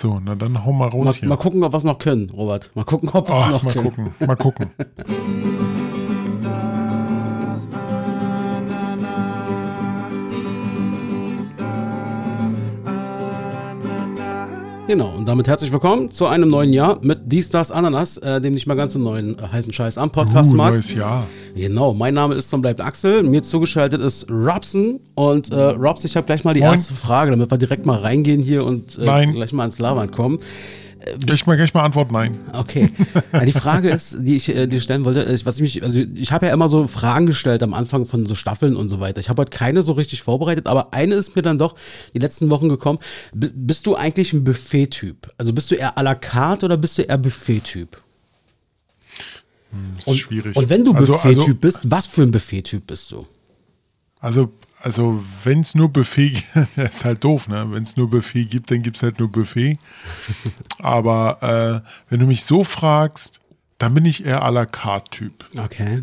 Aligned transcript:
So, 0.00 0.18
na 0.24 0.34
dann 0.34 0.64
hau 0.64 0.72
mal 0.72 0.88
raus 0.88 1.04
Mal, 1.04 1.12
hier. 1.14 1.28
mal 1.28 1.36
gucken, 1.36 1.62
ob 1.62 1.74
wir 1.74 1.76
es 1.76 1.84
noch 1.84 1.98
können, 1.98 2.30
Robert. 2.30 2.70
Mal 2.74 2.84
gucken, 2.84 3.10
ob 3.12 3.28
wir 3.28 3.34
es 3.36 3.42
Oh, 3.46 3.50
noch 3.50 3.62
mal 3.64 3.72
können. 3.74 3.84
gucken, 3.84 4.26
mal 4.26 4.36
gucken. 4.36 4.70
Genau, 14.90 15.14
und 15.16 15.24
damit 15.28 15.46
herzlich 15.46 15.70
willkommen 15.70 16.10
zu 16.10 16.26
einem 16.26 16.48
neuen 16.48 16.72
Jahr 16.72 16.98
mit 17.00 17.20
Die 17.26 17.44
Stars 17.44 17.70
Ananas, 17.70 18.16
äh, 18.16 18.40
dem 18.40 18.54
nicht 18.54 18.66
mal 18.66 18.74
ganz 18.74 18.94
so 18.94 18.98
neuen 18.98 19.38
äh, 19.38 19.42
heißen 19.42 19.72
Scheiß 19.72 19.96
am 19.96 20.08
Uh, 20.08 20.12
Podcastmarkt. 20.12 20.72
neues 20.72 20.94
Jahr. 20.94 21.28
Genau, 21.54 21.94
mein 21.94 22.12
Name 22.12 22.34
ist 22.34 22.52
und 22.52 22.62
bleibt 22.62 22.80
Axel. 22.80 23.22
Mir 23.22 23.44
zugeschaltet 23.44 24.02
ist 24.02 24.28
Robson. 24.28 24.98
Und 25.14 25.52
äh, 25.52 25.54
Robs, 25.54 26.02
ich 26.02 26.16
habe 26.16 26.26
gleich 26.26 26.42
mal 26.42 26.54
die 26.54 26.60
Moin. 26.62 26.72
erste 26.72 26.94
Frage, 26.94 27.30
damit 27.30 27.52
wir 27.52 27.56
direkt 27.58 27.86
mal 27.86 28.00
reingehen 28.00 28.42
hier 28.42 28.64
und 28.64 28.98
äh, 28.98 29.04
gleich 29.28 29.52
mal 29.52 29.62
ans 29.62 29.78
Labern 29.78 30.10
kommen. 30.10 30.40
Gleich 31.24 31.46
mal, 31.46 31.56
gleich 31.56 31.72
mal 31.72 31.82
Antwort 31.82 32.12
nein. 32.12 32.38
Okay. 32.52 32.90
Die 33.44 33.52
Frage 33.52 33.88
ist, 33.90 34.18
die 34.20 34.36
ich 34.36 34.48
äh, 34.54 34.66
dir 34.66 34.80
stellen 34.80 35.04
wollte, 35.04 35.20
ist, 35.20 35.46
was 35.46 35.56
ich 35.56 35.62
mich, 35.62 35.82
also 35.82 35.98
ich 35.98 36.30
habe 36.30 36.46
ja 36.46 36.52
immer 36.52 36.68
so 36.68 36.86
Fragen 36.86 37.26
gestellt 37.26 37.62
am 37.62 37.74
Anfang 37.74 38.06
von 38.06 38.26
so 38.26 38.34
Staffeln 38.34 38.76
und 38.76 38.88
so 38.88 39.00
weiter. 39.00 39.20
Ich 39.20 39.28
habe 39.28 39.40
heute 39.40 39.50
keine 39.50 39.82
so 39.82 39.92
richtig 39.92 40.22
vorbereitet, 40.22 40.66
aber 40.66 40.92
eine 40.92 41.14
ist 41.14 41.34
mir 41.34 41.42
dann 41.42 41.58
doch 41.58 41.74
die 42.12 42.18
letzten 42.18 42.50
Wochen 42.50 42.68
gekommen. 42.68 42.98
B 43.32 43.48
bist 43.52 43.86
du 43.86 43.96
eigentlich 43.96 44.32
ein 44.32 44.44
Buffet-Typ? 44.44 45.32
Also 45.38 45.52
bist 45.52 45.70
du 45.70 45.74
eher 45.74 45.96
à 45.96 46.02
la 46.02 46.14
carte 46.14 46.66
oder 46.66 46.76
bist 46.76 46.98
du 46.98 47.02
eher 47.02 47.18
Buffet-Typ? 47.18 47.96
Das 49.96 50.06
ist 50.06 50.18
schwierig. 50.18 50.56
Und 50.56 50.68
wenn 50.68 50.84
du 50.84 50.92
also, 50.92 51.14
Buffet-Typ 51.14 51.38
also, 51.38 51.54
bist, 51.54 51.90
was 51.90 52.06
für 52.06 52.22
ein 52.22 52.30
Buffet-Typ 52.30 52.86
bist 52.86 53.12
du? 53.12 53.26
also, 54.20 54.52
also 54.80 55.22
wenn 55.44 55.60
es 55.60 55.74
nur 55.74 55.88
Buffet 55.88 56.30
gibt, 56.54 56.78
ist 56.78 57.04
halt 57.04 57.24
doof, 57.24 57.48
ne? 57.48 57.66
Wenn 57.70 57.84
es 57.84 57.96
nur 57.96 58.10
Buffet 58.10 58.44
gibt, 58.44 58.70
dann 58.70 58.82
gibt 58.82 58.96
es 58.96 59.02
halt 59.02 59.18
nur 59.18 59.30
Buffet. 59.30 59.78
Aber 60.78 61.82
äh, 61.84 61.88
wenn 62.08 62.20
du 62.20 62.26
mich 62.26 62.44
so 62.44 62.64
fragst, 62.64 63.40
dann 63.78 63.94
bin 63.94 64.04
ich 64.04 64.24
eher 64.24 64.44
à 64.44 64.50
la 64.50 64.66
carte 64.66 65.10
Typ. 65.10 65.44
Okay. 65.56 66.02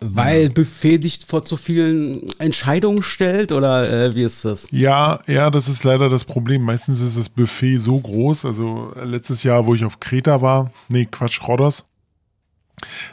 Weil 0.00 0.50
Buffet 0.50 0.98
dich 0.98 1.20
vor 1.26 1.44
zu 1.44 1.56
vielen 1.56 2.28
Entscheidungen 2.40 3.02
stellt 3.02 3.52
oder 3.52 3.88
äh, 3.88 4.14
wie 4.14 4.24
ist 4.24 4.44
das? 4.44 4.66
Ja, 4.72 5.20
ja, 5.28 5.50
das 5.50 5.68
ist 5.68 5.84
leider 5.84 6.08
das 6.08 6.24
Problem. 6.24 6.62
Meistens 6.62 7.00
ist 7.00 7.16
das 7.16 7.28
Buffet 7.28 7.76
so 7.76 7.98
groß. 8.00 8.44
Also 8.44 8.92
letztes 9.00 9.44
Jahr, 9.44 9.66
wo 9.66 9.74
ich 9.74 9.84
auf 9.84 10.00
Kreta 10.00 10.42
war, 10.42 10.72
nee, 10.88 11.06
Quatsch, 11.08 11.40
Rhodos, 11.46 11.84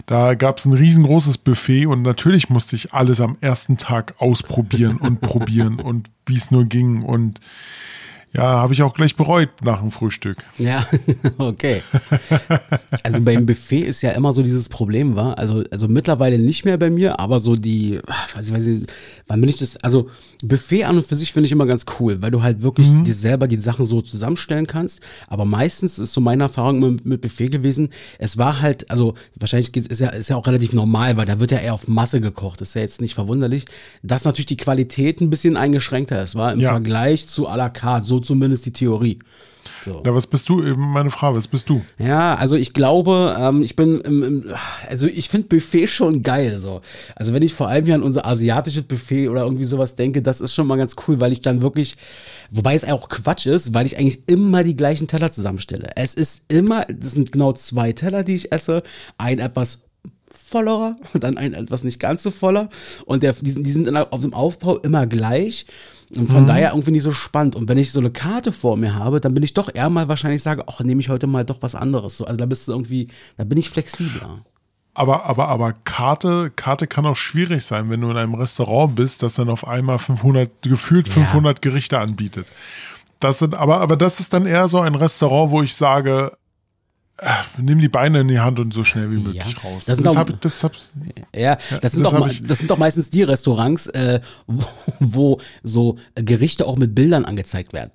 da 0.05 0.35
gab 0.35 0.57
es 0.57 0.65
ein 0.65 0.73
riesengroßes 0.73 1.37
Buffet 1.39 1.85
und 1.85 2.01
natürlich 2.01 2.49
musste 2.49 2.75
ich 2.75 2.93
alles 2.93 3.21
am 3.21 3.37
ersten 3.41 3.77
Tag 3.77 4.15
ausprobieren 4.19 4.97
und 4.97 5.21
probieren 5.21 5.79
und 5.79 6.09
wie 6.25 6.37
es 6.37 6.51
nur 6.51 6.65
ging. 6.65 7.01
Und 7.01 7.39
ja, 8.33 8.43
habe 8.43 8.73
ich 8.73 8.83
auch 8.83 8.93
gleich 8.93 9.15
bereut 9.15 9.49
nach 9.63 9.79
dem 9.79 9.91
Frühstück. 9.91 10.37
Ja, 10.57 10.85
okay. 11.37 11.81
Also 13.03 13.21
beim 13.21 13.45
Buffet 13.45 13.79
ist 13.81 14.01
ja 14.01 14.11
immer 14.11 14.33
so 14.33 14.43
dieses 14.43 14.69
Problem, 14.69 15.15
war. 15.15 15.37
Also, 15.37 15.63
also 15.71 15.87
mittlerweile 15.87 16.37
nicht 16.37 16.63
mehr 16.65 16.77
bei 16.77 16.89
mir, 16.89 17.19
aber 17.19 17.39
so 17.39 17.55
die, 17.55 17.99
ach, 18.07 18.37
weiß 18.37 18.47
ich, 18.47 18.53
weiß 18.53 18.67
ich, 18.67 18.81
wann 19.27 19.41
bin 19.41 19.49
ich 19.49 19.57
das, 19.57 19.77
also 19.77 20.09
Buffet 20.43 20.83
an 20.83 20.97
und 20.97 21.05
für 21.07 21.15
sich 21.15 21.33
finde 21.33 21.47
ich 21.47 21.51
immer 21.51 21.65
ganz 21.65 21.85
cool, 21.99 22.21
weil 22.21 22.31
du 22.31 22.43
halt 22.43 22.61
wirklich 22.61 22.87
dir 23.03 23.13
selber 23.13 23.47
die 23.47 23.59
Sachen 23.59 23.85
so 23.85 24.01
zusammenstellen 24.01 24.67
kannst. 24.67 25.01
Aber 25.27 25.45
meistens 25.45 25.97
ist 25.99 26.13
so 26.13 26.21
meine 26.21 26.43
Erfahrung 26.43 26.79
mit, 26.79 27.05
mit 27.05 27.21
Buffet 27.21 27.47
gewesen, 27.49 27.89
es 28.19 28.37
war 28.37 28.61
halt, 28.61 28.89
also 28.91 29.15
wahrscheinlich 29.35 29.75
ist 29.75 29.99
ja, 29.99 30.09
ist 30.09 30.29
ja 30.29 30.35
auch 30.35 30.47
relativ 30.47 30.73
normal, 30.73 31.17
weil 31.17 31.25
da 31.25 31.39
wird 31.39 31.51
ja 31.51 31.57
eher 31.57 31.73
auf 31.73 31.87
Masse 31.87 32.21
gekocht, 32.21 32.61
ist 32.61 32.75
ja 32.75 32.81
jetzt 32.81 33.01
nicht 33.01 33.15
verwunderlich, 33.15 33.65
dass 34.03 34.23
natürlich 34.23 34.45
die 34.45 34.57
Qualität 34.57 35.19
ein 35.19 35.29
bisschen 35.29 35.57
eingeschränkter 35.57 36.21
ist, 36.23 36.35
war 36.35 36.53
im 36.53 36.59
Ja. 36.59 36.69
Vergleich 36.71 37.27
zu 37.27 37.49
à 37.49 37.57
la 37.57 37.69
carte, 37.69 38.05
so 38.05 38.18
zumindest 38.19 38.65
die 38.65 38.73
Theorie. 38.73 39.19
So. 39.85 40.01
Ja, 40.05 40.13
was 40.15 40.25
bist 40.27 40.47
du? 40.49 40.63
Eben 40.63 40.91
Meine 40.91 41.09
Frage, 41.11 41.37
was 41.37 41.47
bist 41.47 41.69
du? 41.69 41.81
Ja, 41.97 42.35
also 42.35 42.55
ich 42.55 42.73
glaube, 42.73 43.35
ähm, 43.37 43.61
ich 43.61 43.75
bin, 43.75 43.99
im, 44.01 44.23
im, 44.23 44.45
also 44.89 45.05
ich 45.05 45.29
finde 45.29 45.47
Buffet 45.47 45.87
schon 45.87 46.21
geil 46.23 46.57
so. 46.57 46.81
Also 47.15 47.33
wenn 47.33 47.43
ich 47.43 47.53
vor 47.53 47.67
allem 47.67 47.85
hier 47.85 47.95
an 47.95 48.03
unser 48.03 48.25
asiatisches 48.25 48.83
Buffet 48.83 49.27
oder 49.29 49.43
irgendwie 49.43 49.65
sowas 49.65 49.95
denke, 49.95 50.21
das 50.21 50.41
ist 50.41 50.53
schon 50.53 50.65
mal 50.67 50.77
ganz 50.77 50.95
cool, 51.07 51.19
weil 51.19 51.31
ich 51.33 51.41
dann 51.41 51.61
wirklich, 51.61 51.95
wobei 52.51 52.73
es 52.75 52.83
auch 52.85 53.09
Quatsch 53.09 53.45
ist, 53.47 53.73
weil 53.73 53.85
ich 53.85 53.97
eigentlich 53.97 54.23
immer 54.27 54.63
die 54.63 54.75
gleichen 54.75 55.07
Teller 55.07 55.31
zusammenstelle. 55.31 55.89
Es 55.95 56.13
ist 56.13 56.41
immer, 56.47 56.85
das 56.85 57.11
sind 57.11 57.31
genau 57.31 57.53
zwei 57.53 57.91
Teller, 57.91 58.23
die 58.23 58.35
ich 58.35 58.51
esse, 58.51 58.81
ein 59.17 59.39
etwas 59.39 59.81
vollerer 60.31 60.95
und 61.13 61.23
dann 61.23 61.37
ein 61.37 61.53
etwas 61.53 61.83
nicht 61.83 61.99
ganz 61.99 62.23
so 62.23 62.31
voller 62.31 62.69
und 63.05 63.23
der, 63.23 63.33
die, 63.33 63.51
sind- 63.51 63.65
die 63.67 63.71
sind 63.71 63.95
auf 63.95 64.21
dem 64.21 64.33
Aufbau 64.33 64.77
immer 64.77 65.05
gleich 65.05 65.65
und 66.17 66.27
von 66.27 66.47
daher 66.47 66.71
irgendwie 66.71 66.91
nicht 66.91 67.03
so 67.03 67.11
spannend. 67.11 67.55
Und 67.55 67.69
wenn 67.69 67.77
ich 67.77 67.91
so 67.91 67.99
eine 67.99 68.09
Karte 68.09 68.51
vor 68.51 68.77
mir 68.77 68.95
habe, 68.95 69.21
dann 69.21 69.33
bin 69.33 69.43
ich 69.43 69.53
doch 69.53 69.69
eher 69.73 69.89
mal 69.89 70.07
wahrscheinlich 70.07 70.41
sage, 70.41 70.63
ach, 70.67 70.79
nehme 70.79 71.01
ich 71.01 71.09
heute 71.09 71.27
mal 71.27 71.45
doch 71.45 71.61
was 71.61 71.75
anderes. 71.75 72.17
So, 72.17 72.25
also 72.25 72.37
da 72.37 72.45
bist 72.45 72.67
du 72.67 72.71
irgendwie, 72.71 73.09
da 73.37 73.43
bin 73.43 73.57
ich 73.57 73.69
flexibler. 73.69 74.43
Aber, 74.95 75.25
aber, 75.25 75.47
aber 75.49 75.73
Karte, 75.83 76.51
Karte 76.55 76.87
kann 76.87 77.05
auch 77.05 77.15
schwierig 77.15 77.63
sein, 77.63 77.89
wenn 77.89 78.01
du 78.01 78.09
in 78.09 78.17
einem 78.17 78.33
Restaurant 78.33 78.95
bist, 78.95 79.21
das 79.21 79.35
dann 79.35 79.49
auf 79.49 79.67
einmal 79.67 79.99
500, 79.99 80.63
gefühlt 80.63 81.07
500 81.07 81.61
Gerichte 81.61 81.99
anbietet. 81.99 82.51
Das 83.19 83.39
sind, 83.39 83.55
aber, 83.55 83.79
aber 83.79 83.95
das 83.95 84.19
ist 84.19 84.33
dann 84.33 84.45
eher 84.45 84.67
so 84.67 84.79
ein 84.79 84.95
Restaurant, 84.95 85.51
wo 85.51 85.61
ich 85.61 85.75
sage, 85.75 86.31
nimm 87.57 87.79
die 87.79 87.89
Beine 87.89 88.21
in 88.21 88.27
die 88.27 88.39
Hand 88.39 88.59
und 88.59 88.73
so 88.73 88.83
schnell 88.83 89.11
wie 89.11 89.17
möglich 89.17 89.35
Ja, 89.35 89.59
raus. 89.63 89.85
das 89.85 89.95
sind 89.97 90.05
Das, 90.05 90.15
hab, 90.15 90.29
ich- 90.29 90.35
das 90.39 90.61
Ja, 91.35 91.57
das, 91.81 91.91
sind 91.93 92.03
doch, 92.03 92.27
ich- 92.27 92.43
das 92.45 92.59
sind 92.59 92.69
doch 92.71 92.77
meistens 92.77 93.09
die 93.09 93.23
Restaurants, 93.23 93.87
äh, 93.87 94.21
wo, 94.47 94.65
wo 94.99 95.41
so 95.63 95.97
Gerichte 96.15 96.65
auch 96.65 96.77
mit 96.77 96.95
Bildern 96.95 97.25
angezeigt 97.25 97.73
werden. 97.73 97.91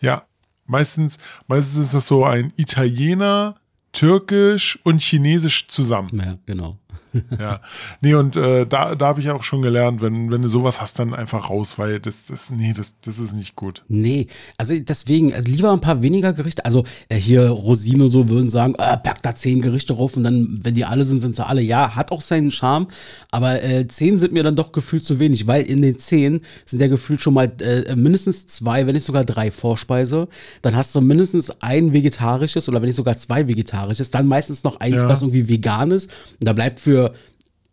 ja, 0.00 0.24
meistens, 0.66 1.18
meistens 1.46 1.78
ist 1.86 1.94
das 1.94 2.06
so 2.08 2.24
ein 2.24 2.52
Italiener, 2.56 3.56
Türkisch 3.92 4.78
und 4.84 5.00
Chinesisch 5.02 5.68
zusammen. 5.68 6.10
Ja, 6.24 6.38
genau. 6.46 6.78
Ja, 7.38 7.60
nee, 8.00 8.14
und 8.14 8.36
äh, 8.36 8.66
da, 8.66 8.94
da 8.94 9.06
habe 9.06 9.20
ich 9.20 9.30
auch 9.30 9.42
schon 9.42 9.62
gelernt, 9.62 10.00
wenn, 10.02 10.30
wenn 10.30 10.42
du 10.42 10.48
sowas 10.48 10.80
hast, 10.80 10.98
dann 10.98 11.14
einfach 11.14 11.50
raus, 11.50 11.78
weil 11.78 12.00
das, 12.00 12.26
das, 12.26 12.50
nee, 12.50 12.72
das, 12.76 12.94
das 13.02 13.18
ist 13.18 13.32
nicht 13.34 13.56
gut. 13.56 13.84
Nee, 13.88 14.26
also 14.56 14.74
deswegen, 14.78 15.32
also 15.32 15.48
lieber 15.50 15.72
ein 15.72 15.80
paar 15.80 16.02
weniger 16.02 16.32
Gerichte. 16.32 16.64
Also 16.64 16.84
äh, 17.08 17.16
hier 17.16 17.48
Rosine 17.48 18.08
so 18.08 18.28
würden 18.28 18.50
sagen, 18.50 18.74
äh, 18.74 18.96
pack 18.96 19.22
da 19.22 19.34
zehn 19.34 19.60
Gerichte 19.60 19.94
drauf 19.94 20.16
und 20.16 20.24
dann, 20.24 20.60
wenn 20.62 20.74
die 20.74 20.84
alle 20.84 21.04
sind, 21.04 21.20
sind 21.20 21.36
sie 21.36 21.46
alle. 21.46 21.62
Ja, 21.62 21.94
hat 21.94 22.12
auch 22.12 22.20
seinen 22.20 22.50
Charme, 22.50 22.88
aber 23.30 23.62
äh, 23.62 23.86
zehn 23.88 24.18
sind 24.18 24.32
mir 24.32 24.42
dann 24.42 24.56
doch 24.56 24.72
gefühlt 24.72 25.04
zu 25.04 25.18
wenig, 25.18 25.46
weil 25.46 25.62
in 25.62 25.82
den 25.82 25.98
zehn 25.98 26.40
sind 26.66 26.80
ja 26.80 26.88
gefühlt 26.88 27.20
schon 27.20 27.34
mal 27.34 27.52
äh, 27.60 27.94
mindestens 27.96 28.46
zwei, 28.46 28.86
wenn 28.86 28.94
nicht 28.94 29.04
sogar 29.04 29.24
drei 29.24 29.50
Vorspeise. 29.50 30.28
Dann 30.62 30.76
hast 30.76 30.94
du 30.94 31.00
mindestens 31.00 31.50
ein 31.62 31.92
vegetarisches 31.92 32.68
oder 32.68 32.80
wenn 32.80 32.88
nicht 32.88 32.96
sogar 32.96 33.16
zwei 33.16 33.48
vegetarisches, 33.48 34.10
dann 34.10 34.26
meistens 34.26 34.64
noch 34.64 34.80
eins, 34.80 34.96
Ja. 34.96 35.08
was 35.08 35.22
irgendwie 35.22 35.48
vegan 35.48 35.90
ist. 35.90 36.10
Und 36.40 36.48
da 36.48 36.52
bleibt 36.52 36.80
für 36.80 37.03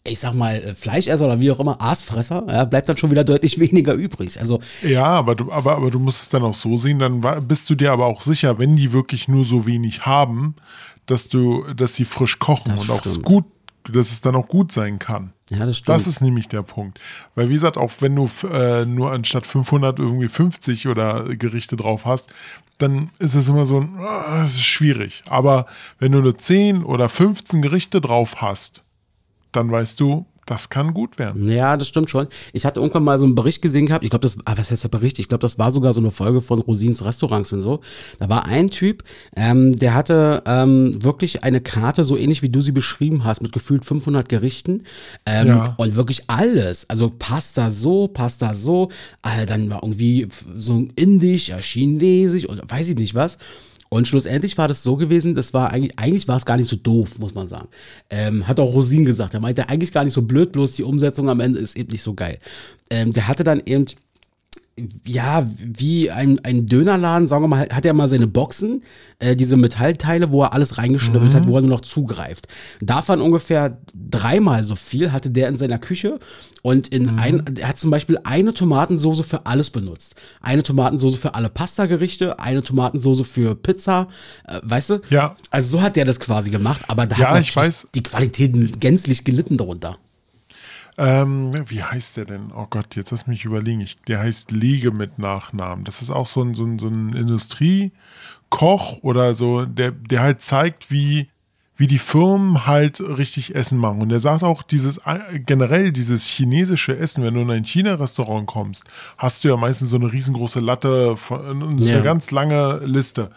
ich 0.04 0.20
sag 0.20 0.34
mal, 0.34 0.56
äh, 0.56 0.76
Fleischesser 0.76 1.26
oder 1.26 1.40
wie 1.40 1.52
auch 1.52 1.60
immer, 1.60 1.80
Aasfresser, 1.80 2.46
ja, 2.48 2.66
bleibt 2.66 2.90
dann 2.90 2.98
schon 2.98 3.12
wieder 3.12 3.24
deutlich 3.24 3.60
weniger 3.60 3.94
übrig. 3.94 4.40
Also, 4.40 4.60
Ja, 4.82 5.06
aber 5.06 5.36
du, 5.36 5.52
aber, 5.52 5.76
aber 5.76 5.92
du 5.92 6.00
musst 6.00 6.24
es 6.24 6.30
dann 6.30 6.44
auch 6.44 6.54
so 6.54 6.78
sehen, 6.78 7.00
dann 7.00 7.22
bist 7.48 7.70
du 7.70 7.76
dir 7.76 7.92
aber 7.92 8.08
auch 8.08 8.22
sicher, 8.22 8.58
wenn 8.60 8.76
die 8.76 8.94
wirklich 8.94 9.28
nur 9.28 9.46
so 9.46 9.66
wenig 9.66 10.06
haben, 10.06 10.56
dass 11.06 11.28
du, 11.28 11.66
dass 11.74 11.96
sie 11.96 12.06
frisch 12.06 12.40
kochen 12.40 12.78
und 12.78 12.90
auch 12.90 13.04
gut, 13.22 13.46
dass 13.92 14.12
es 14.12 14.22
dann 14.22 14.36
auch 14.36 14.48
gut 14.48 14.72
sein 14.72 15.00
kann. 15.00 15.34
ja, 15.50 15.66
das. 15.66 15.82
Das 15.84 16.08
ist 16.08 16.22
nämlich 16.22 16.48
der 16.48 16.62
Punkt. 16.62 17.00
Weil 17.36 17.50
wie 17.50 17.54
gesagt, 17.54 17.78
auch 17.78 17.92
wenn 18.00 18.16
du 18.16 18.30
äh, 18.52 18.86
nur 18.86 19.12
anstatt 19.12 19.46
500 19.46 20.00
irgendwie 20.00 20.28
50 20.28 20.88
oder 20.88 21.26
Gerichte 21.36 21.76
drauf 21.76 22.06
hast, 22.06 22.28
dann 22.78 23.12
ist 23.20 23.36
es 23.36 23.50
immer 23.50 23.66
so, 23.66 23.80
ein, 23.80 23.96
ah, 24.00 24.44
es 24.44 24.56
ist 24.56 24.64
schwierig. 24.64 25.24
Aber 25.28 25.66
wenn 26.00 26.12
du 26.12 26.22
nur 26.22 26.38
10 26.38 26.84
oder 26.84 27.10
15 27.10 27.62
Gerichte 27.62 28.02
drauf 28.02 28.38
hast, 28.38 28.84
dann 29.52 29.72
weißt 29.72 30.00
du, 30.00 30.26
das 30.48 30.70
kann 30.70 30.94
gut 30.94 31.20
werden. 31.20 31.50
Ja, 31.50 31.78
das 31.78 31.88
stimmt 31.88 32.10
schon. 32.10 32.28
Ich 32.52 32.66
hatte 32.66 32.80
irgendwann 32.80 33.04
mal 33.04 33.20
so 33.20 33.26
einen 33.26 33.36
Bericht 33.36 33.62
gesehen 33.62 33.86
gehabt. 33.86 34.04
Ich 34.04 34.10
glaube, 34.10 34.24
das, 34.24 34.38
ah, 34.46 34.54
was 34.58 34.72
heißt 34.72 34.84
der 34.84 34.90
Bericht? 34.90 35.20
Ich 35.20 35.30
glaube, 35.30 35.42
das 35.42 35.60
war 35.60 35.72
sogar 35.72 35.94
so 35.94 36.00
eine 36.00 36.12
Folge 36.12 36.42
von 36.42 36.60
Rosins 36.60 37.06
Restaurants 37.06 37.54
und 37.54 37.62
so. 37.62 37.80
Da 38.20 38.28
war 38.28 38.46
ein 38.46 38.70
Typ, 38.70 39.04
ähm, 39.36 39.78
der 39.78 39.94
hatte 39.94 40.42
ähm, 40.46 41.02
wirklich 41.04 41.44
eine 41.44 41.62
Karte, 41.62 42.04
so 42.04 42.18
ähnlich 42.18 42.42
wie 42.42 42.50
du 42.50 42.60
sie 42.60 42.72
beschrieben 42.72 43.24
hast, 43.24 43.42
mit 43.42 43.52
gefühlt 43.52 43.86
500 43.86 44.28
Gerichten. 44.28 44.84
Ähm, 45.26 45.48
Ja. 45.48 45.76
Und 45.78 45.96
wirklich 45.96 46.24
alles. 46.28 46.90
Also 46.90 47.12
Pasta 47.18 47.70
so, 47.70 48.08
Pasta 48.08 48.54
so. 48.54 48.90
Äh, 49.24 49.46
dann 49.46 49.70
war 49.70 49.84
irgendwie 49.84 50.28
so 50.58 50.74
ein 50.74 50.92
Indisch, 50.96 51.50
ja, 51.50 51.60
Chinesisch 51.60 52.46
und 52.46 52.62
weiß 52.70 52.90
ich 52.90 52.96
nicht 52.98 53.16
was. 53.16 53.38
Und 53.94 54.08
schlussendlich 54.08 54.58
war 54.58 54.70
das 54.70 54.84
so 54.84 54.96
gewesen, 54.96 55.36
das 55.36 55.54
war 55.54 55.72
eigentlich, 55.72 56.00
eigentlich 56.00 56.26
war 56.30 56.38
es 56.38 56.46
gar 56.46 56.56
nicht 56.56 56.70
so 56.70 56.78
doof, 56.78 57.20
muss 57.20 57.36
man 57.36 57.50
sagen. 57.50 57.68
Ähm, 58.10 58.48
hat 58.48 58.58
auch 58.62 58.74
Rosin 58.74 59.04
gesagt. 59.04 59.34
Er 59.34 59.42
meinte 59.42 59.68
eigentlich 59.68 59.92
gar 59.92 60.06
nicht 60.06 60.14
so 60.14 60.22
blöd, 60.22 60.54
bloß 60.54 60.78
die 60.78 60.84
Umsetzung 60.84 61.28
am 61.30 61.42
Ende 61.42 61.60
ist 61.60 61.76
eben 61.76 61.92
nicht 61.92 62.02
so 62.02 62.14
geil. 62.14 62.40
Ähm, 62.90 63.12
der 63.12 63.28
hatte 63.28 63.44
dann 63.44 63.62
eben 63.66 63.86
ja, 65.06 65.46
wie 65.58 66.10
ein, 66.10 66.40
ein 66.44 66.66
Dönerladen, 66.66 67.28
sagen 67.28 67.44
wir 67.44 67.48
mal, 67.48 67.68
hat 67.72 67.86
er 67.86 67.94
mal 67.94 68.08
seine 68.08 68.28
Boxen, 68.28 68.84
äh, 69.20 69.36
diese 69.36 69.58
Metallteile, 69.58 70.32
wo 70.32 70.44
er 70.44 70.54
alles 70.54 70.78
reingeschnibbelt 70.78 71.34
mhm. 71.34 71.36
hat, 71.36 71.48
wo 71.48 71.56
er 71.56 71.62
nur 71.62 71.70
noch 71.70 71.82
zugreift. 71.82 72.48
Davon 72.80 73.22
ungefähr 73.22 73.78
dreimal 73.94 74.64
so 74.64 74.76
viel 74.76 75.12
hatte 75.12 75.30
der 75.30 75.50
in 75.50 75.58
seiner 75.58 75.78
Küche 75.78 76.20
und 76.62 76.88
in 76.88 77.04
mhm. 77.04 77.20
ein, 77.20 77.44
er 77.60 77.70
hat 77.70 77.78
zum 77.78 77.92
Beispiel 77.92 78.18
eine 78.24 78.54
Tomatensoße 78.54 79.24
für 79.24 79.46
alles 79.46 79.70
benutzt. 79.70 80.16
Eine 80.42 80.64
Tomatensoße 80.64 81.18
für 81.18 81.36
alle 81.36 81.50
Pasta-Gerichte, 81.50 82.40
eine 82.40 82.64
Tomatensoße 82.64 83.24
für 83.24 83.56
Pizza, 83.56 84.08
äh, 84.48 84.60
weißt 84.64 84.90
du? 84.90 85.02
Ja. 85.10 85.36
Also 85.50 85.78
so 85.78 85.82
hat 85.82 85.96
der 85.96 86.06
das 86.06 86.20
quasi 86.20 86.50
gemacht, 86.50 86.84
aber 86.88 87.06
da 87.08 87.18
ja, 87.18 87.30
hat 87.32 87.42
ich 87.42 87.56
weiß. 87.56 87.90
die 87.94 88.04
Qualität 88.04 88.80
gänzlich 88.80 89.24
gelitten 89.24 89.58
darunter. 89.58 89.98
Ähm, 90.98 91.54
wie 91.68 91.84
heißt 91.84 92.18
der 92.18 92.26
denn? 92.26 92.52
Oh 92.56 92.68
Gott, 92.70 92.96
jetzt 92.96 93.12
lass 93.12 93.28
mich 93.28 93.46
überlegen. 93.46 93.80
Ich, 93.82 93.98
der 94.02 94.20
heißt 94.20 94.52
Liege 94.52 94.92
mit 94.92 95.20
Nachnamen. 95.20 95.86
Das 95.86 96.02
ist 96.02 96.10
auch 96.10 96.26
so 96.26 96.42
ein, 96.42 96.54
so 96.54 96.66
ein, 96.66 96.80
so 96.80 96.88
ein 96.88 97.14
Industriekoch 97.14 99.02
oder 99.02 99.34
so, 99.36 99.66
der, 99.66 99.92
der 99.92 100.22
halt 100.22 100.42
zeigt, 100.42 100.92
wie, 100.92 101.30
wie 101.78 101.88
die 101.88 101.98
Firmen 101.98 102.68
halt 102.68 103.00
richtig 103.00 103.56
Essen 103.56 103.80
machen. 103.80 104.02
Und 104.02 104.10
der 104.10 104.20
sagt 104.20 104.44
auch, 104.44 104.64
dieses 104.64 105.00
generell 105.46 105.92
dieses 105.92 106.26
chinesische 106.26 106.98
Essen, 106.98 107.24
wenn 107.24 107.34
du 107.34 107.42
in 107.42 107.52
ein 107.52 107.66
China-Restaurant 107.66 108.46
kommst, 108.46 108.84
hast 109.18 109.44
du 109.44 109.48
ja 109.48 109.58
meistens 109.58 109.90
so 109.92 109.98
eine 109.98 110.12
riesengroße 110.12 110.60
Latte 110.60 111.18
von 111.18 111.80
so 111.80 111.86
ja. 111.86 111.96
eine 111.96 112.04
ganz 112.04 112.32
lange 112.32 112.82
Liste. 112.84 113.32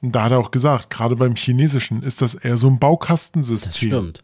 Und 0.00 0.12
da 0.12 0.24
hat 0.24 0.32
er 0.32 0.38
auch 0.38 0.50
gesagt, 0.50 0.90
gerade 0.90 1.16
beim 1.16 1.34
Chinesischen 1.34 2.02
ist 2.02 2.22
das 2.22 2.34
eher 2.34 2.56
so 2.56 2.68
ein 2.68 2.78
Baukastensystem. 2.78 3.90
Das 3.90 3.98
stimmt. 3.98 4.22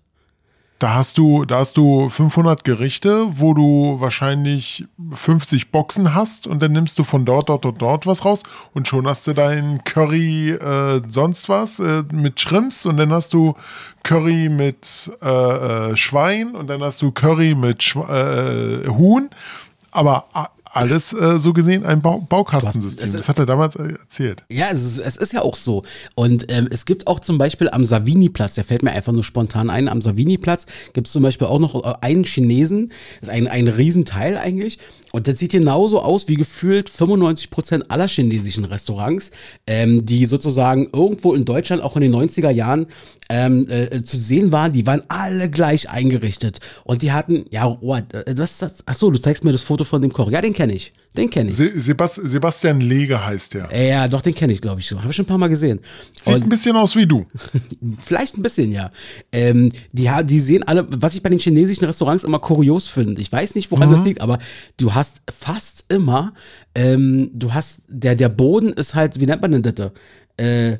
Da 0.80 0.94
hast 0.94 1.18
du, 1.18 1.44
da 1.44 1.58
hast 1.58 1.76
du 1.76 2.08
500 2.08 2.64
Gerichte, 2.64 3.26
wo 3.30 3.54
du 3.54 4.00
wahrscheinlich 4.00 4.86
50 5.12 5.70
Boxen 5.70 6.14
hast 6.14 6.46
und 6.48 6.60
dann 6.62 6.72
nimmst 6.72 6.98
du 6.98 7.04
von 7.04 7.24
dort, 7.24 7.48
dort, 7.48 7.64
dort, 7.64 7.80
dort 7.80 8.06
was 8.06 8.24
raus 8.24 8.42
und 8.72 8.88
schon 8.88 9.06
hast 9.06 9.26
du 9.26 9.34
dein 9.34 9.84
Curry 9.84 10.50
äh, 10.50 11.00
sonst 11.08 11.48
was 11.48 11.78
äh, 11.78 12.02
mit 12.12 12.40
Shrimps 12.40 12.86
und 12.86 12.96
dann 12.96 13.12
hast 13.12 13.32
du 13.34 13.54
Curry 14.02 14.48
mit 14.48 15.12
äh, 15.22 15.92
äh 15.92 15.96
Schwein 15.96 16.56
und 16.56 16.68
dann 16.68 16.82
hast 16.82 17.00
du 17.02 17.12
Curry 17.12 17.54
mit 17.54 17.94
äh, 17.94 18.88
Huhn. 18.88 19.30
Aber 19.92 20.26
alles 20.74 21.12
äh, 21.12 21.38
so 21.38 21.52
gesehen 21.52 21.84
ein 21.84 22.02
Bau 22.02 22.18
Baukastensystem. 22.20 23.12
das 23.12 23.28
hat 23.28 23.38
er 23.38 23.46
damals 23.46 23.76
äh, 23.76 23.94
erzählt. 23.94 24.44
Ja, 24.48 24.66
es 24.72 24.84
ist, 24.84 24.98
es 24.98 25.16
ist 25.16 25.32
ja 25.32 25.42
auch 25.42 25.56
so. 25.56 25.84
Und 26.14 26.50
ähm, 26.50 26.68
es 26.70 26.84
gibt 26.84 27.06
auch 27.06 27.20
zum 27.20 27.38
Beispiel 27.38 27.70
am 27.70 27.84
Savini-Platz, 27.84 28.54
der 28.54 28.64
fällt 28.64 28.82
mir 28.82 28.92
einfach 28.92 29.12
nur 29.12 29.24
spontan 29.24 29.70
ein, 29.70 29.88
am 29.88 30.02
Savini-Platz 30.02 30.66
gibt 30.92 31.06
es 31.06 31.12
zum 31.12 31.22
Beispiel 31.22 31.46
auch 31.46 31.58
noch 31.58 31.74
äh, 31.84 31.94
einen 32.00 32.24
Chinesen, 32.24 32.92
das 33.20 33.28
ist 33.28 33.34
ein, 33.34 33.48
ein 33.48 33.68
Riesenteil 33.68 34.36
eigentlich. 34.36 34.78
Und 35.14 35.28
das 35.28 35.38
sieht 35.38 35.52
genauso 35.52 36.00
aus 36.00 36.26
wie 36.26 36.34
gefühlt 36.34 36.90
95 36.90 37.48
Prozent 37.48 37.88
aller 37.88 38.08
chinesischen 38.08 38.64
Restaurants, 38.64 39.30
ähm, 39.64 40.04
die 40.04 40.26
sozusagen 40.26 40.88
irgendwo 40.92 41.34
in 41.34 41.44
Deutschland 41.44 41.84
auch 41.84 41.94
in 41.94 42.02
den 42.02 42.12
90er 42.12 42.50
Jahren 42.50 42.86
ähm, 43.30 43.70
äh, 43.70 44.02
zu 44.02 44.16
sehen 44.16 44.50
waren. 44.50 44.72
Die 44.72 44.88
waren 44.88 45.04
alle 45.06 45.48
gleich 45.50 45.88
eingerichtet. 45.88 46.58
Und 46.82 47.02
die 47.02 47.12
hatten, 47.12 47.44
ja, 47.50 47.78
oh, 47.80 47.94
äh, 47.94 48.02
was 48.36 48.50
ist 48.50 48.62
das? 48.62 48.88
Achso, 48.88 49.08
du 49.12 49.20
zeigst 49.20 49.44
mir 49.44 49.52
das 49.52 49.62
Foto 49.62 49.84
von 49.84 50.02
dem 50.02 50.12
Koch. 50.12 50.32
Ja, 50.32 50.40
den 50.40 50.52
kenne 50.52 50.72
ich. 50.72 50.92
Den 51.16 51.30
kenne 51.30 51.50
ich. 51.50 51.56
Sebast 51.56 52.20
Sebastian 52.24 52.80
Lege 52.80 53.24
heißt 53.24 53.54
der. 53.54 53.68
Ja, 53.72 54.08
doch, 54.08 54.20
den 54.20 54.34
kenne 54.34 54.52
ich, 54.52 54.60
glaube 54.60 54.80
ich 54.80 54.88
schon. 54.88 54.98
Habe 54.98 55.10
ich 55.10 55.16
schon 55.16 55.24
ein 55.24 55.28
paar 55.28 55.38
Mal 55.38 55.48
gesehen. 55.48 55.80
Sieht 56.20 56.34
Und, 56.34 56.42
ein 56.42 56.48
bisschen 56.48 56.74
aus 56.74 56.96
wie 56.96 57.06
du. 57.06 57.24
vielleicht 58.02 58.36
ein 58.36 58.42
bisschen, 58.42 58.72
ja. 58.72 58.90
Ähm, 59.30 59.70
die, 59.92 60.10
die 60.24 60.40
sehen 60.40 60.64
alle, 60.64 60.86
was 60.90 61.14
ich 61.14 61.22
bei 61.22 61.30
den 61.30 61.38
chinesischen 61.38 61.84
Restaurants 61.84 62.24
immer 62.24 62.40
kurios 62.40 62.88
finde. 62.88 63.20
Ich 63.20 63.30
weiß 63.30 63.54
nicht, 63.54 63.70
woran 63.70 63.90
mhm. 63.90 63.92
das 63.92 64.04
liegt, 64.04 64.20
aber 64.22 64.40
du 64.76 64.94
hast 64.94 65.18
fast 65.32 65.84
immer, 65.88 66.34
ähm, 66.74 67.30
du 67.32 67.54
hast, 67.54 67.82
der, 67.86 68.16
der 68.16 68.28
Boden 68.28 68.72
ist 68.72 68.96
halt, 68.96 69.20
wie 69.20 69.26
nennt 69.26 69.40
man 69.40 69.52
denn 69.52 69.62
das? 69.62 69.92
Äh, 70.36 70.78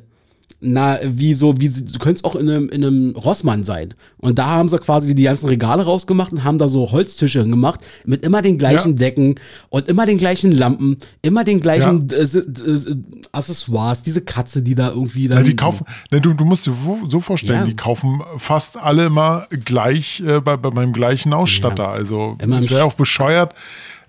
na, 0.65 0.99
wie 1.05 1.35
so, 1.35 1.61
wie 1.61 1.69
du 1.69 1.99
könntest 1.99 2.25
auch 2.25 2.35
in 2.35 2.49
einem, 2.49 2.69
in 2.71 2.85
einem 2.85 3.17
Rossmann 3.17 3.65
sein. 3.65 3.95
Und 4.19 4.39
da 4.39 4.47
haben 4.47 4.69
sie 4.69 4.79
quasi 4.79 5.15
die 5.15 5.23
ganzen 5.23 5.47
Regale 5.47 5.85
rausgemacht 5.85 6.33
und 6.33 6.45
haben 6.45 6.59
da 6.59 6.69
so 6.69 6.91
Holztische 6.91 7.45
gemacht 7.45 7.81
mit 8.07 8.25
immer 8.25 8.41
den 8.41 8.57
gleichen 8.57 8.93
ja. 8.93 8.97
Decken 8.97 9.39
und 9.69 9.89
immer 9.89 10.07
den 10.07 10.17
gleichen 10.17 10.53
Lampen, 10.53 10.97
immer 11.23 11.45
den 11.45 11.61
gleichen 11.61 12.09
ja. 12.09 12.17
äh, 12.17 12.23
äh, 12.23 12.97
Accessoires, 13.33 14.03
diese 14.03 14.23
Katze, 14.23 14.63
die 14.63 14.75
da 14.75 14.89
irgendwie 14.89 15.29
dann. 15.29 15.39
Ja, 15.39 15.45
die 15.45 15.57
kaufen, 15.57 15.85
ne, 16.11 16.21
du, 16.21 16.33
du 16.33 16.45
musst 16.45 16.67
dir 16.67 16.75
so 17.09 17.21
vorstellen, 17.21 17.67
die 17.67 17.77
kaufen 17.77 18.23
fast 18.39 18.79
alle 18.79 19.07
immer 19.07 19.47
gleich 19.65 20.23
äh, 20.27 20.41
bei, 20.41 20.57
bei 20.57 20.71
beim 20.71 20.93
gleichen 20.93 21.33
Ausstatter. 21.33 21.89
Also, 21.89 22.37
es 22.39 22.71
wäre 22.71 22.85
auch 22.85 22.95
bescheuert 22.95 23.55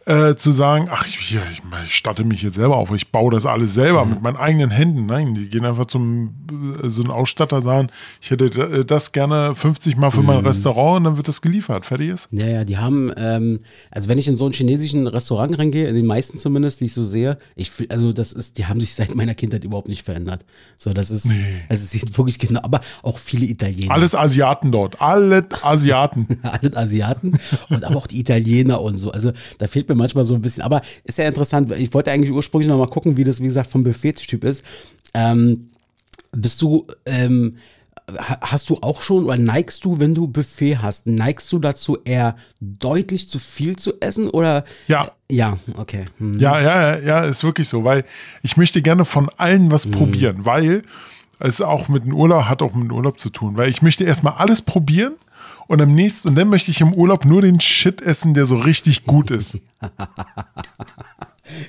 äh, 0.06 0.36
zu 0.36 0.52
sagen, 0.52 0.88
ach, 0.92 1.07
ich, 1.07 1.18
ich, 1.18 1.62
ich 1.86 1.96
statte 1.96 2.24
mich 2.24 2.44
jetzt 2.44 2.56
selber 2.56 2.78
auf, 2.78 2.92
ich 2.92 3.12
baue 3.12 3.31
das 3.31 3.48
alles 3.48 3.74
selber 3.74 4.06
mhm. 4.06 4.12
mit 4.12 4.22
meinen 4.22 4.38
eigenen 4.38 4.69
Händen. 4.69 5.07
Nein, 5.07 5.34
die 5.34 5.50
gehen 5.50 5.66
einfach 5.66 5.86
zum 5.86 6.36
äh, 6.84 6.90
so 6.90 7.02
einen 7.02 7.12
Ausstatter 7.12 7.62
sagen, 7.62 7.90
ich 8.22 8.30
hätte 8.30 8.46
äh, 8.46 8.86
das 8.86 9.12
gerne 9.12 9.56
50 9.56 9.98
Mal 9.98 10.12
für 10.12 10.22
mhm. 10.22 10.28
mein 10.28 10.46
Restaurant 10.46 10.98
und 10.98 11.04
dann 11.06 11.18
wird 11.18 11.28
das 11.28 11.42
geliefert. 11.42 11.86
Fertig 11.86 12.10
ist. 12.10 12.30
Ja, 12.31 12.46
ja, 12.46 12.63
die 12.63 12.78
haben, 12.78 13.12
ähm, 13.18 13.62
also 13.90 14.07
wenn 14.07 14.19
ich 14.19 14.28
in 14.28 14.36
so 14.36 14.46
einen 14.46 14.54
chinesischen 14.54 15.07
Restaurant 15.07 15.57
reingehe, 15.57 15.88
in 15.88 15.96
den 15.96 16.06
meisten 16.06 16.38
zumindest, 16.38 16.81
die 16.81 16.86
ich 16.86 16.94
so 16.94 17.04
sehe, 17.04 17.40
ich 17.56 17.72
also 17.90 18.13
das 18.13 18.31
ist, 18.31 18.60
die 18.60 18.68
haben 18.68 18.80
sich 18.80 18.94
seit 18.94 19.16
meiner 19.16 19.34
Kindheit 19.34 19.63
überhaupt 19.63 19.88
nicht 19.88 20.04
verändert. 20.04 20.46
So, 20.75 20.94
das 20.94 21.10
ist, 21.10 21.25
nee. 21.25 21.34
also 21.68 21.84
es 21.84 21.90
sieht 21.90 22.16
wirklich 22.16 22.38
genau, 22.38 22.62
aber 22.62 22.81
auch 23.02 23.18
viele 23.18 23.48
Italiener. 23.48 23.92
Alles 23.92 24.13
Asiaten 24.13 24.72
dort, 24.72 25.02
alle 25.02 25.48
Asiaten. 25.63 26.28
alle 26.44 26.78
Asiaten 26.78 27.40
und 27.69 27.84
aber 27.84 27.96
auch 27.96 28.07
die 28.07 28.19
Italiener 28.19 28.81
und 28.81 28.98
so. 28.98 29.12
Also 29.12 29.31
da 29.57 29.66
fehlt 29.66 29.90
mir 29.90 29.94
mir 29.95 30.03
manchmal 30.03 30.25
so 30.25 30.36
ein 30.36 30.42
bisschen. 30.42 30.63
Aber 30.63 30.81
ist 31.03 31.18
ja 31.18 31.27
interessant. 31.27 31.71
Ich 31.77 31.94
wollte 31.94 32.12
eigentlich 32.12 32.31
ursprünglich 32.31 32.69
noch 32.69 32.77
mal 32.77 32.88
gucken, 32.88 33.18
wie 33.18 33.24
das, 33.24 33.39
wie 33.39 33.47
gesagt, 33.47 33.69
vom 33.69 33.83
Buffet-Typ 33.83 34.44
ist. 34.44 34.63
Ähm, 35.13 35.69
bist 36.31 36.62
du, 36.62 36.88
ähm, 37.06 37.57
hast 38.19 38.69
du 38.69 38.77
auch 38.81 39.01
schon 39.01 39.25
oder 39.25 39.38
neigst 39.38 39.83
du, 39.83 40.00
wenn 40.00 40.13
du 40.13 40.27
Buffet 40.27 40.77
hast, 40.77 41.07
neigst 41.07 41.51
du 41.51 41.59
dazu 41.59 41.97
eher 42.03 42.36
deutlich 42.59 43.30
zu 43.30 43.39
viel 43.39 43.77
zu 43.77 44.00
essen 44.00 44.30
oder? 44.30 44.65
Ja. 44.88 45.12
Ja, 45.31 45.57
okay. 45.75 46.06
Hm. 46.19 46.38
Ja, 46.38 46.62
ja, 46.62 47.00
ja, 47.00 47.21
ist 47.21 47.44
wirklich 47.44 47.68
so, 47.68 47.83
weil 47.83 48.03
ich 48.44 48.57
möchte 48.57 48.83
gerne 48.83 49.06
von 49.06 49.30
allen 49.38 49.71
was 49.71 49.86
hm. 49.86 49.92
probieren, 49.92 50.45
weil 50.45 50.83
es 51.39 51.62
auch 51.62 51.88
mit 51.88 52.06
dem 52.06 52.13
Urlaub 52.13 52.45
hat 52.45 52.62
auch 52.62 52.75
mit 52.75 52.92
dem 52.92 52.95
Urlaub 52.95 53.19
zu 53.19 53.30
tun, 53.30 53.57
weil 53.57 53.69
ich 53.69 53.81
möchte 53.81 54.03
erstmal 54.03 54.33
alles 54.33 54.62
probieren 54.62 55.15
und 55.67 55.81
am 55.81 55.94
nächsten, 55.94 56.29
und 56.29 56.35
dann 56.35 56.50
möchte 56.50 56.71
ich 56.71 56.81
im 56.81 56.94
Urlaub 56.94 57.25
nur 57.25 57.41
den 57.41 57.59
Shit 57.59 58.01
essen, 58.01 58.33
der 58.33 58.45
so 58.45 58.57
richtig 58.57 59.06
gut 59.06 59.31
ist. 59.31 59.59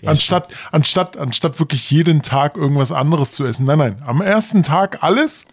ja, 0.02 0.10
anstatt, 0.10 0.54
anstatt, 0.72 1.16
anstatt 1.16 1.58
wirklich 1.58 1.90
jeden 1.90 2.22
Tag 2.22 2.56
irgendwas 2.56 2.92
anderes 2.92 3.32
zu 3.32 3.44
essen. 3.46 3.66
Nein, 3.66 3.78
nein. 3.78 4.02
Am 4.04 4.20
ersten 4.20 4.62
Tag 4.62 5.02
alles 5.02 5.46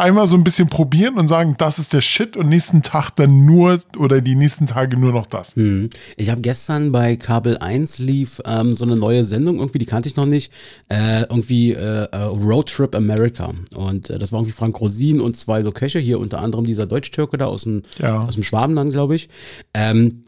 einmal 0.00 0.26
so 0.26 0.36
ein 0.36 0.44
bisschen 0.44 0.68
probieren 0.68 1.18
und 1.18 1.28
sagen, 1.28 1.54
das 1.58 1.78
ist 1.78 1.92
der 1.92 2.00
Shit 2.00 2.36
und 2.36 2.48
nächsten 2.48 2.82
Tag 2.82 3.10
dann 3.16 3.44
nur 3.44 3.78
oder 3.98 4.20
die 4.20 4.34
nächsten 4.34 4.66
Tage 4.66 4.96
nur 4.96 5.12
noch 5.12 5.26
das. 5.26 5.54
Hm. 5.54 5.90
Ich 6.16 6.30
habe 6.30 6.40
gestern 6.40 6.90
bei 6.90 7.16
Kabel 7.16 7.58
1 7.58 7.98
lief 7.98 8.40
ähm, 8.46 8.74
so 8.74 8.84
eine 8.84 8.96
neue 8.96 9.24
Sendung, 9.24 9.58
irgendwie, 9.58 9.78
die 9.78 9.86
kannte 9.86 10.08
ich 10.08 10.16
noch 10.16 10.26
nicht, 10.26 10.52
äh, 10.88 11.22
irgendwie 11.22 11.72
äh, 11.72 12.08
äh, 12.10 12.16
Road 12.16 12.70
Trip 12.70 12.94
America. 12.94 13.52
Und 13.74 14.10
äh, 14.10 14.18
das 14.18 14.32
war 14.32 14.40
irgendwie 14.40 14.52
Frank 14.54 14.80
Rosin 14.80 15.20
und 15.20 15.36
zwei 15.36 15.62
so 15.62 15.72
Köche, 15.72 15.98
hier 15.98 16.18
unter 16.18 16.40
anderem 16.40 16.64
dieser 16.64 16.86
Deutsch-Türke 16.86 17.38
da 17.38 17.46
aus 17.46 17.62
dem, 17.62 17.82
ja. 17.98 18.20
aus 18.20 18.34
dem 18.34 18.42
Schwabenland, 18.42 18.92
glaube 18.92 19.14
ich. 19.14 19.28
Ähm, 19.74 20.24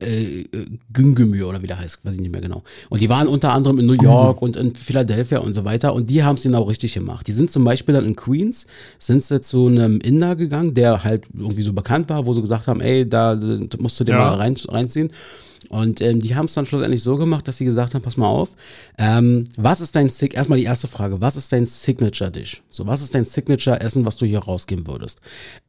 äh, 0.00 0.44
Güngümü 0.92 1.44
oder 1.44 1.62
wie 1.62 1.66
der 1.66 1.78
heißt, 1.78 2.04
weiß 2.04 2.14
ich 2.14 2.20
nicht 2.20 2.32
mehr 2.32 2.40
genau. 2.40 2.62
Und 2.88 3.00
die 3.00 3.08
waren 3.08 3.28
unter 3.28 3.52
anderem 3.52 3.78
in 3.78 3.86
New 3.86 3.92
York 4.00 4.42
und 4.42 4.56
in 4.56 4.74
Philadelphia 4.74 5.38
und 5.38 5.52
so 5.52 5.64
weiter 5.64 5.94
und 5.94 6.08
die 6.10 6.22
haben 6.22 6.36
es 6.36 6.42
genau 6.42 6.62
richtig 6.64 6.94
gemacht. 6.94 7.26
Die 7.26 7.32
sind 7.32 7.50
zum 7.50 7.64
Beispiel 7.64 7.94
dann 7.94 8.04
in 8.04 8.16
Queens, 8.16 8.66
sind 8.98 9.22
sie 9.22 9.40
zu 9.40 9.66
einem 9.66 10.00
Inder 10.00 10.36
gegangen, 10.36 10.74
der 10.74 11.04
halt 11.04 11.24
irgendwie 11.32 11.62
so 11.62 11.72
bekannt 11.72 12.08
war, 12.08 12.26
wo 12.26 12.32
sie 12.32 12.40
gesagt 12.40 12.66
haben, 12.66 12.80
ey, 12.80 13.08
da 13.08 13.38
musst 13.78 14.00
du 14.00 14.04
dir 14.04 14.12
ja. 14.12 14.18
mal 14.18 14.34
rein, 14.34 14.56
reinziehen. 14.68 15.12
Und 15.68 16.00
ähm, 16.00 16.20
die 16.20 16.34
haben 16.34 16.46
es 16.46 16.54
dann 16.54 16.66
schlussendlich 16.66 17.02
so 17.02 17.16
gemacht, 17.16 17.46
dass 17.46 17.58
sie 17.58 17.64
gesagt 17.64 17.94
haben, 17.94 18.02
pass 18.02 18.16
mal 18.16 18.26
auf, 18.26 18.56
ähm, 18.98 19.44
was 19.56 19.80
ist 19.80 19.94
dein 19.94 20.08
Sig 20.08 20.34
erstmal 20.34 20.58
die 20.58 20.64
erste 20.64 20.88
Frage, 20.88 21.20
was 21.20 21.36
ist 21.36 21.52
dein 21.52 21.64
Signature 21.64 22.30
Dish? 22.30 22.62
So, 22.70 22.86
was 22.88 23.02
ist 23.02 23.14
dein 23.14 23.24
Signature 23.24 23.80
Essen, 23.80 24.04
was 24.04 24.16
du 24.16 24.26
hier 24.26 24.40
rausgeben 24.40 24.86
würdest? 24.88 25.20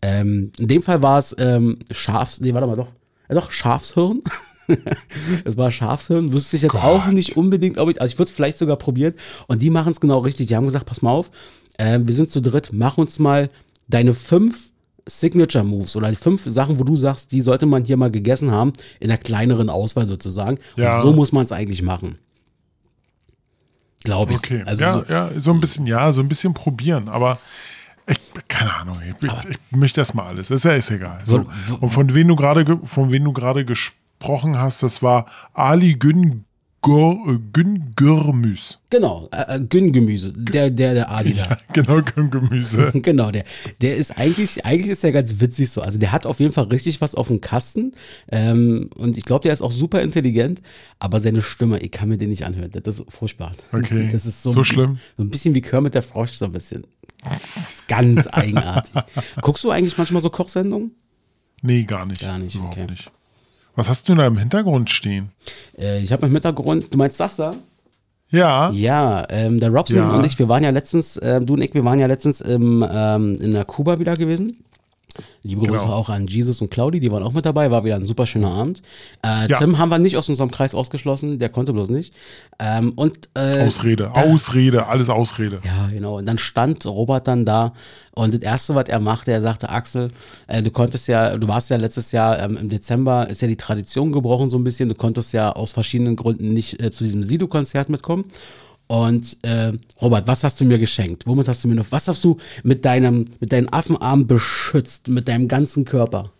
Ähm, 0.01 0.51
in 0.57 0.67
dem 0.67 0.81
Fall 0.81 1.03
war 1.03 1.19
es 1.19 1.35
ähm, 1.37 1.77
Schafs, 1.91 2.41
nee, 2.41 2.51
warte 2.51 2.65
mal 2.65 2.77
doch, 2.77 2.87
doch, 3.35 3.51
Schafshirn. 3.51 4.21
es 5.45 5.57
war 5.57 5.71
Schafshirn, 5.71 6.31
wüsste 6.31 6.55
ich 6.55 6.63
jetzt 6.63 6.73
Gott. 6.73 6.83
auch 6.83 7.07
nicht 7.07 7.37
unbedingt, 7.37 7.77
ob 7.77 7.89
ich, 7.89 8.01
also 8.01 8.11
ich 8.11 8.17
würde 8.17 8.29
es 8.29 8.35
vielleicht 8.35 8.57
sogar 8.57 8.77
probieren. 8.77 9.13
Und 9.47 9.61
die 9.61 9.69
machen 9.69 9.91
es 9.91 9.99
genau 9.99 10.19
richtig. 10.19 10.47
Die 10.47 10.55
haben 10.55 10.65
gesagt, 10.65 10.85
pass 10.85 11.01
mal 11.01 11.11
auf, 11.11 11.31
äh, 11.77 11.99
wir 12.01 12.15
sind 12.15 12.29
zu 12.29 12.41
dritt, 12.41 12.69
mach 12.73 12.97
uns 12.97 13.19
mal 13.19 13.49
deine 13.87 14.13
fünf 14.13 14.71
Signature 15.05 15.63
Moves 15.63 15.95
oder 15.95 16.09
die 16.09 16.15
fünf 16.15 16.43
Sachen, 16.45 16.79
wo 16.79 16.83
du 16.83 16.95
sagst, 16.95 17.31
die 17.31 17.41
sollte 17.41 17.65
man 17.65 17.83
hier 17.83 17.97
mal 17.97 18.11
gegessen 18.11 18.51
haben, 18.51 18.73
in 18.99 19.07
der 19.07 19.17
kleineren 19.17 19.69
Auswahl 19.69 20.05
sozusagen. 20.05 20.59
Ja. 20.75 20.97
Und 20.97 21.01
so 21.01 21.13
muss 21.13 21.31
man 21.31 21.43
es 21.43 21.51
eigentlich 21.51 21.81
machen. 21.81 22.17
Glaube 24.03 24.33
ich. 24.33 24.39
Okay. 24.39 24.63
Also 24.65 24.83
ja, 24.83 24.93
so, 24.93 25.03
ja, 25.09 25.29
so 25.37 25.51
ein 25.51 25.59
bisschen, 25.59 25.85
ja, 25.85 26.11
so 26.11 26.21
ein 26.21 26.27
bisschen 26.27 26.53
probieren, 26.53 27.07
aber 27.07 27.39
ich, 28.11 28.47
keine 28.47 28.73
Ahnung, 28.73 28.97
ich, 29.03 29.27
ich, 29.27 29.49
ich 29.49 29.77
möchte 29.77 30.01
das 30.01 30.13
mal 30.13 30.27
alles. 30.27 30.49
Ist 30.49 30.65
ja 30.65 30.73
ist 30.73 30.91
egal. 30.91 31.19
So. 31.23 31.45
Und 31.79 31.89
von 31.89 32.13
wem 32.13 32.27
du 32.27 32.35
gerade 32.35 32.79
von 32.83 33.11
wem 33.11 33.23
du 33.23 33.33
gerade 33.33 33.65
gesprochen 33.65 34.57
hast, 34.57 34.83
das 34.83 35.01
war 35.01 35.25
Ali 35.53 35.95
Gün 35.95 36.45
Güngürmüs. 36.81 38.79
Genau, 38.89 39.29
äh, 39.31 39.59
Güngemüse, 39.59 40.33
der, 40.33 40.71
der, 40.71 40.95
der 40.95 41.11
Adi 41.11 41.35
da. 41.35 41.43
Ja, 41.43 41.57
genau, 41.73 42.01
Günggemüse. 42.01 42.91
genau, 42.95 43.29
der, 43.29 43.45
der 43.81 43.97
ist 43.97 44.17
eigentlich, 44.17 44.65
eigentlich 44.65 44.89
ist 44.91 45.03
der 45.03 45.11
ganz 45.11 45.39
witzig 45.39 45.69
so. 45.69 45.81
Also 45.81 45.99
der 45.99 46.11
hat 46.11 46.25
auf 46.25 46.39
jeden 46.39 46.51
Fall 46.51 46.63
richtig 46.65 46.99
was 46.99 47.13
auf 47.13 47.27
dem 47.27 47.39
Kasten. 47.39 47.93
Ähm, 48.31 48.89
und 48.95 49.15
ich 49.15 49.25
glaube, 49.25 49.43
der 49.43 49.53
ist 49.53 49.61
auch 49.61 49.71
super 49.71 50.01
intelligent, 50.01 50.61
aber 50.97 51.19
seine 51.19 51.43
Stimme, 51.43 51.77
ich 51.79 51.91
kann 51.91 52.09
mir 52.09 52.17
den 52.17 52.29
nicht 52.29 52.45
anhören. 52.45 52.71
Das 52.71 52.99
ist 52.99 53.11
furchtbar. 53.11 53.53
Okay. 53.71 54.09
Das 54.11 54.25
ist 54.25 54.41
so, 54.41 54.49
So 54.49 54.63
schlimm? 54.63 54.97
So 55.17 55.23
ein 55.23 55.29
bisschen 55.29 55.53
wie 55.53 55.61
Kermit 55.61 55.93
der 55.93 56.01
Frosch, 56.01 56.31
so 56.31 56.45
ein 56.45 56.51
bisschen. 56.51 56.87
Ganz 57.87 58.27
eigenartig. 58.31 58.93
Guckst 59.41 59.63
du 59.63 59.69
eigentlich 59.69 59.97
manchmal 59.99 60.23
so 60.23 60.31
Kochsendungen? 60.31 60.95
Nee, 61.61 61.83
gar 61.83 62.07
nicht. 62.07 62.21
Gar 62.21 62.39
nicht, 62.39 62.55
Überhaupt 62.55 62.77
okay. 62.77 62.87
nicht. 62.89 63.11
Was 63.75 63.89
hast 63.89 64.07
du 64.09 64.15
da 64.15 64.27
im 64.27 64.37
Hintergrund 64.37 64.89
stehen? 64.89 65.31
Äh, 65.77 66.01
ich 66.01 66.11
habe 66.11 66.25
im 66.25 66.31
Hintergrund, 66.33 66.93
du 66.93 66.97
meinst 66.97 67.19
das 67.19 67.35
da? 67.37 67.51
Ja. 68.29 68.71
Ja, 68.71 69.25
ähm, 69.29 69.59
der 69.59 69.69
Robson 69.69 69.97
Ja. 69.97 70.11
und 70.11 70.25
ich, 70.25 70.39
wir 70.39 70.47
waren 70.47 70.63
ja 70.63 70.69
letztens, 70.69 71.19
ähm, 71.21 71.45
du 71.45 71.53
und 71.53 71.61
ich, 71.61 71.73
wir 71.73 71.83
waren 71.83 71.99
ja 71.99 72.07
letztens 72.07 72.41
im, 72.41 72.85
ähm, 72.89 73.35
in 73.41 73.51
der 73.51 73.65
Kuba 73.65 73.99
wieder 73.99 74.15
gewesen. 74.15 74.63
Liebe 75.43 75.65
Grüße 75.65 75.79
Genau. 75.85 75.93
auch 75.93 76.09
an 76.09 76.27
Jesus 76.27 76.61
und 76.61 76.69
Claudi, 76.71 76.99
die 76.99 77.11
waren 77.11 77.23
auch 77.23 77.33
mit 77.33 77.45
dabei, 77.45 77.71
war 77.71 77.83
wieder 77.83 77.95
ein 77.95 78.05
super 78.05 78.25
schöner 78.25 78.51
Abend. 78.51 78.81
Äh, 79.25 79.49
Ja. 79.49 79.57
Tim 79.57 79.77
haben 79.77 79.89
wir 79.89 79.99
nicht 79.99 80.17
aus 80.17 80.29
unserem 80.29 80.51
Kreis 80.51 80.73
ausgeschlossen, 80.75 81.39
der 81.39 81.49
konnte 81.49 81.73
bloß 81.73 81.89
nicht. 81.89 82.13
Ähm, 82.59 82.93
und 82.95 83.29
äh, 83.33 83.65
Ausrede, 83.65 84.13
Ausrede, 84.15 84.87
alles 84.87 85.09
Ausrede. 85.09 85.59
ja, 85.63 85.89
genau. 85.91 86.17
Und 86.17 86.25
dann 86.25 86.37
stand 86.37 86.85
Robert 86.85 87.27
dann 87.27 87.45
da 87.45 87.73
und 88.13 88.33
das 88.33 88.41
erste, 88.41 88.75
was 88.75 88.89
er 88.89 88.99
machte, 88.99 89.31
er 89.31 89.41
sagte, 89.41 89.69
Axel, 89.69 90.09
äh, 90.47 90.61
du 90.61 90.69
konntest 90.71 91.07
ja, 91.07 91.37
du 91.37 91.47
warst 91.47 91.69
ja 91.69 91.77
letztes 91.77 92.11
Jahr 92.11 92.39
ähm, 92.39 92.57
im 92.57 92.69
Dezember, 92.69 93.29
ist 93.29 93.41
ja 93.41 93.47
die 93.47 93.55
Tradition 93.57 94.11
gebrochen 94.11 94.49
so 94.49 94.57
ein 94.57 94.63
bisschen, 94.63 94.89
du 94.89 94.95
konntest 94.95 95.33
ja 95.33 95.51
aus 95.51 95.71
verschiedenen 95.71 96.15
Gründen 96.15 96.53
nicht 96.53 96.81
äh, 96.81 96.91
zu 96.91 97.03
diesem 97.03 97.23
Sido-Konzert 97.23 97.89
mitkommen. 97.89 98.25
Und 98.91 99.37
äh, 99.43 99.71
Robert, 100.01 100.27
was 100.27 100.43
hast 100.43 100.59
du 100.59 100.65
mir 100.65 100.77
geschenkt? 100.77 101.25
Womit 101.25 101.47
hast 101.47 101.63
du 101.63 101.69
mir 101.69 101.75
noch, 101.75 101.85
was 101.91 102.09
hast 102.09 102.25
du 102.25 102.37
mit 102.63 102.83
deinem, 102.83 103.23
mit 103.39 103.53
deinen 103.53 103.71
Affenarmen 103.71 104.27
beschützt, 104.27 105.07
mit 105.07 105.29
deinem 105.29 105.47
ganzen 105.47 105.85
Körper? 105.85 106.31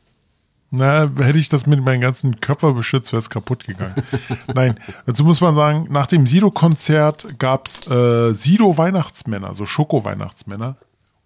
Na, 0.70 1.10
hätte 1.18 1.40
ich 1.40 1.48
das 1.48 1.66
mit 1.66 1.82
meinem 1.82 2.02
ganzen 2.02 2.42
Körper 2.42 2.74
beschützt, 2.74 3.14
wäre 3.14 3.22
es 3.22 3.30
kaputt 3.30 3.68
gegangen. 3.68 3.96
Nein, 4.54 4.76
dazu 5.06 5.24
muss 5.24 5.40
man 5.40 5.56
sagen, 5.56 5.88
nach 5.92 6.08
dem 6.08 6.26
Sido-Konzert 6.26 7.40
gab 7.40 7.68
es 7.68 7.88
äh, 7.88 8.34
Sido-Weihnachtsmänner, 8.34 9.54
so 9.54 9.66
Schoko-Weihnachtsmänner. 9.66 10.76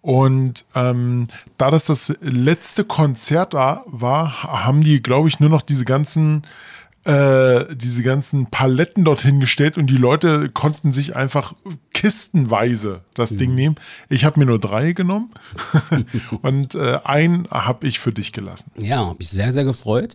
Und 0.02 0.64
ähm, 0.76 1.26
da 1.58 1.72
das 1.72 1.86
das 1.86 2.14
letzte 2.20 2.84
Konzert 2.84 3.52
war 3.52 4.44
haben 4.44 4.80
die, 4.80 5.02
glaube 5.02 5.26
ich, 5.26 5.40
nur 5.40 5.50
noch 5.50 5.62
diese 5.62 5.84
ganzen 5.84 6.42
äh, 7.06 7.74
diese 7.76 8.02
ganzen 8.02 8.46
Paletten 8.46 9.04
dorthin 9.04 9.38
gestellt 9.40 9.78
und 9.78 9.86
die 9.88 9.96
Leute 9.96 10.48
konnten 10.50 10.90
sich 10.92 11.14
einfach 11.16 11.54
kistenweise 11.94 13.00
das 13.14 13.30
Ding 13.36 13.54
nehmen. 13.54 13.76
Ich 14.08 14.24
habe 14.24 14.38
mir 14.40 14.46
nur 14.46 14.58
drei 14.58 14.92
genommen 14.92 15.30
und 16.42 16.74
äh, 16.74 16.98
ein 17.04 17.46
habe 17.50 17.86
ich 17.86 17.98
für 17.98 18.12
dich 18.12 18.32
gelassen. 18.32 18.70
Ja, 18.78 18.98
habe 19.06 19.16
ich 19.20 19.28
sehr, 19.28 19.52
sehr 19.52 19.64
gefreut. 19.64 20.14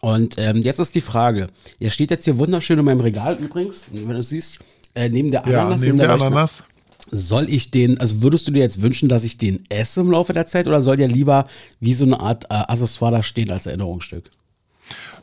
Und 0.00 0.34
ähm, 0.38 0.56
jetzt 0.58 0.80
ist 0.80 0.94
die 0.94 1.00
Frage, 1.00 1.46
ihr 1.78 1.90
steht 1.90 2.10
jetzt 2.10 2.24
hier 2.24 2.36
wunderschön 2.36 2.78
in 2.78 2.84
meinem 2.84 3.00
Regal 3.00 3.36
übrigens, 3.40 3.86
wenn 3.92 4.08
du 4.08 4.18
es 4.18 4.28
siehst, 4.28 4.58
äh, 4.94 5.08
neben 5.08 5.30
der 5.30 5.44
Ja, 5.48 5.62
Ananas. 5.62 5.82
neben 5.82 5.98
der 5.98 6.08
Leuchte- 6.08 6.26
Ananas. 6.26 6.64
Soll 7.10 7.48
ich 7.50 7.70
den, 7.70 8.00
also 8.00 8.22
würdest 8.22 8.48
du 8.48 8.50
dir 8.52 8.60
jetzt 8.60 8.80
wünschen, 8.80 9.08
dass 9.08 9.24
ich 9.24 9.36
den 9.38 9.62
esse 9.68 10.00
im 10.00 10.10
Laufe 10.10 10.32
der 10.32 10.46
Zeit 10.46 10.66
oder 10.66 10.80
soll 10.82 10.96
der 10.96 11.06
lieber 11.08 11.46
wie 11.78 11.92
so 11.94 12.04
eine 12.06 12.18
Art 12.18 12.44
äh, 12.44 12.54
Accessoire 12.54 13.12
da 13.12 13.22
stehen 13.22 13.50
als 13.50 13.66
Erinnerungsstück? 13.66 14.30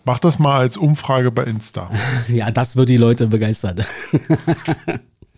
Mach 0.04 0.20
das 0.20 0.40
mal 0.40 0.58
als 0.60 0.78
Umfrage 0.78 1.32
bei 1.32 1.44
Insta. 1.44 1.90
Ja, 2.28 2.52
das 2.52 2.76
wird 2.76 2.90
die 2.90 2.98
Leute 2.98 3.28
begeistern. 3.28 3.84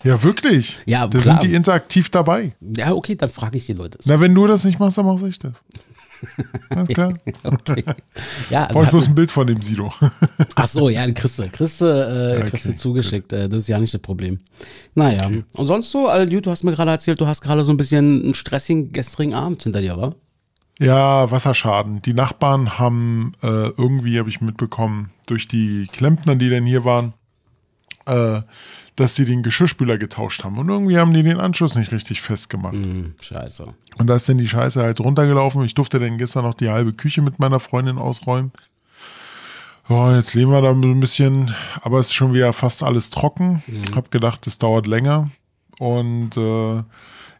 Ja, 0.03 0.21
wirklich. 0.21 0.81
Ja, 0.85 1.07
da 1.07 1.17
klar. 1.17 1.39
sind 1.39 1.49
die 1.49 1.55
interaktiv 1.55 2.09
dabei. 2.09 2.51
ja, 2.75 2.91
okay, 2.91 3.15
dann 3.15 3.29
frage 3.29 3.57
ich 3.57 3.67
die 3.67 3.71
Leute. 3.73 3.97
Na, 4.03 4.19
wenn 4.19 4.35
du 4.35 4.45
das 4.47 4.65
nicht 4.65 4.77
machst, 4.77 4.97
dann 4.97 5.05
mache 5.05 5.29
ich 5.29 5.39
das. 5.39 5.63
Alles 6.69 6.87
klar. 6.89 7.13
Okay. 7.43 7.83
Ja, 8.49 8.63
also 8.65 8.73
Brauche 8.73 8.83
ich 8.85 8.89
bloß 8.89 9.07
ein 9.07 9.15
Bild 9.15 9.31
von 9.31 9.47
dem 9.47 9.61
Sido. 9.61 9.93
ach 10.55 10.67
so, 10.67 10.89
ja, 10.89 11.09
Christe, 11.11 11.49
Christe, 11.49 12.35
äh, 12.35 12.41
Okay, 12.41 12.49
Christe 12.49 12.75
zugeschickt. 12.75 13.31
Äh, 13.33 13.47
das 13.49 13.59
ist 13.59 13.67
ja 13.69 13.79
nicht 13.79 13.93
das 13.93 14.01
Problem. 14.01 14.39
Naja, 14.95 15.29
und 15.55 15.65
sonst 15.65 15.91
so, 15.91 16.07
also, 16.07 16.39
du 16.39 16.51
hast 16.51 16.63
mir 16.63 16.73
gerade 16.73 16.91
erzählt, 16.91 17.19
du 17.19 17.27
hast 17.27 17.41
gerade 17.41 17.63
so 17.63 17.71
ein 17.71 17.77
bisschen 17.77 18.23
einen 18.23 18.35
stressigen 18.35 18.91
gestrigen 18.91 19.33
Abend 19.33 19.63
hinter 19.63 19.81
dir, 19.81 19.97
wa? 19.97 20.15
Ja, 20.79 21.29
Wasserschaden. 21.29 22.01
Die 22.01 22.13
Nachbarn 22.13 22.79
haben 22.79 23.33
äh, 23.41 23.69
irgendwie, 23.77 24.17
habe 24.19 24.29
ich 24.29 24.41
mitbekommen, 24.41 25.11
durch 25.27 25.47
die 25.47 25.87
Klempner, 25.91 26.35
die 26.35 26.49
denn 26.49 26.65
hier 26.65 26.83
waren, 26.83 27.13
äh, 28.05 28.41
dass 28.95 29.15
sie 29.15 29.25
den 29.25 29.43
Geschirrspüler 29.43 29.97
getauscht 29.97 30.43
haben. 30.43 30.57
Und 30.57 30.69
irgendwie 30.69 30.97
haben 30.97 31.13
die 31.13 31.23
den 31.23 31.39
Anschluss 31.39 31.75
nicht 31.75 31.91
richtig 31.91 32.21
festgemacht. 32.21 32.73
Hm, 32.73 33.15
scheiße. 33.21 33.73
Und 33.97 34.07
da 34.07 34.15
ist 34.15 34.27
dann 34.29 34.37
die 34.37 34.47
Scheiße 34.47 34.81
halt 34.81 34.99
runtergelaufen. 34.99 35.63
Ich 35.63 35.73
durfte 35.73 35.99
dann 35.99 36.17
gestern 36.17 36.43
noch 36.43 36.53
die 36.53 36.69
halbe 36.69 36.93
Küche 36.93 37.21
mit 37.21 37.39
meiner 37.39 37.59
Freundin 37.59 37.97
ausräumen. 37.97 38.51
Ja, 39.89 40.15
jetzt 40.15 40.33
leben 40.33 40.51
wir 40.51 40.61
da 40.61 40.71
ein 40.71 40.99
bisschen, 40.99 41.53
aber 41.81 41.99
es 41.99 42.07
ist 42.07 42.13
schon 42.13 42.33
wieder 42.33 42.53
fast 42.53 42.83
alles 42.83 43.09
trocken. 43.09 43.61
Hab 43.93 44.11
gedacht, 44.11 44.47
es 44.47 44.57
dauert 44.57 44.87
länger. 44.87 45.29
Und 45.83 46.37
äh, 46.37 46.83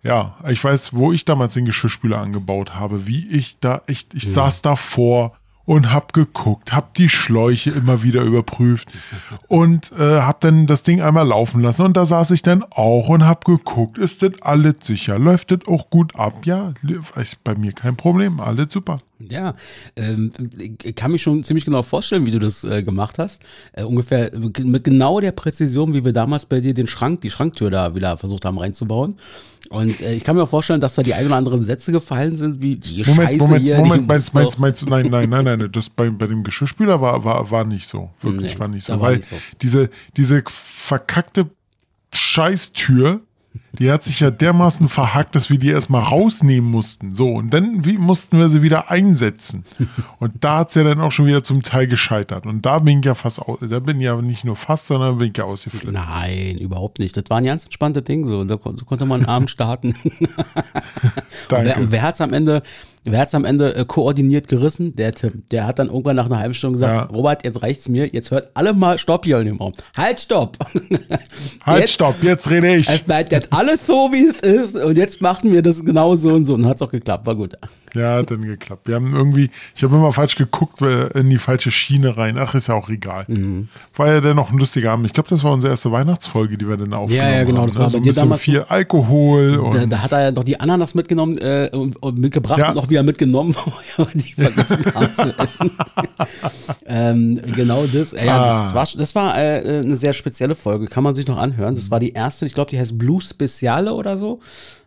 ja, 0.06 0.36
ich 0.50 0.62
weiß, 0.62 0.94
wo 0.94 1.14
ich 1.14 1.24
damals 1.24 1.54
den 1.54 1.64
Geschirrspüler 1.64 2.20
angebaut 2.20 2.76
habe, 2.76 3.08
wie 3.08 3.26
ich 3.30 3.60
da 3.62 3.82
echt, 3.88 4.14
ich 4.14 4.28
saß 4.28 4.62
davor 4.62 5.32
und 5.64 5.94
hab 5.94 6.12
geguckt, 6.12 6.74
hab 6.74 6.94
die 6.94 7.08
Schläuche 7.08 7.72
immer 7.72 8.04
wieder 8.04 8.22
überprüft 8.24 8.92
und 9.48 9.94
äh, 9.94 10.20
hab 10.20 10.42
dann 10.42 10.68
das 10.68 10.84
Ding 10.84 11.02
einmal 11.02 11.26
laufen 11.26 11.62
lassen 11.62 11.84
und 11.86 11.96
da 11.96 12.06
saß 12.06 12.32
ich 12.32 12.42
dann 12.42 12.66
auch 12.70 13.08
und 13.08 13.26
hab 13.26 13.46
geguckt, 13.46 13.98
ist 13.98 14.24
das 14.24 14.42
alles 14.42 14.76
sicher, 14.82 15.18
läuft 15.18 15.52
das 15.52 15.66
auch 15.66 15.90
gut 15.90 16.18
ab? 16.18 16.46
Ja, 16.46 16.74
ist 17.16 17.42
bei 17.46 17.56
mir 17.56 17.72
kein 17.72 17.96
Problem, 17.96 18.42
alles 18.42 18.74
super. 18.74 19.00
Ja, 19.30 19.56
ähm, 19.96 20.32
ich 20.84 20.96
kann 20.96 21.12
mich 21.12 21.22
schon 21.22 21.44
ziemlich 21.44 21.66
genau 21.66 21.84
vorstellen, 21.84 22.26
wie 22.26 22.32
du 22.32 22.40
das 22.40 22.64
äh, 22.64 22.84
gemacht 22.84 23.20
hast. 23.20 23.42
Äh, 23.74 23.84
ungefähr 23.84 24.32
mit 24.38 24.84
genau 24.84 25.20
der 25.20 25.32
Präzision, 25.32 25.94
wie 25.94 26.06
wir 26.06 26.14
damals 26.14 26.46
bei 26.46 26.60
dir 26.60 26.74
den 26.74 26.88
Schrank, 26.88 27.22
die 27.22 27.30
Schranktür 27.30 27.70
da 27.70 27.96
wieder 27.96 28.18
versucht 28.18 28.46
haben 28.46 28.58
reinzubauen. 28.58 29.16
Und 29.70 30.02
äh, 30.02 30.14
ich 30.14 30.24
kann 30.24 30.36
mir 30.36 30.44
auch 30.44 30.50
vorstellen, 30.50 30.82
dass 30.82 30.96
da 30.96 31.04
die 31.04 31.14
ein 31.14 31.26
oder 31.26 31.36
anderen 31.36 31.64
Sätze 31.64 31.92
gefallen 31.92 32.38
sind, 32.38 32.62
wie 32.62 32.76
die 32.76 33.04
Moment, 33.04 33.30
Scheiße 33.30 33.38
Moment, 33.38 33.62
hier. 33.62 33.78
Moment, 33.78 34.08
meinst, 34.08 34.34
meinst, 34.34 34.60
meinst 34.60 34.90
nein, 34.90 35.08
nein, 35.08 35.30
nein, 35.30 35.46
nein, 35.46 35.70
das 35.72 35.90
bei, 35.90 36.10
bei 36.10 36.28
dem 36.28 36.44
Geschirrspüler 36.44 37.02
war, 37.02 37.24
war, 37.24 37.50
war 37.50 37.66
nicht 37.66 37.88
so. 37.88 38.12
Wirklich 38.22 38.54
Nee, 38.54 38.60
war 38.60 38.68
nicht 38.68 38.86
so. 38.86 39.00
Weil 39.00 39.18
nicht 39.18 39.30
so. 39.30 39.36
diese, 39.62 39.90
diese 40.18 40.44
verkackte 40.48 41.50
Scheißtür, 42.14 43.22
die 43.80 43.92
hat 43.92 44.04
sich 44.04 44.20
ja 44.20 44.30
dermaßen 44.32 44.88
verhackt, 44.88 45.36
dass 45.36 45.50
wir 45.50 45.58
die 45.58 45.70
erstmal 45.70 46.04
rausnehmen 46.04 46.70
mussten. 46.70 47.14
So, 47.14 47.30
und 47.34 47.52
dann 47.54 47.86
wie, 47.86 47.98
mussten 47.98 48.38
wir 48.38 48.50
sie 48.50 48.62
wieder 48.62 48.92
einsetzen. 48.92 49.66
Und 50.20 50.32
da 50.44 50.60
hat 50.60 50.70
es 50.70 50.76
ja 50.76 50.84
dann 50.84 51.02
auch 51.02 51.12
schon 51.12 51.26
wieder 51.26 51.44
zum 51.44 51.62
Teil 51.64 51.88
gescheitert. 51.88 52.46
Und 52.46 52.66
da 52.66 52.80
bin 52.80 53.00
ich 53.00 53.06
ja 53.06 53.16
fast, 53.16 53.42
au- 53.42 53.58
da 53.60 53.80
bin 53.80 53.98
ich 53.98 54.04
ja 54.04 54.16
nicht 54.22 54.46
nur 54.46 54.56
fast, 54.56 54.88
sondern 54.88 55.18
bin 55.18 55.32
ich 55.32 55.38
ja 55.38 55.44
ausgeflippt. 55.46 55.92
Nein, 55.92 56.58
überhaupt 56.60 57.00
nicht. 57.00 57.18
Das 57.18 57.24
war 57.30 57.38
ein 57.40 57.46
ganz 57.46 57.66
entspannte 57.66 58.02
Ding. 58.02 58.28
So, 58.28 58.48
so 58.48 58.58
konnte 58.86 59.06
man 59.06 59.22
einen 59.22 59.30
Abend 59.30 59.50
starten. 59.50 59.96
Danke. 61.50 61.68
Wer, 61.68 61.78
und 61.78 61.92
wer 61.92 62.02
hat's 62.04 62.22
am 62.22 62.34
Ende, 62.34 62.64
wer 63.04 63.20
hat's 63.20 63.36
am 63.36 63.44
Ende 63.46 63.76
äh, 63.76 63.86
koordiniert 63.86 64.48
gerissen? 64.48 64.96
Der 64.96 65.14
Tim. 65.14 65.44
Der 65.52 65.68
hat 65.68 65.80
dann 65.80 65.88
irgendwann 65.88 66.16
nach 66.16 66.26
einer 66.28 66.40
halben 66.40 66.54
Stunde 66.54 66.80
gesagt, 66.80 67.12
Ja. 67.12 67.16
Robert, 67.16 67.44
jetzt 67.44 67.62
reicht's 67.62 67.88
mir, 67.90 68.08
jetzt 68.08 68.32
hört 68.32 68.50
alle 68.54 68.74
mal 68.74 68.98
Stopp 68.98 69.26
hier 69.26 69.40
in 69.40 69.46
dem 69.46 69.58
Raum. 69.58 69.74
Halt, 69.96 70.22
Stopp! 70.22 70.58
Halt, 71.66 71.80
Jetzt- 71.82 71.94
stopp, 71.94 72.24
jetzt 72.24 72.50
rede 72.50 72.76
ich. 72.76 72.88
Es 72.90 73.00
bleibt 73.02 73.32
jetzt 73.32 73.52
alles 73.64 73.86
so, 73.86 74.12
wie 74.12 74.28
es 74.28 74.40
ist 74.42 74.76
und 74.76 74.98
jetzt 74.98 75.22
machen 75.22 75.52
wir 75.52 75.62
das 75.62 75.84
genau 75.84 76.16
so 76.16 76.34
und 76.34 76.46
so. 76.46 76.54
Und 76.54 76.66
hat's 76.66 76.82
auch 76.82 76.92
geklappt, 76.92 77.26
war 77.26 77.36
gut. 77.36 77.56
Ja, 77.96 78.16
hat 78.18 78.32
dann 78.32 78.42
geklappt. 78.42 78.88
Wir 78.88 78.96
haben 78.96 79.14
irgendwie, 79.16 79.50
ich 79.76 79.84
habe 79.84 79.96
immer 79.96 80.12
falsch 80.14 80.36
geguckt, 80.36 80.82
äh, 80.82 81.08
in 81.20 81.30
die 81.30 81.38
falsche 81.38 81.72
Schiene 81.72 82.18
rein. 82.18 82.38
Ach, 82.38 82.56
ist 82.56 82.68
ja 82.68 82.76
auch 82.76 82.90
egal. 82.90 83.26
Mhm. 83.28 83.68
War 83.96 84.08
ja 84.08 84.22
dann 84.22 84.36
noch 84.36 84.52
ein 84.52 84.58
lustiger 84.58 84.92
Abend. 84.92 85.06
Ich 85.06 85.14
glaube, 85.14 85.30
das 85.30 85.44
war 85.44 85.52
unsere 85.52 85.72
erste 85.72 85.92
Weihnachtsfolge, 85.92 86.58
die 86.58 86.68
wir 86.68 86.78
dann 86.78 86.94
aufgenommen 86.94 87.28
haben. 87.28 87.36
ja, 87.38 87.44
genau, 87.44 87.66
das 87.66 87.76
war 87.76 87.84
ne? 87.84 87.90
so 87.90 87.98
bei 87.98 88.02
ein 88.02 88.04
dir 88.04 88.14
damals 88.14 88.42
viel 88.42 88.62
Alkohol 88.62 89.58
und 89.58 89.76
Da, 89.76 89.86
da 89.86 90.00
hat 90.04 90.12
er 90.12 90.22
ja 90.24 90.32
noch 90.32 90.44
die 90.44 90.60
Ananas 90.60 90.96
mitgenommen 90.96 91.38
äh, 91.38 91.70
und, 91.72 92.02
und 92.02 92.18
mitgebracht 92.18 92.60
Ja. 92.60 92.72
und 92.72 92.78
auch 92.78 92.90
wieder 92.90 93.04
mitgenommen, 93.04 93.56
weil 93.98 94.08
die 94.14 94.34
vergessen 94.34 94.86
haben 94.94 95.10
zu 95.16 95.40
essen. 95.40 95.72
ähm, 96.86 97.42
genau 97.56 97.86
das. 97.86 98.14
Äh, 98.14 98.26
ja, 98.26 98.34
Ah. 98.44 98.64
das 98.66 98.74
war, 98.76 98.88
das 99.00 99.16
war 99.16 99.38
äh, 99.38 99.82
eine 99.84 99.96
sehr 99.96 100.14
spezielle 100.14 100.56
Folge, 100.56 100.88
kann 100.88 101.04
man 101.04 101.16
sich 101.16 101.28
noch 101.28 101.38
anhören. 101.38 101.76
Das 101.76 101.92
war 101.92 102.00
die 102.00 102.14
erste, 102.14 102.46
ich 102.46 102.54
glaube, 102.54 102.72
die 102.72 102.80
heißt 102.80 102.98
Blue 102.98 103.22
Speziale 103.22 103.94
oder 103.94 104.18
so. 104.18 104.40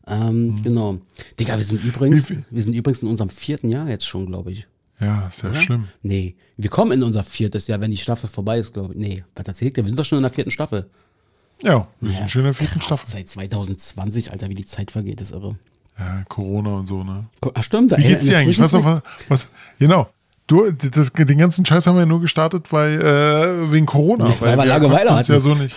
Ähm, 0.07 0.57
Genau. 0.63 0.99
Digga, 1.39 1.57
wir 1.57 1.65
sind 1.65 1.83
übrigens, 1.85 2.31
wir 2.51 2.63
sind 2.63 2.75
übrigens 2.75 3.03
in 3.03 3.09
unserem 3.09 3.31
vierten 3.31 3.69
Jahr 3.69 3.89
jetzt 3.89 4.07
schon, 4.07 4.27
glaube 4.27 4.53
ich. 4.53 4.67
ja, 5.01 5.27
ist 5.29 5.43
ja 5.43 5.53
schlimm. 5.55 5.89
Nee, 6.03 6.35
wir 6.57 6.71
kommen 6.71 6.93
in 6.93 7.03
unser 7.03 7.25
viertes 7.25 7.67
Jahr, 7.67 7.81
wenn 7.81 7.91
die 7.91 7.97
Staffel 7.97 8.29
vorbei 8.29 8.59
ist, 8.59 8.73
glaube 8.75 8.95
ich. 8.95 9.01
Nee, 9.01 9.25
was 9.35 9.47
erzählt 9.47 9.77
ihr? 9.77 9.85
Wir 9.85 9.91
sind 9.91 9.99
doch 9.99 10.05
schon 10.05 10.19
in 10.19 10.23
der 10.23 10.33
vierten 10.33 10.51
Staffel. 10.53 10.89
Ja, 11.63 11.89
wir 12.01 12.11
Ja, 12.11 12.17
sind 12.19 12.31
schon 12.31 12.41
in 12.41 12.45
der 12.47 12.55
vierten 12.55 12.75
krass, 12.81 12.87
Staffel. 12.87 13.11
Seit 13.11 13.29
2020, 13.29 14.31
Alter, 14.33 14.49
wie 14.49 14.55
die 14.55 14.67
Zeit 14.67 14.91
vergeht, 14.91 15.21
ist 15.21 15.33
irre. 15.33 15.57
Ja, 15.99 16.23
Corona 16.29 16.77
und 16.77 16.87
so, 16.87 17.03
ne? 17.03 17.27
Ach 17.55 17.63
stimmt, 17.63 17.93
da 17.93 17.97
Wie 17.97 18.03
geht's 18.03 18.27
dir 18.27 18.37
eigentlich? 18.39 18.59
Was, 18.59 18.73
was, 18.75 19.03
was, 19.29 19.49
genau. 19.79 20.09
Du, 20.49 20.71
das, 20.71 21.12
den 21.12 21.38
ganzen 21.38 21.67
Scheiß 21.67 21.88
haben 21.88 21.99
wir 21.99 22.07
nur 22.07 22.21
gestartet, 22.21 22.73
weil 22.73 23.00
äh, 23.00 23.73
wegen 23.73 23.85
Corona. 23.85 24.26
weil, 24.38 24.57
weil 24.57 24.59
wir 24.59 24.65
Langeweile 24.67 25.11
uns 25.11 25.26
ja 25.26 25.41
so 25.41 25.57
nicht. 25.57 25.75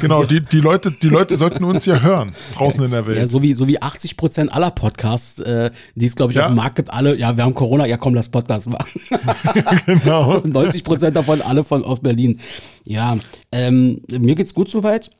Genau, 0.00 0.24
die, 0.24 0.40
die, 0.40 0.58
Leute, 0.58 0.90
die 0.90 1.08
Leute 1.08 1.36
sollten 1.36 1.62
uns 1.62 1.86
ja 1.86 2.00
hören 2.00 2.32
draußen 2.54 2.84
in 2.84 2.90
der 2.90 3.06
Welt. 3.06 3.18
Ja, 3.18 3.28
so 3.28 3.40
wie, 3.40 3.54
so 3.54 3.68
wie 3.68 3.80
80 3.80 4.16
Prozent 4.16 4.52
aller 4.52 4.72
Podcasts, 4.72 5.38
äh, 5.38 5.70
die 5.94 6.06
es, 6.06 6.16
glaube 6.16 6.32
ich, 6.32 6.38
ja. 6.38 6.46
auf 6.46 6.50
dem 6.50 6.56
Markt 6.56 6.74
gibt, 6.74 6.92
alle, 6.92 7.16
ja, 7.16 7.36
wir 7.36 7.44
haben 7.44 7.54
Corona, 7.54 7.86
ja 7.86 7.98
komm, 7.98 8.14
lass 8.14 8.28
Podcast 8.28 8.68
machen. 8.68 9.00
genau. 9.86 10.40
90 10.44 10.82
Prozent 10.82 11.14
davon 11.14 11.40
alle 11.40 11.62
von 11.62 11.84
aus 11.84 12.00
Berlin. 12.00 12.40
Ja, 12.84 13.16
ähm, 13.52 14.02
mir 14.10 14.34
geht's 14.34 14.54
gut 14.54 14.68
soweit. 14.68 15.10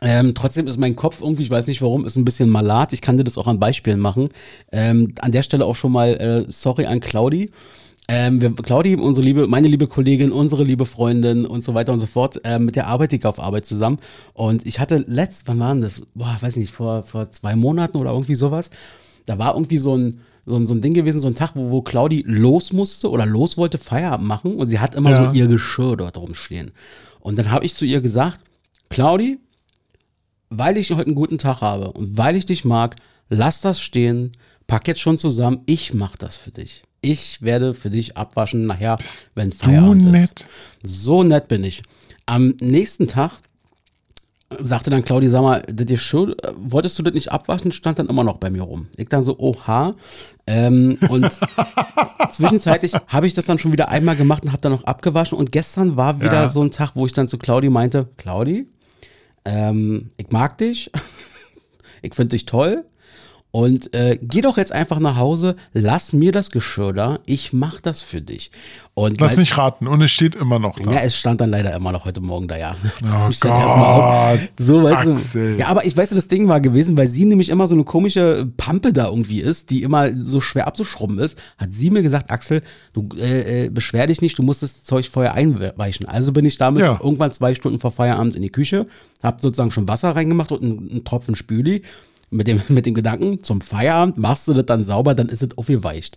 Ähm, 0.00 0.34
trotzdem 0.34 0.66
ist 0.66 0.78
mein 0.78 0.96
Kopf 0.96 1.20
irgendwie, 1.20 1.42
ich 1.42 1.50
weiß 1.50 1.66
nicht 1.66 1.82
warum, 1.82 2.06
ist 2.06 2.16
ein 2.16 2.24
bisschen 2.24 2.48
malat. 2.48 2.94
Ich 2.94 3.02
kann 3.02 3.18
dir 3.18 3.24
das 3.24 3.36
auch 3.36 3.46
an 3.46 3.60
Beispielen 3.60 4.00
machen. 4.00 4.30
Ähm, 4.72 5.14
an 5.20 5.30
der 5.30 5.42
Stelle 5.42 5.66
auch 5.66 5.76
schon 5.76 5.92
mal 5.92 6.14
äh, 6.48 6.50
sorry 6.50 6.86
an 6.86 7.00
Claudi. 7.00 7.50
Ähm, 8.12 8.40
wir, 8.40 8.52
Claudi, 8.52 8.96
unsere 8.96 9.24
liebe, 9.24 9.46
meine 9.46 9.68
liebe 9.68 9.86
Kollegin, 9.86 10.32
unsere 10.32 10.64
liebe 10.64 10.84
Freundin 10.84 11.46
und 11.46 11.62
so 11.62 11.74
weiter 11.74 11.92
und 11.92 12.00
so 12.00 12.06
fort, 12.06 12.40
äh, 12.44 12.58
mit 12.58 12.74
der 12.74 12.88
arbeite 12.88 13.14
ich 13.14 13.24
auf 13.24 13.38
Arbeit 13.38 13.66
zusammen. 13.66 14.00
Und 14.32 14.66
ich 14.66 14.80
hatte 14.80 15.04
letzt, 15.06 15.42
wann 15.46 15.60
war 15.60 15.72
denn 15.72 15.82
das? 15.82 16.02
Boah, 16.14 16.36
weiß 16.40 16.56
nicht, 16.56 16.72
vor, 16.72 17.04
vor 17.04 17.30
zwei 17.30 17.54
Monaten 17.54 17.96
oder 17.98 18.10
irgendwie 18.10 18.34
sowas. 18.34 18.70
Da 19.26 19.38
war 19.38 19.54
irgendwie 19.54 19.78
so 19.78 19.96
ein, 19.96 20.22
so 20.44 20.56
ein, 20.56 20.66
so 20.66 20.74
ein 20.74 20.80
Ding 20.80 20.92
gewesen, 20.92 21.20
so 21.20 21.28
ein 21.28 21.36
Tag, 21.36 21.52
wo, 21.54 21.70
wo 21.70 21.82
Claudi 21.82 22.24
los 22.26 22.72
musste 22.72 23.08
oder 23.08 23.26
los 23.26 23.56
wollte, 23.56 23.78
Feierabend 23.78 24.26
machen 24.26 24.56
und 24.56 24.66
sie 24.66 24.80
hat 24.80 24.96
immer 24.96 25.12
ja. 25.12 25.30
so 25.30 25.38
ihr 25.38 25.46
Geschirr 25.46 25.96
dort 25.96 26.18
rumstehen. 26.18 26.72
Und 27.20 27.38
dann 27.38 27.52
habe 27.52 27.64
ich 27.64 27.76
zu 27.76 27.84
ihr 27.84 28.00
gesagt, 28.00 28.40
Claudi, 28.88 29.38
weil 30.48 30.76
ich 30.78 30.90
heute 30.90 31.06
einen 31.06 31.14
guten 31.14 31.38
Tag 31.38 31.60
habe 31.60 31.92
und 31.92 32.18
weil 32.18 32.34
ich 32.34 32.44
dich 32.44 32.64
mag, 32.64 32.96
lass 33.28 33.60
das 33.60 33.80
stehen, 33.80 34.32
pack 34.66 34.88
jetzt 34.88 35.00
schon 35.00 35.16
zusammen, 35.16 35.60
ich 35.66 35.94
mach 35.94 36.16
das 36.16 36.34
für 36.34 36.50
dich. 36.50 36.82
Ich 37.00 37.40
werde 37.42 37.74
für 37.74 37.90
dich 37.90 38.16
abwaschen 38.16 38.66
nachher, 38.66 38.96
Bist 38.98 39.30
wenn 39.34 39.52
Feierabend 39.52 40.02
du 40.02 40.10
nett? 40.10 40.48
ist. 40.82 41.02
So 41.04 41.22
nett 41.22 41.48
bin 41.48 41.64
ich. 41.64 41.82
Am 42.26 42.54
nächsten 42.60 43.08
Tag 43.08 43.40
sagte 44.58 44.90
dann 44.90 45.04
Claudi, 45.04 45.28
sag 45.28 45.42
mal, 45.42 45.62
das 45.66 45.86
ist 45.90 46.02
schön, 46.02 46.34
wolltest 46.56 46.98
du 46.98 47.02
das 47.02 47.14
nicht 47.14 47.30
abwaschen? 47.30 47.72
Stand 47.72 47.98
dann 48.00 48.08
immer 48.08 48.24
noch 48.24 48.38
bei 48.38 48.50
mir 48.50 48.62
rum. 48.62 48.88
Ich 48.96 49.08
dann 49.08 49.22
so, 49.22 49.38
oha. 49.38 49.94
Ähm, 50.46 50.98
und 51.08 51.30
zwischenzeitlich 52.32 52.94
habe 53.06 53.26
ich 53.26 53.34
das 53.34 53.46
dann 53.46 53.58
schon 53.58 53.72
wieder 53.72 53.88
einmal 53.88 54.16
gemacht 54.16 54.44
und 54.44 54.52
habe 54.52 54.60
dann 54.60 54.72
noch 54.72 54.84
abgewaschen. 54.84 55.38
Und 55.38 55.52
gestern 55.52 55.96
war 55.96 56.20
wieder 56.20 56.32
ja. 56.32 56.48
so 56.48 56.62
ein 56.62 56.70
Tag, 56.70 56.92
wo 56.94 57.06
ich 57.06 57.12
dann 57.12 57.28
zu 57.28 57.38
Claudi 57.38 57.70
meinte, 57.70 58.08
Claudi, 58.16 58.66
ähm, 59.44 60.10
ich 60.16 60.30
mag 60.30 60.58
dich, 60.58 60.90
ich 62.02 62.14
finde 62.14 62.30
dich 62.30 62.44
toll, 62.44 62.84
und 63.52 63.92
äh, 63.94 64.18
geh 64.22 64.42
doch 64.42 64.56
jetzt 64.56 64.72
einfach 64.72 65.00
nach 65.00 65.16
Hause, 65.16 65.56
lass 65.72 66.12
mir 66.12 66.30
das 66.30 66.50
Geschirr 66.50 66.92
da, 66.92 67.18
ich 67.26 67.52
mach 67.52 67.80
das 67.80 68.00
für 68.00 68.20
dich. 68.20 68.52
Und 68.94 69.20
lass 69.20 69.32
weil, 69.32 69.38
mich 69.38 69.56
raten, 69.56 69.88
und 69.88 70.00
es 70.02 70.12
steht 70.12 70.36
immer 70.36 70.58
noch 70.58 70.78
da. 70.78 70.92
Ja, 70.92 71.00
es 71.00 71.16
stand 71.16 71.40
dann 71.40 71.50
leider 71.50 71.74
immer 71.74 71.90
noch 71.90 72.04
heute 72.04 72.20
Morgen 72.20 72.46
da, 72.46 72.56
ja. 72.56 72.74
Oh 73.02 73.30
Gott, 73.40 74.40
so, 74.58 74.84
weißt 74.84 75.34
du, 75.34 75.56
ja, 75.58 75.66
aber 75.66 75.84
ich 75.84 75.96
weiß, 75.96 76.10
das 76.10 76.28
Ding 76.28 76.46
war 76.48 76.60
gewesen, 76.60 76.96
weil 76.96 77.08
sie 77.08 77.24
nämlich 77.24 77.48
immer 77.48 77.66
so 77.66 77.74
eine 77.74 77.84
komische 77.84 78.48
Pampe 78.56 78.92
da 78.92 79.06
irgendwie 79.06 79.40
ist, 79.40 79.70
die 79.70 79.82
immer 79.82 80.10
so 80.16 80.40
schwer 80.40 80.66
abzuschrubben 80.68 81.18
ist, 81.18 81.38
hat 81.58 81.72
sie 81.72 81.90
mir 81.90 82.02
gesagt, 82.02 82.30
Axel, 82.30 82.62
du 82.92 83.08
äh, 83.16 83.66
äh, 83.66 83.68
beschwer 83.68 84.06
dich 84.06 84.22
nicht, 84.22 84.38
du 84.38 84.42
musst 84.42 84.62
das 84.62 84.84
Zeug 84.84 85.08
vorher 85.08 85.34
einweichen. 85.34 86.06
Also 86.06 86.32
bin 86.32 86.44
ich 86.44 86.56
damit 86.56 86.82
ja. 86.82 87.00
irgendwann 87.02 87.32
zwei 87.32 87.54
Stunden 87.54 87.80
vor 87.80 87.90
Feierabend 87.90 88.36
in 88.36 88.42
die 88.42 88.50
Küche, 88.50 88.86
hab 89.22 89.40
sozusagen 89.40 89.70
schon 89.70 89.88
Wasser 89.88 90.14
reingemacht 90.14 90.52
und 90.52 90.62
einen, 90.62 90.90
einen 90.90 91.04
Tropfen 91.04 91.34
Spüli 91.34 91.82
mit 92.30 92.46
dem, 92.46 92.62
mit 92.68 92.86
dem 92.86 92.94
Gedanken, 92.94 93.42
zum 93.42 93.60
Feierabend 93.60 94.18
machst 94.18 94.48
du 94.48 94.54
das 94.54 94.66
dann 94.66 94.84
sauber, 94.84 95.14
dann 95.14 95.28
ist 95.28 95.42
es 95.42 95.56
aufgeweicht. 95.56 96.16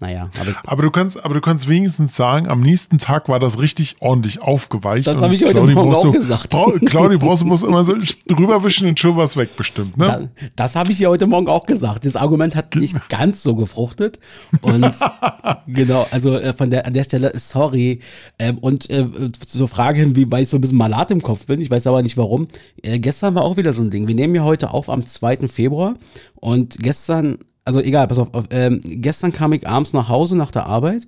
Naja. 0.00 0.30
Aber, 0.40 0.50
aber, 0.64 0.82
du 0.82 0.90
kannst, 0.90 1.22
aber 1.22 1.34
du 1.34 1.42
kannst 1.42 1.68
wenigstens 1.68 2.16
sagen, 2.16 2.48
am 2.48 2.60
nächsten 2.60 2.96
Tag 2.96 3.28
war 3.28 3.38
das 3.38 3.60
richtig 3.60 3.96
ordentlich 4.00 4.40
aufgeweicht. 4.40 5.06
Das 5.06 5.18
habe 5.18 5.34
ich 5.34 5.42
heute 5.42 5.52
Claudi 5.52 5.74
Morgen 5.74 5.94
auch 5.94 6.02
du, 6.02 6.12
gesagt. 6.12 6.48
Brau, 6.48 6.72
Claudi 6.86 7.18
Brause 7.18 7.44
muss 7.44 7.62
immer 7.62 7.84
so 7.84 7.94
drüberwischen 8.26 8.88
und 8.88 8.98
schon 8.98 9.18
was 9.18 9.36
weg 9.36 9.56
bestimmt, 9.56 9.98
ne? 9.98 10.30
Das, 10.38 10.50
das 10.56 10.76
habe 10.76 10.90
ich 10.90 11.00
ja 11.00 11.10
heute 11.10 11.26
Morgen 11.26 11.48
auch 11.48 11.66
gesagt. 11.66 12.06
Das 12.06 12.16
Argument 12.16 12.56
hat 12.56 12.74
nicht 12.76 12.96
ganz 13.10 13.42
so 13.42 13.54
gefruchtet. 13.54 14.18
Und 14.62 14.90
genau, 15.66 16.06
also 16.10 16.38
äh, 16.38 16.54
von 16.54 16.70
der, 16.70 16.86
an 16.86 16.94
der 16.94 17.04
Stelle, 17.04 17.32
sorry. 17.34 18.00
Ähm, 18.38 18.56
und 18.56 18.88
äh, 18.88 19.06
zur 19.46 19.68
Frage 19.68 20.00
hin, 20.00 20.16
wie, 20.16 20.30
weil 20.30 20.44
ich 20.44 20.48
so 20.48 20.56
ein 20.56 20.62
bisschen 20.62 20.78
malat 20.78 21.10
im 21.10 21.20
Kopf 21.20 21.44
bin, 21.44 21.60
ich 21.60 21.70
weiß 21.70 21.86
aber 21.86 22.00
nicht 22.00 22.16
warum. 22.16 22.48
Äh, 22.82 23.00
gestern 23.00 23.34
war 23.34 23.42
auch 23.42 23.58
wieder 23.58 23.74
so 23.74 23.82
ein 23.82 23.90
Ding. 23.90 24.08
Wir 24.08 24.14
nehmen 24.14 24.34
ja 24.34 24.44
heute 24.44 24.70
auf 24.70 24.88
am 24.88 25.06
2. 25.06 25.46
Februar 25.48 25.96
und 26.36 26.78
gestern 26.78 27.36
also 27.64 27.80
egal, 27.80 28.08
pass 28.08 28.18
auf, 28.18 28.34
auf 28.34 28.46
ähm, 28.50 28.80
gestern 28.84 29.32
kam 29.32 29.52
ich 29.52 29.68
abends 29.68 29.92
nach 29.92 30.08
Hause 30.08 30.36
nach 30.36 30.50
der 30.50 30.66
Arbeit 30.66 31.06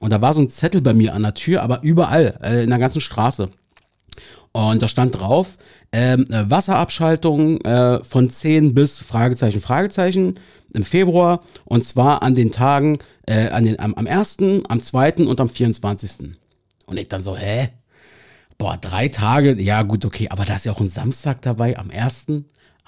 und 0.00 0.12
da 0.12 0.20
war 0.20 0.34
so 0.34 0.40
ein 0.40 0.50
Zettel 0.50 0.80
bei 0.80 0.94
mir 0.94 1.14
an 1.14 1.22
der 1.22 1.34
Tür, 1.34 1.62
aber 1.62 1.82
überall, 1.82 2.38
äh, 2.42 2.64
in 2.64 2.70
der 2.70 2.78
ganzen 2.78 3.00
Straße. 3.00 3.50
Und 4.52 4.82
da 4.82 4.88
stand 4.88 5.20
drauf, 5.20 5.58
ähm, 5.92 6.24
Wasserabschaltung 6.28 7.60
äh, 7.60 8.02
von 8.02 8.30
10 8.30 8.74
bis 8.74 9.00
Fragezeichen, 9.00 9.60
Fragezeichen 9.60 10.40
im 10.72 10.84
Februar 10.84 11.42
und 11.64 11.84
zwar 11.84 12.22
an 12.22 12.34
den 12.34 12.50
Tagen, 12.50 12.98
äh, 13.26 13.48
an 13.48 13.64
den, 13.64 13.78
am, 13.78 13.94
am 13.94 14.06
1., 14.06 14.38
am 14.68 14.80
2. 14.80 15.26
und 15.26 15.40
am 15.40 15.48
24. 15.48 16.32
Und 16.86 16.96
ich 16.96 17.08
dann 17.08 17.22
so, 17.22 17.36
hä? 17.36 17.68
Boah, 18.58 18.76
drei 18.76 19.08
Tage, 19.08 19.60
ja 19.60 19.82
gut, 19.82 20.04
okay, 20.04 20.28
aber 20.28 20.44
da 20.44 20.56
ist 20.56 20.66
ja 20.66 20.72
auch 20.72 20.80
ein 20.80 20.90
Samstag 20.90 21.40
dabei, 21.42 21.78
am 21.78 21.90
1., 21.90 22.26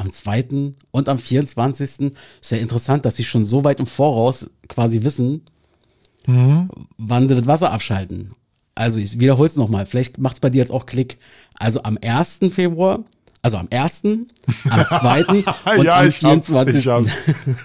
am 0.02 0.10
2. 0.10 0.72
und 0.90 1.08
am 1.08 1.18
24. 1.18 2.12
Ist 2.40 2.50
ja 2.50 2.58
interessant, 2.58 3.04
dass 3.04 3.16
sie 3.16 3.24
schon 3.24 3.44
so 3.44 3.64
weit 3.64 3.78
im 3.78 3.86
Voraus 3.86 4.50
quasi 4.68 5.02
wissen, 5.04 5.42
mhm. 6.26 6.68
wann 6.98 7.28
sie 7.28 7.34
das 7.34 7.46
Wasser 7.46 7.72
abschalten. 7.72 8.32
Also 8.74 8.98
ich 8.98 9.20
wiederhole 9.20 9.48
es 9.48 9.56
nochmal, 9.56 9.86
vielleicht 9.86 10.18
macht 10.18 10.34
es 10.34 10.40
bei 10.40 10.50
dir 10.50 10.58
jetzt 10.58 10.72
auch 10.72 10.86
Klick. 10.86 11.18
Also 11.58 11.82
am 11.82 11.98
1. 12.02 12.40
Februar 12.50 13.04
also 13.44 13.57
am 13.57 13.66
1., 13.70 14.05
am 14.05 14.24
2. 15.00 15.24
und 15.26 15.85
ja, 15.85 15.98
am 15.98 16.09
ich 16.09 16.18
24. 16.20 16.87
Hab's, 16.87 17.11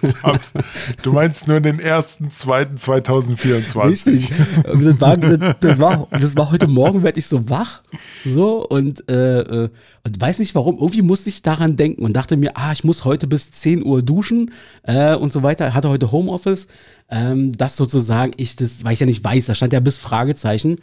ich 0.01 0.23
hab's, 0.23 0.53
ich. 0.57 0.95
Du 1.03 1.13
meinst 1.13 1.47
nur 1.47 1.61
den 1.61 1.79
1., 1.79 2.17
2., 2.29 2.75
2024. 2.75 4.13
Richtig. 4.13 4.33
Das 4.63 4.99
war, 4.99 5.17
das, 5.17 5.55
das, 5.59 5.79
war, 5.79 6.07
das 6.09 6.35
war 6.35 6.51
heute 6.51 6.67
Morgen, 6.67 7.03
werde 7.03 7.19
ich 7.19 7.27
so 7.27 7.47
wach. 7.47 7.83
So 8.25 8.67
und, 8.67 9.07
äh, 9.09 9.41
äh, 9.41 9.69
und 10.03 10.19
weiß 10.19 10.39
nicht 10.39 10.55
warum. 10.55 10.79
Irgendwie 10.79 11.03
musste 11.03 11.29
ich 11.29 11.43
daran 11.43 11.77
denken 11.77 12.03
und 12.03 12.13
dachte 12.13 12.37
mir, 12.37 12.57
ah, 12.57 12.71
ich 12.71 12.83
muss 12.83 13.05
heute 13.05 13.27
bis 13.27 13.51
10 13.51 13.85
Uhr 13.85 14.01
duschen 14.01 14.51
äh, 14.81 15.13
und 15.13 15.31
so 15.31 15.43
weiter. 15.43 15.75
Hatte 15.75 15.89
heute 15.89 16.11
Homeoffice. 16.11 16.67
Ähm, 17.09 17.51
das 17.55 17.77
sozusagen 17.77 18.31
ich 18.37 18.55
das, 18.55 18.83
weil 18.83 18.93
ich 18.93 18.99
ja 18.99 19.05
nicht 19.05 19.23
weiß, 19.23 19.45
da 19.45 19.53
stand 19.53 19.73
ja 19.73 19.79
bis 19.79 19.99
Fragezeichen. 19.99 20.79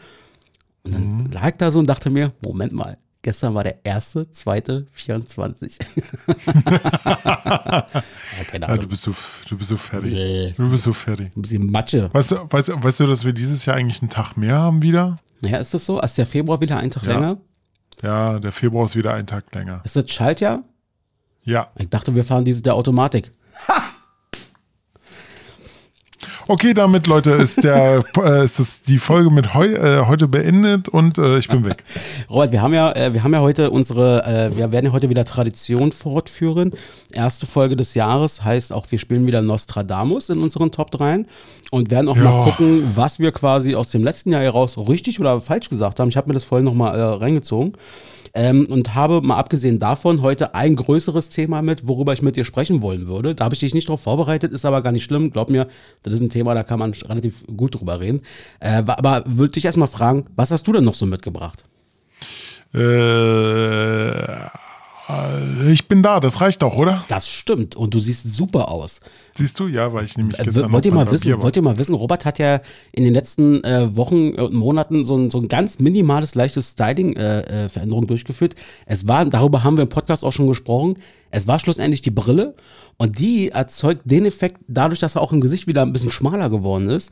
Und 0.85 0.95
dann 0.95 1.17
mhm. 1.25 1.33
lag 1.33 1.57
da 1.59 1.73
so 1.73 1.81
und 1.81 1.89
dachte 1.89 2.11
mir, 2.11 2.33
Moment 2.43 2.73
mal, 2.73 2.97
Gestern 3.25 3.55
war 3.55 3.65
der 3.65 3.83
erste, 3.87 4.31
zweite, 4.33 4.87
24. 4.93 5.79
ja, 5.79 5.87
ja, 8.53 8.77
du, 8.77 8.87
bist 8.87 9.05
so, 9.05 9.15
du 9.49 9.57
bist 9.57 9.71
so 9.71 9.79
fertig. 9.79 10.13
Nee. 10.13 10.53
Du 10.55 10.71
bist 10.71 10.85
so 10.85 10.93
fertig. 10.93 11.35
Ein 11.35 11.41
bisschen 11.41 11.71
Matsche. 11.71 12.11
Weißt 12.13 12.33
du, 12.33 12.37
weißt, 12.51 12.83
weißt 12.83 13.01
du, 13.01 13.07
dass 13.07 13.25
wir 13.25 13.33
dieses 13.33 13.65
Jahr 13.65 13.77
eigentlich 13.77 14.03
einen 14.03 14.11
Tag 14.11 14.37
mehr 14.37 14.59
haben 14.59 14.83
wieder? 14.83 15.21
Ja, 15.41 15.57
ist 15.57 15.73
das 15.73 15.87
so? 15.87 15.99
Ist 16.03 16.19
der 16.19 16.27
Februar 16.27 16.61
wieder 16.61 16.77
ein 16.77 16.91
Tag 16.91 17.05
ja. 17.05 17.15
länger? 17.15 17.39
Ja, 18.03 18.39
der 18.39 18.53
Februar 18.53 18.85
ist 18.85 18.95
wieder 18.95 19.15
ein 19.15 19.27
Tag 19.27 19.55
länger. 19.55 19.81
Ist 19.85 19.97
das 19.97 20.11
Schaltjahr? 20.11 20.63
Ja. 21.45 21.69
Ich 21.79 21.89
dachte, 21.89 22.15
wir 22.15 22.27
fahren 22.27 22.45
diese 22.45 22.61
der 22.61 22.75
Automatik. 22.75 23.33
Okay, 26.47 26.75
damit, 26.75 27.07
Leute, 27.07 27.31
ist, 27.31 27.65
der, 27.65 28.05
äh, 28.19 28.45
ist 28.45 28.59
das 28.59 28.83
die 28.83 28.99
Folge 28.99 29.31
mit 29.31 29.55
heu, 29.55 29.67
äh, 29.67 30.07
heute 30.07 30.29
beendet 30.29 30.91
und 30.91 31.17
äh, 31.17 31.39
ich 31.39 31.49
bin 31.49 31.65
weg. 31.65 31.83
Robert, 32.31 32.53
wir 32.53 32.61
haben 32.61 32.75
ja, 32.75 32.93
äh, 32.93 33.15
wir 33.15 33.25
haben 33.25 33.33
ja 33.33 33.41
heute 33.41 33.71
unsere, 33.71 34.25
äh, 34.27 34.57
wir 34.57 34.71
werden 34.71 34.87
ja 34.87 34.93
heute 34.93 35.09
wieder 35.09 35.25
Tradition 35.25 35.91
fortführen. 35.93 36.73
Erste 37.13 37.47
Folge 37.47 37.77
des 37.77 37.95
Jahres 37.95 38.45
heißt 38.45 38.75
auch, 38.75 38.85
wir 38.91 38.99
spielen 38.99 39.27
wieder 39.27 39.41
Nostradamus 39.41 40.29
in 40.29 40.41
unseren 40.41 40.71
Top 40.71 40.91
3 40.91 41.25
und 41.71 41.91
werden 41.91 42.09
auch 42.09 42.17
ja. 42.17 42.25
mal 42.25 42.45
gucken, 42.45 42.91
was 42.95 43.19
wir 43.19 43.33
quasi 43.33 43.75
aus 43.75 43.91
dem 43.91 44.05
letzten 44.05 44.31
Jahr 44.31 44.43
heraus 44.43 44.77
richtig 44.77 45.21
oder 45.21 45.41
falsch 45.41 45.71
gesagt 45.71 45.99
haben. 45.99 46.11
Ich 46.11 46.17
habe 46.19 46.29
mir 46.29 46.35
das 46.35 46.45
vorhin 46.45 46.67
nochmal 46.67 46.99
äh, 46.99 47.03
reingezogen. 47.03 47.73
Ähm, 48.37 48.67
und 48.69 48.97
habe 48.97 49.21
mal 49.23 49.37
abgesehen 49.37 49.79
davon 49.79 50.21
heute 50.21 50.57
ein 50.57 50.75
größeres 50.75 51.31
Thema 51.31 51.63
mit, 51.63 51.87
worüber 51.87 52.13
ich 52.13 52.23
mit 52.23 52.35
dir 52.35 52.45
sprechen 52.45 52.83
wollen 52.83 53.07
würde. 53.07 53.37
Da 53.37 53.45
habe 53.45 53.55
ich 53.55 53.61
dich 53.61 53.75
nicht 53.75 53.89
drauf 53.89 54.01
vorbereitet, 54.01 54.53
ist 54.53 54.65
aber 54.65 54.83
gar 54.83 54.91
nicht 54.91 55.05
schlimm. 55.05 55.31
Glaub 55.31 55.51
mir, 55.51 55.69
das 56.03 56.15
ist 56.15 56.21
ein 56.21 56.31
Thema, 56.31 56.55
da 56.55 56.65
kann 56.65 56.81
man 56.81 56.93
relativ 56.93 57.45
gut 57.57 57.77
drüber 57.77 58.01
reden. 58.01 58.23
Äh, 58.59 58.83
aber 58.87 59.23
würde 59.27 59.53
dich 59.53 59.65
erstmal 59.65 59.89
fragen, 59.89 60.27
was 60.35 60.51
hast 60.51 60.67
du 60.67 60.73
denn 60.73 60.85
noch 60.85 60.95
so 60.95 61.07
mitgebracht? 61.07 61.65
Äh, 62.75 62.79
Ich 65.69 65.87
bin 65.87 66.03
da, 66.03 66.19
das 66.19 66.41
reicht 66.41 66.63
doch, 66.63 66.77
oder? 66.77 67.05
Das 67.09 67.29
stimmt. 67.29 67.77
Und 67.77 67.93
du 67.93 67.99
siehst 68.01 68.33
super 68.33 68.71
aus. 68.71 69.01
Siehst 69.35 69.59
du? 69.61 69.67
Ja, 69.67 69.93
weil 69.93 70.05
ich 70.07 70.17
nämlich 70.17 70.39
Äh, 70.39 70.45
gestern 70.45 70.73
wollt, 70.73 70.87
ihr 70.87 70.93
mal 70.93 71.11
wissen, 71.11 71.31
war. 71.33 71.43
wollt 71.43 71.57
ihr 71.57 71.63
mal 71.63 71.77
wissen, 71.77 71.95
Robert 71.95 72.25
hat 72.25 72.39
ja 72.39 72.61
in 72.93 73.05
den 73.05 73.13
letzten 73.13 73.63
äh, 73.65 73.95
Wochen 73.97 74.31
und 74.35 74.55
Monaten 74.55 75.05
so 75.05 75.17
ein, 75.17 75.29
so 75.29 75.39
ein 75.39 75.49
ganz 75.49 75.79
minimales, 75.79 76.35
leichtes 76.35 76.71
Styling-Veränderung 76.71 77.65
äh, 77.65 77.69
Veränderung 77.69 78.07
durchgeführt. 78.07 78.55
Es 78.87 79.07
war, 79.07 79.27
darüber 79.27 79.63
haben 79.63 79.77
wir 79.77 79.83
im 79.83 79.89
Podcast 79.91 80.25
auch 80.25 80.33
schon 80.33 80.47
gesprochen, 80.47 80.97
es 81.31 81.47
war 81.47 81.59
schlussendlich 81.59 82.01
die 82.01 82.11
Brille 82.13 82.55
und 82.97 83.19
die 83.19 83.51
erzeugt 83.51 84.03
den 84.05 84.25
Effekt, 84.25 84.59
dadurch, 84.69 85.01
dass 85.01 85.17
er 85.17 85.21
auch 85.23 85.33
im 85.33 85.41
Gesicht 85.41 85.67
wieder 85.67 85.83
ein 85.83 85.93
bisschen 85.93 86.13
schmaler 86.13 86.49
geworden 86.49 86.89
ist, 86.89 87.11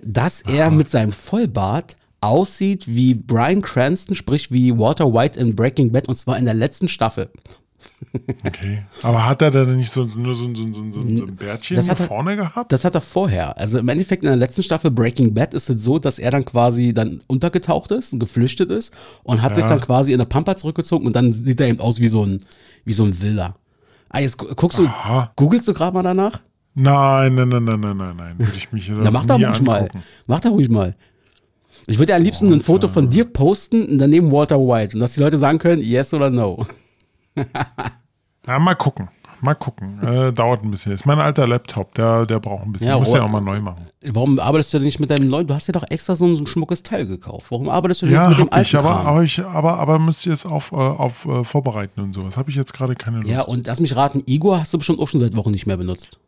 dass 0.00 0.40
er 0.42 0.70
mit 0.70 0.90
seinem 0.90 1.12
Vollbart 1.12 1.96
aussieht 2.24 2.84
wie 2.86 3.14
Brian 3.14 3.62
Cranston, 3.62 4.16
sprich 4.16 4.50
wie 4.52 4.76
Walter 4.76 5.12
White 5.12 5.38
in 5.38 5.54
Breaking 5.54 5.92
Bad 5.92 6.08
und 6.08 6.14
zwar 6.16 6.38
in 6.38 6.44
der 6.44 6.54
letzten 6.54 6.88
Staffel. 6.88 7.28
Okay. 8.46 8.82
Aber 9.02 9.26
hat 9.26 9.42
er 9.42 9.50
denn 9.50 9.76
nicht 9.76 9.90
so, 9.90 10.04
nur 10.04 10.34
so, 10.34 10.52
so, 10.54 10.66
so, 10.72 10.90
so, 10.90 11.00
ein 11.26 11.36
Bärtchen 11.36 11.76
Das 11.76 11.84
hier 11.84 11.92
hat 11.92 12.00
er- 12.00 12.06
vorne 12.06 12.36
gehabt? 12.36 12.72
Das 12.72 12.84
hat 12.84 12.94
er 12.94 13.00
vorher. 13.00 13.58
Also 13.58 13.78
im 13.78 13.88
Endeffekt 13.88 14.22
in 14.22 14.28
der 14.28 14.36
letzten 14.36 14.62
Staffel 14.62 14.90
Breaking 14.90 15.34
Bad 15.34 15.52
ist 15.54 15.68
es 15.68 15.82
so, 15.82 15.98
dass 15.98 16.18
er 16.18 16.30
dann 16.30 16.44
quasi 16.44 16.94
dann 16.94 17.20
untergetaucht 17.26 17.90
ist, 17.90 18.12
und 18.12 18.18
geflüchtet 18.20 18.70
ist 18.70 18.94
und 19.22 19.42
hat 19.42 19.54
sich 19.54 19.64
dann 19.64 19.80
quasi 19.80 20.12
in 20.12 20.18
der 20.18 20.24
Pampa 20.26 20.56
zurückgezogen 20.56 21.06
und 21.06 21.14
dann 21.16 21.32
sieht 21.32 21.60
er 21.60 21.68
eben 21.68 21.80
aus 21.80 21.98
wie 21.98 22.08
so 22.08 22.24
ein, 22.24 22.40
wie 22.84 22.92
so 22.92 23.04
ein 23.04 23.20
Wilder. 23.20 23.56
Ah, 24.08 24.20
jetzt 24.20 24.38
gu- 24.38 24.54
guckst 24.54 24.78
du, 24.78 24.86
Aha. 24.86 25.32
googelst 25.36 25.66
du 25.68 25.74
gerade 25.74 25.92
mal 25.94 26.02
danach? 26.02 26.40
Nein, 26.74 27.34
nein, 27.34 27.48
nein, 27.48 27.64
nein, 27.64 27.80
nein, 27.80 27.96
nein, 27.96 28.16
nein. 28.16 28.38
Würde 28.38 28.52
ich 28.56 28.72
mich 28.72 28.88
Na, 28.94 29.10
mach 29.10 29.26
da 29.26 29.34
ruhig 29.34 29.60
mal. 29.60 29.78
angucken. 29.80 30.02
Mach 30.26 30.40
da 30.40 30.48
ruhig 30.50 30.68
mal. 30.70 30.94
Ich 31.86 31.98
würde 31.98 32.10
ja 32.12 32.16
am 32.16 32.22
liebsten 32.22 32.52
ein 32.52 32.60
Foto 32.60 32.88
von 32.88 33.10
dir 33.10 33.24
posten 33.24 33.84
und 33.86 33.98
daneben 33.98 34.30
Walter 34.32 34.58
White 34.58 34.94
und 34.96 35.00
dass 35.00 35.12
die 35.14 35.20
Leute 35.20 35.38
sagen 35.38 35.58
können, 35.58 35.82
yes 35.82 36.14
oder 36.14 36.30
no. 36.30 36.64
Ja, 38.46 38.58
mal 38.58 38.74
gucken. 38.74 39.08
Mal 39.40 39.54
gucken. 39.54 40.02
Äh, 40.02 40.32
dauert 40.32 40.62
ein 40.64 40.70
bisschen. 40.70 40.92
Ist 40.92 41.06
mein 41.06 41.18
alter 41.18 41.46
Laptop, 41.46 41.94
der, 41.94 42.24
der 42.26 42.40
braucht 42.40 42.64
ein 42.64 42.72
bisschen. 42.72 42.88
Ja, 42.88 42.98
Muss 42.98 43.12
ja 43.12 43.22
auch 43.22 43.30
mal 43.30 43.40
neu 43.40 43.60
machen. 43.60 43.86
Warum 44.02 44.38
arbeitest 44.38 44.72
du 44.72 44.78
denn 44.78 44.84
nicht 44.84 45.00
mit 45.00 45.10
deinem 45.10 45.28
neuen? 45.28 45.46
Du 45.46 45.54
hast 45.54 45.66
ja 45.66 45.72
doch 45.72 45.84
extra 45.90 46.14
so 46.16 46.26
ein, 46.26 46.36
so 46.36 46.42
ein 46.42 46.46
schmuckes 46.46 46.82
Teil 46.82 47.06
gekauft. 47.06 47.46
Warum 47.50 47.68
arbeitest 47.68 48.02
du 48.02 48.06
denn 48.06 48.14
Ja, 48.14 48.28
nicht 48.28 48.38
mit 48.38 48.48
dem 48.48 48.52
alten 48.52 48.76
aber, 48.76 48.88
Kram? 48.90 49.06
aber, 49.06 49.22
ich, 49.22 49.44
aber, 49.44 49.78
aber 49.78 49.98
müsst 49.98 50.24
ihr 50.26 50.32
es 50.32 50.46
auf, 50.46 50.72
äh, 50.72 50.76
auf 50.76 51.26
äh, 51.26 51.44
vorbereiten 51.44 52.00
und 52.00 52.12
sowas. 52.14 52.36
Habe 52.36 52.50
ich 52.50 52.56
jetzt 52.56 52.72
gerade 52.72 52.94
keine 52.94 53.18
Lust. 53.18 53.30
Ja, 53.30 53.42
und 53.42 53.66
lass 53.66 53.80
mich 53.80 53.96
raten, 53.96 54.22
Igor 54.26 54.60
hast 54.60 54.72
du 54.72 54.78
bestimmt 54.78 54.98
auch 55.00 55.08
schon 55.08 55.20
seit 55.20 55.36
Wochen 55.36 55.50
nicht 55.50 55.66
mehr 55.66 55.76
benutzt. 55.76 56.18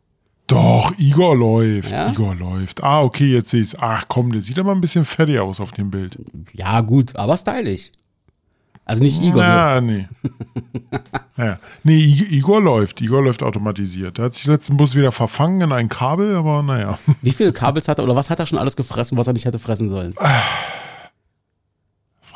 Doch, 0.47 0.93
Igor 0.97 1.35
läuft. 1.35 1.91
Ja? 1.91 2.09
Igor 2.09 2.33
läuft. 2.35 2.81
Ah, 2.81 3.01
okay, 3.01 3.33
jetzt 3.33 3.49
sehe 3.49 3.61
ich 3.61 3.67
es. 3.67 3.79
Ach 3.79 4.05
komm, 4.07 4.31
der 4.31 4.41
sieht 4.41 4.57
aber 4.57 4.71
ein 4.71 4.81
bisschen 4.81 5.03
fertig 5.05 5.39
aus 5.39 5.59
auf 5.59 5.73
dem 5.73 5.91
Bild. 5.91 6.17
Ja, 6.53 6.79
gut, 6.81 7.15
aber 7.15 7.35
stylisch. 7.35 7.91
Also 8.85 9.03
nicht 9.03 9.21
Igor. 9.21 9.43
Ja, 9.43 9.81
nee. 9.81 10.07
ja. 11.37 11.59
Nee, 11.83 11.97
Igor 11.97 12.61
läuft. 12.61 13.01
Igor 13.01 13.21
läuft 13.21 13.43
automatisiert. 13.43 14.17
Der 14.17 14.25
hat 14.25 14.33
sich 14.33 14.45
letzten 14.45 14.77
Bus 14.77 14.95
wieder 14.95 15.11
verfangen 15.11 15.59
in 15.59 15.73
ein 15.73 15.89
Kabel, 15.89 16.35
aber 16.35 16.63
naja. 16.63 16.97
Wie 17.21 17.33
viele 17.33 17.51
Kabels 17.51 17.89
hat 17.89 17.99
er 17.99 18.05
oder 18.05 18.15
was 18.15 18.29
hat 18.29 18.39
er 18.39 18.45
schon 18.45 18.57
alles 18.57 18.77
gefressen, 18.77 19.17
was 19.17 19.27
er 19.27 19.33
nicht 19.33 19.43
hätte 19.43 19.59
fressen 19.59 19.89
sollen? 19.89 20.13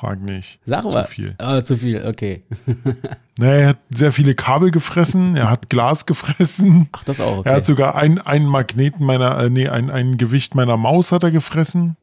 Frag 0.02 0.20
nicht. 0.20 0.60
Sag 0.66 0.84
mal. 0.84 1.06
Zu 1.06 1.12
viel. 1.12 1.36
Ah, 1.38 1.64
zu 1.64 1.78
viel, 1.78 2.04
okay. 2.08 2.42
Nee, 3.38 3.62
er 3.62 3.68
hat 3.70 3.78
sehr 3.94 4.12
viele 4.12 4.34
Kabel 4.34 4.72
gefressen. 4.72 5.36
Er 5.36 5.50
hat 5.50 5.70
Glas 5.70 6.08
gefressen. 6.08 6.90
Ach, 6.92 7.04
das 7.04 7.20
auch, 7.20 7.38
okay. 7.38 7.50
Er 7.50 7.56
hat 7.58 7.66
sogar 7.68 7.96
ein, 7.96 8.20
einen 8.20 8.46
Magneten 8.48 9.06
meiner, 9.06 9.38
äh, 9.40 9.50
nee, 9.52 9.68
ein, 9.68 9.90
ein 9.92 10.18
Gewicht 10.18 10.54
meiner 10.56 10.76
Maus 10.76 11.12
hat 11.12 11.22
er 11.24 11.30
gefressen. 11.32 11.98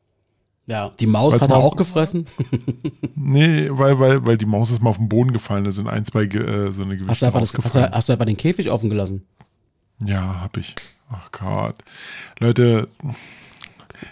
ja, 0.67 0.93
die 1.01 1.07
Maus 1.07 1.33
Weil's 1.33 1.43
hat 1.43 1.51
er 1.51 1.57
auch 1.57 1.75
gefressen. 1.77 2.27
Nee, 3.17 3.69
weil, 3.71 3.99
weil, 3.99 4.25
weil 4.27 4.39
die 4.39 4.47
Maus 4.47 4.71
ist 4.71 4.81
mal 4.81 4.91
auf 4.91 4.99
den 4.99 5.09
Boden 5.09 5.33
gefallen. 5.33 5.65
Da 5.65 5.73
sind 5.73 5.89
ein, 5.89 6.05
zwei 6.05 6.23
äh, 6.23 6.73
so 6.73 6.83
eine 6.83 6.93
Hast 6.93 7.01
du, 7.01 7.05
Gewichte 7.05 7.27
einfach 7.27 7.41
das, 7.41 7.55
hast, 7.65 7.75
du, 7.75 7.91
hast 7.91 8.09
du 8.09 8.13
einfach 8.13 8.27
den 8.27 8.37
Käfig 8.37 8.71
offen 8.71 8.89
gelassen? 8.91 9.27
Ja, 10.05 10.41
hab 10.41 10.57
ich. 10.57 10.77
Ach 11.11 11.31
Gott. 11.33 11.77
Leute, 12.39 12.89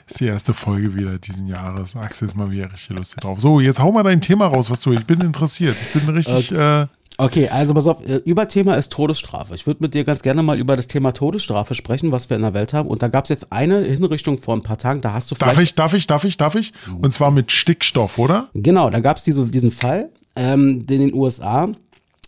ist 0.07 0.20
die 0.20 0.27
erste 0.27 0.53
Folge 0.53 0.94
wieder 0.94 1.18
diesen 1.18 1.46
Jahres. 1.46 1.96
Axel 1.96 2.29
ist 2.29 2.37
mal 2.37 2.51
wieder 2.51 2.72
richtig 2.72 2.96
lustig 2.96 3.20
drauf. 3.20 3.40
So, 3.40 3.61
jetzt 3.61 3.81
hau 3.81 3.92
mal 3.92 4.03
dein 4.03 4.20
Thema 4.20 4.46
raus, 4.46 4.70
was 4.70 4.81
du. 4.81 4.92
Ich 4.92 5.05
bin 5.05 5.20
interessiert. 5.20 5.77
Ich 5.94 6.01
bin 6.01 6.14
richtig. 6.14 6.53
Äh, 6.53 6.87
Okay, 7.18 7.49
also 7.49 7.72
pass 7.72 7.87
auf, 7.87 8.07
äh, 8.07 8.16
Überthema 8.27 8.75
ist 8.75 8.92
Todesstrafe. 8.92 9.55
Ich 9.55 9.66
würde 9.66 9.83
mit 9.83 9.94
dir 9.94 10.05
ganz 10.05 10.20
gerne 10.20 10.42
mal 10.42 10.59
über 10.59 10.77
das 10.77 10.87
Thema 10.87 11.12
Todesstrafe 11.12 11.75
sprechen, 11.75 12.12
was 12.12 12.29
wir 12.29 12.37
in 12.37 12.42
der 12.42 12.53
Welt 12.53 12.75
haben. 12.75 12.88
Und 12.88 13.03
da 13.03 13.09
gab 13.09 13.25
es 13.25 13.31
jetzt 13.31 13.53
eine 13.53 13.81
Hinrichtung 13.81 14.38
vor 14.38 14.55
ein 14.55 14.62
paar 14.62 14.77
Tagen, 14.77 15.01
da 15.01 15.14
hast 15.14 15.31
du 15.31 15.35
darf 15.35 15.59
ich, 15.59 15.75
darf 15.75 15.94
ich, 15.94 16.07
darf 16.07 16.25
ich, 16.25 16.37
darf 16.37 16.55
ich? 16.57 16.75
Und 17.01 17.12
zwar 17.14 17.31
mit 17.31 17.53
Stickstoff, 17.53 18.18
oder? 18.18 18.49
Genau, 18.53 18.90
da 18.90 19.01
gab 19.01 19.16
es 19.16 19.25
diese, 19.25 19.46
diesen 19.46 19.70
Fall 19.70 20.11
ähm, 20.35 20.81
in 20.81 20.87
den 20.87 21.14
USA. 21.14 21.70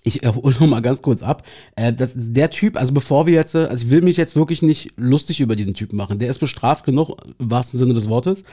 Ich 0.05 0.23
äh, 0.23 0.29
hole 0.29 0.55
noch 0.61 0.67
mal 0.67 0.81
ganz 0.81 1.03
kurz 1.03 1.23
ab. 1.23 1.43
Äh, 1.77 1.93
das, 1.93 2.13
der 2.17 2.51
Typ, 2.51 2.77
also 2.77 2.93
bevor 2.93 3.27
wir 3.27 3.35
jetzt, 3.35 3.55
äh, 3.55 3.67
also 3.71 3.85
ich 3.87 3.91
will 3.91 4.03
mich 4.03 4.17
jetzt 4.17 4.37
wirklich 4.37 4.63
nicht 4.63 4.93
lustig 4.97 5.41
über 5.41 5.57
diesen 5.57 5.75
Typen 5.75 5.97
machen. 5.97 6.19
Der 6.19 6.31
ist 6.31 6.39
bestraft 6.39 6.85
genug, 6.85 7.17
im 7.39 7.51
wahrsten 7.51 7.79
Sinne 7.79 7.95
des 7.95 8.09
Wortes. 8.09 8.45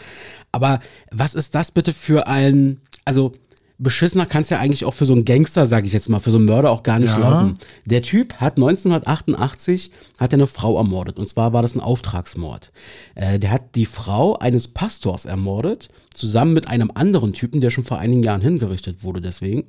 Aber 0.51 0.79
was 1.11 1.33
ist 1.33 1.55
das 1.55 1.71
bitte 1.71 1.93
für 1.93 2.27
ein, 2.27 2.79
also 3.05 3.33
beschissener 3.77 4.25
kann 4.25 4.43
es 4.43 4.49
ja 4.49 4.59
eigentlich 4.59 4.85
auch 4.85 4.93
für 4.93 5.05
so 5.05 5.11
einen 5.13 5.25
Gangster, 5.25 5.67
sage 5.67 5.85
ich 5.85 5.91
jetzt 5.93 6.07
mal, 6.07 6.19
für 6.21 6.31
so 6.31 6.37
einen 6.37 6.45
Mörder 6.45 6.71
auch 6.71 6.83
gar 6.83 6.97
nicht 6.99 7.09
Ja. 7.09 7.17
laufen. 7.17 7.55
Der 7.83 8.01
Typ 8.01 8.35
hat 8.35 8.55
1988 8.57 9.91
hat 10.17 10.31
er 10.31 10.37
eine 10.37 10.47
Frau 10.47 10.77
ermordet 10.77 11.19
und 11.19 11.27
zwar 11.27 11.51
war 11.53 11.61
das 11.61 11.75
ein 11.75 11.81
Auftragsmord. 11.81 12.71
Äh, 13.15 13.37
der 13.37 13.51
hat 13.51 13.75
die 13.75 13.85
Frau 13.85 14.37
eines 14.39 14.69
Pastors 14.69 15.25
ermordet, 15.25 15.89
zusammen 16.13 16.53
mit 16.53 16.67
einem 16.69 16.89
anderen 16.93 17.33
Typen, 17.33 17.59
der 17.59 17.69
schon 17.69 17.83
vor 17.83 17.99
einigen 17.99 18.23
Jahren 18.23 18.41
hingerichtet 18.41 19.03
wurde 19.03 19.19
deswegen. 19.21 19.65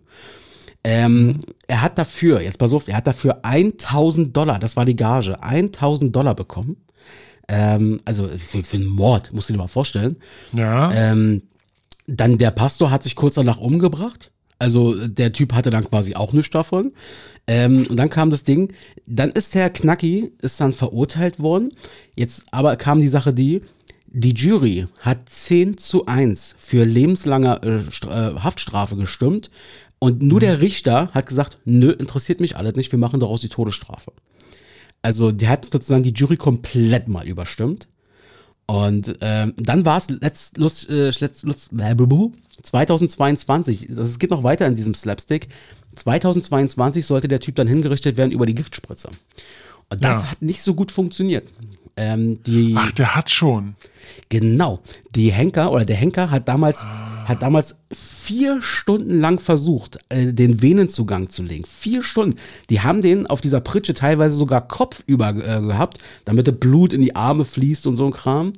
Ähm, 0.88 1.40
er 1.66 1.82
hat 1.82 1.98
dafür, 1.98 2.40
jetzt 2.40 2.58
pass 2.58 2.72
auf, 2.72 2.86
er 2.86 2.98
hat 2.98 3.08
dafür 3.08 3.44
1000 3.44 4.36
Dollar, 4.36 4.60
das 4.60 4.76
war 4.76 4.84
die 4.84 4.94
Gage, 4.94 5.42
1000 5.42 6.14
Dollar 6.14 6.36
bekommen. 6.36 6.76
Ähm, 7.48 8.00
also 8.04 8.28
für, 8.28 8.62
für 8.62 8.76
einen 8.76 8.86
Mord, 8.86 9.32
musst 9.32 9.48
du 9.48 9.52
dir 9.52 9.58
mal 9.58 9.66
vorstellen. 9.66 10.14
Ja. 10.52 10.92
Ähm, 10.92 11.42
dann 12.06 12.38
der 12.38 12.52
Pastor 12.52 12.92
hat 12.92 13.02
sich 13.02 13.16
kurz 13.16 13.34
danach 13.34 13.58
umgebracht. 13.58 14.30
Also 14.60 15.08
der 15.08 15.32
Typ 15.32 15.54
hatte 15.54 15.70
dann 15.70 15.90
quasi 15.90 16.14
auch 16.14 16.32
nichts 16.32 16.52
davon. 16.52 16.92
Ähm, 17.48 17.88
und 17.90 17.96
dann 17.96 18.08
kam 18.08 18.30
das 18.30 18.44
Ding, 18.44 18.72
dann 19.06 19.30
ist 19.30 19.56
der 19.56 19.70
Knacki, 19.70 20.34
ist 20.40 20.60
dann 20.60 20.72
verurteilt 20.72 21.40
worden. 21.40 21.72
Jetzt 22.14 22.44
aber 22.52 22.76
kam 22.76 23.00
die 23.00 23.08
Sache 23.08 23.32
die, 23.32 23.62
die 24.06 24.34
Jury 24.34 24.86
hat 25.00 25.28
10 25.28 25.78
zu 25.78 26.06
1 26.06 26.54
für 26.58 26.84
lebenslange 26.84 27.60
äh, 27.62 28.06
äh, 28.06 28.38
Haftstrafe 28.38 28.96
gestimmt. 28.96 29.50
Und 30.06 30.22
nur 30.22 30.38
der 30.38 30.60
Richter 30.60 31.10
hat 31.10 31.26
gesagt, 31.26 31.58
nö, 31.64 31.90
interessiert 31.90 32.38
mich 32.38 32.56
alles 32.56 32.76
nicht, 32.76 32.92
wir 32.92 32.98
machen 33.00 33.18
daraus 33.18 33.40
die 33.40 33.48
Todesstrafe. 33.48 34.12
Also 35.02 35.32
der 35.32 35.48
hat 35.48 35.64
sozusagen 35.64 36.04
die 36.04 36.12
Jury 36.12 36.36
komplett 36.36 37.08
mal 37.08 37.26
überstimmt. 37.26 37.88
Und 38.66 39.18
ähm, 39.20 39.54
dann 39.56 39.84
war 39.84 39.98
es 39.98 40.08
letzt, 40.08 40.58
lust, 40.58 40.88
äh, 40.88 41.10
letzt, 41.10 41.42
lust, 41.42 41.70
äh, 41.76 41.96
bubu, 41.96 42.30
2022, 42.62 43.88
das, 43.90 44.10
es 44.10 44.20
geht 44.20 44.30
noch 44.30 44.44
weiter 44.44 44.68
in 44.68 44.76
diesem 44.76 44.94
Slapstick. 44.94 45.48
2022 45.96 47.04
sollte 47.04 47.26
der 47.26 47.40
Typ 47.40 47.56
dann 47.56 47.66
hingerichtet 47.66 48.16
werden 48.16 48.30
über 48.30 48.46
die 48.46 48.54
Giftspritze. 48.54 49.10
Und 49.90 50.02
das 50.04 50.22
Ja. 50.22 50.30
hat 50.30 50.42
nicht 50.42 50.62
so 50.62 50.74
gut 50.74 50.90
funktioniert. 50.92 51.46
Ähm, 51.98 52.42
die, 52.42 52.74
Ach, 52.76 52.92
der 52.92 53.14
hat 53.14 53.30
schon. 53.30 53.74
Genau. 54.28 54.80
Die 55.14 55.32
Henker 55.32 55.72
oder 55.72 55.84
der 55.84 55.96
Henker 55.96 56.30
hat 56.30 56.46
damals, 56.48 56.84
hat 57.24 57.40
damals 57.42 57.76
vier 57.92 58.60
Stunden 58.60 59.20
lang 59.20 59.38
versucht, 59.40 59.98
äh, 60.10 60.32
den 60.32 60.60
Venenzugang 60.60 61.30
zu 61.30 61.42
legen. 61.42 61.64
Vier 61.64 62.02
Stunden. 62.02 62.36
Die 62.68 62.80
haben 62.82 63.00
den 63.00 63.26
auf 63.26 63.40
dieser 63.40 63.60
Pritsche 63.60 63.94
teilweise 63.94 64.36
sogar 64.36 64.66
kopfüber 64.68 65.30
äh, 65.30 65.60
gehabt, 65.62 65.98
damit 66.26 66.46
das 66.48 66.56
Blut 66.58 66.92
in 66.92 67.00
die 67.00 67.16
Arme 67.16 67.44
fließt 67.46 67.86
und 67.86 67.96
so 67.96 68.04
ein 68.06 68.12
Kram. 68.12 68.52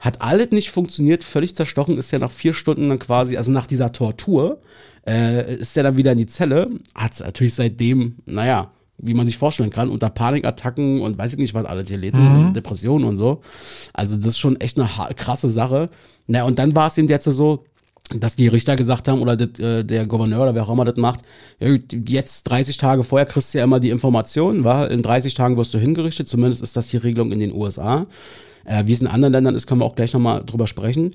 Hat 0.00 0.22
alles 0.22 0.52
nicht 0.52 0.70
funktioniert, 0.70 1.24
völlig 1.24 1.54
zerstochen 1.56 1.98
ist 1.98 2.12
er 2.12 2.20
nach 2.20 2.30
vier 2.30 2.54
Stunden 2.54 2.88
dann 2.88 3.00
quasi, 3.00 3.36
also 3.36 3.50
nach 3.50 3.66
dieser 3.66 3.92
Tortur, 3.92 4.62
äh, 5.06 5.56
ist 5.56 5.76
er 5.76 5.82
dann 5.82 5.96
wieder 5.96 6.12
in 6.12 6.18
die 6.18 6.26
Zelle. 6.26 6.70
Hat 6.94 7.18
natürlich 7.20 7.54
seitdem, 7.54 8.16
naja, 8.24 8.70
wie 8.98 9.14
man 9.14 9.26
sich 9.26 9.38
vorstellen 9.38 9.70
kann, 9.70 9.88
unter 9.88 10.10
Panikattacken 10.10 11.00
und 11.00 11.16
weiß 11.18 11.32
ich 11.32 11.38
nicht, 11.38 11.54
was 11.54 11.64
alles 11.64 11.88
hier 11.88 11.98
litten, 11.98 12.52
Depressionen 12.54 13.06
und 13.08 13.18
so. 13.18 13.40
Also 13.92 14.16
das 14.16 14.26
ist 14.28 14.38
schon 14.38 14.60
echt 14.60 14.78
eine 14.78 14.88
krasse 15.14 15.48
Sache. 15.48 15.88
Na, 16.26 16.44
und 16.44 16.58
dann 16.58 16.74
war 16.74 16.88
es 16.88 16.98
ihm 16.98 17.08
jetzt 17.08 17.24
so, 17.24 17.64
dass 18.14 18.36
die 18.36 18.48
Richter 18.48 18.74
gesagt 18.76 19.06
haben, 19.06 19.20
oder 19.20 19.36
das, 19.36 19.58
äh, 19.60 19.84
der 19.84 20.06
Gouverneur 20.06 20.42
oder 20.42 20.54
wer 20.54 20.64
auch 20.64 20.72
immer 20.72 20.84
das 20.84 20.96
macht, 20.96 21.20
jetzt 21.60 22.44
30 22.44 22.76
Tage 22.78 23.04
vorher 23.04 23.26
kriegst 23.26 23.52
du 23.52 23.58
ja 23.58 23.64
immer 23.64 23.80
die 23.80 23.90
Informationen, 23.90 24.64
war 24.64 24.90
in 24.90 25.02
30 25.02 25.34
Tagen 25.34 25.56
wirst 25.56 25.74
du 25.74 25.78
hingerichtet, 25.78 26.28
zumindest 26.28 26.62
ist 26.62 26.76
das 26.76 26.88
die 26.88 26.96
Regelung 26.96 27.32
in 27.32 27.38
den 27.38 27.52
USA. 27.52 28.06
Äh, 28.64 28.84
wie 28.86 28.92
es 28.92 29.00
in 29.00 29.06
anderen 29.06 29.32
Ländern 29.32 29.54
ist, 29.54 29.66
können 29.66 29.80
wir 29.80 29.84
auch 29.84 29.94
gleich 29.94 30.12
nochmal 30.12 30.42
drüber 30.44 30.66
sprechen. 30.66 31.14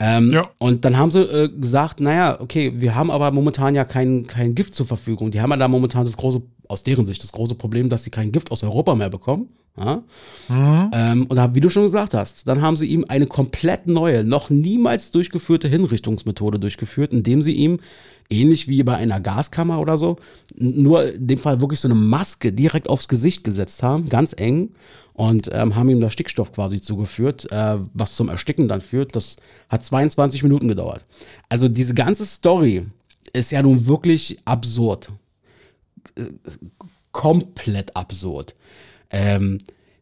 Ähm, 0.00 0.32
Ja. 0.32 0.48
Und 0.58 0.84
dann 0.84 0.96
haben 0.96 1.10
sie 1.10 1.22
äh, 1.22 1.48
gesagt, 1.48 2.00
naja, 2.00 2.40
okay, 2.40 2.72
wir 2.76 2.94
haben 2.94 3.10
aber 3.10 3.30
momentan 3.32 3.74
ja 3.74 3.84
kein, 3.84 4.26
kein 4.26 4.54
Gift 4.54 4.74
zur 4.74 4.86
Verfügung. 4.86 5.30
Die 5.30 5.40
haben 5.40 5.50
ja 5.50 5.56
da 5.56 5.66
momentan 5.66 6.04
das 6.04 6.16
große, 6.16 6.42
aus 6.68 6.82
deren 6.82 7.06
Sicht, 7.06 7.22
das 7.22 7.32
große 7.32 7.54
Problem, 7.54 7.88
dass 7.88 8.04
sie 8.04 8.10
kein 8.10 8.32
Gift 8.32 8.50
aus 8.50 8.62
Europa 8.62 8.94
mehr 8.94 9.10
bekommen. 9.10 9.48
Ja? 9.78 10.02
Ähm, 10.92 11.26
und 11.26 11.54
wie 11.54 11.60
du 11.60 11.68
schon 11.70 11.84
gesagt 11.84 12.14
hast, 12.14 12.46
dann 12.48 12.62
haben 12.62 12.76
sie 12.76 12.86
ihm 12.86 13.04
eine 13.08 13.26
komplett 13.26 13.86
neue, 13.86 14.24
noch 14.24 14.50
niemals 14.50 15.10
durchgeführte 15.10 15.68
Hinrichtungsmethode 15.68 16.58
durchgeführt, 16.58 17.12
indem 17.12 17.42
sie 17.42 17.52
ihm, 17.52 17.80
ähnlich 18.30 18.68
wie 18.68 18.82
bei 18.82 18.96
einer 18.96 19.20
Gaskammer 19.20 19.80
oder 19.80 19.96
so, 19.96 20.16
nur 20.56 21.14
in 21.14 21.26
dem 21.26 21.38
Fall 21.38 21.60
wirklich 21.60 21.80
so 21.80 21.88
eine 21.88 21.94
Maske 21.94 22.52
direkt 22.52 22.88
aufs 22.88 23.08
Gesicht 23.08 23.44
gesetzt 23.44 23.82
haben, 23.82 24.08
ganz 24.08 24.34
eng, 24.36 24.70
und 25.14 25.50
ähm, 25.52 25.74
haben 25.74 25.88
ihm 25.88 26.00
da 26.00 26.10
Stickstoff 26.10 26.52
quasi 26.52 26.80
zugeführt, 26.80 27.50
äh, 27.50 27.78
was 27.92 28.14
zum 28.14 28.28
Ersticken 28.28 28.68
dann 28.68 28.80
führt. 28.80 29.16
Das 29.16 29.36
hat 29.68 29.84
22 29.84 30.44
Minuten 30.44 30.68
gedauert. 30.68 31.04
Also 31.48 31.68
diese 31.68 31.92
ganze 31.92 32.24
Story 32.24 32.86
ist 33.32 33.50
ja 33.50 33.60
nun 33.60 33.88
wirklich 33.88 34.38
absurd 34.44 35.10
komplett 37.12 37.96
absurd. 37.96 38.54
Ähm, 39.10 39.58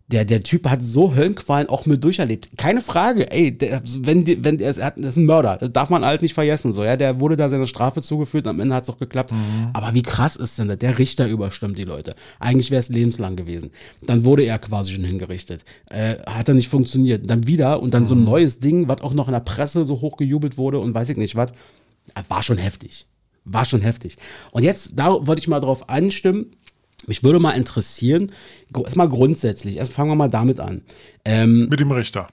der, 0.08 0.24
der 0.24 0.40
Typ 0.40 0.68
hat 0.68 0.84
so 0.84 1.16
Höllenqualen 1.16 1.68
auch 1.68 1.84
mit 1.84 2.04
durcherlebt. 2.04 2.50
Keine 2.56 2.80
Frage, 2.80 3.30
ey, 3.32 3.56
der, 3.56 3.82
wenn, 3.98 4.24
die, 4.24 4.44
wenn 4.44 4.60
er, 4.60 4.70
ist, 4.70 4.78
er 4.78 4.96
ist 4.96 5.16
ein 5.16 5.26
Mörder, 5.26 5.56
das 5.58 5.72
darf 5.72 5.90
man 5.90 6.04
halt 6.04 6.22
nicht 6.22 6.34
vergessen. 6.34 6.72
So, 6.72 6.84
ja, 6.84 6.96
der 6.96 7.18
wurde 7.18 7.36
da 7.36 7.48
seine 7.48 7.66
Strafe 7.66 8.02
zugeführt 8.02 8.46
und 8.46 8.50
am 8.50 8.60
Ende 8.60 8.74
hat 8.74 8.84
es 8.84 8.90
auch 8.90 8.98
geklappt. 8.98 9.32
Aber 9.72 9.94
wie 9.94 10.02
krass 10.02 10.36
ist 10.36 10.58
denn 10.58 10.68
das? 10.68 10.78
Der 10.78 10.98
Richter 10.98 11.26
überstimmt 11.26 11.76
die 11.76 11.84
Leute. 11.84 12.14
Eigentlich 12.38 12.70
wäre 12.70 12.78
es 12.78 12.88
lebenslang 12.88 13.34
gewesen. 13.34 13.72
Dann 14.02 14.24
wurde 14.24 14.44
er 14.44 14.60
quasi 14.60 14.92
schon 14.92 15.04
hingerichtet. 15.04 15.64
Äh, 15.90 16.16
hat 16.24 16.48
er 16.48 16.54
nicht 16.54 16.68
funktioniert. 16.68 17.28
Dann 17.28 17.48
wieder 17.48 17.82
und 17.82 17.92
dann 17.92 18.06
so 18.06 18.14
ein 18.14 18.22
neues 18.22 18.60
Ding, 18.60 18.86
was 18.86 19.00
auch 19.00 19.12
noch 19.12 19.26
in 19.26 19.32
der 19.32 19.40
Presse 19.40 19.84
so 19.84 20.00
hochgejubelt 20.00 20.56
wurde 20.56 20.78
und 20.78 20.94
weiß 20.94 21.08
ich 21.08 21.16
nicht 21.16 21.34
was. 21.34 21.50
War 22.28 22.44
schon 22.44 22.58
heftig. 22.58 23.06
War 23.46 23.64
schon 23.64 23.80
heftig. 23.80 24.16
Und 24.50 24.64
jetzt, 24.64 24.92
da 24.96 25.26
wollte 25.26 25.40
ich 25.40 25.48
mal 25.48 25.60
drauf 25.60 25.88
anstimmen. 25.88 26.52
Mich 27.06 27.22
würde 27.22 27.38
mal 27.38 27.52
interessieren, 27.52 28.32
erstmal 28.74 29.08
grundsätzlich, 29.08 29.76
erst 29.76 29.92
fangen 29.92 30.10
wir 30.10 30.16
mal 30.16 30.28
damit 30.28 30.58
an. 30.58 30.82
Ähm, 31.24 31.68
Mit 31.68 31.78
dem 31.78 31.92
Richter. 31.92 32.26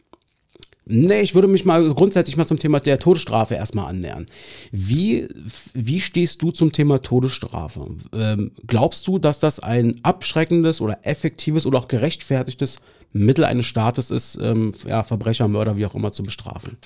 nee, 0.85 1.21
ich 1.21 1.35
würde 1.35 1.47
mich 1.47 1.65
mal 1.65 1.87
grundsätzlich 1.93 2.37
mal 2.37 2.47
zum 2.47 2.57
Thema 2.57 2.79
der 2.79 2.97
Todesstrafe 2.97 3.53
erstmal 3.53 3.89
annähern. 3.89 4.25
Wie, 4.71 5.27
wie 5.75 6.01
stehst 6.01 6.41
du 6.41 6.49
zum 6.49 6.71
Thema 6.71 7.01
Todesstrafe? 7.01 7.87
Ähm, 8.15 8.51
glaubst 8.65 9.05
du, 9.07 9.19
dass 9.19 9.39
das 9.39 9.59
ein 9.59 9.95
abschreckendes 10.01 10.81
oder 10.81 11.05
effektives 11.05 11.67
oder 11.67 11.77
auch 11.77 11.87
gerechtfertigtes 11.87 12.79
Mittel 13.11 13.45
eines 13.45 13.67
Staates 13.67 14.09
ist, 14.09 14.39
ähm, 14.41 14.73
ja, 14.87 15.03
Verbrecher, 15.03 15.47
Mörder, 15.47 15.77
wie 15.77 15.85
auch 15.85 15.93
immer 15.93 16.11
zu 16.11 16.23
bestrafen? 16.23 16.77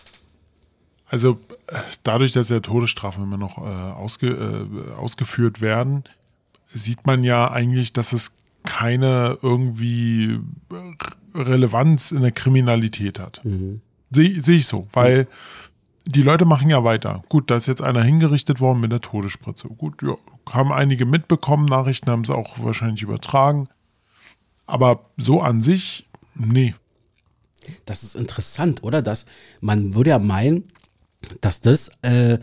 Also 1.10 1.40
dadurch, 2.04 2.34
dass 2.34 2.50
ja 2.50 2.60
Todesstrafen 2.60 3.24
immer 3.24 3.38
noch 3.38 3.58
äh, 3.58 3.62
ausge, 3.62 4.28
äh, 4.28 4.92
ausgeführt 4.98 5.62
werden, 5.62 6.04
sieht 6.68 7.06
man 7.06 7.24
ja 7.24 7.50
eigentlich, 7.50 7.94
dass 7.94 8.14
es 8.14 8.34
keine 8.64 9.38
irgendwie 9.42 10.40
Relevanz 11.34 12.12
in 12.12 12.22
der 12.22 12.32
Kriminalität 12.34 13.20
hat. 13.20 13.42
Sehe 14.10 14.42
seh 14.42 14.58
ich 14.58 14.68
so, 14.68 14.88
weil 14.92 15.28
die 16.06 16.22
Leute 16.22 16.46
machen 16.46 16.70
ja 16.70 16.84
weiter. 16.84 17.24
Gut, 17.30 17.50
da 17.52 17.56
ist 17.56 17.68
jetzt 17.68 17.82
einer 17.82 18.04
hingerichtet 18.04 18.60
worden 18.60 18.80
mit 18.80 18.92
der 18.92 19.02
Todesspritze. 19.02 19.68
Gut, 19.70 20.02
ja, 20.02 20.16
haben 20.50 20.72
einige 20.72 21.06
mitbekommen, 21.06 21.66
Nachrichten 21.66 22.10
haben 22.10 22.26
sie 22.26 22.36
auch 22.36 22.56
wahrscheinlich 22.60 23.04
übertragen. 23.04 23.68
Aber 24.66 25.06
so 25.18 25.42
an 25.42 25.62
sich, 25.62 26.06
nee. 26.36 26.76
Das 27.86 28.04
ist 28.04 28.16
interessant, 28.16 28.84
oder? 28.84 29.02
Dass 29.02 29.26
man 29.60 29.96
würde 29.96 30.12
ja 30.12 30.20
meinen, 30.20 30.72
dass 31.42 31.62
das, 31.62 31.92
äh, 32.02 32.38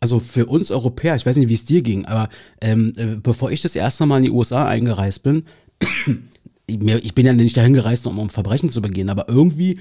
also 0.00 0.20
für 0.20 0.46
uns 0.46 0.70
Europäer, 0.70 1.16
ich 1.16 1.26
weiß 1.26 1.36
nicht, 1.36 1.48
wie 1.48 1.54
es 1.54 1.64
dir 1.64 1.82
ging, 1.82 2.04
aber 2.06 2.28
ähm, 2.60 2.92
äh, 2.96 3.16
bevor 3.16 3.50
ich 3.50 3.62
das 3.62 3.76
erste 3.76 4.06
Mal 4.06 4.18
in 4.18 4.24
die 4.24 4.30
USA 4.30 4.66
eingereist 4.66 5.22
bin, 5.22 5.44
ich 6.66 7.14
bin 7.14 7.26
ja 7.26 7.32
nicht 7.32 7.56
dahin 7.56 7.74
gereist, 7.74 8.06
um, 8.06 8.18
um 8.18 8.28
Verbrechen 8.28 8.70
zu 8.70 8.82
begehen, 8.82 9.08
aber 9.08 9.28
irgendwie 9.28 9.78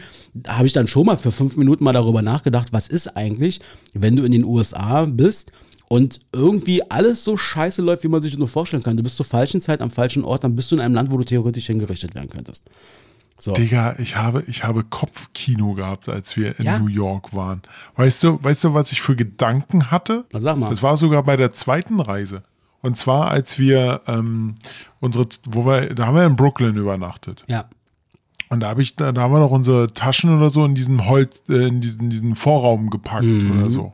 habe 0.47 0.67
ich 0.67 0.73
dann 0.73 0.87
schon 0.87 1.07
mal 1.07 1.17
für 1.17 1.31
fünf 1.31 1.57
Minuten 1.57 1.83
mal 1.83 1.93
darüber 1.93 2.21
nachgedacht, 2.21 2.69
was 2.71 2.87
ist 2.87 3.17
eigentlich, 3.17 3.59
wenn 3.93 4.15
du 4.15 4.23
in 4.23 4.31
den 4.31 4.43
USA 4.43 5.05
bist 5.05 5.51
und 5.87 6.21
irgendwie 6.31 6.83
alles 6.89 7.23
so 7.23 7.37
scheiße 7.37 7.81
läuft, 7.81 8.03
wie 8.03 8.07
man 8.07 8.21
sich 8.21 8.31
das 8.31 8.39
nur 8.39 8.47
vorstellen 8.47 8.83
kann. 8.83 8.97
Du 8.97 9.03
bist 9.03 9.17
zur 9.17 9.25
falschen 9.25 9.61
Zeit 9.61 9.81
am 9.81 9.91
falschen 9.91 10.23
Ort, 10.23 10.43
dann 10.43 10.55
bist 10.55 10.71
du 10.71 10.75
in 10.75 10.81
einem 10.81 10.95
Land, 10.95 11.11
wo 11.11 11.17
du 11.17 11.23
theoretisch 11.23 11.67
hingerichtet 11.67 12.15
werden 12.15 12.29
könntest. 12.29 12.65
So. 13.37 13.53
Digga, 13.53 13.95
ich 13.99 14.15
habe, 14.15 14.43
ich 14.47 14.63
habe 14.63 14.83
Kopfkino 14.83 15.73
gehabt, 15.73 16.07
als 16.07 16.37
wir 16.37 16.57
in 16.57 16.65
Ja? 16.65 16.79
New 16.79 16.87
York 16.87 17.35
waren. 17.35 17.61
Weißt 17.95 18.23
du, 18.23 18.41
weißt 18.41 18.63
du, 18.63 18.73
was 18.73 18.91
ich 18.91 19.01
für 19.01 19.15
Gedanken 19.15 19.91
hatte? 19.91 20.25
Na, 20.31 20.39
sag 20.39 20.57
mal. 20.57 20.69
Das 20.69 20.81
war 20.81 20.95
sogar 20.95 21.23
bei 21.23 21.35
der 21.35 21.51
zweiten 21.51 21.99
Reise. 21.99 22.43
Und 22.81 22.97
zwar, 22.97 23.31
als 23.31 23.59
wir 23.59 24.01
ähm, 24.07 24.55
unsere, 24.99 25.25
wo 25.45 25.65
wir, 25.65 25.93
da 25.93 26.07
haben 26.07 26.15
wir 26.15 26.25
in 26.25 26.35
Brooklyn 26.35 26.75
übernachtet. 26.77 27.43
Ja. 27.47 27.65
Und 28.49 28.59
da 28.61 28.69
habe 28.69 28.81
ich, 28.83 28.95
da, 28.95 29.11
da 29.11 29.21
haben 29.21 29.33
wir 29.33 29.39
noch 29.39 29.51
unsere 29.51 29.91
Taschen 29.91 30.35
oder 30.37 30.49
so 30.49 30.63
in 30.63 30.75
diesen 30.75 31.05
Holz, 31.05 31.43
äh, 31.49 31.67
in 31.67 31.81
diesen, 31.81 32.09
diesen 32.09 32.35
Vorraum 32.35 32.89
gepackt 32.89 33.25
oder 33.25 33.69
so. 33.69 33.91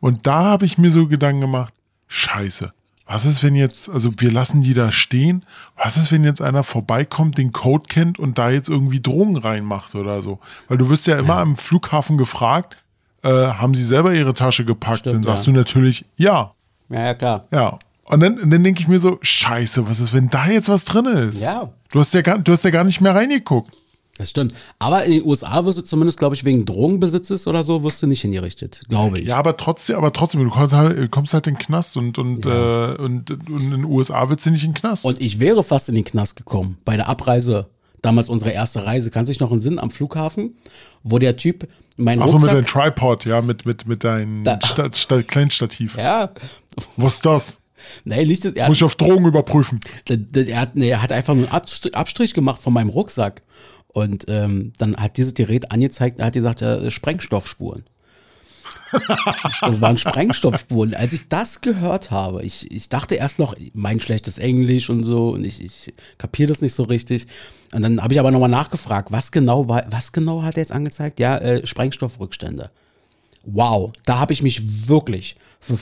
Und 0.00 0.26
da 0.26 0.44
habe 0.44 0.64
ich 0.66 0.78
mir 0.78 0.90
so 0.90 1.08
Gedanken 1.08 1.40
gemacht, 1.42 1.74
scheiße, 2.06 2.72
was 3.06 3.24
ist, 3.24 3.42
wenn 3.44 3.54
jetzt, 3.54 3.88
also 3.88 4.10
wir 4.18 4.32
lassen 4.32 4.62
die 4.62 4.74
da 4.74 4.90
stehen, 4.90 5.44
was 5.76 5.96
ist, 5.96 6.10
wenn 6.10 6.24
jetzt 6.24 6.42
einer 6.42 6.64
vorbeikommt, 6.64 7.38
den 7.38 7.52
Code 7.52 7.84
kennt 7.88 8.18
und 8.18 8.36
da 8.36 8.50
jetzt 8.50 8.68
irgendwie 8.68 9.00
Drogen 9.00 9.36
reinmacht 9.36 9.94
oder 9.94 10.20
so? 10.22 10.40
Weil 10.66 10.78
du 10.78 10.90
wirst 10.90 11.06
ja 11.06 11.16
immer 11.18 11.36
am 11.36 11.56
Flughafen 11.56 12.18
gefragt, 12.18 12.76
äh, 13.22 13.28
haben 13.28 13.74
sie 13.74 13.84
selber 13.84 14.12
ihre 14.12 14.34
Tasche 14.34 14.64
gepackt? 14.64 15.00
Stimmt, 15.00 15.14
dann 15.14 15.22
sagst 15.22 15.46
ja. 15.46 15.52
du 15.52 15.58
natürlich, 15.58 16.04
ja, 16.16 16.52
Ja, 16.88 17.04
ja, 17.04 17.14
klar. 17.14 17.44
ja. 17.52 17.78
Und 18.08 18.20
dann, 18.20 18.50
dann 18.50 18.62
denke 18.62 18.80
ich 18.80 18.88
mir 18.88 19.00
so, 19.00 19.18
scheiße, 19.20 19.88
was 19.88 19.98
ist, 19.98 20.12
wenn 20.12 20.28
da 20.30 20.46
jetzt 20.46 20.68
was 20.68 20.84
drin 20.84 21.06
ist? 21.06 21.40
Ja. 21.42 21.70
Du 21.90 22.00
hast 22.00 22.14
ja 22.14 22.22
gar, 22.22 22.38
du 22.38 22.52
hast 22.52 22.64
ja 22.64 22.70
gar 22.70 22.84
nicht 22.84 23.00
mehr 23.00 23.14
reingeguckt. 23.14 23.72
Das 24.18 24.30
stimmt. 24.30 24.54
Aber 24.78 25.04
in 25.04 25.12
den 25.12 25.26
USA 25.26 25.64
wirst 25.64 25.78
du 25.78 25.82
zumindest, 25.82 26.18
glaube 26.18 26.34
ich, 26.34 26.44
wegen 26.44 26.64
Drogenbesitzes 26.64 27.46
oder 27.46 27.62
so, 27.62 27.82
wirst 27.82 28.02
du 28.02 28.06
nicht 28.06 28.22
hingerichtet, 28.22 28.82
glaube 28.88 29.18
ich. 29.18 29.26
Ja, 29.26 29.36
aber 29.36 29.56
trotzdem, 29.56 29.96
aber 29.96 30.12
trotzdem, 30.12 30.42
du 30.42 30.50
kommst 30.50 30.74
halt, 30.74 31.10
kommst 31.10 31.34
halt 31.34 31.46
in 31.46 31.54
den 31.54 31.58
Knast 31.60 31.96
und, 31.96 32.18
und, 32.18 32.46
äh, 32.46 32.94
und, 32.98 33.30
und 33.30 33.48
in 33.48 33.70
den 33.70 33.84
USA 33.84 34.28
wird 34.28 34.40
sie 34.40 34.50
nicht 34.50 34.64
in 34.64 34.70
den 34.72 34.80
Knast. 34.80 35.04
Und 35.04 35.20
ich 35.20 35.38
wäre 35.38 35.62
fast 35.62 35.88
in 35.88 35.94
den 35.94 36.04
Knast 36.04 36.36
gekommen 36.36 36.78
bei 36.84 36.96
der 36.96 37.08
Abreise. 37.08 37.68
Damals 38.02 38.28
unsere 38.28 38.52
erste 38.52 38.84
Reise. 38.86 39.10
Kannst 39.10 39.28
du 39.28 39.32
dich 39.32 39.40
noch 39.40 39.50
einen 39.50 39.60
Sinn 39.60 39.78
am 39.78 39.90
Flughafen, 39.90 40.56
wo 41.02 41.18
der 41.18 41.36
Typ 41.36 41.68
meinen 41.96 42.22
Achso, 42.22 42.38
mit 42.38 42.50
deinem 42.50 42.66
Tripod, 42.66 43.24
ja, 43.24 43.40
mit, 43.40 43.66
mit, 43.66 43.86
mit 43.86 44.04
deinem 44.04 44.44
Sta 44.64 44.90
Sta 44.94 45.22
Kleinstativ. 45.22 45.96
ja, 45.96 46.30
Was 46.96 47.14
ist 47.14 47.26
das? 47.26 47.58
nee, 48.04 48.24
nicht 48.24 48.44
das, 48.44 48.54
er, 48.54 48.68
Muss 48.68 48.76
ich 48.78 48.84
auf 48.84 48.94
Drogen 48.94 49.26
überprüfen. 49.26 49.80
er, 50.08 50.60
hat, 50.60 50.76
nee, 50.76 50.88
er 50.90 51.02
hat 51.02 51.12
einfach 51.12 51.34
nur 51.34 51.52
einen 51.52 51.94
Abstrich 51.94 52.34
gemacht 52.34 52.60
von 52.62 52.72
meinem 52.72 52.90
Rucksack. 52.90 53.42
Und 53.96 54.26
ähm, 54.28 54.74
dann 54.76 54.94
hat 54.94 55.16
dieses 55.16 55.32
Gerät 55.32 55.72
angezeigt, 55.72 56.20
hat 56.20 56.34
gesagt, 56.34 56.60
äh, 56.60 56.90
Sprengstoffspuren. 56.90 57.84
Das 59.62 59.80
waren 59.80 59.96
Sprengstoffspuren. 59.96 60.94
Als 60.94 61.14
ich 61.14 61.30
das 61.30 61.62
gehört 61.62 62.10
habe, 62.10 62.42
ich, 62.42 62.70
ich 62.70 62.90
dachte 62.90 63.14
erst 63.14 63.38
noch, 63.38 63.56
mein 63.72 63.98
schlechtes 63.98 64.36
Englisch 64.36 64.90
und 64.90 65.04
so, 65.04 65.30
und 65.30 65.44
ich, 65.44 65.64
ich 65.64 65.94
kapiere 66.18 66.48
das 66.48 66.60
nicht 66.60 66.74
so 66.74 66.82
richtig. 66.82 67.26
Und 67.72 67.80
dann 67.80 68.02
habe 68.02 68.12
ich 68.12 68.20
aber 68.20 68.30
nochmal 68.30 68.50
nachgefragt, 68.50 69.12
was 69.12 69.32
genau 69.32 69.66
war, 69.66 69.86
was 69.88 70.12
genau 70.12 70.42
hat 70.42 70.58
er 70.58 70.64
jetzt 70.64 70.72
angezeigt? 70.72 71.18
Ja, 71.18 71.38
äh, 71.38 71.66
Sprengstoffrückstände. 71.66 72.70
Wow, 73.44 73.92
da 74.04 74.18
habe 74.18 74.34
ich 74.34 74.42
mich 74.42 74.88
wirklich, 74.88 75.36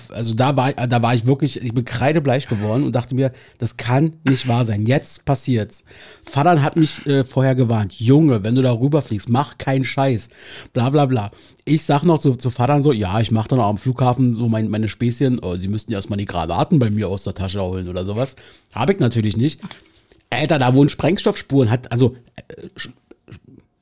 also 0.09 0.35
da 0.35 0.57
war, 0.57 0.73
da 0.73 1.03
war 1.03 1.15
ich 1.15 1.27
wirklich, 1.27 1.63
ich 1.63 1.75
bin 1.75 1.85
kreidebleich 1.85 2.47
geworden 2.47 2.85
und 2.85 2.93
dachte 2.93 3.15
mir, 3.15 3.33
das 3.59 3.77
kann 3.77 4.15
nicht 4.25 4.49
wahr 4.49 4.65
sein. 4.65 4.87
Jetzt 4.87 5.25
passiert's. 5.25 5.85
Vater 6.25 6.63
hat 6.63 6.77
mich 6.77 7.07
äh, 7.07 7.25
vorher 7.25 7.55
gewarnt, 7.55 7.93
Junge, 7.93 8.45
wenn 8.45 8.55
du 8.55 8.63
da 8.63 8.73
rüberfliegst, 8.73 9.29
mach 9.29 9.59
keinen 9.59 9.85
Scheiß. 9.85 10.31
Bla 10.73 10.91
bla 10.91 11.07
bla. 11.07 11.31
Ich 11.65 11.85
sag 11.85 12.03
noch 12.03 12.19
zu, 12.19 12.37
zu 12.37 12.51
Vater 12.51 12.83
so, 12.83 12.93
ja, 12.93 13.21
ich 13.21 13.31
mach 13.31 13.47
dann 13.47 13.61
auch 13.61 13.69
am 13.69 13.79
Flughafen 13.79 14.35
so 14.35 14.49
mein, 14.49 14.69
meine 14.71 14.89
Späßchen, 14.89 15.39
oh, 15.41 15.57
sie 15.57 15.69
müssten 15.69 15.93
ja 15.93 15.99
erstmal 15.99 16.19
die 16.19 16.25
Granaten 16.25 16.79
bei 16.79 16.91
mir 16.91 17.09
aus 17.09 17.25
der 17.25 17.35
Tasche 17.35 17.61
holen 17.61 17.89
oder 17.89 18.05
sowas. 18.05 18.37
Habe 18.73 18.93
ich 18.93 18.99
natürlich 18.99 19.37
nicht. 19.37 19.61
Alter, 20.31 20.59
da 20.59 20.75
wurden 20.75 20.89
Sprengstoffspuren, 20.89 21.71
hat, 21.71 21.93
also, 21.93 22.17
äh, 22.49 22.69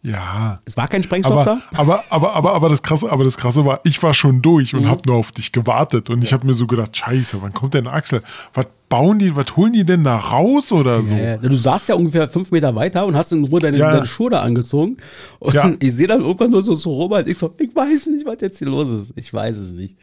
Ja. 0.05 0.61
es 0.65 0.77
war 0.77 0.89
kein 0.89 1.03
Sprengstoff 1.05 1.33
Aber, 1.33 1.45
da? 1.45 1.79
aber, 1.79 2.05
aber, 2.11 2.35
aber, 2.35 2.55
aber 2.55 2.69
das 2.69 2.83
krasse, 2.83 3.11
aber 3.11 3.23
das 3.23 3.37
krasse 3.37 3.65
war, 3.65 3.81
ich 3.85 4.03
war 4.03 4.15
schon 4.15 4.43
durch 4.43 4.73
Mhm. 4.73 4.81
und 4.81 4.91
hab 4.91 5.07
nur 5.07 5.15
auf 5.17 5.31
dich 5.31 5.53
gewartet. 5.53 6.11
Und 6.11 6.25
ich 6.25 6.33
habe 6.33 6.45
mir 6.47 6.55
so 6.55 6.67
gedacht, 6.67 6.97
scheiße, 6.97 7.41
wann 7.41 7.53
kommt 7.53 7.75
denn 7.75 7.87
Axel? 7.87 8.21
Was 8.53 8.67
bauen 8.89 9.21
die, 9.21 9.37
was 9.37 9.57
holen 9.57 9.73
die 9.73 9.85
denn 9.85 10.03
da 10.03 10.17
raus 10.17 10.73
oder 10.73 11.05
so? 11.05 11.15
Ja, 11.15 11.23
ja. 11.23 11.37
Du 11.37 11.57
saßt 11.57 11.89
ja 11.89 11.95
ungefähr 11.95 12.29
fünf 12.29 12.51
Meter 12.51 12.75
weiter 12.75 13.07
und 13.07 13.17
hast 13.17 13.31
in 13.31 13.45
Ruhe 13.45 13.61
deine, 13.61 13.79
Ja. 13.79 13.93
deine 13.93 14.07
Schuhe 14.07 14.29
da 14.31 14.43
angezogen. 14.43 14.97
Und 15.39 15.55
Ja. 15.55 15.73
ich 15.79 15.95
sehe 15.95 16.09
dann 16.09 16.21
irgendwann 16.23 16.51
nur 16.51 16.65
so, 16.65 16.75
so 16.75 16.93
Robert, 16.95 17.29
ich 17.29 17.39
so, 17.39 17.55
ich 17.59 17.75
weiß 17.75 18.09
nicht, 18.09 18.27
was 18.27 18.41
jetzt 18.41 18.59
hier 18.59 18.69
los 18.69 18.89
ist. 18.89 19.13
Ich 19.15 19.33
weiß 19.33 19.57
es 19.57 19.71
nicht. 19.71 19.97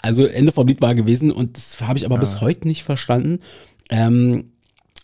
Also 0.00 0.26
Ende 0.26 0.52
vom 0.52 0.68
Lied 0.68 0.80
war 0.80 0.94
gewesen 0.94 1.32
und 1.32 1.56
das 1.56 1.80
habe 1.82 1.98
ich 1.98 2.06
aber 2.06 2.18
bis 2.18 2.40
heute 2.40 2.68
nicht 2.68 2.84
verstanden. 2.84 3.40
Ähm, 3.90 4.52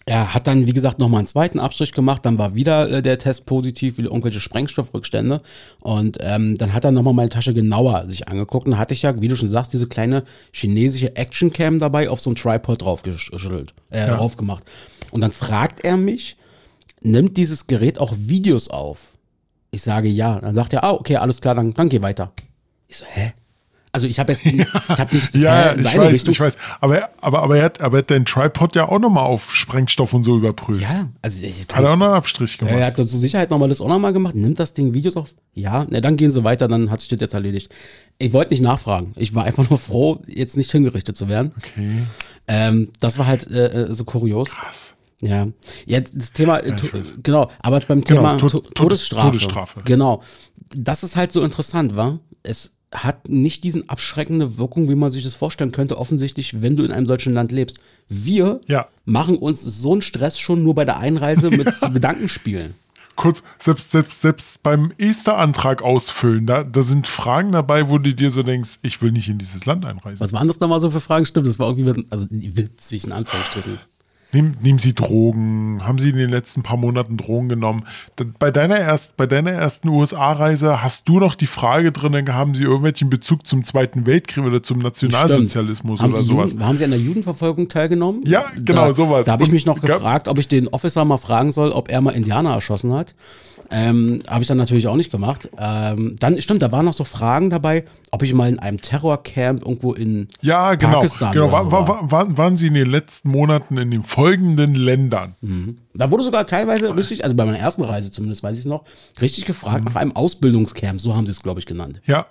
er 0.09 0.35
hat 0.35 0.47
dann, 0.47 0.69
wie 0.69 0.73
gesagt, 0.73 1.01
nochmal 1.01 1.19
einen 1.19 1.27
zweiten 1.27 1.59
Abstrich 1.59 1.91
gemacht, 1.91 2.25
dann 2.25 2.39
war 2.39 2.55
wieder 2.55 2.89
äh, 2.89 3.03
der 3.03 3.19
Test 3.19 3.45
positiv, 3.45 3.99
wieder 3.99 4.11
irgendwelche 4.11 4.39
Sprengstoffrückstände. 4.39 5.43
Und 5.81 6.19
ähm, 6.21 6.57
dann 6.57 6.73
hat 6.73 6.85
er 6.85 6.93
nochmal 6.93 7.13
meine 7.13 7.29
Tasche 7.29 7.53
genauer 7.53 8.09
sich 8.09 8.29
angeguckt. 8.29 8.67
Und 8.67 8.73
dann 8.73 8.79
hatte 8.79 8.95
ich 8.95 9.03
ja, 9.03 9.21
wie 9.21 9.27
du 9.27 9.37
schon 9.37 9.49
sagst, 9.49 9.73
diese 9.73 9.89
kleine 9.89 10.23
chinesische 10.53 11.17
Actioncam 11.17 11.81
dabei 11.81 12.09
auf 12.09 12.21
so 12.21 12.31
ein 12.31 12.37
Tripod 12.37 12.83
draufgeschüttelt, 12.83 13.75
äh, 13.91 14.07
drauf 14.07 14.37
gemacht. 14.37 14.63
Und 15.11 15.23
dann 15.23 15.33
fragt 15.33 15.85
er 15.85 15.97
mich, 15.97 16.37
nimmt 17.03 17.37
dieses 17.37 17.67
Gerät 17.67 17.99
auch 17.99 18.15
Videos 18.17 18.69
auf? 18.69 19.15
Ich 19.73 19.83
sage 19.83 20.09
ja. 20.09 20.39
Dann 20.39 20.55
sagt 20.55 20.73
er, 20.73 20.85
ah, 20.85 20.93
okay, 20.93 21.17
alles 21.17 21.41
klar, 21.41 21.57
dann, 21.57 21.75
dann 21.75 21.89
geh 21.89 22.01
weiter. 22.01 22.31
Ich 22.87 22.99
so, 22.99 23.05
hä? 23.05 23.33
Also 23.97 24.07
ich 24.07 24.19
habe 24.19 24.33
jetzt 24.33 24.45
ich 24.47 24.61
hab 24.89 25.13
nicht 25.13 25.35
ja, 25.35 25.71
äh, 25.73 25.81
ich 25.81 25.97
weiß, 25.97 26.13
Richtung- 26.13 26.33
ich 26.33 26.41
weiß. 26.41 26.57
Aber, 26.81 27.09
aber, 27.21 27.43
aber, 27.43 27.57
er 27.57 27.65
hat, 27.65 27.81
aber 27.81 27.97
er 27.97 28.03
hat 28.03 28.11
den 28.11 28.25
Tripod 28.25 28.77
ja 28.77 28.89
auch 28.89 28.99
nochmal 28.99 29.25
auf 29.25 29.55
Sprengstoff 29.55 30.13
und 30.13 30.23
so 30.23 30.37
überprüft. 30.37 30.83
Ja, 30.83 31.09
also 31.23 31.41
ich 31.43 31.63
Hat 31.73 31.83
er 31.83 31.93
auch 31.93 31.97
noch 31.97 32.07
einen 32.07 32.15
Abstrich 32.15 32.53
Ja, 32.53 32.59
gemacht. 32.67 32.75
er 32.81 32.87
hat 32.87 32.97
zur 32.97 33.07
Sicherheit 33.07 33.51
nochmal 33.51 33.69
das 33.69 33.81
auch 33.81 33.89
nochmal 33.89 34.13
gemacht. 34.13 34.35
Nimmt 34.35 34.61
das 34.61 34.75
Ding 34.75 34.93
Videos 34.95 35.17
auf? 35.17 35.35
Ja, 35.55 35.87
na, 35.89 36.01
dann 36.01 36.17
gehen 36.17 36.31
sie 36.31 36.45
weiter, 36.45 36.69
dann 36.69 36.91
hat 36.91 37.01
sich 37.01 37.09
das 37.09 37.21
jetzt 37.21 37.35
erledigt. 37.35 37.73
Ich 38.19 38.33
wollte 38.33 38.51
nicht 38.53 38.63
nachfragen. 38.63 39.13
Ich 39.17 39.35
war 39.35 39.45
einfach 39.45 39.69
nur 39.71 39.79
froh, 39.79 40.23
jetzt 40.27 40.57
nicht 40.57 40.71
hingerichtet 40.71 41.17
zu 41.17 41.29
werden. 41.29 41.53
Okay, 41.57 42.03
Ähm, 42.49 42.91
das 43.01 43.19
war 43.19 43.27
halt 43.27 43.51
äh, 43.51 43.67
äh, 43.89 43.95
so 43.95 44.05
kurios. 44.05 44.51
krass. 44.51 44.95
Ja. 45.23 45.49
Jetzt 45.87 46.13
das 46.15 46.33
Thema, 46.33 46.59
äh, 46.59 46.77
to- 46.77 46.93
weiß. 46.93 47.17
genau, 47.23 47.51
aber 47.63 47.81
beim 47.81 48.03
Genau, 48.05 48.21
Thema 48.21 48.37
to 48.37 48.49
Tod- 48.49 48.75
Todesstrafe. 48.75 49.27
Todesstrafe. 49.31 49.81
Genau. 49.87 50.23
Das 50.77 51.03
ist 51.03 51.17
halt 51.17 51.33
so 51.33 51.43
interessant, 51.43 51.97
wa? 51.97 52.19
Es 52.43 52.73
hat 52.93 53.29
nicht 53.29 53.65
diesen 53.65 53.89
abschreckende 53.89 54.59
Wirkung, 54.59 54.89
wie 54.89 54.95
man 54.95 55.11
sich 55.11 55.25
das 55.25 55.35
vorstellen 55.35 55.73
könnte, 55.73 55.99
offensichtlich, 55.99 56.63
wenn 56.63 56.77
du 56.77 56.85
in 56.85 56.93
einem 56.93 57.07
solchen 57.07 57.33
Land 57.35 57.53
lebst. 57.53 57.79
Wir 58.09 58.61
Ja. 58.67 58.87
machen 59.05 59.37
uns 59.37 59.63
so 59.63 59.93
einen 59.93 60.03
Stress 60.03 60.39
schon 60.39 60.63
nur 60.63 60.75
bei 60.75 60.85
der 60.85 60.99
Einreise 60.99 61.51
mit 61.51 61.69
Gedankenspielen. 61.93 62.75
Kurz, 63.17 63.43
selbst, 63.59 63.93
selbst, 63.93 64.21
selbst 64.21 64.63
beim 64.63 64.93
Easter-Antrag 64.99 65.83
ausfüllen, 65.83 66.47
da, 66.47 66.63
da 66.65 66.83
sind 66.83 67.07
Fragen 67.07 67.51
dabei, 67.51 67.89
wo 67.89 67.97
du 67.99 68.15
dir 68.15 68.31
so 68.31 68.43
denkst, 68.43 68.79
ich 68.83 69.01
will 69.01 69.11
nicht 69.11 69.29
in 69.29 69.39
dieses 69.39 69.65
Land 69.65 69.87
einreisen. 69.87 70.21
Was 70.21 70.35
waren 70.35 70.47
das 70.47 70.61
nochmal 70.61 70.83
so 70.83 70.91
für 70.91 71.01
Fragen? 71.01 71.25
Stimmt, 71.25 71.47
das 71.47 71.59
war 71.59 71.69
irgendwie, 71.69 72.05
also 72.11 72.27
witzig 72.31 73.05
in 73.05 73.13
Anführungsstrichen. 73.13 73.79
Nehmen, 74.33 74.57
nehmen 74.61 74.79
Sie 74.79 74.93
Drogen? 74.93 75.81
Haben 75.87 75.99
Sie 75.99 76.11
in 76.11 76.17
den 76.17 76.31
letzten 76.31 76.63
paar 76.63 76.77
Monaten 76.77 77.17
Drogen 77.17 77.49
genommen? 77.49 77.85
Bei 78.39 78.51
deiner, 78.51 78.79
erst, 78.79 79.17
bei 79.17 79.27
deiner 79.27 79.53
ersten 79.53 79.89
USA-Reise 79.89 80.83
hast 80.83 81.09
du 81.09 81.21
noch 81.21 81.37
die 81.37 81.47
Frage 81.47 81.93
drin, 81.93 82.33
haben 82.33 82.55
Sie 82.55 82.65
irgendwelchen 82.65 83.09
Bezug 83.09 83.47
zum 83.47 83.65
Zweiten 83.65 84.05
Weltkrieg 84.07 84.45
oder 84.45 84.63
zum 84.63 84.81
Nationalsozialismus 84.81 86.01
Haben 86.01 86.13
oder 86.13 86.23
sowas? 86.23 86.53
Juden, 86.53 86.67
haben 86.67 86.77
Sie 86.77 86.85
an 86.85 86.91
der 86.91 87.01
Judenverfolgung 87.01 87.69
teilgenommen? 87.69 88.23
Ja, 88.27 88.45
genau, 88.57 88.87
da, 88.87 88.95
sowas. 88.95 89.27
Da 89.27 89.33
habe 89.33 89.45
ich 89.45 89.53
mich 89.53 89.65
noch 89.65 89.81
gefragt, 89.81 90.29
ob 90.29 90.39
ich 90.39 90.49
den 90.49 90.69
Officer 90.69 91.05
mal 91.05 91.19
fragen 91.19 91.53
soll, 91.53 91.71
ob 91.71 91.89
er 91.89 92.01
mal 92.01 92.13
Indianer 92.13 92.55
erschossen 92.55 92.93
hat. 92.93 93.15
Ähm, 93.71 94.23
habe 94.29 94.43
ich 94.43 94.49
dann 94.49 94.59
natürlich 94.59 94.87
auch 94.87 94.97
nicht 94.97 95.11
gemacht. 95.11 95.49
Ähm, 95.59 96.17
dann, 96.19 96.41
stimmt, 96.41 96.63
da 96.63 96.71
waren 96.73 96.85
noch 96.85 96.95
so 96.95 97.05
Fragen 97.05 97.51
dabei, 97.51 97.85
ob 98.13 98.23
ich 98.23 98.33
mal 98.33 98.49
in 98.49 98.59
einem 98.59 98.81
Terrorcamp 98.81 99.63
irgendwo 99.63 99.93
in 99.93 100.29
Ja, 100.41 100.75
genau. 100.77 101.01
Pakistan 101.01 101.33
genau. 101.33 101.51
War, 101.53 101.71
war, 101.73 101.89
war. 101.89 102.11
war, 102.11 102.37
waren, 102.39 102.57
Sie 102.57 102.69
in 102.69 102.75
den 102.75 102.87
letzten 102.91 103.31
Monaten 103.31 103.77
in 103.79 103.91
den 103.91 104.03
folgenden 104.05 104.75
Ländern? 104.75 105.35
Da 105.95 106.11
wurde 106.11 106.23
sogar 106.25 106.47
teilweise 106.47 106.97
richtig, 106.97 107.25
also 107.25 107.37
bei 107.37 107.45
meiner 107.45 107.59
ersten 107.59 107.83
Reise 107.83 108.11
zumindest, 108.11 108.43
weiß 108.43 108.55
ich 108.55 108.61
es 108.61 108.67
noch, 108.67 108.85
richtig 109.21 109.45
gefragt 109.45 109.81
Mhm. 109.81 109.85
nach 109.87 109.97
einem 109.97 110.13
Ausbildungscamp, 110.17 111.01
so 111.01 111.15
haben 111.17 111.27
sie 111.27 111.33
es, 111.33 111.43
glaube 111.43 111.61
ich, 111.61 111.67
genannt. 111.67 112.01
Ja. 112.07 112.27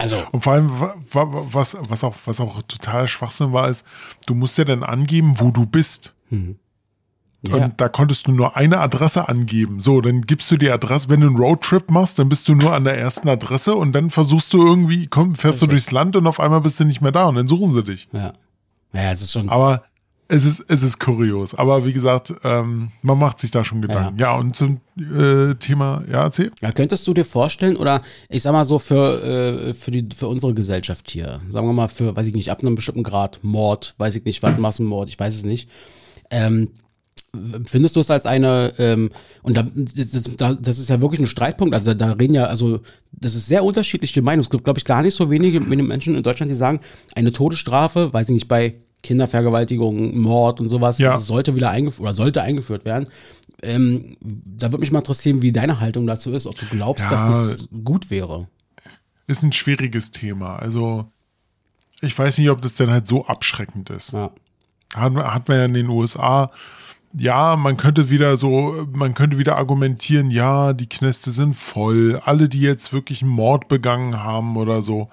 Also, 0.00 0.16
Und 0.30 0.44
vor 0.44 0.52
allem, 0.52 0.68
wa- 0.80 0.94
wa- 1.12 1.46
was, 1.50 1.76
was, 1.80 2.04
auch, 2.04 2.14
was 2.24 2.40
auch 2.40 2.62
totaler 2.62 3.08
Schwachsinn 3.08 3.52
war, 3.52 3.68
ist, 3.68 3.84
du 4.26 4.34
musst 4.34 4.56
ja 4.58 4.64
dann 4.64 4.82
angeben, 4.84 5.34
wo 5.38 5.50
du 5.50 5.66
bist. 5.66 6.14
ja. 6.30 6.38
Und 7.54 7.80
da 7.80 7.88
konntest 7.88 8.26
du 8.26 8.32
nur 8.32 8.56
eine 8.56 8.78
Adresse 8.78 9.28
angeben. 9.28 9.80
So, 9.80 10.00
dann 10.00 10.22
gibst 10.22 10.50
du 10.50 10.56
die 10.56 10.70
Adresse, 10.70 11.08
wenn 11.08 11.20
du 11.20 11.28
einen 11.28 11.36
Roadtrip 11.36 11.90
machst, 11.90 12.18
dann 12.18 12.28
bist 12.28 12.48
du 12.48 12.54
nur 12.54 12.72
an 12.72 12.84
der 12.84 12.98
ersten 12.98 13.28
Adresse 13.28 13.74
und 13.74 13.92
dann 13.92 14.10
versuchst 14.10 14.52
du 14.52 14.66
irgendwie, 14.66 15.06
komm, 15.06 15.34
fährst 15.34 15.62
du 15.62 15.66
durchs 15.66 15.90
Land 15.90 16.16
und 16.16 16.26
auf 16.26 16.40
einmal 16.40 16.60
bist 16.60 16.78
du 16.80 16.84
nicht 16.84 17.00
mehr 17.00 17.12
da 17.12 17.26
und 17.26 17.34
dann 17.36 17.48
suchen 17.48 17.72
sie 17.72 17.82
dich. 17.82 18.08
ja. 18.12 18.32
Ja, 18.94 19.12
es 19.12 19.20
ist 19.20 19.32
schon. 19.32 19.50
Aber 19.50 19.82
es 20.28 20.44
ist, 20.44 20.64
es 20.68 20.82
ist 20.82 21.00
kurios. 21.00 21.54
Aber 21.54 21.86
wie 21.86 21.92
gesagt, 21.92 22.34
ähm, 22.44 22.90
man 23.02 23.18
macht 23.18 23.40
sich 23.40 23.50
da 23.50 23.64
schon 23.64 23.80
Gedanken. 23.80 24.18
Ja, 24.18 24.36
und 24.36 24.54
zum 24.54 24.80
äh, 24.98 25.54
Thema, 25.54 26.04
ja, 26.10 26.22
erzähl. 26.22 26.52
Ja, 26.60 26.70
könntest 26.70 27.06
du 27.06 27.14
dir 27.14 27.24
vorstellen, 27.24 27.76
oder 27.76 28.02
ich 28.28 28.42
sag 28.42 28.52
mal 28.52 28.66
so, 28.66 28.78
für, 28.78 29.22
äh, 29.22 29.74
für, 29.74 29.90
die, 29.90 30.06
für 30.14 30.28
unsere 30.28 30.52
Gesellschaft 30.52 31.10
hier, 31.10 31.40
sagen 31.48 31.66
wir 31.66 31.72
mal, 31.72 31.88
für, 31.88 32.14
weiß 32.14 32.26
ich 32.26 32.34
nicht, 32.34 32.50
ab 32.50 32.60
einem 32.60 32.74
bestimmten 32.74 33.02
Grad, 33.02 33.40
Mord, 33.42 33.94
weiß 33.96 34.16
ich 34.16 34.24
nicht, 34.24 34.42
was, 34.42 34.58
Massenmord, 34.58 35.08
ich 35.08 35.18
weiß 35.18 35.34
es 35.34 35.44
nicht. 35.44 35.70
Ähm, 36.30 36.68
findest 37.64 37.96
du 37.96 38.00
es 38.00 38.10
als 38.10 38.26
eine, 38.26 38.72
ähm, 38.78 39.10
und 39.42 39.56
da, 39.56 39.66
das, 39.74 40.28
das, 40.60 40.78
ist 40.78 40.88
ja 40.88 41.00
wirklich 41.00 41.20
ein 41.20 41.26
Streitpunkt, 41.26 41.74
also 41.74 41.92
da 41.94 42.12
reden 42.12 42.34
ja, 42.34 42.44
also 42.44 42.80
das 43.12 43.34
ist 43.34 43.46
sehr 43.46 43.64
unterschiedliche 43.64 44.22
Meinungen. 44.22 44.44
Es 44.44 44.50
gibt, 44.50 44.64
glaube 44.64 44.78
ich, 44.78 44.84
gar 44.84 45.02
nicht 45.02 45.14
so 45.14 45.30
wenige 45.30 45.60
wenige 45.68 45.86
Menschen 45.88 46.14
in 46.14 46.22
Deutschland, 46.22 46.50
die 46.50 46.56
sagen, 46.56 46.80
eine 47.14 47.32
Todesstrafe, 47.32 48.12
weiß 48.12 48.28
ich 48.28 48.34
nicht, 48.34 48.48
bei 48.48 48.76
Kindervergewaltigung, 49.02 50.18
Mord 50.18 50.60
und 50.60 50.68
sowas, 50.68 50.98
Ja. 50.98 51.18
sollte 51.18 51.54
wieder 51.54 51.70
eingeführt 51.70 52.00
oder 52.02 52.14
sollte 52.14 52.42
eingeführt 52.42 52.84
werden. 52.84 53.08
Ähm, 53.62 54.16
da 54.20 54.72
würde 54.72 54.80
mich 54.80 54.90
mal 54.92 55.00
interessieren, 55.00 55.42
wie 55.42 55.52
deine 55.52 55.80
Haltung 55.80 56.06
dazu 56.06 56.32
ist, 56.32 56.46
ob 56.46 56.58
du 56.58 56.66
glaubst, 56.66 57.04
Ja. 57.04 57.10
dass 57.10 57.58
das 57.58 57.68
gut 57.84 58.10
wäre. 58.10 58.48
Ist 59.26 59.42
ein 59.42 59.52
schwieriges 59.52 60.10
Thema. 60.10 60.56
Also, 60.56 61.06
ich 62.00 62.18
weiß 62.18 62.38
nicht, 62.38 62.50
ob 62.50 62.62
das 62.62 62.74
denn 62.74 62.90
halt 62.90 63.06
so 63.06 63.26
abschreckend 63.26 63.90
ist. 63.90 64.12
Ja. 64.12 64.30
hat, 64.94 65.14
hat 65.14 65.48
man 65.48 65.58
ja 65.58 65.64
in 65.66 65.74
den 65.74 65.88
USA. 65.88 66.50
Ja, 67.14 67.56
man 67.56 67.76
könnte 67.76 68.10
wieder 68.10 68.36
so, 68.36 68.86
man 68.92 69.14
könnte 69.14 69.38
wieder 69.38 69.56
argumentieren, 69.56 70.30
ja, 70.30 70.72
die 70.72 70.88
Knäste 70.88 71.30
sind 71.30 71.54
voll. 71.56 72.20
Alle, 72.24 72.48
die 72.48 72.60
jetzt 72.60 72.92
wirklich 72.92 73.22
einen 73.22 73.30
Mord 73.30 73.68
begangen 73.68 74.22
haben 74.22 74.56
oder 74.56 74.82
so, 74.82 75.08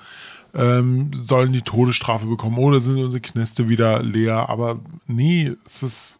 ähm, 0.53 1.11
sollen 1.13 1.53
die 1.53 1.61
Todesstrafe 1.61 2.25
bekommen 2.25 2.57
oder 2.57 2.79
sind 2.79 2.97
unsere 2.97 3.21
Knäste 3.21 3.69
wieder 3.69 4.01
leer. 4.03 4.49
Aber 4.49 4.79
nee, 5.07 5.53
es 5.65 5.83
ist. 5.83 6.19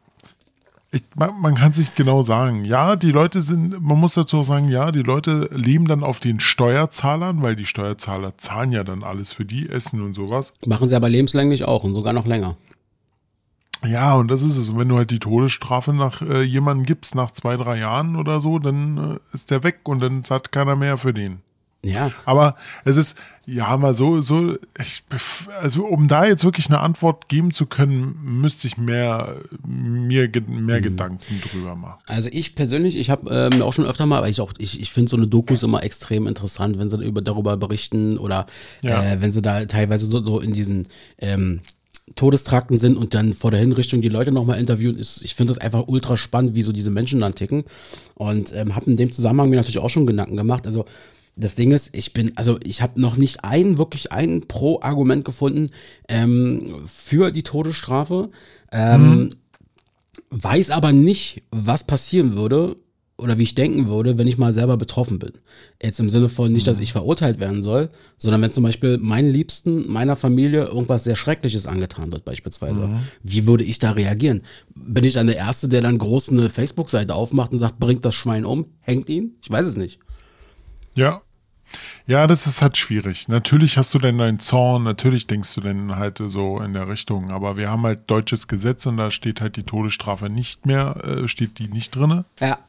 Ich, 0.92 1.04
man, 1.16 1.42
man 1.42 1.56
kann 1.56 1.74
sich 1.74 1.94
genau 1.94 2.22
sagen, 2.22 2.64
ja, 2.64 2.96
die 2.96 3.12
Leute 3.12 3.42
sind, 3.42 3.82
man 3.82 4.00
muss 4.00 4.14
dazu 4.14 4.38
auch 4.38 4.46
sagen, 4.46 4.70
ja, 4.70 4.92
die 4.94 5.02
Leute 5.02 5.50
leben 5.52 5.88
dann 5.88 6.04
auf 6.04 6.20
den 6.20 6.40
Steuerzahlern, 6.40 7.42
weil 7.42 7.58
die 7.58 7.66
Steuerzahler 7.66 8.38
zahlen 8.38 8.72
ja 8.72 8.86
dann 8.86 9.04
alles 9.04 9.34
für 9.34 9.44
die, 9.44 9.68
Essen 9.68 10.02
und 10.02 10.14
sowas. 10.14 10.54
Machen 10.66 10.88
sie 10.88 10.96
aber 10.96 11.10
lebenslänglich 11.10 11.66
auch 11.66 11.84
und 11.84 11.94
sogar 11.94 12.14
noch 12.14 12.26
länger. 12.26 12.56
Ja, 13.86 14.16
und 14.16 14.30
das 14.30 14.42
ist 14.42 14.58
es. 14.58 14.70
Und 14.70 14.80
wenn 14.80 14.90
du 14.90 14.98
halt 14.98 15.12
die 15.12 15.20
Todesstrafe 15.20 15.94
nach 15.94 16.22
äh, 16.22 16.42
jemandem 16.44 16.86
gibst, 16.86 17.16
nach 17.16 17.32
zwei, 17.32 17.58
drei 17.58 17.78
Jahren 17.80 18.16
oder 18.16 18.40
so, 18.42 18.60
dann 18.60 19.18
äh, 19.18 19.36
ist 19.36 19.52
der 19.52 19.64
weg 19.64 19.80
und 19.84 20.00
dann 20.00 20.24
zahlt 20.24 20.52
keiner 20.52 20.76
mehr 20.76 20.98
für 20.98 21.14
den. 21.14 21.40
Ja. 21.84 22.12
Aber 22.26 22.56
es 22.84 22.98
ist, 22.98 23.16
ja, 23.46 23.78
mal 23.78 23.94
so, 23.94 24.20
so, 24.20 24.56
ich, 24.80 25.04
also 25.62 25.86
um 25.86 26.08
da 26.08 26.26
jetzt 26.26 26.44
wirklich 26.44 26.66
eine 26.68 26.80
Antwort 26.80 27.30
geben 27.30 27.52
zu 27.52 27.68
können, 27.68 28.18
müsste 28.24 28.66
ich 28.66 28.78
mehr, 28.78 29.36
mir 29.64 30.32
mehr 30.48 30.82
Gedanken 30.82 31.42
drüber 31.42 31.76
machen. 31.76 32.00
Also 32.08 32.28
ich 32.32 32.56
persönlich, 32.56 32.96
ich 32.96 33.12
habe 33.12 33.30
ähm, 33.30 33.62
auch 33.62 33.74
schon 33.74 33.86
öfter 33.86 34.08
mal, 34.08 34.24
weil 34.24 34.32
ich 34.32 34.42
auch, 34.42 34.54
ich, 34.58 34.82
ich 34.82 34.92
finde 34.92 35.10
so 35.10 35.16
eine 35.18 35.28
Dokus 35.28 35.62
immer 35.62 35.84
extrem 35.84 36.26
interessant, 36.26 36.80
wenn 36.80 36.90
sie 36.90 37.04
über, 37.04 37.22
darüber 37.22 37.56
berichten 37.56 38.18
oder 38.18 38.48
Ja. 38.82 39.04
äh, 39.04 39.22
wenn 39.22 39.32
sie 39.32 39.44
da 39.44 39.66
teilweise 39.66 40.08
so, 40.08 40.24
so 40.24 40.40
in 40.40 40.54
diesen 40.54 40.88
ähm, 41.20 41.62
Todestrakten 42.14 42.78
sind 42.78 42.98
und 42.98 43.16
dann 43.16 43.34
vor 43.34 43.50
der 43.50 43.60
Hinrichtung 43.60 44.02
die 44.02 44.10
Leute 44.10 44.32
nochmal 44.32 44.60
interviewen. 44.60 44.98
Ist, 44.98 45.22
ich 45.24 45.34
finde 45.34 45.54
das 45.54 45.62
einfach 45.62 45.88
ultra 45.88 46.18
spannend, 46.18 46.54
wie 46.54 46.62
so 46.62 46.72
diese 46.72 46.92
Menschen 46.92 47.22
dann 47.22 47.34
ticken. 47.34 47.64
Und 48.14 48.54
ähm, 48.54 48.76
habe 48.76 48.92
in 48.92 48.98
dem 48.98 49.12
Zusammenhang 49.12 49.50
mir 49.50 49.56
natürlich 49.56 49.80
auch 49.80 49.90
schon 49.90 50.06
Gedanken 50.06 50.38
gemacht. 50.38 50.68
Also 50.68 50.86
das 51.36 51.56
Ding 51.56 51.72
ist, 51.72 51.96
ich 51.96 52.14
bin, 52.14 52.34
also 52.36 52.58
ich 52.64 52.82
habe 52.82 53.02
noch 53.02 53.18
nicht 53.18 53.44
ein, 53.44 53.78
wirklich 53.78 54.12
ein 54.12 54.42
Pro-Argument 54.42 55.26
gefunden 55.26 55.72
ähm, 56.08 56.84
für 56.86 57.32
die 57.32 57.44
Todesstrafe. 57.44 58.30
Ähm, 58.72 59.32
weiß 60.30 60.70
aber 60.70 60.92
nicht, 60.92 61.42
was 61.52 61.86
passieren 61.86 62.36
würde 62.36 62.78
oder 63.18 63.38
wie 63.38 63.44
ich 63.44 63.56
denken 63.56 63.88
würde, 63.88 64.18
wenn 64.18 64.28
ich 64.28 64.38
mal 64.38 64.54
selber 64.54 64.76
betroffen 64.76 65.20
bin. 65.20 65.34
Jetzt 65.82 66.00
im 66.00 66.10
Sinne 66.10 66.28
von 66.28 66.52
nicht, 66.52 66.68
dass 66.68 66.80
ich 66.80 66.92
verurteilt 66.92 67.40
werden 67.40 67.64
soll, 67.64 67.90
sondern 68.18 68.42
wenn 68.42 68.52
zum 68.52 68.64
Beispiel 68.64 68.98
meinen 68.98 69.30
Liebsten, 69.30 69.90
meiner 69.90 70.18
Familie 70.18 70.66
irgendwas 70.66 71.06
sehr 71.06 71.16
Schreckliches 71.16 71.66
angetan 71.66 72.12
wird, 72.12 72.26
beispielsweise. 72.26 72.90
Wie 73.24 73.48
würde 73.48 73.64
ich 73.64 73.80
da 73.80 73.92
reagieren? 73.92 74.42
Bin 74.76 75.06
ich 75.06 75.14
dann 75.14 75.28
der 75.28 75.38
Erste, 75.38 75.70
der 75.70 75.82
dann 75.82 75.98
groß 75.98 76.30
eine 76.30 76.50
Facebook-Seite 76.50 77.16
aufmacht 77.16 77.54
und 77.54 77.58
sagt, 77.58 77.80
bringt 77.80 78.04
das 78.04 78.16
Schwein 78.16 78.44
um, 78.44 78.66
hängt 78.82 79.08
ihn? 79.08 79.36
Ich 79.42 79.50
weiß 79.50 79.66
es 79.66 79.78
nicht. 79.78 80.00
Ja. 80.94 81.22
Ja, 82.06 82.28
das 82.28 82.48
ist 82.48 82.62
halt 82.62 82.78
schwierig. 82.78 83.28
Natürlich 83.28 83.78
hast 83.78 83.94
du 83.94 84.00
denn 84.00 84.18
deinen 84.18 84.40
Zorn, 84.40 84.84
natürlich 84.84 85.28
denkst 85.28 85.56
du 85.56 85.62
denn 85.62 85.96
halt 85.96 86.22
so 86.26 86.60
in 86.60 86.74
der 86.74 86.88
Richtung, 86.88 87.32
aber 87.32 87.58
wir 87.58 87.70
haben 87.70 87.84
halt 87.84 88.04
deutsches 88.08 88.48
Gesetz 88.48 88.86
und 88.86 88.98
da 88.98 89.10
steht 89.10 89.42
halt 89.42 89.56
die 89.56 89.64
Todesstrafe 89.64 90.30
nicht 90.30 90.66
mehr, 90.66 90.98
äh, 91.04 91.28
steht 91.28 91.60
die 91.60 91.68
nicht 91.68 91.96
drinne. 91.96 92.26
Ja. 92.40 92.60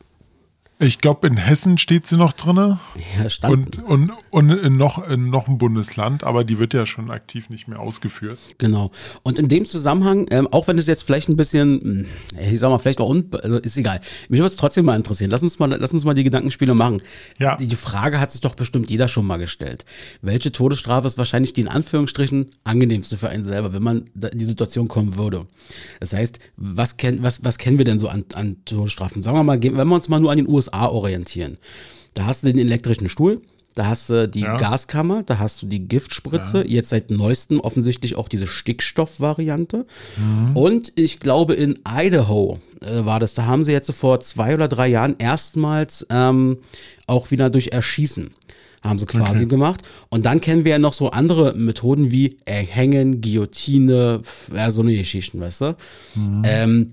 Ich 0.79 0.99
glaube, 0.99 1.27
in 1.27 1.39
Hessen 1.39 1.79
steht 1.79 2.07
sie 2.07 2.19
noch 2.19 2.35
drin. 2.35 2.77
Ja, 3.17 3.31
stand. 3.31 3.79
Und, 3.79 4.11
und, 4.11 4.13
und 4.29 4.51
in, 4.51 4.77
noch, 4.77 5.09
noch 5.17 5.49
ein 5.49 5.57
Bundesland, 5.57 6.23
aber 6.23 6.45
die 6.45 6.59
wird 6.59 6.75
ja 6.75 6.85
schon 6.85 7.11
aktiv 7.11 7.49
nicht 7.49 7.67
mehr 7.67 7.81
ausgeführt. 7.81 8.39
Genau. 8.59 8.91
Und 9.23 9.39
in 9.39 9.49
dem 9.49 9.65
Zusammenhang, 9.65 10.27
ähm, 10.31 10.47
auch 10.51 10.69
wenn 10.69 10.77
es 10.77 10.87
jetzt 10.87 11.03
vielleicht 11.03 11.31
ein 11.31 11.37
bisschen, 11.37 11.81
hm, 11.81 12.07
ich 12.53 12.61
sag 12.61 12.69
mal, 12.69 12.79
vielleicht 12.79 13.01
auch, 13.01 13.09
un 13.09 13.27
also 13.43 13.57
ist 13.57 13.79
egal. 13.79 14.03
Mich 14.29 14.39
würde 14.39 14.49
es 14.49 14.57
trotzdem 14.57 14.85
mal 14.85 14.97
interessieren. 14.97 15.31
Lass 15.31 15.43
uns 15.43 15.59
mal, 15.59 15.71
lass 15.71 15.93
uns 15.93 16.05
mal 16.05 16.13
die 16.13 16.25
Gedankenspiele 16.25 16.75
machen. 16.75 17.01
Ja. 17.39 17.57
Die, 17.57 17.69
die 17.69 17.77
Frage 17.77 18.21
hat 18.21 18.31
sich 18.31 18.43
doch 18.43 18.55
bestimmt 18.55 18.91
jeder 18.91 19.09
schon 19.09 19.27
mal 19.27 19.39
gestellt. 19.39 19.87
Welche 20.21 20.53
Todesstrafe 20.53 21.07
ist 21.07 21.17
wahrscheinlich 21.17 21.55
die 21.55 21.63
in 21.63 21.69
Anführungsstrichen 21.69 22.51
angenehmste 22.65 23.17
für 23.17 23.31
einen 23.31 23.45
selber, 23.45 23.73
wenn 23.73 23.83
man 23.83 24.11
in 24.15 24.39
die 24.39 24.45
Situation 24.45 24.89
kommen 24.89 25.17
würde? 25.17 25.47
Das 26.01 26.13
heißt, 26.13 26.39
was, 26.59 26.99
kenn, 26.99 27.23
was, 27.23 27.43
was 27.43 27.57
kennen 27.57 27.79
wir 27.79 27.87
denn 27.87 27.99
so 27.99 28.09
an, 28.09 28.27
an 28.35 28.57
Todesstrafen? 28.67 29.23
Sagen 29.23 29.39
wir 29.39 29.43
mal, 29.43 29.63
wenn 29.63 29.89
wir 29.89 29.95
uns 29.95 30.11
mal 30.11 30.21
nur 30.21 30.31
an 30.31 30.37
den 30.37 30.47
USA 30.47 30.66
orientieren. 30.73 31.59
Da 32.15 32.27
hast 32.27 32.43
du 32.43 32.47
den 32.49 32.59
elektrischen 32.59 33.09
Stuhl, 33.09 33.41
da 33.75 33.89
hast 33.89 34.09
du 34.09 34.27
die 34.27 34.41
Ja. 34.41 34.57
Gaskammer, 34.57 35.23
da 35.23 35.39
hast 35.39 35.61
du 35.61 35.67
die 35.67 35.87
Giftspritze, 35.87 36.65
jetzt 36.67 36.89
seit 36.89 37.11
neuestem 37.11 37.61
offensichtlich 37.61 38.15
auch 38.17 38.29
diese 38.29 38.47
Stickstoffvariante. 38.47 39.87
Und 40.55 40.93
ich 40.97 41.21
glaube 41.21 41.55
in 41.55 41.79
Idaho 41.87 42.59
äh, 42.81 43.05
war 43.05 43.21
das, 43.21 43.35
da 43.35 43.45
haben 43.45 43.65
sie 43.65 43.73
jetzt 43.73 43.93
vor 43.93 44.21
zwei 44.21 44.55
oder 44.55 44.69
drei 44.69 44.89
Jahren 44.89 45.17
erstmals 45.19 46.07
ähm, 46.11 46.59
auch 47.07 47.31
wieder 47.31 47.51
durch 47.51 47.69
Erschießen 47.69 48.31
haben 48.83 48.99
sie 49.01 49.07
quasi 49.07 49.41
Okay. 49.43 49.47
gemacht. 49.47 49.83
Und 50.11 50.27
dann 50.27 50.41
kennen 50.41 50.65
wir 50.65 50.73
ja 50.73 50.79
noch 50.79 50.93
so 50.93 51.11
andere 51.11 51.55
Methoden 51.55 52.13
wie 52.13 52.39
Erhängen, 52.45 53.21
Guillotine, 53.21 54.21
ja, 54.55 54.71
so 54.71 54.83
eine 54.83 54.97
Geschichten, 54.97 55.41
weißt 55.41 55.61
du? 55.63 55.77
Ähm, 56.45 56.93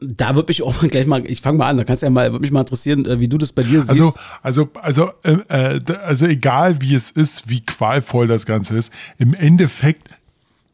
da 0.00 0.34
würde 0.34 0.48
mich 0.48 0.62
auch 0.62 0.80
gleich 0.88 1.06
mal, 1.06 1.22
ich 1.26 1.40
fange 1.40 1.58
mal 1.58 1.68
an, 1.68 1.76
da 1.76 1.84
kannst 1.84 2.02
du 2.02 2.06
ja 2.06 2.10
mal, 2.10 2.32
würde 2.32 2.42
mich 2.42 2.50
mal 2.50 2.60
interessieren, 2.60 3.04
äh, 3.06 3.20
wie 3.20 3.28
du 3.28 3.38
das 3.38 3.52
bei 3.52 3.62
dir 3.62 3.80
siehst. 3.80 3.90
Also, 3.90 4.14
also, 4.42 4.70
also, 4.80 5.10
äh, 5.22 5.76
äh, 5.76 5.80
also 6.04 6.26
egal 6.26 6.80
wie 6.80 6.94
es 6.94 7.10
ist, 7.10 7.48
wie 7.48 7.60
qualvoll 7.60 8.26
das 8.26 8.46
Ganze 8.46 8.76
ist, 8.76 8.92
im 9.18 9.34
Endeffekt 9.34 10.08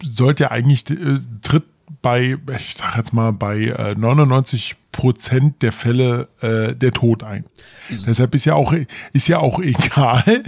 sollte 0.03 0.45
ja 0.45 0.51
eigentlich 0.51 0.89
äh, 0.91 1.19
tritt 1.43 1.65
bei, 2.03 2.37
ich 2.57 2.75
sag 2.75 2.97
jetzt 2.97 3.13
mal, 3.13 3.33
bei 3.33 3.65
äh, 3.65 3.95
99 3.97 4.77
Prozent 4.93 5.63
der 5.63 5.73
Fälle 5.73 6.29
äh, 6.41 6.75
der 6.75 6.93
Tod 6.93 7.23
ein. 7.23 7.45
Deshalb 7.91 8.35
ist 8.35 8.45
ja 8.45 8.55
auch 8.55 8.73
ist 9.13 9.29
ja 9.29 9.39
auch 9.39 9.59
egal. 9.61 10.45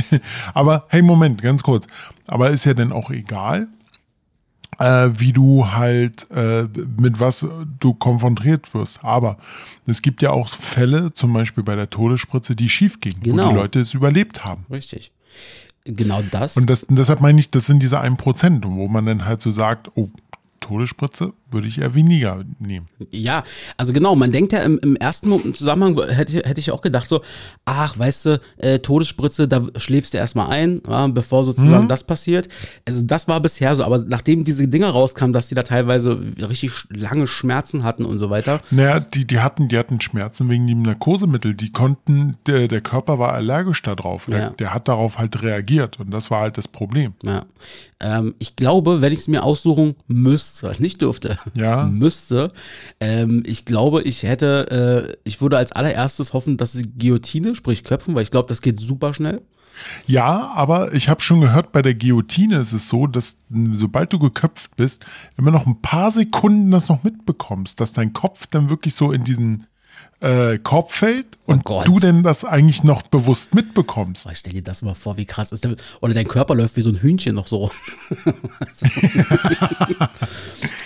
Aber 0.55 0.87
hey, 0.89 1.03
Moment, 1.03 1.43
ganz 1.43 1.63
kurz. 1.63 1.87
Aber 2.27 2.51
ist 2.51 2.65
ja 2.65 2.75
dann 2.75 2.93
auch 2.93 3.11
egal, 3.11 3.69
äh, 4.79 5.11
wie 5.19 5.33
du 5.33 5.67
halt, 5.67 6.31
äh, 6.31 6.65
mit 6.99 7.19
was 7.21 7.47
du 7.81 7.95
konfrontiert 7.95 8.73
wirst. 8.75 9.01
Aber 9.05 9.37
es 9.87 10.03
gibt 10.03 10.23
ja 10.23 10.31
auch 10.31 10.49
Fälle, 10.49 11.13
zum 11.13 11.33
Beispiel 11.33 11.65
bei 11.65 11.75
der 11.77 11.91
Todesspritze, 11.91 12.55
die 12.57 12.69
schief 12.69 13.01
gingen, 13.01 13.21
wo 13.23 13.31
Genau. 13.31 13.49
die 13.51 13.55
Leute 13.55 13.81
es 13.81 13.95
überlebt 13.95 14.45
haben. 14.45 14.65
Richtig. 14.71 15.13
Genau 15.85 16.23
das. 16.31 16.57
Und 16.57 16.69
das, 16.69 16.83
und 16.85 16.97
deshalb 16.97 17.21
meine 17.21 17.41
ich, 17.41 17.51
das 17.51 17.67
sind 17.67 17.83
diese 17.83 18.01
1%, 18.01 18.65
wo 18.65 18.89
man 18.89 19.07
dann 19.07 19.25
halt 19.25 19.41
so 19.41 19.51
sagt, 19.51 19.91
oh, 19.95 20.11
Todesspritze 20.61 21.33
würde 21.51 21.67
ich 21.69 21.79
eher 21.81 21.95
weniger 21.95 22.45
nehmen. 22.59 22.87
Ja, 23.11 23.45
also 23.77 23.93
genau, 23.93 24.15
man 24.15 24.33
denkt 24.33 24.53
ja 24.53 24.61
im, 24.61 24.79
im 24.83 24.97
ersten 24.97 25.55
Zusammenhang, 25.55 25.97
hätte, 26.11 26.35
hätte 26.47 26.61
ich 26.61 26.71
auch 26.71 26.81
gedacht, 26.83 27.09
so, 27.09 27.23
ach, 27.65 27.99
weißt 27.99 28.27
du, 28.27 28.41
äh, 28.59 28.79
Todesspritze, 28.81 29.49
da 29.49 29.67
schläfst 29.77 30.13
du 30.15 30.19
erstmal 30.19 30.49
ein, 30.49 30.83
ja, 30.89 31.07
bevor 31.09 31.45
sozusagen 31.45 31.85
Mhm. 31.85 31.89
das 31.89 32.05
passiert. 32.05 32.49
Also 32.87 33.03
das 33.03 33.29
war 33.29 33.41
bisher 33.41 33.75
so, 33.77 33.85
aber 33.85 33.99
nachdem 34.07 34.45
diese 34.45 34.69
Dinger 34.69 34.91
rauskamen, 34.91 35.33
dass 35.33 35.49
die 35.49 35.55
da 35.55 35.63
teilweise 35.63 36.19
richtig 36.39 36.73
lange 36.91 37.27
Schmerzen 37.27 37.83
hatten 37.83 38.05
und 38.05 38.19
so 38.19 38.31
weiter. 38.31 38.61
Naja, 38.71 39.01
die, 39.01 39.27
die, 39.27 39.41
hatten, 39.41 39.69
die 39.69 39.79
hatten 39.79 40.01
Schmerzen 40.01 40.49
wegen 40.51 40.67
dem 40.67 40.83
Narkosemittel. 40.83 41.55
Die 41.55 41.73
konnten, 41.73 42.37
der, 42.47 42.69
der 42.69 42.81
Körper 42.81 43.19
war 43.19 43.33
allergisch 43.33 43.83
darauf. 43.83 44.27
Der, 44.27 44.39
Ja. 44.39 44.51
der 44.51 44.75
hat 44.75 44.89
darauf 44.89 45.19
halt 45.19 45.43
reagiert. 45.43 45.99
Und 46.01 46.11
das 46.11 46.31
war 46.31 46.41
halt 46.43 46.59
das 46.59 46.69
Problem. 46.69 47.15
Ja. 47.23 47.47
Ähm, 48.01 48.35
ich 48.39 48.55
glaube, 48.57 49.01
wenn 49.01 49.13
ich 49.13 49.21
es 49.21 49.29
mir 49.29 49.43
aussuchen 49.45 49.95
müsste, 50.07 50.73
nicht 50.79 51.01
dürfte, 51.03 51.38
Ja. 51.55 51.85
müsste, 51.93 52.53
ähm, 53.01 53.43
ich 53.47 53.65
glaube, 53.65 54.03
ich 54.03 54.23
hätte, 54.23 55.15
äh, 55.15 55.17
ich 55.25 55.41
würde 55.41 55.57
als 55.57 55.73
allererstes 55.73 56.33
hoffen, 56.33 56.57
dass 56.57 56.73
sie 56.73 56.91
Guillotine, 56.99 57.55
sprich 57.55 57.85
Köpfen, 57.85 58.15
weil 58.15 58.23
ich 58.23 58.31
glaube, 58.31 58.49
das 58.49 58.63
geht 58.63 58.81
super 58.81 59.15
schnell. 59.15 59.43
Ja, 60.07 60.53
aber 60.55 60.93
ich 60.93 61.09
habe 61.09 61.21
schon 61.21 61.41
gehört, 61.41 61.73
bei 61.73 61.83
der 61.83 61.95
Guillotine 61.95 62.57
ist 62.59 62.73
es 62.73 62.89
so, 62.89 63.07
dass 63.07 63.39
sobald 63.73 64.13
du 64.13 64.19
geköpft 64.19 64.75
bist, 64.77 65.07
immer 65.37 65.51
noch 65.51 65.67
ein 65.67 65.81
paar 65.83 66.11
Sekunden 66.11 66.71
das 66.71 66.89
noch 66.89 67.05
mitbekommst, 67.05 67.81
dass 67.81 67.93
dein 67.93 68.13
Kopf 68.13 68.47
dann 68.47 68.71
wirklich 68.71 68.95
so 68.95 69.13
in 69.13 69.25
diesen 69.25 69.67
äh, 70.21 70.59
Korb 70.59 70.93
fällt 70.93 71.39
und 71.47 71.65
Gott. 71.65 71.87
du 71.87 72.01
denn 72.01 72.23
das 72.23 72.45
eigentlich 72.45 72.83
noch 72.83 73.03
bewusst 73.03 73.55
mitbekommst. 73.55 74.25
Boah, 74.25 74.35
stell 74.35 74.53
dir 74.53 74.63
das 74.63 74.83
mal 74.83 74.95
vor, 74.95 75.17
wie 75.17 75.27
krass 75.27 75.53
ist 75.53 75.65
der. 75.65 75.77
Oder 76.01 76.15
dein 76.15 76.27
Körper 76.27 76.55
läuft 76.57 76.77
wie 76.77 76.81
so 76.81 76.91
ein 76.91 77.01
Hühnchen 77.01 77.37
noch 77.37 77.47
so. 77.47 77.71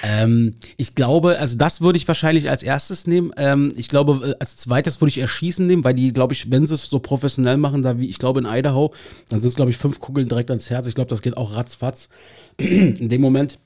ähm, 0.03 0.55
ich 0.77 0.95
glaube, 0.95 1.39
also 1.39 1.57
das 1.57 1.81
würde 1.81 1.97
ich 1.97 2.07
wahrscheinlich 2.07 2.51
als 2.51 2.63
erstes 2.63 3.07
nehmen. 3.07 3.33
Ähm, 3.39 3.73
ich 3.77 3.89
glaube, 3.89 4.33
äh, 4.33 4.35
als 4.39 4.59
zweites 4.59 5.01
würde 5.01 5.09
ich 5.09 5.19
Erschießen 5.19 5.67
nehmen, 5.67 5.83
weil 5.83 5.95
die, 5.95 6.13
glaube 6.13 6.35
ich, 6.35 6.51
wenn 6.51 6.67
sie 6.67 6.75
es 6.75 6.85
so 6.85 6.99
professionell 6.99 7.57
machen, 7.57 7.83
da 7.83 7.99
wie 7.99 8.11
ich 8.11 8.19
glaube 8.19 8.41
in 8.41 8.47
Idaho, 8.47 8.93
dann 9.31 9.41
sind 9.41 9.49
es, 9.49 9.57
glaube 9.57 9.71
ich, 9.71 9.79
fünf 9.79 9.99
Kugeln 10.01 10.29
direkt 10.29 10.51
ans 10.51 10.69
Herz. 10.69 10.87
Ich 10.87 10.95
glaube, 10.95 11.09
das 11.09 11.23
geht 11.23 11.39
auch 11.39 11.57
ratzfatz 11.57 12.11
in 12.59 13.09
dem 13.09 13.23
Moment. 13.23 13.59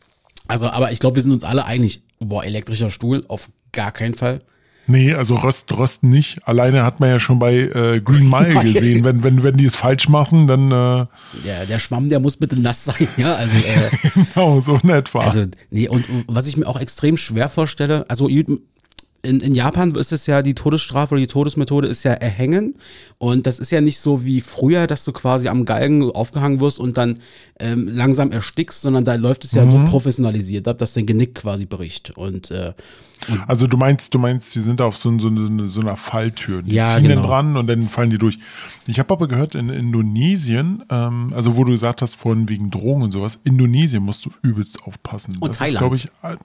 Also, 0.47 0.69
aber 0.69 0.93
ich 0.93 1.01
glaube, 1.01 1.17
wir 1.17 1.23
sind 1.23 1.33
uns 1.33 1.43
alle 1.43 1.65
einig. 1.65 2.03
Boah, 2.21 2.45
elektrischer 2.45 2.91
Stuhl, 2.91 3.25
auf 3.27 3.51
gar 3.73 3.91
keinen 3.91 4.15
Fall. 4.15 4.43
Nee, 4.87 5.15
also 5.15 5.35
Röst, 5.37 5.73
Rösten 5.77 6.11
nicht. 6.11 6.47
Alleine 6.47 6.85
hat 6.85 7.01
man 7.01 7.09
ja 7.09 7.19
schon 7.19 7.39
bei 7.39 7.55
äh, 7.55 8.01
Green 8.01 8.29
Mile 8.29 8.63
gesehen, 8.73 9.05
wenn, 9.05 9.23
wenn, 9.25 9.43
wenn 9.43 9.57
die 9.57 9.65
es 9.65 9.77
falsch 9.77 10.09
machen, 10.09 10.47
dann 10.47 10.67
äh, 10.71 11.07
Der, 11.45 11.67
der 11.69 11.79
Schwamm, 11.79 12.09
der 12.09 12.21
muss 12.21 12.37
bitte 12.37 12.61
nass 12.61 12.85
sein, 12.85 13.09
ja. 13.17 13.35
Also, 13.35 13.55
äh, 13.55 14.23
genau 14.35 14.61
so 14.61 14.79
in 14.83 14.91
etwa. 14.91 15.21
Also, 15.21 15.45
nee, 15.71 15.89
und 15.89 16.05
was 16.29 16.47
ich 16.47 16.57
mir 16.57 16.67
auch 16.67 16.81
extrem 16.81 17.17
schwer 17.17 17.49
vorstelle, 17.49 18.05
also 18.09 18.29
in, 19.27 19.41
in 19.41 19.55
Japan 19.55 19.93
ist 19.97 20.13
es 20.13 20.27
ja 20.27 20.41
die 20.43 20.55
Todesstrafe 20.55 21.15
oder 21.15 21.21
die 21.21 21.27
Todesmethode 21.27 21.89
ist 21.89 22.05
ja 22.05 22.13
Erhängen. 22.13 22.77
Und 23.19 23.47
das 23.47 23.59
ist 23.59 23.73
ja 23.73 23.81
nicht 23.81 23.99
so 23.99 24.25
wie 24.25 24.41
früher, 24.41 24.87
dass 24.87 25.05
du 25.05 25.13
quasi 25.13 25.49
am 25.49 25.65
Galgen 25.65 26.09
aufgehangen 26.11 26.61
wirst 26.61 26.79
und 26.79 26.97
dann 26.97 27.19
ähm, 27.59 27.89
langsam 27.93 28.31
erstickst, 28.31 28.83
sondern 28.83 29.05
da 29.05 29.17
läuft 29.17 29.45
es 29.45 29.53
ja 29.53 29.65
Mhm. 29.65 29.71
so 29.87 29.91
professionalisiert 29.91 30.69
ab, 30.69 30.79
dass 30.79 30.93
dein 30.93 31.07
Genick 31.07 31.35
quasi 31.35 31.67
bricht. 31.67 32.11
Und 32.17 32.51
äh, 32.53 32.73
Also 33.47 33.67
du 33.67 33.77
meinst, 33.77 34.15
du 34.15 34.19
meinst, 34.19 34.55
die 34.55 34.61
sind 34.61 34.81
auf 34.81 34.97
so, 34.97 35.19
so, 35.19 35.31
so, 35.67 35.81
einer 35.81 35.97
Falltür. 35.97 36.63
Die 36.63 36.75
Ja, 36.75 36.87
ziehen 36.87 37.05
genau. 37.05 37.23
den 37.23 37.23
dran 37.27 37.57
und 37.57 37.67
dann 37.67 37.83
fallen 37.89 38.11
die 38.11 38.19
durch. 38.19 38.39
Ich 38.87 38.99
habe 38.99 39.13
aber 39.13 39.27
gehört, 39.29 39.55
in 39.55 39.69
Indonesien, 39.71 40.83
ähm, 40.91 41.33
also 41.35 41.57
wo 41.57 41.65
du 41.65 41.73
gesagt 41.73 42.03
hast, 42.03 42.15
vorhin 42.15 42.49
wegen 42.49 42.71
Drogen 42.71 43.03
und 43.03 43.11
sowas, 43.11 43.39
Indonesien 43.45 44.03
musst 44.03 44.27
du 44.27 44.31
übelst 44.43 44.83
aufpassen. 44.85 45.37
Und 45.41 45.51
das 45.51 45.59
Thailand. 45.59 45.75
ist, 45.75 45.79
glaube 45.79 45.97
ich, 45.97 46.07
äh, 46.23 46.37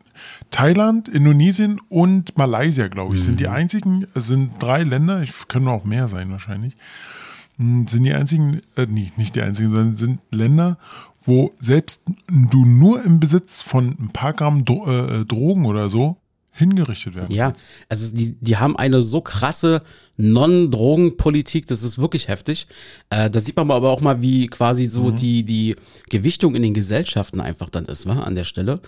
Thailand, 0.50 1.08
Indonesien 1.10 1.80
und 1.90 2.38
Malaysia, 2.38 2.88
glaube 2.88 3.16
ich, 3.16 3.24
sind 3.24 3.34
Mhm. 3.34 3.38
die 3.38 3.48
einzigen, 3.48 4.08
es 4.14 4.28
sind 4.28 4.52
drei 4.60 4.84
Länder, 4.84 5.22
ich 5.24 5.34
können 5.48 5.68
auch 5.68 5.84
mehr 5.86 6.08
sein 6.08 6.32
wahrscheinlich, 6.32 6.76
hm, 7.58 7.88
sind 7.88 8.04
die 8.04 8.14
einzigen, 8.14 8.62
äh, 8.76 8.88
nee, 8.90 9.12
nicht 9.18 9.36
die 9.36 9.42
einzigen, 9.42 9.70
sondern 9.70 9.96
sind 9.96 10.20
Länder, 10.32 10.78
wo 11.24 11.52
selbst 11.60 12.02
du 12.28 12.66
nur 12.66 13.04
im 13.06 13.20
Besitz 13.20 13.62
von 13.62 13.96
ein 14.00 14.10
paar 14.12 14.34
Gramm 14.34 14.66
Dro 14.66 14.90
äh, 14.90 15.26
Drogen 15.26 15.66
oder 15.66 15.88
so 15.90 16.18
hingerichtet 16.54 17.16
werden 17.16 17.34
ja, 17.34 17.46
kannst. 17.46 17.66
also 17.88 18.14
die, 18.14 18.36
die 18.40 18.58
haben 18.58 18.76
eine 18.76 19.02
so 19.02 19.22
krasse 19.22 19.84
Non-Drogen-Politik, 20.18 21.66
das 21.68 21.82
ist 21.82 21.98
wirklich 21.98 22.28
heftig. 22.28 22.68
Äh, 23.10 23.30
da 23.30 23.40
sieht 23.40 23.56
man 23.56 23.72
aber 23.72 23.90
auch 23.90 24.02
mal, 24.02 24.22
wie 24.22 24.48
quasi 24.48 24.88
so 24.88 25.12
die, 25.12 25.44
die 25.44 25.76
Gewichtung 26.10 26.54
in 26.56 26.62
den 26.62 26.74
Gesellschaften 26.74 27.40
einfach 27.40 27.70
dann 27.70 27.86
ist, 27.86 28.06
wa, 28.06 28.22
an 28.22 28.36
der 28.36 28.46
Stelle. 28.46 28.82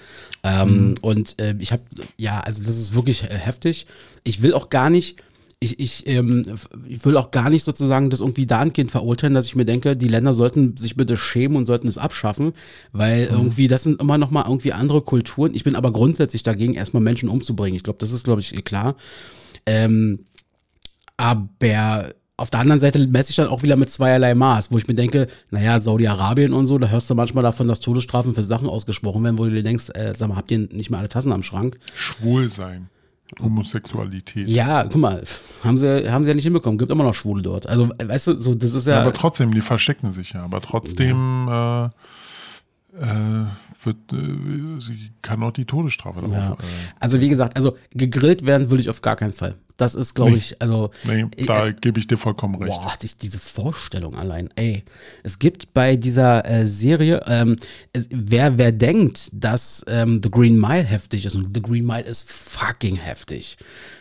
Ähm, 0.43 0.95
Und 1.01 1.39
äh, 1.39 1.55
ich 1.59 1.71
habe, 1.71 1.83
ja, 2.19 2.41
also 2.41 2.63
das 2.63 2.77
ist 2.77 2.93
wirklich 2.93 3.23
äh, 3.23 3.37
heftig. 3.37 3.87
Ich 4.23 4.41
will 4.41 4.53
auch 4.53 4.69
gar 4.69 4.89
nicht, 4.89 5.17
ich, 5.63 5.79
ich, 5.79 6.07
ähm, 6.07 6.43
ich 6.87 7.03
will 7.05 7.17
auch 7.17 7.31
gar 7.31 7.49
nicht 7.49 7.63
sozusagen 7.63 8.09
das 8.09 8.19
irgendwie 8.19 8.45
dahingehend 8.45 8.91
verurteilen, 8.91 9.33
dass 9.33 9.45
ich 9.45 9.55
mir 9.55 9.65
denke, 9.65 9.95
die 9.95 10.07
Länder 10.07 10.33
sollten 10.33 10.77
sich 10.77 10.95
bitte 10.95 11.17
schämen 11.17 11.57
und 11.57 11.65
sollten 11.65 11.87
es 11.87 11.97
abschaffen, 11.97 12.53
weil 12.91 13.25
irgendwie 13.31 13.67
das 13.67 13.83
sind 13.83 14.01
immer 14.01 14.17
noch 14.17 14.31
mal 14.31 14.43
irgendwie 14.45 14.73
andere 14.73 15.01
Kulturen. 15.01 15.53
Ich 15.53 15.63
bin 15.63 15.75
aber 15.75 15.91
grundsätzlich 15.91 16.43
dagegen, 16.43 16.73
erstmal 16.73 17.03
Menschen 17.03 17.29
umzubringen. 17.29 17.75
Ich 17.75 17.83
glaube, 17.83 17.99
das 17.99 18.11
ist, 18.11 18.25
glaube 18.25 18.41
ich, 18.41 18.63
klar. 18.65 18.95
Ähm, 19.65 20.25
aber 21.17 22.13
auf 22.35 22.49
der 22.49 22.59
anderen 22.59 22.79
Seite 22.79 23.05
messe 23.07 23.29
ich 23.29 23.35
dann 23.35 23.47
auch 23.47 23.63
wieder 23.63 23.75
mit 23.75 23.89
zweierlei 23.89 24.33
Maß, 24.33 24.71
wo 24.71 24.77
ich 24.77 24.87
mir 24.87 24.95
denke, 24.95 25.27
naja, 25.51 25.79
Saudi-Arabien 25.79 26.51
und 26.51 26.65
so, 26.65 26.77
da 26.79 26.89
hörst 26.89 27.09
du 27.09 27.15
manchmal 27.15 27.43
davon, 27.43 27.67
dass 27.67 27.79
Todesstrafen 27.79 28.33
für 28.33 28.43
Sachen 28.43 28.67
ausgesprochen 28.67 29.23
werden, 29.23 29.37
wo 29.37 29.45
du 29.45 29.51
dir 29.51 29.63
denkst, 29.63 29.91
äh, 29.93 30.13
sag 30.15 30.29
mal, 30.29 30.35
habt 30.35 30.51
ihr 30.51 30.59
nicht 30.59 30.89
mehr 30.89 30.99
alle 30.99 31.09
Tassen 31.09 31.31
am 31.31 31.43
Schrank? 31.43 31.77
Schwul 31.93 32.49
sein, 32.49 32.89
Homosexualität. 33.41 34.47
Ja, 34.47 34.83
guck 34.83 34.95
mal, 34.95 35.23
haben 35.63 35.77
sie, 35.77 36.11
haben 36.11 36.23
sie 36.23 36.29
ja 36.29 36.35
nicht 36.35 36.43
hinbekommen, 36.43 36.77
gibt 36.77 36.91
immer 36.91 37.03
noch 37.03 37.15
Schwule 37.15 37.41
dort. 37.41 37.67
Also, 37.67 37.89
weißt 38.03 38.27
du, 38.27 38.39
so, 38.39 38.55
das 38.55 38.73
ist 38.73 38.87
ja. 38.87 39.01
Aber 39.01 39.13
trotzdem, 39.13 39.53
die 39.53 39.61
verstecken 39.61 40.13
sich 40.13 40.33
ja. 40.33 40.43
Aber 40.43 40.61
trotzdem 40.61 41.47
äh, 41.49 41.85
äh, 41.85 43.45
wird, 43.83 43.97
äh, 44.13 44.79
sie 44.79 45.11
kann 45.21 45.41
auch 45.43 45.51
die 45.51 45.65
Todesstrafe 45.65 46.21
darauf. 46.21 46.33
Ja. 46.35 46.51
Äh, 46.53 46.55
Also 46.99 47.19
wie 47.19 47.29
gesagt, 47.29 47.57
also 47.57 47.75
gegrillt 47.91 48.45
werden 48.45 48.69
würde 48.69 48.81
ich 48.81 48.89
auf 48.89 49.01
gar 49.01 49.15
keinen 49.15 49.33
Fall. 49.33 49.55
Das 49.83 49.95
ist, 49.95 50.13
glaube 50.13 50.31
Nee. 50.31 50.37
ich, 50.37 50.61
also. 50.61 50.89
Nee, 51.03 51.25
da 51.45 51.71
gebe 51.71 51.99
ich 51.99 52.07
dir 52.07 52.17
vollkommen 52.17 52.55
recht. 52.55 52.81
Boah, 52.81 52.93
die, 53.01 53.09
diese 53.21 53.39
Vorstellung 53.39 54.15
allein, 54.15 54.49
ey. 54.55 54.83
Es 55.23 55.39
gibt 55.39 55.73
bei 55.73 55.95
dieser 55.95 56.45
äh, 56.49 56.65
Serie, 56.65 57.21
ähm, 57.27 57.55
wer, 58.09 58.57
wer 58.57 58.71
denkt, 58.71 59.29
dass 59.33 59.83
ähm, 59.87 60.21
The 60.23 60.31
Green 60.31 60.59
Mile 60.59 60.83
heftig 60.83 61.25
ist, 61.25 61.35
und 61.35 61.53
The 61.53 61.61
Green 61.61 61.85
Mile 61.85 62.03
ist 62.03 62.31
fucking 62.31 62.95
heftig. 62.95 63.57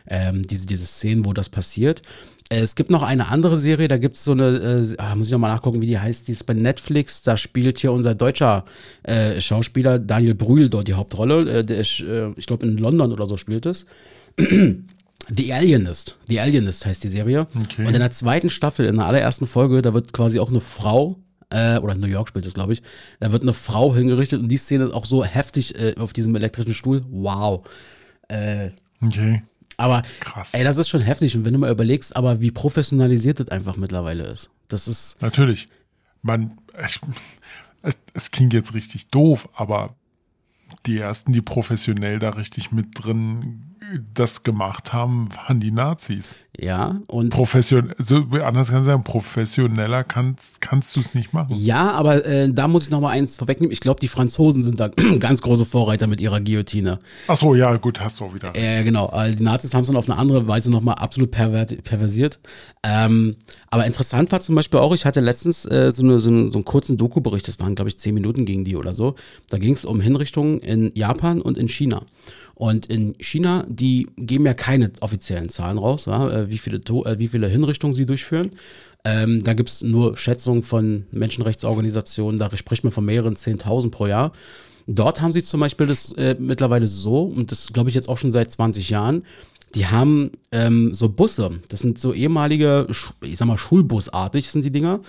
Ähm, 0.07 0.47
diese, 0.47 0.67
diese 0.67 0.87
Szenen, 0.87 1.25
wo 1.25 1.33
das 1.33 1.49
passiert. 1.49 2.03
Äh, 2.51 2.61
Es 2.61 2.75
gibt 2.75 2.91
noch 2.91 3.03
eine 3.03 3.29
andere 3.29 3.57
Serie, 3.57 3.89
da 3.89 3.97
gibt 3.99 4.17
es 4.17 4.25
so 4.25 4.33
eine, 4.33 4.85
äh, 4.93 4.95
ah, 4.99 5.15
muss 5.15 5.27
ich 5.29 5.33
noch 5.33 5.39
mal 5.39 5.49
nachgucken, 5.49 5.81
wie 5.81 5.87
die 5.87 5.99
heißt, 5.99 6.29
die 6.29 6.33
ist 6.33 6.45
bei 6.47 6.55
Netflix, 6.55 7.23
da 7.23 7.37
spielt 7.37 7.79
hier 7.79 7.93
unser 7.93 8.15
deutscher 8.15 8.65
äh, 9.05 9.41
Schauspieler 9.41 9.99
Daniel 9.99 10.35
Brühl 10.35 10.69
dort 10.69 10.87
die 10.89 10.95
Hauptrolle. 10.95 11.51
Äh, 11.59 11.65
der 11.65 11.79
ist, 11.79 12.01
äh, 12.01 12.31
ich 12.37 12.47
glaube, 12.47 12.67
in 12.67 12.77
London 12.79 13.13
oder 13.13 13.27
so 13.27 13.37
spielt 13.37 13.67
es. 13.67 13.87
The 15.29 15.53
Alienist. 15.53 16.17
The 16.29 16.41
Alienist 16.41 16.85
heißt 16.87 17.05
die 17.05 17.09
Serie. 17.09 17.47
Okay. 17.55 17.87
Und 17.87 17.95
in 17.95 18.01
der 18.01 18.11
zweiten 18.11 18.51
Staffel, 18.51 18.87
in 18.87 18.97
der 18.97 19.07
allerersten 19.07 19.47
Folge, 19.47 19.83
da 19.83 19.95
wird 19.95 20.13
quasi 20.13 20.41
auch 20.41 20.51
eine 20.51 20.61
Frau, 20.61 21.19
äh, 21.51 21.79
oder 21.79 21.95
New 21.95 22.07
York 22.07 22.29
spielt 22.29 22.47
es, 22.47 22.55
glaube 22.55 22.73
ich, 22.73 22.83
da 23.21 23.31
wird 23.33 23.43
eine 23.43 23.53
Frau 23.53 23.95
hingerichtet 23.95 24.41
und 24.41 24.49
die 24.49 24.57
Szene 24.57 24.85
ist 24.85 24.93
auch 24.95 25.05
so 25.05 25.25
heftig 25.25 25.79
äh, 25.79 25.95
auf 25.99 26.13
diesem 26.13 26.35
elektrischen 26.35 26.75
Stuhl. 26.75 27.03
Wow. 27.11 27.67
Äh, 28.29 28.71
Okay. 29.05 29.43
aber, 29.79 30.03
Krass. 30.21 30.55
ey, 30.55 30.63
das 30.63 30.77
ist 30.79 30.89
schon 30.89 31.01
heftig. 31.01 31.37
Und 31.37 31.45
wenn 31.45 31.53
du 31.55 31.59
mal 31.59 31.71
überlegst, 31.73 32.15
aber 32.15 32.41
wie 32.41 32.53
professionalisiert 32.53 33.41
das 33.41 33.49
einfach 33.49 33.77
mittlerweile 33.77 34.23
ist. 34.25 34.49
Das 34.69 34.87
ist, 34.87 35.21
Natürlich. 35.21 35.69
Man, 36.23 36.57
ich, 36.87 37.01
es 38.15 38.31
klingt 38.31 38.53
jetzt 38.53 38.75
richtig 38.75 39.09
doof, 39.09 39.49
aber 39.57 39.97
die 40.87 40.99
ersten, 40.99 41.33
die 41.33 41.41
professionell 41.43 42.21
da 42.21 42.31
richtig 42.31 42.71
mit 42.71 42.87
drin 42.95 43.72
das 43.99 44.43
gemacht 44.43 44.93
haben, 44.93 45.35
waren 45.35 45.61
die 45.61 45.71
Nazis. 45.71 46.35
Ja, 46.63 47.01
und 47.09 47.31
Profession, 47.31 47.93
so 47.99 48.25
anders 48.43 48.71
kann 48.71 48.81
ich 48.81 48.87
sagen, 48.87 49.03
professioneller 49.03 50.05
kannst, 50.05 50.61
kannst 50.61 50.95
du 50.95 51.01
es 51.01 51.13
nicht 51.13 51.33
machen. 51.33 51.57
Ja, 51.59 51.91
aber 51.91 52.25
äh, 52.25 52.53
da 52.53 52.69
muss 52.69 52.85
ich 52.85 52.91
noch 52.91 53.01
mal 53.01 53.11
eins 53.11 53.37
vorwegnehmen. 53.37 53.73
Ich 53.73 53.81
glaube, 53.81 53.99
die 53.99 54.07
Franzosen 54.07 54.63
sind 54.63 54.79
da 54.79 54.89
ganz 55.19 55.43
große 55.43 55.65
Vorreiter 55.65 56.07
mit 56.07 56.21
ihrer 56.21 56.41
Guillotine. 56.41 57.01
Ach 57.27 57.35
so, 57.35 57.57
ja, 57.57 57.77
gut, 57.79 58.01
hast 58.01 58.21
du 58.21 58.27
auch 58.27 58.35
wieder. 58.35 58.55
recht. 58.55 58.65
Äh, 58.65 58.85
genau, 58.85 59.11
äh, 59.13 59.35
die 59.35 59.43
Nazis 59.43 59.75
haben 59.75 59.81
es 59.81 59.89
dann 59.89 59.97
auf 59.97 60.09
eine 60.09 60.19
andere 60.19 60.47
Weise 60.47 60.71
noch 60.71 60.83
mal 60.83 60.95
absolut 60.95 61.33
pervert, 61.33 61.83
perversiert. 61.83 62.39
Ähm, 62.85 63.35
aber 63.71 63.87
interessant 63.87 64.31
war 64.31 64.41
zum 64.41 64.55
Beispiel 64.55 64.79
auch, 64.79 64.95
ich 64.95 65.05
hatte 65.05 65.21
letztens 65.21 65.65
äh, 65.65 65.91
so, 65.93 66.05
eine, 66.05 66.21
so, 66.21 66.31
einen, 66.31 66.53
so 66.53 66.59
einen 66.59 66.65
kurzen 66.65 66.97
Doku-Bericht, 66.97 67.49
das 67.49 67.59
waren, 67.59 67.75
glaube 67.75 67.89
ich, 67.89 67.99
zehn 67.99 68.15
Minuten 68.15 68.45
gegen 68.45 68.65
die 68.65 68.77
oder 68.77 68.95
so. 68.95 69.17
Da 69.51 69.59
ging 69.59 69.75
es 69.75 69.85
um 69.85 70.01
Hinrichtungen 70.01 70.61
in 70.61 70.93
Japan 70.95 71.43
und 71.43 71.59
in 71.59 71.69
China. 71.69 72.03
Und 72.55 72.87
in 72.87 73.17
China, 73.19 73.65
die 73.69 74.09
geben 74.17 74.47
ja 74.47 74.55
keine 74.55 74.93
offiziellen 75.01 75.49
Zahlen 75.49 75.79
raus, 75.79 76.07
ja, 76.07 76.49
wie, 76.53 76.59
viele 76.59 76.79
äh, 76.79 77.19
wie 77.19 77.29
viele 77.29 77.49
Hinrichtungen 77.49 77.95
sie 77.95 78.07
durchführen. 78.07 78.53
Ähm, 79.05 79.43
da 79.43 79.55
gibt 79.55 79.69
es 79.69 79.83
nur 79.83 80.17
Schätzungen 80.17 80.63
von 80.63 81.07
Menschenrechtsorganisationen, 81.11 82.39
da 82.39 82.57
spricht 82.57 82.85
man 82.85 82.93
von 82.93 83.05
mehreren 83.05 83.35
10.000 83.35 83.91
pro 83.91 84.07
Jahr. 84.07 84.31
Dort 84.87 85.21
haben 85.21 85.33
sie 85.33 85.43
zum 85.43 85.61
Beispiel 85.61 85.87
das 85.87 86.13
äh, 86.13 86.37
mittlerweile 86.39 86.87
so, 86.87 87.23
und 87.23 87.51
das 87.51 87.73
glaube 87.73 87.89
ich 87.89 87.95
jetzt 87.95 88.09
auch 88.09 88.19
schon 88.19 88.33
seit 88.33 88.51
20 88.51 88.91
Jahren, 88.91 89.25
die 89.75 89.87
haben 89.87 90.33
ähm, 90.51 90.93
so 90.93 91.09
Busse, 91.09 91.61
das 91.69 91.81
sind 91.81 91.99
so 91.99 92.13
ehemalige, 92.13 92.87
ich 93.23 93.39
sag 93.39 93.47
mal, 93.47 93.59
Schulbusartig 93.59 94.51
sind 94.51 94.65
die 94.65 94.71
Dinger, 94.71 95.01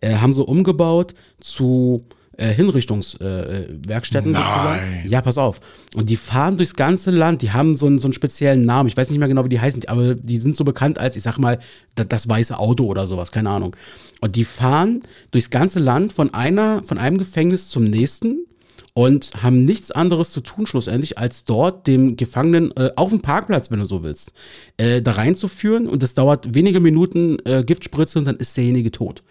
äh, 0.00 0.16
haben 0.16 0.32
so 0.32 0.44
umgebaut 0.44 1.14
zu 1.40 2.04
äh, 2.36 2.48
Hinrichtungswerkstätten 2.48 3.84
äh, 3.84 3.88
Werkstätten 3.88 4.32
Nein. 4.32 4.42
sozusagen. 4.42 5.08
Ja, 5.08 5.20
pass 5.20 5.38
auf. 5.38 5.60
Und 5.94 6.10
die 6.10 6.16
fahren 6.16 6.56
durchs 6.56 6.74
ganze 6.74 7.10
Land, 7.10 7.42
die 7.42 7.52
haben 7.52 7.76
so 7.76 7.86
einen, 7.86 7.98
so 7.98 8.06
einen 8.06 8.14
speziellen 8.14 8.64
Namen, 8.64 8.88
ich 8.88 8.96
weiß 8.96 9.10
nicht 9.10 9.18
mehr 9.18 9.28
genau, 9.28 9.44
wie 9.44 9.50
die 9.50 9.60
heißen, 9.60 9.86
aber 9.88 10.14
die 10.14 10.38
sind 10.38 10.56
so 10.56 10.64
bekannt 10.64 10.98
als, 10.98 11.16
ich 11.16 11.22
sag 11.22 11.38
mal, 11.38 11.58
das, 11.94 12.08
das 12.08 12.28
weiße 12.28 12.58
Auto 12.58 12.86
oder 12.86 13.06
sowas, 13.06 13.32
keine 13.32 13.50
Ahnung. 13.50 13.76
Und 14.20 14.36
die 14.36 14.44
fahren 14.44 15.02
durchs 15.30 15.50
ganze 15.50 15.80
Land 15.80 16.12
von 16.12 16.32
einer, 16.32 16.82
von 16.84 16.98
einem 16.98 17.18
Gefängnis 17.18 17.68
zum 17.68 17.84
nächsten 17.84 18.46
und 18.94 19.42
haben 19.42 19.64
nichts 19.64 19.90
anderes 19.90 20.32
zu 20.32 20.40
tun 20.40 20.66
schlussendlich, 20.66 21.18
als 21.18 21.44
dort 21.44 21.86
dem 21.86 22.16
Gefangenen 22.16 22.72
äh, 22.76 22.90
auf 22.96 23.10
dem 23.10 23.20
Parkplatz, 23.20 23.70
wenn 23.70 23.80
du 23.80 23.86
so 23.86 24.02
willst, 24.02 24.32
äh, 24.76 25.00
da 25.00 25.12
reinzuführen 25.12 25.86
und 25.86 26.02
das 26.02 26.14
dauert 26.14 26.54
wenige 26.54 26.80
Minuten 26.80 27.38
äh, 27.44 27.64
Giftspritze 27.64 28.18
und 28.18 28.26
dann 28.26 28.36
ist 28.36 28.56
derjenige 28.56 28.90
tot. 28.90 29.22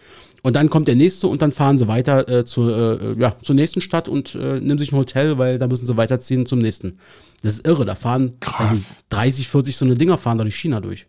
Und 0.44 0.54
dann 0.56 0.70
kommt 0.70 0.88
der 0.88 0.96
nächste 0.96 1.28
und 1.28 1.40
dann 1.40 1.52
fahren 1.52 1.78
sie 1.78 1.86
weiter 1.86 2.28
äh, 2.28 2.44
zur, 2.44 3.00
äh, 3.00 3.20
ja, 3.20 3.36
zur 3.42 3.54
nächsten 3.54 3.80
Stadt 3.80 4.08
und 4.08 4.34
äh, 4.34 4.58
nehmen 4.60 4.78
sich 4.78 4.90
ein 4.92 4.96
Hotel, 4.98 5.38
weil 5.38 5.58
da 5.58 5.68
müssen 5.68 5.86
sie 5.86 5.96
weiterziehen 5.96 6.46
zum 6.46 6.58
nächsten. 6.58 6.98
Das 7.42 7.54
ist 7.54 7.66
irre, 7.66 7.84
da 7.84 7.94
fahren 7.94 8.32
Krass. 8.40 8.68
also 8.68 8.94
30, 9.10 9.48
40 9.48 9.76
so 9.76 9.84
eine 9.84 9.94
Dinger 9.94 10.18
fahren 10.18 10.38
da 10.38 10.44
durch 10.44 10.56
China 10.56 10.80
durch. 10.80 11.06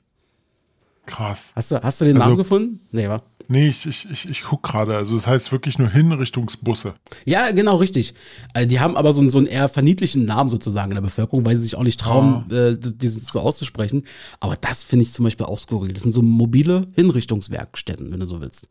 Krass. 1.06 1.52
Hast 1.56 1.72
du, 1.72 1.82
hast 1.82 2.00
du 2.02 2.06
den 2.06 2.16
Also- 2.18 2.28
Namen 2.30 2.38
gefunden? 2.38 2.80
Nee, 2.92 3.08
wa? 3.10 3.22
Nee, 3.50 3.68
ich, 3.68 3.86
ich, 3.86 4.10
ich, 4.10 4.30
ich 4.30 4.44
guck 4.44 4.64
gerade. 4.64 4.96
Also 4.96 5.18
es 5.18 5.28
heißt 5.28 5.52
wirklich 5.52 5.78
nur 5.78 5.90
Hinrichtungsbusse. 5.90 6.94
Ja, 7.26 7.52
genau, 7.52 7.76
richtig. 7.76 8.14
Äh, 8.54 8.68
die 8.68 8.80
haben 8.80 8.96
aber 8.96 9.12
so 9.12 9.20
einen, 9.20 9.30
so 9.30 9.38
einen 9.38 9.48
eher 9.48 9.68
verniedlichen 9.68 10.24
Namen 10.26 10.50
sozusagen 10.50 10.92
in 10.92 10.96
der 10.96 11.02
Bevölkerung, 11.02 11.46
weil 11.46 11.58
sie 11.58 11.64
sich 11.64 11.76
auch 11.76 11.84
nicht 11.84 12.00
trauen, 12.00 12.50
äh, 12.52 12.78
diesen 12.80 13.22
so 13.22 13.42
auszusprechen. 13.42 14.06
Aber 14.40 14.56
das 14.56 14.86
finde 14.86 15.04
ich 15.04 15.12
zum 15.12 15.24
Beispiel 15.26 15.46
auch 15.46 15.60
skurril. 15.60 15.92
Das 15.92 16.04
sind 16.04 16.14
so 16.14 16.22
mobile 16.22 16.88
Hinrichtungswerkstätten, 16.94 18.12
wenn 18.12 18.20
du 18.22 18.28
so 18.28 18.40
willst. 18.40 18.68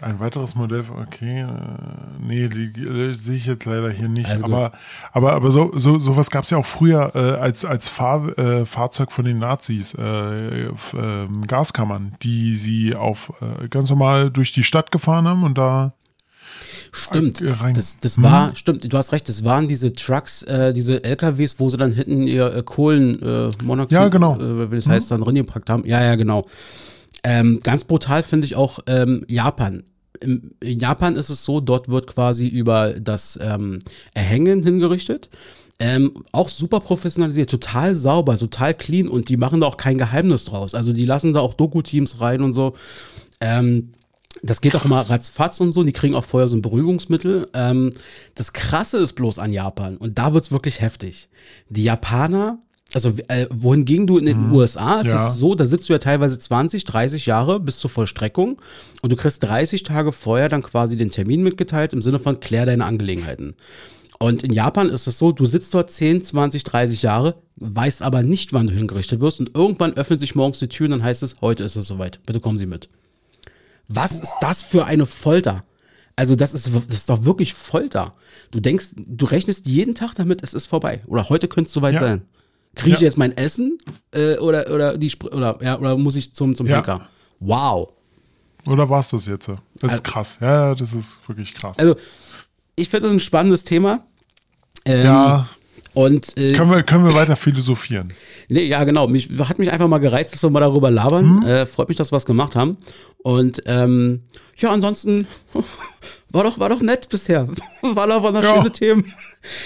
Ein 0.00 0.20
weiteres 0.20 0.54
Modell, 0.54 0.84
okay, 1.00 1.40
äh, 1.40 1.46
nee, 2.20 2.48
die, 2.48 2.82
äh, 2.82 3.14
sehe 3.14 3.36
ich 3.36 3.46
jetzt 3.46 3.64
leider 3.64 3.90
hier 3.90 4.08
nicht. 4.08 4.30
Also 4.30 4.44
aber 4.44 4.72
aber, 5.12 5.32
aber 5.32 5.50
so, 5.50 5.72
so, 5.74 5.98
sowas 5.98 6.30
gab 6.30 6.44
es 6.44 6.50
ja 6.50 6.58
auch 6.58 6.66
früher 6.66 7.12
äh, 7.14 7.40
als, 7.40 7.64
als 7.64 7.88
Fahr, 7.88 8.38
äh, 8.38 8.66
Fahrzeug 8.66 9.10
von 9.10 9.24
den 9.24 9.38
Nazis, 9.38 9.94
äh, 9.94 10.66
ähm, 10.66 11.46
Gaskammern, 11.46 12.12
die 12.22 12.56
sie 12.56 12.94
auf 12.94 13.32
ganz 13.70 13.88
normal 13.88 14.30
durch 14.30 14.52
die 14.52 14.64
Stadt 14.64 14.90
gefahren 14.92 15.26
haben 15.26 15.44
und 15.44 15.56
da 15.56 15.94
Stimmt. 16.92 17.42
Das, 17.74 17.98
das 18.00 18.22
war, 18.22 18.54
stimmt, 18.54 18.90
du 18.90 18.96
hast 18.96 19.12
recht, 19.12 19.28
das 19.28 19.44
waren 19.44 19.68
diese 19.68 19.92
Trucks, 19.92 20.46
diese 20.74 21.04
LKWs, 21.04 21.58
wo 21.58 21.68
sie 21.68 21.76
dann 21.76 21.92
hinten 21.92 22.22
ihr 22.22 22.62
Kohlenmonoxid, 22.62 23.62
Monoxid, 23.62 23.98
Ja, 23.98 24.08
genau. 24.08 24.38
wie 24.70 24.76
das 24.76 24.86
heißt, 24.86 25.10
dann 25.10 25.22
reingepackt 25.22 25.68
haben. 25.68 25.84
Ja, 25.84 26.02
ja, 26.02 26.14
genau. 26.14 26.46
Ähm, 27.26 27.58
ganz 27.60 27.82
brutal 27.82 28.22
finde 28.22 28.46
ich 28.46 28.54
auch 28.54 28.78
ähm, 28.86 29.24
Japan. 29.26 29.82
In 30.20 30.54
Japan 30.62 31.16
ist 31.16 31.28
es 31.28 31.42
so, 31.42 31.60
dort 31.60 31.88
wird 31.88 32.06
quasi 32.06 32.46
über 32.46 32.92
das 32.92 33.36
ähm, 33.42 33.80
Erhängen 34.14 34.62
hingerichtet. 34.62 35.28
Ähm, 35.80 36.22
auch 36.30 36.48
super 36.48 36.78
professionalisiert, 36.78 37.50
total 37.50 37.96
sauber, 37.96 38.38
total 38.38 38.74
clean 38.74 39.08
und 39.08 39.28
die 39.28 39.36
machen 39.36 39.60
da 39.60 39.66
auch 39.66 39.76
kein 39.76 39.98
Geheimnis 39.98 40.44
draus. 40.44 40.72
Also 40.72 40.92
die 40.92 41.04
lassen 41.04 41.32
da 41.32 41.40
auch 41.40 41.54
Doku-Teams 41.54 42.20
rein 42.20 42.42
und 42.42 42.52
so. 42.52 42.74
Ähm, 43.40 43.90
das 44.44 44.60
geht 44.60 44.76
auch 44.76 44.84
immer 44.84 45.00
ratzfatz 45.00 45.60
und 45.60 45.72
so. 45.72 45.82
Die 45.82 45.92
kriegen 45.92 46.14
auch 46.14 46.24
vorher 46.24 46.46
so 46.46 46.56
ein 46.56 46.62
Beruhigungsmittel. 46.62 47.48
Ähm, 47.54 47.90
das 48.36 48.52
Krasse 48.52 48.98
ist 48.98 49.14
bloß 49.14 49.40
an 49.40 49.52
Japan 49.52 49.96
und 49.96 50.16
da 50.16 50.32
wird's 50.32 50.52
wirklich 50.52 50.80
heftig. 50.80 51.28
Die 51.70 51.82
Japaner, 51.82 52.60
also 52.96 53.12
äh, 53.28 53.46
wohingegen 53.50 54.06
du 54.06 54.16
in 54.16 54.24
den 54.24 54.50
USA, 54.50 55.02
es 55.02 55.08
Ja. 55.08 55.28
ist 55.28 55.36
so, 55.38 55.54
da 55.54 55.66
sitzt 55.66 55.86
du 55.88 55.92
ja 55.92 55.98
teilweise 55.98 56.38
20, 56.38 56.84
30 56.84 57.26
Jahre 57.26 57.60
bis 57.60 57.78
zur 57.78 57.90
Vollstreckung 57.90 58.58
und 59.02 59.12
du 59.12 59.16
kriegst 59.16 59.42
30 59.44 59.82
Tage 59.82 60.12
vorher 60.12 60.48
dann 60.48 60.62
quasi 60.62 60.96
den 60.96 61.10
Termin 61.10 61.42
mitgeteilt 61.42 61.92
im 61.92 62.00
Sinne 62.00 62.18
von 62.18 62.40
klär 62.40 62.64
deine 62.64 62.86
Angelegenheiten. 62.86 63.54
Und 64.18 64.42
in 64.42 64.52
Japan 64.54 64.88
ist 64.88 65.06
es 65.06 65.18
so, 65.18 65.30
du 65.30 65.44
sitzt 65.44 65.74
dort 65.74 65.90
10, 65.90 66.24
20, 66.24 66.64
30 66.64 67.02
Jahre, 67.02 67.34
weißt 67.56 68.00
aber 68.00 68.22
nicht, 68.22 68.54
wann 68.54 68.66
du 68.66 68.72
hingerichtet 68.72 69.20
wirst 69.20 69.40
und 69.40 69.54
irgendwann 69.54 69.92
öffnet 69.92 70.20
sich 70.20 70.34
morgens 70.34 70.58
die 70.58 70.68
Tür 70.68 70.86
und 70.86 70.92
dann 70.92 71.02
heißt 71.04 71.22
es, 71.22 71.36
heute 71.42 71.64
ist 71.64 71.76
es 71.76 71.86
soweit, 71.86 72.20
bitte 72.24 72.40
kommen 72.40 72.56
Sie 72.56 72.64
mit. 72.64 72.88
Was 73.88 74.12
ist 74.12 74.32
das 74.40 74.62
für 74.62 74.86
eine 74.86 75.04
Folter? 75.04 75.64
Also 76.16 76.34
das 76.34 76.54
ist, 76.54 76.70
das 76.88 76.96
ist 76.96 77.10
doch 77.10 77.24
wirklich 77.26 77.52
Folter. 77.52 78.14
Du 78.52 78.60
denkst, 78.60 78.86
du 78.96 79.26
rechnest 79.26 79.66
jeden 79.66 79.94
Tag 79.94 80.14
damit, 80.14 80.42
es 80.42 80.54
ist 80.54 80.64
vorbei. 80.64 81.02
Oder 81.06 81.28
heute 81.28 81.46
könnte 81.46 81.68
es 81.68 81.74
soweit 81.74 81.92
Ja. 81.94 82.00
sein. 82.00 82.22
Kriege 82.76 82.94
ich 82.94 83.00
Ja. 83.00 83.06
jetzt 83.06 83.18
mein 83.18 83.36
Essen 83.36 83.78
äh, 84.12 84.36
oder 84.36 84.70
oder 84.72 84.96
die 84.96 85.10
Spr- 85.10 85.32
oder 85.34 85.58
ja 85.62 85.76
oder 85.78 85.96
muss 85.96 86.14
ich 86.14 86.32
zum 86.32 86.54
zum 86.54 86.66
Ja. 86.68 86.76
Henker? 86.76 87.08
Wow. 87.40 87.88
Oder 88.68 88.88
war 88.88 89.00
es 89.00 89.10
das 89.10 89.26
jetzt? 89.26 89.50
Das 89.80 89.92
ist 89.94 90.04
krass. 90.04 90.38
Ja, 90.40 90.74
das 90.74 90.92
ist 90.92 91.20
wirklich 91.28 91.54
krass. 91.54 91.78
Also 91.78 91.96
ich 92.76 92.88
finde 92.88 93.04
das 93.04 93.12
ein 93.12 93.20
spannendes 93.20 93.64
Thema. 93.64 94.04
Ähm, 94.84 95.04
ja, 95.04 95.48
Und 95.96 96.36
äh, 96.36 96.52
können 96.52 96.70
wir, 96.70 96.82
können 96.82 97.06
wir 97.06 97.14
weiter 97.14 97.36
philosophieren. 97.36 98.12
Nee, 98.50 98.64
ja, 98.64 98.84
genau. 98.84 99.08
Mich, 99.08 99.30
hat 99.38 99.58
mich 99.58 99.72
einfach 99.72 99.88
mal 99.88 99.96
gereizt, 99.96 100.34
dass 100.34 100.42
wir 100.42 100.50
mal 100.50 100.60
darüber 100.60 100.90
labern. 100.90 101.42
Äh, 101.42 101.64
freut 101.64 101.88
mich, 101.88 101.96
dass 101.96 102.12
wir 102.12 102.16
was 102.16 102.26
gemacht 102.26 102.54
haben. 102.54 102.76
Und 103.22 103.62
ähm, 103.64 104.20
ja, 104.58 104.72
ansonsten 104.72 105.26
war 106.28 106.44
doch, 106.44 106.58
war 106.58 106.68
doch 106.68 106.82
nett 106.82 107.08
bisher. 107.08 107.48
War 107.80 108.06
doch, 108.08 108.22
doch 108.30 108.42
Ja. 108.42 108.56
schöne 108.56 108.72
Themen. 108.72 109.14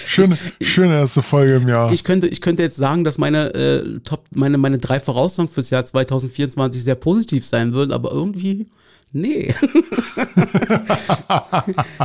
Schöne, 0.05 0.37
schöne 0.61 0.93
erste 0.93 1.21
Folge 1.21 1.55
im 1.55 1.67
Jahr. 1.67 1.91
Ich 1.91 2.05
könnte, 2.05 2.29
ich 2.29 2.39
könnte 2.39 2.63
jetzt 2.63 2.77
sagen, 2.77 3.03
dass 3.03 3.17
meine 3.17 3.53
äh, 3.53 3.99
Top, 3.99 4.23
meine, 4.33 4.57
meine 4.57 4.77
drei 4.77 5.01
Voraussagen 5.01 5.49
fürs 5.49 5.69
Jahr 5.69 5.83
2024 5.83 6.81
sehr 6.81 6.95
positiv 6.95 7.45
sein 7.45 7.73
würden, 7.73 7.91
aber 7.91 8.09
irgendwie, 8.11 8.67
Nee. 9.13 9.53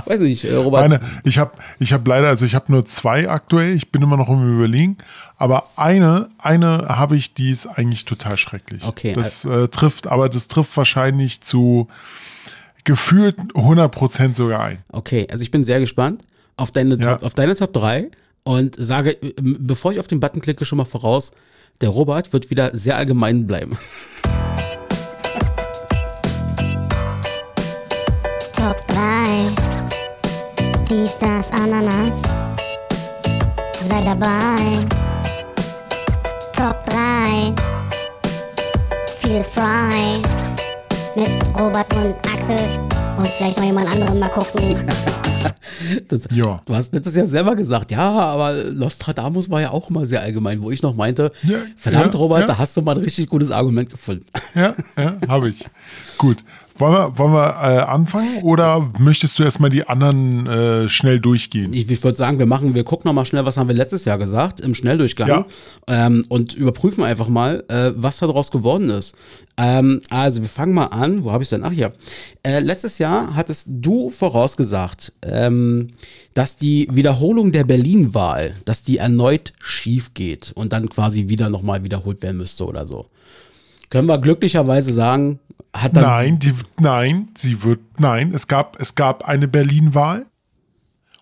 Weiß 0.07 0.21
nicht, 0.21 0.45
äh, 0.45 0.55
Robert. 0.55 0.89
Meine, 0.89 1.01
ich 1.25 1.39
habe 1.39 1.53
ich 1.79 1.93
hab 1.93 2.07
leider, 2.07 2.29
also 2.29 2.45
ich 2.45 2.55
habe 2.55 2.73
nur 2.73 2.85
zwei 2.87 3.29
aktuell, 3.29 3.75
ich 3.75 3.91
bin 3.93 4.03
immer 4.03 4.17
noch 4.17 4.29
im 4.29 4.57
Überlegen, 4.59 4.97
aber 5.37 5.69
eine, 5.77 6.29
eine 6.39 6.87
habe 6.89 7.17
ich, 7.17 7.35
die 7.35 7.51
ist 7.51 7.67
eigentlich 7.67 8.05
total 8.05 8.37
schrecklich. 8.37 8.85
Okay, 8.85 9.13
Das 9.13 9.45
äh, 9.45 9.69
trifft, 9.69 10.07
aber 10.09 10.29
das 10.29 10.49
trifft 10.49 10.77
wahrscheinlich 10.77 11.41
zu 11.43 11.87
gefühlt 12.85 13.37
100% 13.55 14.37
sogar 14.37 14.63
ein. 14.63 14.79
Okay, 14.93 15.27
also 15.31 15.43
ich 15.43 15.51
bin 15.51 15.65
sehr 15.65 15.81
gespannt 15.81 16.23
auf 16.57 16.71
deine, 16.73 16.97
Ja. 16.97 17.17
Top, 17.17 17.25
auf 17.25 17.35
deine 17.35 17.55
Top 17.55 17.73
3 17.73 18.11
und 18.45 18.75
sage, 18.79 19.13
äh, 19.23 19.33
bevor 19.41 19.93
ich 19.93 20.01
auf 20.01 20.07
den 20.07 20.21
Button 20.21 20.41
klicke, 20.41 20.65
schon 20.65 20.79
mal 20.79 20.85
voraus, 20.85 21.33
der 21.81 21.91
Robert 21.91 22.33
wird 22.33 22.51
wieder 22.51 22.77
sehr 22.77 22.97
allgemein 22.97 23.47
bleiben. 23.47 23.77
Top 28.67 28.85
3. 28.89 28.97
Dies, 30.91 31.17
das, 31.21 31.53
Ananas. 31.53 32.21
Sei 33.81 34.03
dabei. 34.03 34.85
Top 36.53 36.85
3. 36.87 37.55
Feel 39.21 39.45
frei. 39.45 40.19
Mit 41.15 41.29
Robert 41.57 41.95
und 41.95 42.17
Axel. 42.27 42.59
Und 43.17 43.29
vielleicht 43.37 43.57
noch 43.57 43.65
jemand 43.67 43.89
anderen 43.93 44.19
mal 44.19 44.31
gucken. 44.31 44.77
Das, 46.09 46.23
Ja. 46.33 46.61
Du 46.65 46.75
hast 46.75 46.93
letztes 46.93 47.15
Jahr 47.15 47.27
selber 47.27 47.55
gesagt, 47.55 47.93
ja, 47.93 48.11
aber 48.11 48.65
Nostradamus 48.73 49.49
war 49.51 49.61
ja 49.61 49.71
auch 49.71 49.89
immer 49.91 50.05
sehr 50.07 50.21
allgemein, 50.21 50.61
wo 50.61 50.73
ich 50.73 50.83
noch 50.83 50.97
meinte, 50.97 51.31
Ja, 51.45 51.59
verdammt, 51.77 52.15
ja, 52.15 52.19
Robert, 52.21 52.41
ja. 52.41 52.47
da 52.49 52.59
hast 52.59 52.77
du 52.77 52.83
mal 52.83 52.97
ein 52.97 53.03
richtig 53.05 53.29
gutes 53.29 53.53
Argument 53.53 53.91
gefunden. 53.91 54.25
Ja, 54.55 54.75
ja, 54.97 55.17
habe 55.29 55.51
ich. 55.51 55.65
Gut. 56.19 56.39
Wollen 56.79 56.93
wir, 56.93 57.19
wollen 57.19 57.33
wir 57.33 57.47
äh, 57.47 57.79
anfangen 57.81 58.43
oder 58.43 58.91
möchtest 58.99 59.39
du 59.39 59.43
erstmal 59.45 59.71
die 59.71 59.87
anderen 59.87 60.47
äh, 60.47 60.89
schnell 60.89 61.21
durchgehen? 61.21 61.73
Ich, 61.73 61.91
ich 61.91 62.05
würde 62.05 62.17
sagen, 62.17 62.39
wir 62.39 62.47
machen, 62.47 62.75
wir 62.75 62.85
gucken 62.85 63.09
nochmal 63.09 63.25
schnell, 63.27 63.45
was 63.47 63.57
haben 63.57 63.69
wir 63.69 63.75
letztes 63.75 64.05
Jahr 64.05 64.19
gesagt 64.19 64.61
im 64.61 64.75
Schnelldurchgang 64.75 65.29
Ja. 65.29 65.47
ähm, 65.89 66.25
und 66.29 66.55
überprüfen 66.55 67.03
einfach 67.03 67.29
mal, 67.29 67.65
äh, 67.69 67.93
was 67.97 68.19
daraus 68.19 68.51
geworden 68.51 68.91
ist. 68.91 69.17
Ähm, 69.57 70.01
also 70.11 70.43
wir 70.43 70.49
fangen 70.49 70.75
mal 70.75 70.87
an. 70.87 71.25
Wo 71.25 71.33
habe 71.33 71.43
ich 71.43 71.49
denn? 71.49 71.65
Ach 71.65 71.73
hier. 71.73 71.93
Äh, 72.43 72.61
letztes 72.61 72.99
Jahr 72.99 73.35
hattest 73.35 73.69
du 73.71 74.11
vorausgesagt, 74.11 75.13
ähm, 75.23 75.89
dass 76.35 76.59
die 76.59 76.89
Wiederholung 76.93 77.53
der 77.53 77.65
Berlin-Wahl, 77.65 78.55
dass 78.67 78.83
die 78.83 78.99
erneut 78.99 79.55
schief 79.59 80.13
geht 80.13 80.53
und 80.55 80.73
dann 80.75 80.91
quasi 80.91 81.29
wieder 81.29 81.49
nochmal 81.49 81.83
wiederholt 81.85 82.23
werden 82.23 82.37
müsste 82.37 82.67
oder 82.67 82.87
so. 82.87 83.07
Können 83.97 84.09
wir 84.09 84.19
glücklicherweise 84.19 84.93
sagen, 84.93 85.39
hat 85.75 85.97
dann 85.97 86.03
Nein, 86.05 86.39
die, 86.39 86.53
nein, 86.81 87.29
sie 87.35 87.63
wird, 87.63 87.81
nein, 87.99 88.33
es 88.35 88.47
gab, 88.47 88.79
es 88.81 88.95
gab 88.95 89.27
eine 89.29 89.49
Berlin-Wahl 89.49 90.27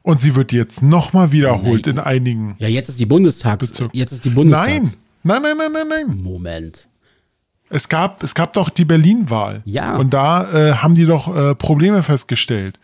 und 0.03 0.21
sie 0.21 0.35
wird 0.37 0.53
jetzt 0.53 0.83
nochmal 0.83 1.33
wiederholt 1.33 1.87
in 1.87 1.99
einigen. 1.99 2.57
ja 2.59 2.69
jetzt 2.69 2.89
ist 2.89 2.99
die 3.01 3.07
Bundestags 3.07 3.67
Bezirk. 3.67 3.91
jetzt 3.95 4.13
ist 4.13 4.25
die 4.25 4.31
Bundestags 4.31 4.69
Nein, 4.73 4.91
nein, 5.23 5.43
nein, 5.43 5.57
nein, 5.59 5.73
nein, 5.73 6.07
nein. 6.09 6.23
Moment. 6.23 6.89
Es 7.71 7.89
gab, 7.89 8.23
es 8.23 8.35
gab 8.35 8.53
doch 8.53 8.69
die 8.71 8.85
Berlin-Wahl. 8.85 9.63
Ja. 9.65 9.97
Und 9.97 10.13
da 10.13 10.53
äh, 10.53 10.73
haben 10.75 10.95
die 10.95 11.07
doch 11.07 11.35
äh, 11.35 11.55
Probleme 11.55 12.03
festgestellt. 12.03 12.79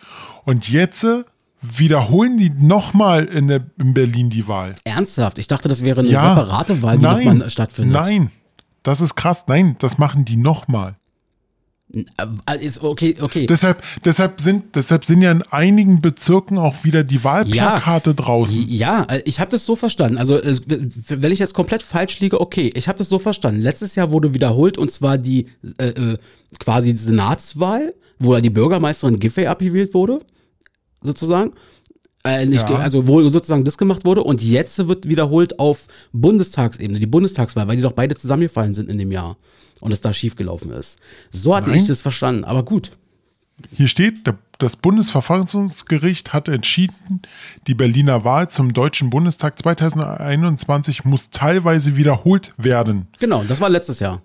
Und 0.45 0.71
jetzt 0.71 1.05
äh, 1.05 1.23
wiederholen 1.61 2.39
die 2.39 2.51
nochmal 2.51 3.25
in, 3.27 3.49
der- 3.49 3.63
in 3.79 3.93
Berlin 3.93 4.31
die 4.31 4.49
Wahl. 4.49 4.75
Ernsthaft? 4.85 5.39
Ich 5.39 5.47
dachte, 5.47 5.69
das 5.69 5.85
wäre 5.85 6.01
eine 6.01 6.09
Ja. 6.09 6.31
separate 6.35 6.83
Wahl, 6.83 6.97
die 6.97 7.03
nein, 7.05 7.25
nochmal 7.27 7.51
stattfindet. 7.51 7.93
Nein, 7.93 8.31
das 8.83 9.01
ist 9.01 9.15
krass. 9.15 9.45
Nein, 9.47 9.77
das 9.79 9.99
machen 9.99 10.25
die 10.25 10.37
nochmal. 10.37 10.97
Äh, 11.93 12.65
Ist 12.65 12.83
okay, 12.83 13.17
okay. 13.21 13.47
Deshalb, 13.47 13.83
deshalb, 14.05 14.41
sind, 14.41 14.77
deshalb 14.77 15.05
sind 15.05 15.23
ja 15.23 15.33
in 15.33 15.43
einigen 15.51 16.01
Bezirken 16.01 16.57
auch 16.57 16.85
wieder 16.85 17.03
die 17.03 17.25
Wahlplakate 17.25 18.15
draußen. 18.15 18.65
ja, 18.69 19.05
äh, 19.05 19.23
ich 19.25 19.41
habe 19.41 19.51
das 19.51 19.67
so 19.67 19.75
verstanden. 19.75 20.19
Also, 20.19 20.41
äh, 20.41 20.57
wenn 21.09 21.33
ich 21.33 21.41
jetzt 21.41 21.55
komplett 21.55 21.83
falsch 21.83 22.21
liege, 22.21 22.41
okay, 22.41 22.71
ich 22.75 22.87
habe 22.87 22.99
das 22.99 23.09
so 23.09 23.19
verstanden. 23.19 23.61
Letztes 23.61 23.97
Jahr 23.97 24.13
wurde 24.13 24.35
wiederholt 24.35 24.79
und 24.79 24.93
zwar 24.93 25.19
die 25.19 25.47
äh, 25.79 26.17
quasi 26.59 26.97
Senatswahl, 26.97 27.95
wo 28.19 28.37
die 28.39 28.51
Bürgermeisterin 28.51 29.19
Giffey 29.19 29.47
abgewählt 29.47 29.95
wurde, 29.95 30.21
sozusagen. 31.03 31.53
Äh, 32.25 32.47
nicht, 32.47 32.69
Ja. 32.69 32.77
Also 32.77 33.07
wo 33.07 33.23
sozusagen 33.29 33.65
das 33.65 33.79
gemacht 33.79 34.05
wurde 34.05 34.23
und 34.23 34.43
jetzt 34.43 34.87
wird 34.87 35.09
wiederholt 35.09 35.59
auf 35.59 35.87
Bundestagsebene, 36.13 37.01
die 37.01 37.07
Bundestagswahl, 37.07 37.67
weil 37.67 37.77
die 37.77 37.83
doch 37.83 37.93
beide 37.93 38.15
zusammengefallen 38.15 38.75
sind 38.75 38.91
in 38.91 38.99
dem 38.99 39.11
Jahr 39.11 39.37
und 39.81 39.93
es 39.93 40.01
da 40.01 40.13
schiefgelaufen 40.13 40.71
ist. 40.73 40.99
So 41.31 41.57
hatte 41.57 41.71
Nein. 41.71 41.81
ich 41.81 41.87
das 41.87 42.03
verstanden, 42.03 42.45
aber 42.45 42.63
gut. 42.63 42.93
Hier 43.73 43.89
steht, 43.89 44.23
das 44.59 44.77
Bundesverfassungsgericht 44.77 46.33
hat 46.33 46.49
entschieden, 46.49 47.23
die 47.67 47.75
Berliner 47.75 48.25
Wahl 48.25 48.49
zum 48.49 48.73
Deutschen 48.73 49.11
Bundestag 49.11 49.59
2021 49.59 51.05
muss 51.05 51.31
teilweise 51.31 51.97
wiederholt 51.97 52.55
werden. 52.57 53.09
Genau, 53.19 53.45
das 53.47 53.61
war 53.61 53.69
letztes 53.69 54.01
Jahr. 54.01 54.23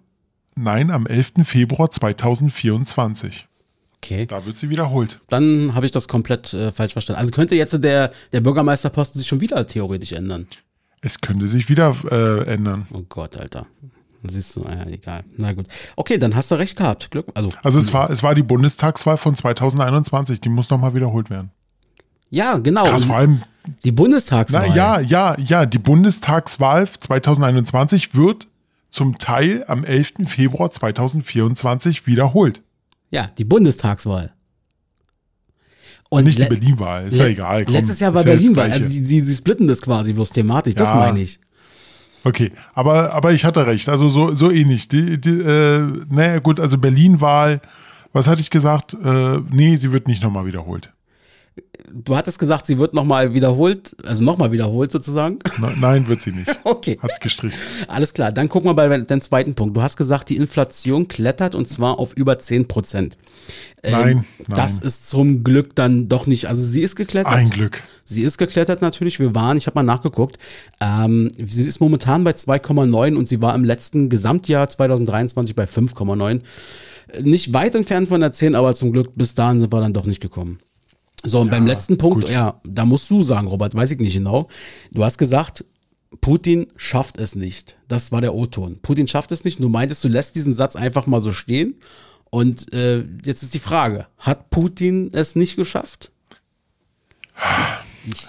Nein, 0.56 0.90
am 0.90 1.06
11. 1.06 1.34
Februar 1.44 1.92
2024. 1.92 3.48
Okay. 4.06 4.26
Da 4.28 4.46
wird 4.46 4.58
sie 4.58 4.70
wiederholt. 4.70 5.20
Dann 5.30 5.74
habe 5.74 5.86
ich 5.88 5.92
das 5.92 6.08
komplett 6.08 6.54
äh, 6.54 6.72
falsch 6.72 6.94
verstanden. 6.94 7.20
Also 7.20 7.32
könnte 7.32 7.56
jetzt 7.56 7.74
der, 7.84 8.12
der 8.32 8.42
Bürgermeisterposten 8.42 9.18
sich 9.20 9.28
schon 9.28 9.42
wieder 9.42 9.66
theoretisch 9.66 10.12
ändern. 10.12 10.46
Es 11.02 11.22
könnte 11.22 11.48
sich 11.48 11.70
wieder 11.70 11.96
äh, 12.12 12.54
ändern. 12.54 12.88
Oh 12.94 13.04
Gott, 13.10 13.38
Alter. 13.38 13.66
Siehst 14.24 14.56
du, 14.56 14.62
ja, 14.62 14.86
egal. 14.88 15.24
Na 15.38 15.54
gut. 15.54 15.68
Okay, 15.96 16.18
dann 16.18 16.36
hast 16.36 16.50
du 16.52 16.56
recht 16.56 16.76
gehabt. 16.76 17.12
Glück. 17.12 17.28
Also, 17.36 17.50
Also 17.64 17.80
es 17.80 17.94
war, 17.94 18.10
es 18.10 18.24
war 18.24 18.34
die 18.36 18.44
Bundestagswahl 18.44 19.18
von 19.18 19.36
2021, 19.36 20.42
die 20.42 20.50
muss 20.50 20.70
nochmal 20.70 20.96
wiederholt 20.96 21.30
werden. 21.30 21.52
ja, 22.30 22.58
genau. 22.58 22.86
Krass, 22.86 23.04
vor 23.06 23.18
allem, 23.18 23.42
die 23.84 23.92
na, 23.92 23.96
Bundestagswahl. 23.96 24.76
ja, 24.76 25.00
ja, 25.00 25.36
ja, 25.40 25.66
die 25.66 25.78
Bundestagswahl 25.78 26.88
2021 26.88 28.16
wird 28.16 28.48
zum 28.90 29.18
Teil 29.18 29.64
am 29.68 29.84
11. 29.84 30.14
Februar 30.26 30.72
2024 30.72 32.08
wiederholt. 32.08 32.62
Ja, 33.12 33.28
die 33.38 33.46
Bundestagswahl. 33.46 34.34
Und 36.10 36.26
Nicht 36.26 36.40
die 36.40 36.46
Berlin-Wahl, 36.46 37.08
ist 37.08 37.18
ja 37.20 37.28
egal. 37.28 37.66
Komm, 37.66 37.74
letztes 37.74 38.00
Jahr 38.00 38.14
war 38.14 38.24
das 38.24 38.32
Berlin-Wahl. 38.32 38.72
Also, 38.72 38.88
sie, 38.88 39.06
sie, 39.06 39.22
sie 39.22 39.36
splitten 39.36 39.68
das 39.68 39.82
quasi 39.82 40.14
bloß 40.14 40.30
thematisch. 40.32 40.76
Das 40.76 40.90
Ja. 40.90 40.96
meine 40.96 41.22
ich. 41.22 41.40
Okay, 42.24 42.52
aber, 42.74 43.14
aber 43.14 43.34
ich 43.34 43.46
hatte 43.46 43.68
recht, 43.68 43.88
also 43.90 44.10
so, 44.10 44.34
so 44.34 44.50
ähnlich. 44.50 44.88
Die, 44.88 45.20
die, 45.20 45.30
äh, 45.30 45.82
naja, 46.10 46.40
gut, 46.40 46.60
also 46.60 46.78
Berlin-Wahl, 46.78 47.62
was 48.14 48.28
hatte 48.28 48.42
ich 48.42 48.50
gesagt? 48.50 48.96
Äh, 49.04 49.40
nee, 49.52 49.76
sie 49.76 49.92
wird 49.92 50.08
nicht 50.08 50.24
nochmal 50.24 50.46
wiederholt. 50.46 50.92
Du 51.94 52.18
hattest 52.18 52.40
gesagt, 52.40 52.66
sie 52.66 52.78
wird 52.80 52.94
nochmal 52.94 53.34
wiederholt, 53.34 53.96
also 54.06 54.22
nochmal 54.24 54.52
wiederholt 54.52 54.92
sozusagen. 54.92 55.40
Ne- 55.60 55.74
Nein, 55.80 56.08
wird 56.08 56.22
sie 56.22 56.32
nicht. 56.32 56.50
Okay. 56.66 56.98
Hat's 57.02 57.20
gestrichen. 57.20 57.60
Alles 57.88 58.14
klar, 58.14 58.32
dann 58.32 58.50
gucken 58.50 58.70
wir 58.70 58.74
bei 58.74 58.88
dem 58.98 59.22
zweiten 59.22 59.56
Punkt. 59.56 59.78
Du 59.78 59.82
hast 59.82 59.96
gesagt, 59.96 60.30
die 60.30 60.36
Inflation 60.36 61.08
klettert 61.08 61.56
und 61.56 61.68
zwar 61.70 62.00
auf 62.00 62.14
über 62.18 62.38
10 62.40 62.68
Prozent. 62.68 63.18
Nein, 63.84 64.26
nein. 64.48 64.58
Das 64.58 64.80
ist 64.80 65.08
zum 65.08 65.44
Glück 65.44 65.76
dann 65.76 66.10
doch 66.10 66.28
nicht, 66.28 66.48
also 66.48 66.62
sie 66.62 66.82
ist 66.82 66.96
geklettert. 66.96 67.32
Ein 67.34 67.50
Glück. 67.50 67.84
Sie 68.04 68.24
ist 68.24 68.38
geklettert 68.38 68.82
natürlich, 68.82 69.20
wir 69.20 69.34
waren, 69.36 69.56
ich 69.58 69.68
habe 69.68 69.76
mal 69.76 69.84
nachgeguckt, 69.84 70.38
ähm, 70.82 71.32
sie 71.38 71.64
ist 71.64 71.80
momentan 71.80 72.24
bei 72.24 72.32
2,9 72.32 73.16
und 73.16 73.28
sie 73.28 73.42
war 73.42 73.56
im 73.56 73.64
letzten 73.64 74.10
Gesamtjahr 74.10 74.68
2023 74.68 75.56
bei 75.56 75.66
5,9. 75.66 76.42
Äh, 77.14 77.22
Nicht 77.22 77.54
weit 77.54 77.76
entfernt 77.76 78.10
von 78.10 78.20
der 78.20 78.32
10, 78.32 78.56
aber 78.56 78.74
zum 78.76 78.92
Glück 78.92 79.12
bis 79.16 79.34
dahin 79.36 79.60
sind 79.60 79.72
wir 79.72 79.80
dann 79.80 79.94
doch 79.94 80.06
nicht 80.06 80.20
gekommen. 80.22 80.60
So, 81.26 81.42
und 81.42 81.50
beim 81.50 81.66
letzten 81.66 81.98
Punkt, 81.98 82.22
gut. 82.22 82.30
ja, 82.30 82.60
da 82.64 82.86
musst 82.86 83.10
du 83.10 83.24
sagen, 83.24 83.48
Robert, 83.48 83.76
weiß 83.76 83.92
ich 83.92 84.00
nicht 84.00 84.14
genau. 84.14 84.48
Du 84.92 85.04
hast 85.04 85.18
gesagt, 85.18 85.66
Putin 86.22 86.68
schafft 86.76 87.18
es 87.18 87.36
nicht. 87.36 87.78
Das 87.88 88.12
war 88.12 88.22
der 88.22 88.34
O-Ton. 88.34 88.80
Putin 88.82 89.08
schafft 89.08 89.32
es 89.32 89.44
nicht. 89.44 89.62
Du 89.62 89.70
meintest, 89.70 90.04
du 90.04 90.08
lässt 90.08 90.36
diesen 90.36 90.54
Satz 90.54 90.76
einfach 90.76 91.08
mal 91.08 91.22
so 91.22 91.32
stehen. 91.32 91.76
Und 92.30 92.72
äh, 92.74 93.04
jetzt 93.24 93.44
ist 93.44 93.54
die 93.54 93.60
Frage, 93.60 94.08
hat 94.18 94.50
Putin 94.50 95.10
es 95.14 95.36
nicht 95.36 95.56
geschafft? 95.56 96.12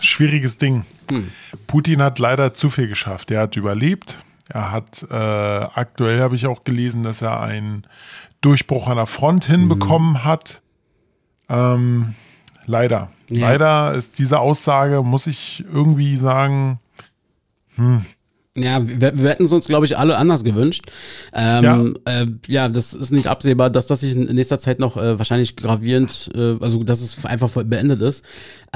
Schwieriges 0.00 0.58
Ding. 0.58 0.84
Hm. 1.10 1.30
Putin 1.66 2.02
hat 2.02 2.18
leider 2.18 2.54
zu 2.54 2.70
viel 2.70 2.88
geschafft. 2.88 3.30
Er 3.30 3.42
hat 3.42 3.56
überlebt. 3.56 4.18
Er 4.48 4.70
hat, 4.72 5.04
äh, 5.10 5.14
aktuell 5.14 6.20
habe 6.20 6.36
ich 6.36 6.46
auch 6.46 6.64
gelesen, 6.64 7.02
dass 7.02 7.20
er 7.20 7.40
einen 7.40 7.86
Durchbruch 8.40 8.86
an 8.86 8.96
der 8.96 9.06
Front 9.06 9.46
hinbekommen 9.46 10.24
hat. 10.24 10.62
Ähm, 11.48 12.14
leider. 12.66 13.10
Ja. 13.28 13.48
Leider 13.50 13.94
ist 13.94 14.18
diese 14.18 14.38
Aussage, 14.38 15.02
muss 15.02 15.26
ich 15.26 15.64
irgendwie 15.72 16.16
sagen, 16.16 16.80
Ja, 18.56 18.80
wir, 18.86 19.18
wir 19.18 19.28
hätten 19.28 19.44
es 19.44 19.52
uns, 19.52 19.66
glaube 19.66 19.84
ich, 19.84 19.98
alle 19.98 20.16
anders 20.16 20.42
gewünscht. 20.42 20.86
Ähm, 21.34 21.96
ja. 22.06 22.22
Äh, 22.22 22.26
ja, 22.46 22.68
das 22.68 22.94
ist 22.94 23.12
nicht 23.12 23.26
absehbar, 23.26 23.68
dass 23.68 23.86
das 23.86 24.00
sich 24.00 24.14
in 24.14 24.34
nächster 24.34 24.58
Zeit 24.58 24.78
noch 24.78 24.96
äh, 24.96 25.18
wahrscheinlich 25.18 25.56
gravierend, 25.56 26.30
äh, 26.34 26.56
also 26.60 26.82
dass 26.82 27.02
es 27.02 27.22
einfach 27.26 27.50
voll 27.50 27.64
beendet 27.64 28.00
ist. 28.00 28.24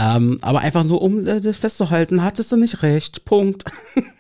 Ähm, 0.01 0.39
aber 0.41 0.61
einfach 0.61 0.85
nur, 0.85 1.03
um 1.03 1.27
äh, 1.27 1.41
das 1.43 1.59
festzuhalten, 1.59 2.25
hattest 2.25 2.51
du 2.51 2.57
nicht 2.57 2.83
recht. 2.83 3.27
Punkt. 3.27 3.65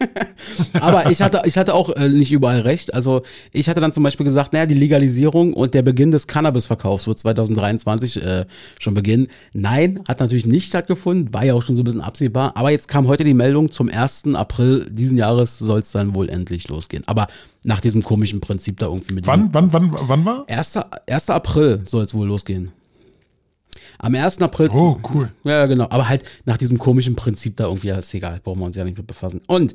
aber 0.80 1.10
ich 1.10 1.22
hatte, 1.22 1.40
ich 1.46 1.56
hatte 1.56 1.72
auch 1.72 1.88
äh, 1.96 2.08
nicht 2.10 2.30
überall 2.32 2.60
recht. 2.60 2.92
Also 2.92 3.22
ich 3.52 3.66
hatte 3.68 3.80
dann 3.80 3.92
zum 3.92 4.02
Beispiel 4.02 4.24
gesagt, 4.24 4.52
naja, 4.52 4.66
die 4.66 4.74
Legalisierung 4.74 5.54
und 5.54 5.72
der 5.72 5.80
Beginn 5.80 6.10
des 6.10 6.26
Cannabisverkaufs 6.26 7.06
wird 7.06 7.18
2023 7.18 8.22
äh, 8.22 8.44
schon 8.78 8.92
beginnen. 8.92 9.28
Nein, 9.54 10.00
hat 10.06 10.20
natürlich 10.20 10.44
nicht 10.44 10.66
stattgefunden, 10.66 11.32
war 11.32 11.46
ja 11.46 11.54
auch 11.54 11.62
schon 11.62 11.76
so 11.76 11.82
ein 11.82 11.86
bisschen 11.86 12.02
absehbar. 12.02 12.56
Aber 12.56 12.70
jetzt 12.70 12.88
kam 12.88 13.06
heute 13.06 13.24
die 13.24 13.32
Meldung, 13.32 13.70
zum 13.70 13.88
1. 13.88 14.34
April 14.34 14.86
diesen 14.90 15.16
Jahres 15.16 15.58
soll 15.58 15.80
es 15.80 15.92
dann 15.92 16.14
wohl 16.14 16.28
endlich 16.28 16.68
losgehen. 16.68 17.04
Aber 17.06 17.26
nach 17.62 17.80
diesem 17.80 18.02
komischen 18.02 18.40
Prinzip 18.40 18.78
da 18.78 18.86
irgendwie 18.86 19.14
mit 19.14 19.26
Wann, 19.26 19.48
wann, 19.52 19.72
wann, 19.72 19.90
wann 19.92 20.24
war? 20.26 20.44
1. 20.46 20.78
1. 21.06 21.30
April 21.30 21.82
soll 21.86 22.04
es 22.04 22.12
wohl 22.12 22.26
losgehen. 22.26 22.72
Am 23.98 24.14
1. 24.14 24.40
April. 24.42 24.68
Oh, 24.72 24.98
cool. 25.12 25.30
Ja, 25.44 25.66
genau. 25.66 25.86
Aber 25.90 26.08
halt 26.08 26.24
nach 26.44 26.56
diesem 26.56 26.78
komischen 26.78 27.16
Prinzip 27.16 27.56
da 27.56 27.64
irgendwie, 27.64 27.88
ja, 27.88 27.96
ist 27.98 28.12
egal, 28.14 28.40
brauchen 28.42 28.60
wir 28.60 28.66
uns 28.66 28.76
ja 28.76 28.84
nicht 28.84 28.96
mit 28.96 29.06
befassen. 29.06 29.40
Und 29.46 29.74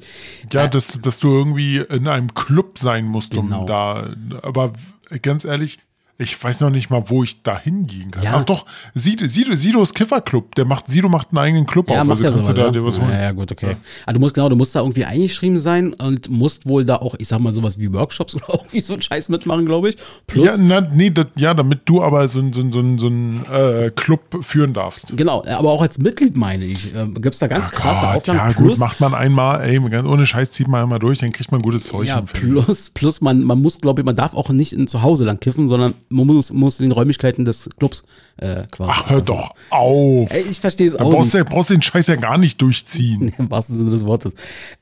Ja, 0.52 0.68
dass, 0.68 1.00
dass 1.02 1.20
du 1.20 1.30
irgendwie 1.30 1.78
in 1.78 2.08
einem 2.08 2.34
Club 2.34 2.78
sein 2.80 3.06
musst, 3.06 3.32
Genau. 3.34 3.62
um 3.62 3.66
da. 3.68 4.14
Aber 4.42 4.74
ganz 5.22 5.46
ehrlich, 5.46 5.80
ich 6.18 6.42
weiß 6.42 6.62
noch 6.62 6.70
nicht 6.70 6.90
mal, 6.90 7.04
wo 7.10 7.24
ich 7.24 7.44
da 7.44 7.60
hingehen 7.60 8.10
kann. 8.12 8.24
Ja. 8.24 8.36
Ach 8.36 8.44
doch, 8.44 8.66
Sido, 8.94 9.28
Sido, 9.28 9.56
Sidos 9.56 9.94
Kifferclub. 9.94 10.56
Der 10.56 10.64
macht, 10.64 10.88
Sido 10.88 11.10
macht 11.10 11.30
einen 11.32 11.40
eigenen 11.40 11.66
Club 11.66 11.90
Ja, 11.90 12.02
auf. 12.02 12.08
macht 12.08 12.12
Also 12.18 12.24
ja 12.24 12.30
kannst 12.32 12.46
sowas, 12.46 12.56
du 12.56 12.62
da 12.62 12.66
ja. 12.68 12.72
dir 12.72 12.86
was 12.86 13.00
holen. 13.00 13.10
Ja, 13.10 13.22
ja, 13.24 13.32
gut, 13.34 13.52
okay. 13.52 13.76
Also 14.06 14.14
du 14.14 14.20
musst 14.22 14.34
genau, 14.36 14.48
du 14.48 14.56
musst 14.56 14.74
da 14.76 14.80
irgendwie 14.80 15.04
eingeschrieben 15.04 15.58
sein 15.60 15.92
und 15.94 16.30
musst 16.30 16.68
wohl 16.68 16.86
da 16.86 16.96
auch, 16.98 17.16
ich 17.18 17.28
sag 17.28 17.40
mal, 17.40 17.52
sowas 17.52 17.78
wie 17.80 17.92
Workshops 17.92 18.34
oder 18.36 18.46
irgendwie 18.50 18.80
so 18.80 18.94
einen 18.94 19.02
Scheiß 19.02 19.28
mitmachen, 19.28 19.66
glaube 19.66 19.90
ich. 19.90 19.98
Plus, 20.26 20.46
Ja, 20.46 20.58
na, 20.58 20.82
nee, 20.82 21.10
das, 21.10 21.26
ja, 21.36 21.54
damit 21.54 21.82
du 21.86 22.02
aber 22.02 22.28
so, 22.30 22.42
so, 22.54 22.62
so, 22.72 22.98
so 22.98 23.08
einen 23.08 23.44
äh, 23.52 23.92
Club 23.94 24.22
führen 24.42 24.72
darfst. 24.72 25.18
genau, 25.18 25.44
aber 25.46 25.72
auch 25.72 25.82
als 25.82 25.98
Mitglied 25.98 26.38
meine 26.38 26.64
ich, 26.64 26.96
äh, 26.96 27.08
gibt's 27.16 27.40
da 27.40 27.48
ganz 27.48 27.70
krasse 27.72 28.06
Gott, 28.06 28.16
Auflagen. 28.30 28.40
ja, 28.40 28.54
plus, 28.56 28.70
gut, 28.74 28.80
macht 28.80 29.02
man 29.02 29.14
einmal, 29.14 29.62
ey, 29.64 29.80
ohne 29.80 30.26
Scheiß 30.26 30.52
zieht 30.52 30.70
man 30.70 30.84
einmal 30.84 31.00
durch, 31.00 31.20
dann 31.20 31.34
kriegt 31.34 31.52
man 31.52 31.62
gutes 31.62 31.86
Zeug. 31.88 32.08
ja, 32.08 32.22
plus, 32.22 32.90
plus 32.92 33.20
man, 33.20 33.44
man 33.44 33.62
muss, 33.62 33.82
glaube 33.82 34.00
ich, 34.02 34.06
man 34.06 34.16
darf 34.16 34.34
auch 34.34 34.50
nicht 34.50 34.72
in 34.72 34.88
zu 34.88 35.02
Hause 35.02 35.26
lang 35.26 35.42
kiffen, 35.42 35.68
sondern 35.68 35.94
man 36.10 36.28
muss, 36.28 36.52
muss 36.52 36.80
in 36.80 36.88
den 36.88 36.92
Räumlichkeiten 36.92 37.46
des 37.46 37.70
Clubs 37.78 38.04
äh, 38.38 38.64
quasi. 38.70 38.92
Ach, 38.94 39.10
hör 39.10 39.22
doch 39.22 39.56
auf. 39.70 40.30
Ey, 40.32 40.44
ich 40.50 40.60
verstehe 40.60 40.88
es 40.88 40.96
auch 40.96 41.10
brauchst 41.10 41.34
nicht. 41.34 41.48
du 41.48 41.50
brauchst 41.50 41.70
den 41.70 41.82
Scheiß 41.82 42.08
ja 42.08 42.16
gar 42.16 42.38
nicht 42.38 42.62
durchziehen. 42.62 43.34
Im 43.38 43.50
wahrsten 43.50 43.78
Sinne 43.78 43.92
des 43.92 44.06
Wortes. 44.06 44.34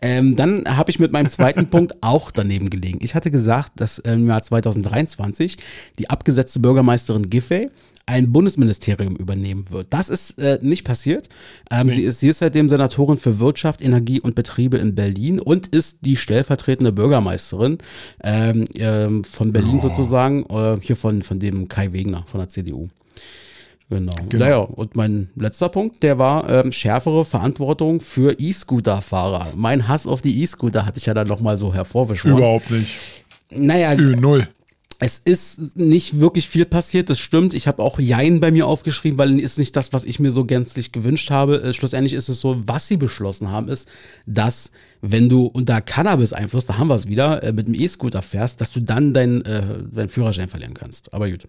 Ähm, 0.02 0.36
dann 0.36 0.64
habe 0.66 0.90
ich 0.90 1.00
mit 1.00 1.12
meinem 1.12 1.30
zweiten 1.30 1.70
Punkt 1.70 1.96
auch 2.02 2.32
daneben 2.32 2.70
gelegen. 2.70 3.00
Ich 3.02 3.14
hatte 3.16 3.30
gesagt, 3.30 3.74
dass 3.76 4.00
im 4.00 4.28
Jahr 4.28 4.42
2023 4.42 5.58
die 6.00 6.10
abgesetzte 6.10 6.60
Bürgermeisterin 6.60 7.30
Giffey 7.30 7.70
ein 8.06 8.34
Bundesministerium 8.34 9.16
übernehmen 9.16 9.66
wird. 9.70 9.88
Das 9.92 10.10
ist 10.10 10.38
äh, 10.38 10.60
nicht 10.62 10.84
passiert. 10.84 11.30
Ähm, 11.72 11.90
sie, 11.90 12.04
ist, 12.04 12.20
sie 12.20 12.30
ist 12.30 12.40
seitdem 12.40 12.68
Senatorin 12.68 13.18
für 13.18 13.40
Wirtschaft, 13.40 13.82
Energie 13.82 14.20
und 14.20 14.36
Betriebe 14.36 14.78
in 14.78 14.96
Berlin 14.96 15.40
und 15.40 15.68
ist 15.68 16.00
die 16.02 16.18
stellvertretende 16.18 16.92
Bürgermeisterin 16.92 17.78
ähm, 18.24 18.66
ähm, 18.76 19.24
von 19.24 19.54
Berlin 19.54 19.80
sozusagen, 19.80 20.46
äh, 20.50 20.78
hier 20.82 20.98
von, 20.98 21.22
von 21.22 21.40
dem 21.40 21.70
Kai 21.70 21.94
Wegner 21.94 22.26
von 22.28 22.40
der 22.40 22.50
CDU. 22.50 22.90
Genau. 23.90 24.14
Genau. 24.30 24.44
Naja, 24.46 24.58
und 24.58 24.96
mein 24.96 25.30
letzter 25.36 25.70
Punkt, 25.70 26.02
der 26.04 26.18
war 26.18 26.50
ähm, 26.50 26.72
schärfere 26.72 27.26
Verantwortung 27.26 28.02
für 28.02 28.40
E-Scooter-Fahrer. 28.40 29.48
Mein 29.56 29.88
Hass 29.88 30.08
auf 30.08 30.22
die 30.22 30.42
E-Scooter 30.42 30.86
hatte 30.86 30.98
ich 31.00 31.06
ja 31.06 31.14
dann 31.14 31.28
nochmal 31.28 31.58
so 31.58 31.74
hervorbeschworen. 31.74 32.38
Überhaupt 32.38 32.72
nicht. 32.72 32.96
Naja, 33.52 33.94
Ö, 33.94 34.16
null. 34.16 34.48
es 35.00 35.20
ist 35.20 35.76
nicht 35.76 36.20
wirklich 36.20 36.48
viel 36.50 36.66
passiert, 36.66 37.10
das 37.10 37.20
stimmt. 37.20 37.54
Ich 37.54 37.68
habe 37.68 37.84
auch 37.84 38.00
Jein 38.00 38.40
bei 38.40 38.52
mir 38.52 38.66
aufgeschrieben, 38.66 39.20
weil 39.20 39.40
ist 39.40 39.60
nicht 39.60 39.76
das, 39.76 39.94
was 39.94 40.06
ich 40.06 40.20
mir 40.20 40.32
so 40.32 40.46
gänzlich 40.46 40.92
gewünscht 40.92 41.30
habe. 41.30 41.62
Äh, 41.62 41.74
schlussendlich 41.74 42.14
ist 42.14 42.30
es 42.30 42.40
so, 42.40 42.62
was 42.66 42.88
sie 42.88 42.98
beschlossen 42.98 43.52
haben, 43.52 43.68
ist, 43.68 43.88
dass 44.26 44.72
wenn 45.02 45.28
du 45.28 45.46
unter 45.46 45.82
Cannabis-Einfluss, 45.82 46.66
da 46.66 46.78
haben 46.78 46.88
wir 46.88 46.96
es 46.96 47.08
wieder, 47.08 47.44
äh, 47.44 47.52
mit 47.52 47.68
dem 47.68 47.76
E-Scooter 47.76 48.22
fährst, 48.22 48.62
dass 48.62 48.72
du 48.72 48.80
dann 48.80 49.14
deinen 49.14 49.44
äh, 49.44 49.62
deinen 49.92 50.10
Führerschein 50.10 50.48
verlieren 50.48 50.74
kannst. 50.74 51.14
Aber 51.14 51.30
gut. 51.30 51.46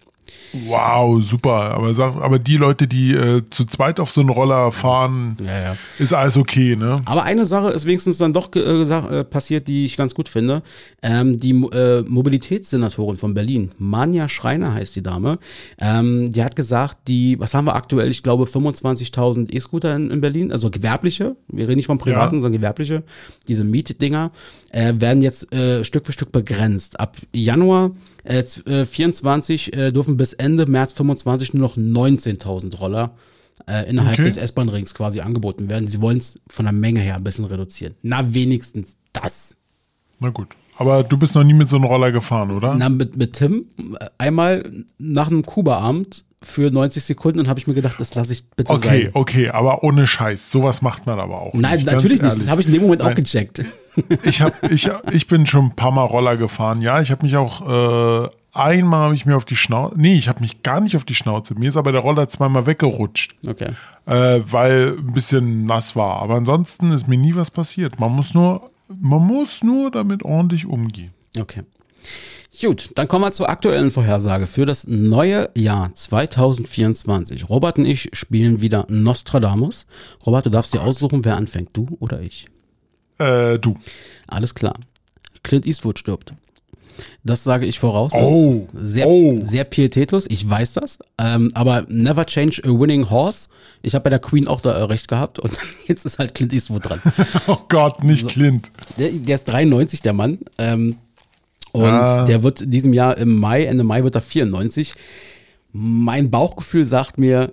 Wow, 0.69 1.21
super. 1.21 1.73
Aber, 1.75 1.93
sag, 1.95 2.15
aber 2.15 2.39
die 2.39 2.57
Leute, 2.57 2.87
die 2.87 3.13
äh, 3.13 3.43
zu 3.51 3.65
zweit 3.65 3.99
auf 3.99 4.13
so 4.13 4.21
einen 4.21 4.31
Roller 4.31 4.71
fahren, 4.71 5.37
Ja, 5.45 5.61
ja. 5.61 5.77
ist 5.99 6.13
alles 6.13 6.37
okay, 6.37 6.77
ne? 6.77 7.03
Aber 7.07 7.25
eine 7.25 7.45
Sache 7.45 7.71
ist 7.71 7.87
wenigstens 7.87 8.19
dann 8.19 8.33
doch 8.33 8.55
äh, 8.55 8.61
äh, 8.61 9.25
passiert, 9.25 9.67
die 9.67 9.85
ich 9.85 9.97
ganz 9.97 10.15
gut 10.15 10.29
finde. 10.29 10.63
Ähm, 11.03 11.39
die 11.39 11.51
äh, 11.51 12.03
Mobilitätssenatorin 12.03 13.17
von 13.17 13.35
Berlin, 13.35 13.73
Manja 13.79 14.29
Schreiner 14.29 14.75
heißt 14.75 14.95
die 14.95 15.03
Dame, 15.03 15.41
ähm, 15.81 16.31
die 16.33 16.45
hat 16.45 16.55
gesagt, 16.55 16.99
die, 17.09 17.39
was 17.41 17.53
haben 17.55 17.65
wir 17.65 17.75
aktuell? 17.75 18.09
Ich 18.11 18.23
glaube 18.23 18.45
25.000 18.45 19.53
E-Scooter 19.53 19.97
in, 19.97 20.11
in 20.13 20.21
Berlin, 20.21 20.53
also 20.53 20.71
gewerbliche, 20.71 21.35
wir 21.49 21.65
reden 21.67 21.77
nicht 21.79 21.87
von 21.87 21.99
privaten, 21.99 22.37
Ja. 22.37 22.43
sondern 22.43 22.53
gewerbliche, 22.53 23.03
diese 23.49 23.65
Mietdinger, 23.65 24.31
äh, 24.75 24.93
werden 24.99 25.23
jetzt 25.23 25.53
äh, 25.53 25.85
Stück 25.85 26.05
für 26.07 26.13
Stück 26.13 26.33
begrenzt. 26.33 26.99
Ab 26.99 27.17
Januar 27.33 27.93
äh, 28.25 28.43
z- 28.45 28.67
äh, 28.67 28.85
24 28.85 29.73
äh, 29.73 29.93
dürfen 29.93 30.17
bis 30.17 30.33
Ende 30.33 30.67
März 30.67 30.93
25 30.93 31.55
nur 31.55 31.69
noch 31.69 31.77
19.000 31.77 32.77
Roller 32.79 33.13
äh, 33.69 33.89
innerhalb 33.89 34.15
Okay. 34.19 34.25
des 34.25 34.37
S-Bahn-Rings 34.37 34.95
quasi 34.95 35.21
angeboten 35.21 35.71
werden. 35.71 35.87
Sie 35.87 36.01
wollen 36.01 36.19
es 36.19 36.41
von 36.49 36.65
der 36.65 36.73
Menge 36.73 37.01
her 37.01 37.15
ein 37.17 37.25
bisschen 37.25 37.45
reduzieren. 37.45 37.95
Na, 38.03 38.35
wenigstens 38.35 38.97
das. 39.13 39.57
Na 40.19 40.31
gut. 40.31 40.49
Aber 40.77 41.05
du 41.05 41.17
bist 41.17 41.37
noch 41.37 41.45
nie 41.45 41.55
mit 41.55 41.69
so 41.69 41.77
einem 41.77 41.85
Roller 41.85 42.11
gefahren, 42.11 42.51
oder? 42.51 42.75
Na, 42.75 42.89
mit, 42.89 43.17
mit 43.17 43.35
Tim 43.35 43.67
äh, 44.01 44.07
einmal 44.19 44.73
nach 44.99 45.29
einem 45.29 45.45
Kuba-Abend 45.45 46.25
für 46.45 46.71
90 46.71 47.03
Sekunden 47.05 47.41
und 47.41 47.49
habe 47.49 47.59
ich 47.59 47.67
mir 47.67 47.75
gedacht, 47.75 47.97
das 47.99 48.15
lasse 48.15 48.33
ich 48.33 48.45
bitte 48.51 48.71
Okay, 48.73 49.05
sein. 49.07 49.11
okay, 49.15 49.49
aber 49.51 49.83
ohne 49.83 50.07
Scheiß. 50.07 50.51
Sowas 50.51 50.83
macht 50.83 51.07
man 51.07 51.19
aber 51.19 51.41
auch 51.43 51.55
Nein, 51.55 51.77
nicht. 51.77 51.87
natürlich 51.87 52.21
nicht. 52.23 52.37
Das 52.37 52.49
habe 52.49 52.61
ich 52.61 52.67
in 52.67 52.73
dem 52.75 52.83
Moment 52.83 53.03
auch 53.03 53.07
Nein. 53.07 53.17
gecheckt. 53.17 53.65
Ich, 54.25 54.43
hab, 54.43 54.73
ich, 54.73 54.91
ich 55.13 55.29
bin 55.29 55.47
schon 55.47 55.67
ein 55.67 55.77
paar 55.77 55.93
Mal 55.93 56.03
Roller 56.03 56.37
gefahren. 56.37 56.83
Ja, 56.83 57.01
ich 57.01 57.13
habe 57.13 57.25
mich 57.25 57.37
auch 57.37 58.25
äh, 58.25 58.29
einmal 58.53 59.05
habe 59.05 59.15
ich 59.15 59.25
mir 59.25 59.37
auf 59.37 59.45
die 59.45 59.55
Schnauze. 59.55 59.95
Nee, 59.97 60.17
ich 60.17 60.29
habe 60.29 60.41
mich 60.41 60.65
gar 60.65 60.81
nicht 60.81 60.97
auf 60.97 61.05
die 61.05 61.15
Schnauze. 61.15 61.55
Mir 61.55 61.69
ist 61.69 61.77
aber 61.77 61.93
der 61.93 62.01
Roller 62.01 62.29
zweimal 62.29 62.67
weggerutscht, 62.67 63.37
Okay. 63.47 63.69
äh, 64.07 64.41
weil 64.51 64.97
ein 64.99 65.13
bisschen 65.13 65.65
nass 65.67 65.95
war. 65.95 66.23
Aber 66.23 66.35
ansonsten 66.35 66.91
ist 66.91 67.07
mir 67.07 67.17
nie 67.17 67.37
was 67.37 67.53
passiert. 67.53 68.01
Man 68.01 68.11
muss 68.11 68.35
nur, 68.35 68.69
man 68.89 69.25
muss 69.25 69.63
nur 69.63 69.93
damit 69.93 70.25
ordentlich 70.25 70.67
umgehen. 70.67 71.13
Okay. 71.39 71.63
Gut, 72.61 72.91
dann 72.95 73.09
kommen 73.09 73.25
wir 73.25 73.33
zur 73.33 73.49
aktuellen 73.49 73.91
Vorhersage 73.91 74.47
für 74.47 74.65
das 74.65 74.87
neue 74.87 75.51
Jahr 75.57 75.93
2024. 75.95 77.49
Robert 77.49 77.79
und 77.79 77.85
ich 77.85 78.11
spielen 78.13 78.61
wieder 78.61 78.87
Nostradamus. 78.89 79.87
Robert, 80.25 80.47
du 80.47 80.51
darfst 80.51 80.73
dir 80.73 80.83
aussuchen, 80.83 81.25
wer 81.25 81.37
anfängt, 81.37 81.71
du 81.73 81.97
oder 81.99 82.21
ich. 82.21 82.47
Äh, 83.19 83.59
du. 83.59 83.75
Alles 84.29 84.55
klar. 84.55 84.75
Clint 85.43 85.67
Eastwood 85.67 85.99
stirbt. 85.99 86.33
Das 87.25 87.43
sage 87.43 87.67
ich 87.67 87.81
voraus. 87.81 88.13
Oh. 88.15 88.69
Ist 88.73 88.93
sehr, 88.93 89.09
Oh. 89.09 89.41
sehr 89.45 89.65
pietätlos, 89.65 90.27
ich 90.29 90.49
weiß 90.49 90.75
das. 90.75 91.01
Ähm, 91.19 91.51
aber 91.55 91.85
never 91.89 92.25
change 92.25 92.63
a 92.65 92.69
winning 92.69 93.11
horse. 93.11 93.49
Ich 93.83 93.97
habe 93.97 94.05
bei 94.05 94.11
der 94.11 94.21
Queen 94.21 94.47
auch 94.47 94.61
da 94.61 94.79
äh, 94.79 94.83
recht 94.85 95.09
gehabt 95.09 95.41
und 95.41 95.59
jetzt 95.87 96.07
ist 96.07 96.21
halt 96.21 96.37
Clint 96.37 96.53
Eastwood 96.53 96.89
dran. 96.89 97.01
Oh 97.49 97.59
Gott, 97.69 98.05
nicht 98.05 98.29
Clint. 98.29 98.71
Der, 98.97 99.11
der 99.11 99.35
ist 99.37 99.45
93, 99.49 100.03
der 100.03 100.13
Mann. 100.13 100.39
Ähm, 100.57 100.97
und 101.75 101.85
Ah. 101.85 102.25
der 102.25 102.43
wird 102.43 102.63
diesem 102.73 102.93
Jahr 102.95 103.19
im 103.19 103.37
Mai, 103.39 103.65
Ende 103.65 103.85
Mai 103.85 104.03
wird 104.05 104.15
er 104.15 104.21
94. 104.23 104.95
Mein 105.73 106.31
Bauchgefühl 106.31 106.85
sagt 106.85 107.19
mir, 107.19 107.53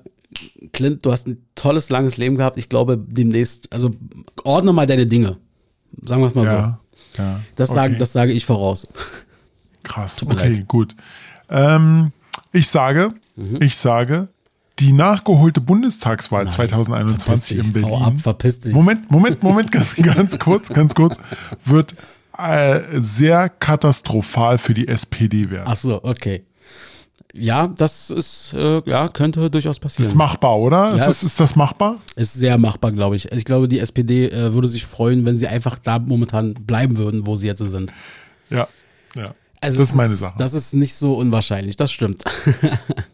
Clint, 0.74 1.06
du 1.06 1.12
hast 1.12 1.28
ein 1.28 1.44
tolles, 1.56 1.90
langes 1.90 2.18
Leben 2.18 2.38
gehabt. 2.38 2.58
Ich 2.58 2.70
glaube, 2.70 2.98
demnächst, 2.98 3.72
also 3.74 3.92
ordne 4.44 4.72
mal 4.74 4.86
deine 4.88 5.08
Dinge. 5.08 5.38
Sagen 6.06 6.22
wir 6.22 6.28
es 6.28 6.36
mal 6.36 6.46
so. 6.46 6.52
Ja. 6.52 6.80
ja. 7.18 7.40
Das, 7.56 7.70
okay. 7.72 7.80
sage, 7.80 7.98
das 7.98 8.14
sage 8.14 8.32
ich 8.32 8.46
voraus. 8.46 8.88
Krass, 9.84 10.22
okay, 10.24 10.54
leid. 10.54 10.68
gut. 10.68 10.96
Ähm, 11.50 12.12
ich 12.54 12.68
sage, 12.70 13.14
Mhm. 13.36 13.62
ich 13.62 13.76
sage, 13.76 14.28
die 14.80 14.94
nachgeholte 14.94 15.62
Bundestagswahl 15.62 16.48
2021 16.50 17.58
in 17.58 17.64
Verpiss 17.64 17.74
dich, 17.74 17.74
Berlin. 17.74 17.90
hau 18.00 18.06
ab, 18.06 18.14
verpiss 18.20 18.60
dich. 18.60 18.74
Moment, 18.74 19.10
Moment, 19.10 19.42
Moment, 19.42 19.72
ganz, 19.72 19.96
ganz 20.02 20.38
kurz, 20.38 20.70
ganz 20.70 20.94
kurz, 20.96 21.18
wird 21.66 21.96
äh, 22.44 23.02
sehr 23.02 23.50
katastrophal 23.50 24.58
für 24.58 24.74
die 24.74 24.88
SPD 24.88 25.50
werden. 25.50 25.66
Ach 25.68 25.78
so, 25.78 26.04
okay. 26.04 26.46
Ja, 27.34 27.68
das 27.68 28.10
ist, 28.10 28.54
äh, 28.54 28.82
ja, 28.86 29.08
könnte 29.08 29.50
durchaus 29.50 29.80
passieren. 29.80 30.06
ist 30.06 30.16
machbar, 30.16 30.58
oder? 30.58 30.94
ist, 30.94 31.02
Ja, 31.02 31.08
das, 31.08 31.24
ist 31.24 31.40
das 31.40 31.56
machbar? 31.56 31.98
Ist 32.16 32.34
sehr 32.34 32.58
machbar, 32.58 32.92
glaube 32.92 33.16
ich. 33.16 33.32
Ich 33.32 33.46
glaube, 33.46 33.68
die 33.68 33.80
SPD 33.80 34.28
äh, 34.28 34.54
würde 34.54 34.68
sich 34.68 34.86
freuen, 34.86 35.26
wenn 35.26 35.38
sie 35.38 35.48
einfach 35.48 35.78
da 35.78 35.98
momentan 36.00 36.54
bleiben 36.54 36.98
würden, 36.98 37.26
wo 37.26 37.36
sie 37.36 37.48
jetzt 37.48 37.60
sind. 37.60 37.94
Ja, 38.50 38.68
ja. 39.16 39.34
Also 39.62 39.78
das 39.78 39.90
ist 39.90 39.96
meine 39.96 40.14
Sache. 40.14 40.34
Das 40.38 40.54
ist 40.54 40.74
nicht 40.74 40.96
so 40.96 41.14
unwahrscheinlich, 41.14 41.76
das 41.78 41.92
stimmt. 41.92 42.24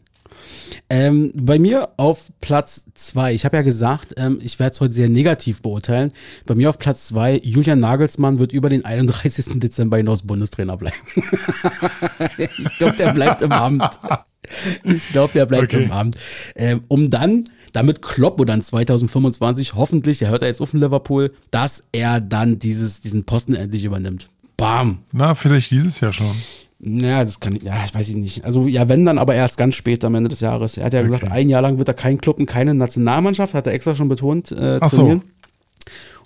ähm, 0.89 1.31
bei 1.35 1.59
mir 1.59 1.89
auf 1.97 2.31
Platz 2.39 2.85
zwei. 2.93 3.33
ich 3.33 3.43
habe 3.45 3.57
ja 3.57 3.63
gesagt, 3.63 4.13
ähm, 4.17 4.39
ich 4.41 4.57
werde 4.59 4.73
es 4.73 4.81
heute 4.81 4.93
sehr 4.93 5.09
negativ 5.09 5.61
beurteilen. 5.61 6.13
Bei 6.45 6.55
mir 6.55 6.69
auf 6.69 6.79
Platz 6.79 7.07
zwei. 7.07 7.39
Julian 7.43 7.79
Nagelsmann 7.79 8.39
wird 8.39 8.51
über 8.53 8.69
den 8.69 8.85
31. 8.85 9.59
Dezember 9.59 9.97
hinaus 9.97 10.21
Bundestrainer 10.21 10.77
bleiben. 10.77 10.95
ich 12.37 12.77
glaube, 12.77 12.95
der 12.97 13.11
bleibt 13.13 13.41
im 13.41 13.51
Amt. 13.51 13.99
Ich 14.83 15.09
glaube, 15.09 15.33
der 15.33 15.45
bleibt 15.45 15.73
Okay. 15.73 15.83
im 15.83 15.91
Amt. 15.91 16.17
Ähm, 16.55 16.81
um 16.87 17.09
dann 17.09 17.45
damit 17.73 18.01
Kloppo 18.01 18.45
dann 18.45 18.61
2025 18.61 19.75
hoffentlich, 19.75 20.21
er 20.21 20.29
hört 20.29 20.41
er 20.41 20.47
jetzt 20.47 20.61
auf 20.61 20.73
in 20.73 20.79
Liverpool, 20.79 21.33
dass 21.51 21.89
er 21.91 22.21
dann 22.21 22.59
dieses, 22.59 23.01
diesen 23.01 23.25
Posten 23.25 23.55
endlich 23.55 23.83
übernimmt. 23.83 24.29
Bam. 24.55 24.99
Na, 25.11 25.35
vielleicht 25.35 25.71
dieses 25.71 25.99
Jahr 25.99 26.13
schon. 26.13 26.35
Ja, 26.79 27.23
das 27.23 27.39
kann 27.39 27.55
ich, 27.55 27.63
ja, 27.63 27.83
ich 27.85 27.93
weiß 27.95 28.07
ich 28.09 28.15
nicht. 28.15 28.45
Also, 28.45 28.67
ja, 28.67 28.87
wenn 28.87 29.03
dann 29.03 29.17
aber 29.17 29.33
erst 29.33 29.57
ganz 29.57 29.73
spät 29.75 30.03
am 30.05 30.13
Ende 30.15 30.29
des 30.29 30.41
Jahres. 30.41 30.77
Er 30.77 30.85
hat 30.85 30.93
ja 30.93 31.01
gesagt, 31.01 31.23
Okay. 31.23 31.31
ein 31.33 31.49
Jahr 31.49 31.61
lang 31.63 31.79
wird 31.79 31.87
er 31.87 31.95
kein 31.95 32.19
Club 32.19 32.37
und 32.39 32.45
keine 32.45 32.73
Nationalmannschaft, 32.75 33.53
hat 33.55 33.65
er 33.65 33.73
extra 33.73 33.95
schon 33.95 34.07
betont, 34.09 34.51
äh, 34.51 34.77
Ach 34.81 34.89
so. 34.89 34.97
trainieren. 34.97 35.23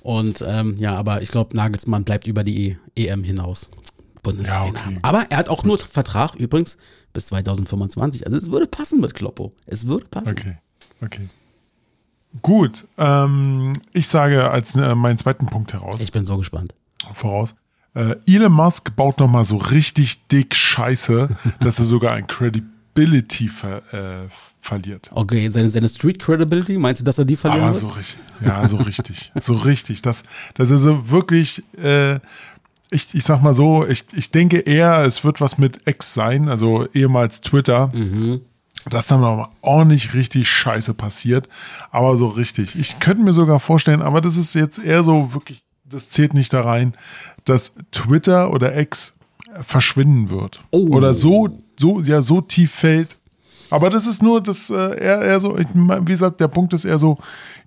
Und 0.02 0.44
ähm, 0.48 0.76
ja, 0.78 0.96
aber 0.96 1.22
ich 1.22 1.30
glaube, 1.30 1.56
Nagelsmann 1.56 2.04
bleibt 2.04 2.28
über 2.28 2.44
die 2.44 2.78
EM 2.96 3.24
hinaus. 3.24 3.70
Ja, 4.44 4.66
okay. 4.66 4.98
Aber 5.04 5.26
er 5.30 5.38
hat 5.38 5.50
auch 5.50 5.64
nur 5.64 5.78
Vertrag 5.80 6.36
übrigens 6.36 6.78
bis 7.14 7.28
2025. 7.28 8.26
Also 8.28 8.38
es 8.38 8.52
würde 8.52 8.68
passen 8.68 9.00
mit 9.00 9.14
Kloppo. 9.14 9.52
Es 9.66 9.88
würde 9.88 10.06
passen. 10.08 10.30
Okay, 10.30 10.58
okay. 11.02 11.30
Gut, 12.42 12.88
ähm, 12.98 13.74
ich 13.94 14.08
sage 14.08 14.50
als 14.50 14.76
äh, 14.76 14.96
meinen 14.96 15.18
zweiten 15.18 15.48
Punkt 15.48 15.74
heraus, 15.74 16.00
Ich 16.02 16.12
bin 16.12 16.26
so 16.26 16.38
gespannt. 16.38 16.74
voraus. 17.14 17.56
Äh, 17.94 18.16
Elon 18.26 18.52
Musk 18.54 18.96
baut 18.96 19.20
nochmal 19.20 19.46
so 19.46 19.58
richtig 19.58 20.28
dick 20.28 20.56
Scheiße, 20.56 21.30
dass 21.60 21.80
er 21.80 21.86
sogar 21.86 22.14
ein 22.14 22.28
Credibility 22.28 23.50
ver, 23.50 23.82
äh, 23.94 24.28
verliert. 24.62 25.10
Okay, 25.14 25.50
seine, 25.50 25.70
seine 25.70 25.90
Street 25.90 26.20
Credibility, 26.20 26.78
meinst 26.78 27.02
du, 27.02 27.06
dass 27.06 27.18
er 27.18 27.26
die 27.26 27.36
verlieren 27.36 27.64
Aber 27.64 27.74
wird? 27.74 27.82
so 27.82 27.90
richtig, 27.90 28.18
ja, 28.46 28.68
so 28.68 28.78
richtig, 28.78 29.32
so 29.42 29.54
richtig. 29.54 30.02
Das, 30.02 30.24
das 30.54 30.70
ist 30.70 30.82
so 30.82 31.10
wirklich, 31.10 31.64
äh, 31.78 32.20
ich, 32.92 33.08
ich 33.14 33.24
sag 33.24 33.42
mal 33.42 33.54
so, 33.54 33.86
ich, 33.86 34.06
ich 34.14 34.32
denke 34.32 34.60
eher, 34.60 35.04
es 35.04 35.24
wird 35.24 35.42
was 35.42 35.58
mit 35.58 35.88
X 35.88 36.14
sein, 36.14 36.48
also 36.48 36.88
ehemals 36.94 37.42
Twitter, 37.42 37.92
dass 38.90 39.08
dann 39.08 39.22
noch 39.22 39.38
mal 39.38 39.50
ordentlich 39.62 40.14
richtig 40.14 40.50
Scheiße 40.50 40.94
passiert, 40.94 41.48
aber 41.92 42.18
so 42.18 42.28
richtig. 42.28 42.76
Ich 42.76 43.00
könnte 43.00 43.24
mir 43.24 43.34
sogar 43.34 43.60
vorstellen, 43.60 44.02
aber 44.02 44.22
das 44.22 44.36
ist 44.38 44.54
jetzt 44.56 44.78
eher 44.78 45.04
so 45.04 45.34
wirklich, 45.34 45.64
das 45.92 46.10
zählt 46.10 46.34
nicht 46.34 46.54
da 46.54 46.62
rein, 46.62 46.94
dass 47.46 47.74
Twitter 47.92 48.52
oder 48.52 48.78
X 48.78 49.16
verschwinden 49.62 50.30
wird. 50.30 50.62
Oh. 50.72 50.88
Oder 50.90 51.14
so, 51.14 51.50
so, 51.78 52.02
ja, 52.02 52.22
so 52.22 52.42
tief 52.42 52.72
fällt. 52.72 53.18
Aber 53.72 53.90
das 53.90 54.06
ist 54.06 54.22
nur 54.22 54.42
das 54.42 54.70
äh, 54.70 54.74
eher, 54.74 55.22
eher 55.22 55.40
so, 55.40 55.58
ich, 55.58 55.66
wie 55.74 56.12
gesagt, 56.12 56.40
der 56.40 56.50
Punkt 56.50 56.74
ist 56.74 56.86
eher 56.86 56.98
so, 56.98 57.18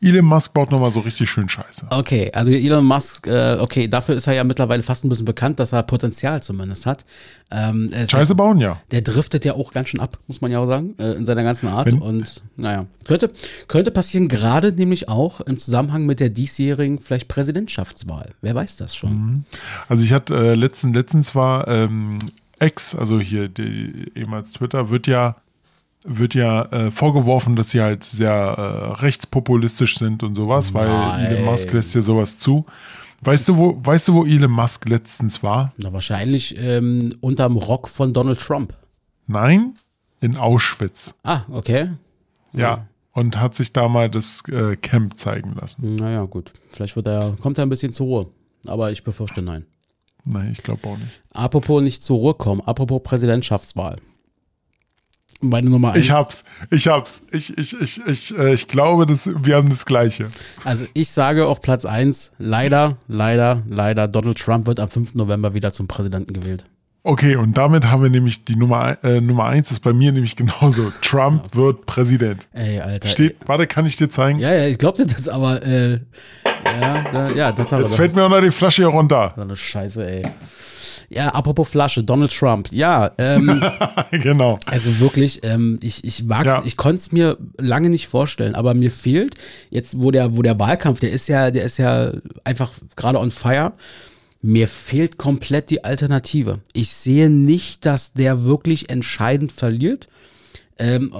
Elon 0.01 0.25
Musk 0.25 0.53
baut 0.53 0.71
nochmal 0.71 0.91
so 0.91 1.01
richtig 1.01 1.31
schön 1.31 1.49
Scheiße. 1.49 1.87
Okay, 1.91 2.31
also 2.33 2.53
Elon 2.53 2.85
Musk, 2.85 3.27
äh, 3.27 3.57
okay, 3.59 3.89
dafür 3.89 4.15
ist 4.15 4.27
er 4.27 4.35
ja 4.35 4.45
mittlerweile 4.45 4.83
fast 4.83 5.05
ein 5.05 5.09
bisschen 5.09 5.25
bekannt, 5.25 5.59
dass 5.59 5.73
er 5.73 5.83
Potenzial 5.83 6.43
zumindest 6.43 6.87
hat. 6.87 7.05
Ähm, 7.51 7.91
Scheiße 8.09 8.35
bauen, 8.35 8.59
ja. 8.59 8.81
Der 8.91 9.01
driftet 9.01 9.45
ja 9.45 9.55
auch 9.55 9.73
ganz 9.73 9.89
schön 9.89 10.01
ab, 10.01 10.19
muss 10.27 10.41
man 10.41 10.51
ja 10.51 10.59
auch 10.59 10.67
sagen, 10.67 10.95
äh, 10.99 11.13
in 11.13 11.25
seiner 11.25 11.43
ganzen 11.43 11.69
Art. 11.69 11.87
Wenn- 11.87 12.03
und 12.03 12.43
naja, 12.57 12.87
könnte, 13.05 13.31
könnte 13.67 13.91
passieren, 13.91 14.29
gerade 14.29 14.73
nämlich 14.73 15.09
auch 15.09 15.41
im 15.41 15.57
Zusammenhang 15.57 16.05
mit 16.05 16.21
der 16.21 16.29
diesjährigen 16.29 16.99
vielleicht 16.99 17.29
Präsidentschaftswahl. 17.29 18.31
Wer 18.43 18.55
weiß 18.55 18.77
das 18.77 18.95
schon? 18.95 19.47
Also 19.89 20.03
ich 20.03 20.13
hatte 20.13 20.35
äh, 20.35 20.55
letzten, 20.55 20.93
letztens 20.93 21.35
war 21.35 21.67
ähm, 21.69 22.19
X, 22.61 22.95
also 22.95 23.21
hier 23.21 23.49
die, 23.49 24.13
ehemals 24.15 24.53
Twitter, 24.53 24.91
wird 24.91 25.07
ja 25.07 25.37
wird 26.05 26.35
ja 26.35 26.67
äh, 26.67 26.91
vorgeworfen, 26.91 27.57
dass 27.57 27.71
sie 27.71 27.81
halt 27.81 28.05
sehr 28.05 28.31
äh, 28.31 29.01
rechtspopulistisch 29.01 29.99
sind 29.99 30.23
und 30.23 30.35
sowas, 30.35 30.75
weil 30.75 30.89
Nein. 30.89 31.27
Elon 31.27 31.45
Musk 31.47 31.73
lässt 31.73 31.95
ja 31.95 32.03
sowas 32.03 32.39
zu. 32.39 32.67
Weißt 33.23 33.49
du, 33.49 33.57
wo, 33.57 33.79
weißt 33.83 34.09
du, 34.09 34.15
wo 34.15 34.25
Elon 34.25 34.51
Musk 34.51 34.87
letztens 34.87 35.43
war? 35.43 35.73
Na, 35.79 35.93
wahrscheinlich 35.93 36.57
ähm, 36.59 37.17
unterm 37.21 37.57
Rock 37.57 37.89
von 37.89 38.13
Donald 38.13 38.39
Trump. 38.39 38.75
Nein, 39.27 39.75
in 40.21 40.37
Auschwitz. 40.37 41.15
Ah, 41.23 41.43
okay. 41.51 41.91
Ja. 42.53 42.87
Und 43.13 43.41
hat 43.41 43.55
sich 43.55 43.73
da 43.73 43.89
mal 43.89 44.11
das 44.11 44.43
äh, 44.49 44.77
Camp 44.77 45.19
zeigen 45.19 45.55
lassen. 45.55 45.95
Naja, 45.95 46.25
gut. 46.25 46.53
Vielleicht 46.69 46.97
wird 46.97 47.07
er, 47.07 47.37
kommt 47.41 47.59
er 47.59 47.65
ein 47.65 47.69
bisschen 47.69 47.93
zur 47.93 48.07
Ruhe. 48.07 48.27
Aber 48.67 48.91
ich 48.93 49.05
befürchte 49.05 49.41
nein. 49.41 49.65
Nein, 50.25 50.51
ich 50.53 50.63
glaube 50.63 50.87
auch 50.89 50.99
nicht. 50.99 51.23
Apropos 51.33 51.83
nicht 51.83 52.03
zur 52.03 52.19
Ruhe 52.19 52.35
kommen, 52.35 52.61
apropos 52.63 53.03
Präsidentschaftswahl. 53.03 53.97
Meine 55.49 55.71
Nummer 55.71 55.93
eins. 55.93 56.05
Ich 56.05 56.11
hab's, 56.11 56.45
ich 56.71 56.89
hab's. 56.89 57.23
Ich, 57.31 57.57
ich, 57.57 57.81
ich, 57.81 58.01
ich, 58.07 58.39
äh, 58.39 58.55
ich 58.55 58.69
glaube, 58.69 59.07
dass 59.07 59.29
wir 59.45 59.57
haben 59.57 59.69
das 59.69 59.87
Gleiche. 59.87 60.29
Also 60.65 60.87
ich 60.95 61.11
sage 61.11 61.47
auf 61.47 61.61
Platz 61.61 61.85
1, 61.85 62.33
leider, 62.39 62.97
leider, 63.09 63.63
leider, 63.69 64.09
Donald 64.09 64.39
Trump 64.39 64.67
wird 64.67 64.81
am 64.81 64.89
5. 64.89 65.15
November 65.15 65.55
wieder 65.55 65.73
zum 65.73 65.87
Präsidenten 65.89 66.33
gewählt. 66.33 66.65
Okay, 67.07 67.37
und 67.37 67.55
damit 67.59 67.85
haben 67.85 68.03
wir 68.03 68.09
nämlich 68.09 68.47
die 68.47 68.57
Nummer, 68.57 68.97
äh, 69.05 69.21
Nummer 69.21 69.45
eins 69.45 69.71
ist 69.71 69.81
bei 69.81 69.93
mir 69.93 70.11
nämlich 70.11 70.37
genauso. 70.37 70.91
Trump 71.03 71.55
wird 71.55 71.85
Präsident. 71.85 72.49
Ey, 72.55 72.81
Alter. 72.81 73.09
Steht, 73.09 73.37
warte, 73.45 73.67
kann 73.67 73.85
ich 73.85 73.97
dir 73.97 74.09
zeigen? 74.09 74.39
Ja, 74.39 74.55
ja, 74.55 74.67
ich 74.67 74.79
glaube 74.79 75.05
dir 75.05 75.13
das, 75.13 75.29
aber 75.29 75.63
äh, 75.63 75.99
ja, 76.81 77.05
da, 77.13 77.29
ja, 77.33 77.53
das 77.53 77.67
haben 77.67 77.79
wir 77.79 77.83
Jetzt 77.83 77.93
doch. 77.93 77.97
fällt 77.99 78.17
mir 78.17 78.25
unter 78.25 78.41
die 78.41 78.51
Flasche 78.51 78.83
hier 78.83 78.89
runter. 78.89 79.35
So 79.37 79.43
eine 79.43 79.55
Scheiße, 79.55 80.07
ey. 80.07 80.23
Ja, 81.15 81.29
apropos 81.29 81.69
Flasche, 81.69 82.03
Donald 82.03 82.33
Trump. 82.37 82.69
Ja, 82.73 83.13
ähm, 83.19 83.63
genau. 84.11 84.59
also 84.67 84.99
wirklich, 84.99 85.41
ähm, 85.45 85.79
ich, 85.83 86.03
ich 86.05 86.25
mag's, 86.25 86.47
Ja. 86.47 86.63
ich 86.65 86.77
konnte 86.77 86.97
es 86.97 87.13
mir 87.13 87.39
lange 87.57 87.89
nicht 87.89 88.09
vorstellen, 88.09 88.55
aber 88.55 88.75
mir 88.75 88.91
fehlt 88.91 89.37
jetzt, 89.71 90.01
wo 90.03 90.11
der, 90.11 90.37
wo 90.37 90.43
der 90.43 90.59
Wahlkampf, 90.59 91.01
der 91.01 91.13
ist 91.13 91.29
ja, 91.29 91.51
der 91.51 91.65
ist 91.65 91.79
ja 91.79 92.13
einfach 92.43 92.73
gerade 92.97 93.21
on 93.21 93.31
fire. 93.31 93.73
Mir 94.43 94.69
fehlt 94.69 95.17
komplett 95.17 95.71
die 95.71 95.85
Alternative. 95.85 96.59
Ich 96.75 96.91
sehe 96.93 97.31
nicht, 97.31 97.87
dass 97.87 98.13
der 98.13 98.45
wirklich 98.45 98.91
entscheidend 98.91 99.53
verliert. 99.53 100.09
Ähm, 100.77 101.13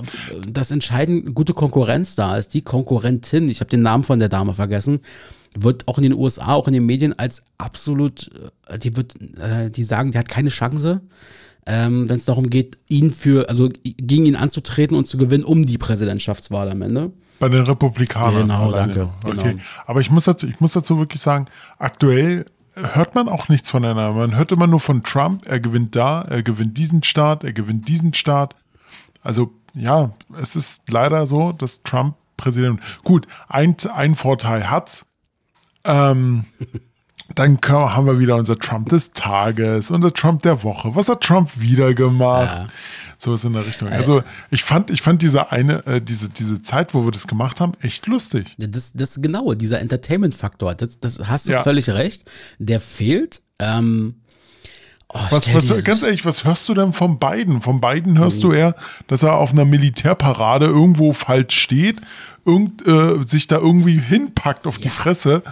dass 0.49 0.73
entscheidend 0.73 1.33
gute 1.33 1.55
Konkurrenz 1.55 2.17
da 2.17 2.37
ist. 2.37 2.55
Die 2.55 2.63
Konkurrentin, 2.63 3.49
ich 3.49 3.61
habe 3.61 3.71
den 3.71 3.83
Namen 3.83 4.03
von 4.03 4.19
der 4.19 4.29
Dame 4.29 4.53
vergessen, 4.53 4.99
wird 5.57 5.87
auch 5.87 5.99
in 5.99 6.03
den 6.03 6.15
USA, 6.15 6.55
auch 6.55 6.67
in 6.67 6.75
den 6.75 6.85
Medien 6.85 7.17
als 7.17 7.43
absolut, 7.57 8.31
äh, 8.69 8.79
die 8.79 8.97
wird, 8.97 9.15
äh, 9.39 9.71
die 9.71 9.85
sagen, 9.85 10.11
die 10.11 10.19
hat 10.19 10.29
keine 10.29 10.49
Chance, 10.49 11.03
ähm, 11.67 12.09
wenn 12.09 12.17
es 12.17 12.25
darum 12.25 12.51
geht, 12.51 12.79
ihn 12.89 13.11
für, 13.11 13.49
also 13.49 13.71
gegen 13.85 14.27
ihn 14.27 14.37
anzutreten 14.37 14.97
und 14.97 15.07
zu 15.07 15.17
gewinnen, 15.17 15.45
um 15.45 15.65
die 15.65 15.79
Präsidentschaftswahl 15.79 16.71
am 16.71 16.83
Ende. 16.83 17.13
Bei 17.39 17.49
den 17.49 17.63
Republikanern. 17.63 18.43
Genau, 18.43 18.73
alleine 18.73 18.93
danke, 18.93 19.11
nur. 19.23 19.33
genau. 19.33 19.43
Okay. 19.43 19.57
Aber 19.87 20.01
ich 20.01 20.11
muss, 20.11 20.25
dazu, 20.25 20.47
ich 20.47 20.61
muss 20.61 20.73
dazu 20.73 20.99
wirklich 20.99 21.21
sagen, 21.21 21.47
aktuell 21.79 22.47
hört 22.75 23.15
man 23.15 23.29
auch 23.29 23.49
nichts 23.49 23.71
voneinander. 23.71 24.13
Man 24.13 24.37
hört 24.37 24.53
immer 24.53 24.67
nur 24.67 24.81
von 24.81 25.03
Trump, 25.03 25.47
er 25.47 25.61
gewinnt 25.61 25.97
da, 25.97 26.23
er 26.23 26.43
gewinnt 26.43 26.77
diesen 26.77 27.03
Staat, 27.03 27.45
er 27.45 27.53
gewinnt 27.53 27.89
diesen 27.89 28.15
Staat. 28.15 28.57
Also 29.25 29.53
ja, 29.75 30.13
es 30.41 30.55
ist 30.55 30.89
leider 30.91 31.27
so, 31.27 31.51
dass 31.53 31.83
Trump 31.83 32.15
Präsident. 32.37 32.81
Gut, 33.03 33.27
ein, 33.49 33.77
ein 33.93 34.15
Vorteil 34.15 34.71
hat's. 34.71 35.07
Ähm, 35.85 36.45
dann 37.35 37.61
können, 37.61 37.95
haben 37.97 38.07
wir 38.07 38.19
wieder 38.19 38.37
unser 38.37 38.59
Trump 38.59 38.89
des 38.91 39.13
Tages 39.13 39.91
und 39.91 40.03
der 40.03 40.13
Trump 40.13 40.43
der 40.43 40.63
Woche. 40.63 40.95
Was 40.95 41.09
hat 41.09 41.23
Trump 41.23 41.51
wieder 41.59 41.95
gemacht? 41.95 42.69
So 43.17 43.33
ist 43.35 43.45
in 43.45 43.55
der 43.55 43.67
Richtung. 43.67 43.89
Also 43.89 44.23
ich 44.51 44.63
fand, 44.63 44.91
ich 44.91 45.01
fand 45.01 45.23
diese 45.23 45.51
eine, 45.51 45.87
äh, 45.87 46.01
diese, 46.01 46.29
diese 46.29 46.61
Zeit, 46.61 46.93
wo 46.93 47.05
wir 47.05 47.13
das 47.13 47.27
gemacht 47.27 47.61
haben, 47.61 47.73
echt 47.81 48.07
lustig. 48.07 48.55
Ja, 48.59 48.67
Das, 48.67 48.93
das 48.93 49.21
genau, 49.23 49.55
dieser 49.55 49.81
Entertainment-Faktor, 49.81 50.75
das, 50.75 51.01
das 51.01 51.19
hast 51.21 51.49
du 51.49 51.53
Ja. 51.53 51.63
völlig 51.63 51.89
recht. 51.89 52.29
Der 52.59 52.81
fehlt. 52.81 53.41
Ähm, 53.59 54.17
oh, 55.15 55.19
Was, 55.31 55.53
was, 55.55 55.85
ganz 55.85 56.03
ehrlich, 56.03 56.25
was 56.27 56.45
hörst 56.45 56.69
du 56.69 56.75
denn 56.75 56.93
von 56.93 57.19
beiden? 57.19 57.63
Von 57.63 57.81
beiden 57.81 58.19
hörst 58.19 58.39
Mhm. 58.39 58.43
du 58.43 58.53
eher, 58.53 58.75
dass 59.07 59.23
er 59.23 59.37
auf 59.37 59.53
einer 59.53 59.65
Militärparade 59.65 60.67
irgendwo 60.67 61.13
falsch 61.13 61.55
steht, 61.59 62.01
irgend, 62.45 62.87
äh, 62.87 63.27
sich 63.27 63.47
da 63.47 63.57
irgendwie 63.57 63.99
hinpackt 63.99 64.67
auf 64.67 64.79
die 64.79 64.91
Fresse. 64.91 65.43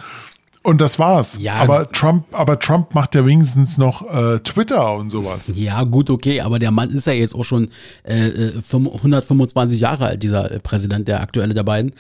Und 0.65 0.81
das 0.81 0.99
war's. 0.99 1.39
Ja. 1.41 1.55
aber 1.57 1.91
Trump, 1.91 2.25
aber 2.33 2.59
Trump 2.59 2.95
macht 2.95 3.15
ja 3.17 3.27
wenigstens 3.27 3.79
noch 3.79 4.09
äh, 4.09 4.39
Twitter 4.41 4.95
und 4.95 5.11
sowas. 5.11 5.51
Ja, 5.57 5.83
gut, 5.83 6.09
okay, 6.09 6.41
aber 6.41 6.59
der 6.61 6.71
Mann 6.71 6.91
ist 6.91 7.07
ja 7.09 7.13
jetzt 7.13 7.35
auch 7.35 7.43
schon 7.45 7.69
äh, 8.05 8.29
äh, 8.29 8.63
fünf- 8.63 8.89
125 8.95 9.81
Jahre 9.81 10.07
alt, 10.07 10.23
dieser 10.23 10.53
äh, 10.53 10.61
Präsident, 10.61 11.09
der 11.09 11.21
aktuelle 11.21 11.53
der 11.55 11.65
beiden. 11.65 11.93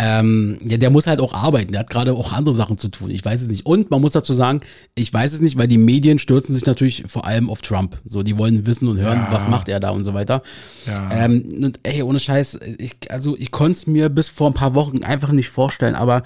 Ähm, 0.00 0.58
ja, 0.64 0.76
der 0.76 0.90
muss 0.90 1.06
halt 1.06 1.20
auch 1.20 1.32
arbeiten, 1.34 1.72
der 1.72 1.80
hat 1.80 1.90
gerade 1.90 2.14
auch 2.14 2.32
andere 2.32 2.54
Sachen 2.54 2.78
zu 2.78 2.88
tun. 2.88 3.10
Ich 3.10 3.24
weiß 3.24 3.42
es 3.42 3.48
nicht. 3.48 3.64
Und 3.66 3.90
man 3.90 4.00
muss 4.00 4.12
dazu 4.12 4.32
sagen, 4.32 4.60
ich 4.94 5.12
weiß 5.14 5.32
es 5.32 5.40
nicht, 5.40 5.56
weil 5.56 5.68
die 5.68 5.78
Medien 5.78 6.18
stürzen 6.18 6.54
sich 6.54 6.66
natürlich 6.66 7.04
vor 7.06 7.24
allem 7.26 7.48
auf 7.48 7.62
Trump. 7.62 7.98
So, 8.04 8.22
die 8.22 8.38
wollen 8.38 8.66
wissen 8.66 8.88
und 8.88 8.98
hören, 8.98 9.18
Ja. 9.18 9.28
was 9.30 9.48
macht 9.48 9.68
er 9.68 9.78
da 9.80 9.90
und 9.90 10.04
so 10.04 10.14
weiter. 10.14 10.42
Ja. 10.86 11.10
Ähm, 11.12 11.44
und 11.62 11.78
ey, 11.84 12.02
ohne 12.02 12.18
Scheiß, 12.20 12.58
ich, 12.78 12.96
also 13.10 13.36
ich 13.38 13.50
konnte 13.50 13.78
es 13.78 13.86
mir 13.86 14.08
bis 14.08 14.28
vor 14.28 14.50
ein 14.50 14.54
paar 14.54 14.74
Wochen 14.74 15.04
einfach 15.04 15.30
nicht 15.32 15.48
vorstellen, 15.48 15.94
aber 15.94 16.22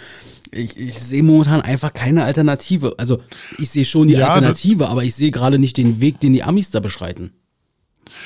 ich, 0.52 0.76
ich 0.78 0.94
sehe 0.94 1.22
momentan 1.22 1.60
einfach 1.62 1.92
keine 1.92 2.24
Alternative. 2.24 2.94
Also 2.98 3.20
ich 3.58 3.70
sehe 3.70 3.84
schon 3.84 4.08
die 4.08 4.14
Ja, 4.14 4.28
Alternative, 4.28 4.88
aber 4.88 5.04
ich 5.04 5.14
sehe 5.14 5.30
gerade 5.30 5.58
nicht 5.58 5.76
den 5.76 6.00
Weg, 6.00 6.20
den 6.20 6.32
die 6.32 6.42
Amis 6.42 6.70
da 6.70 6.80
beschreiten. 6.80 7.32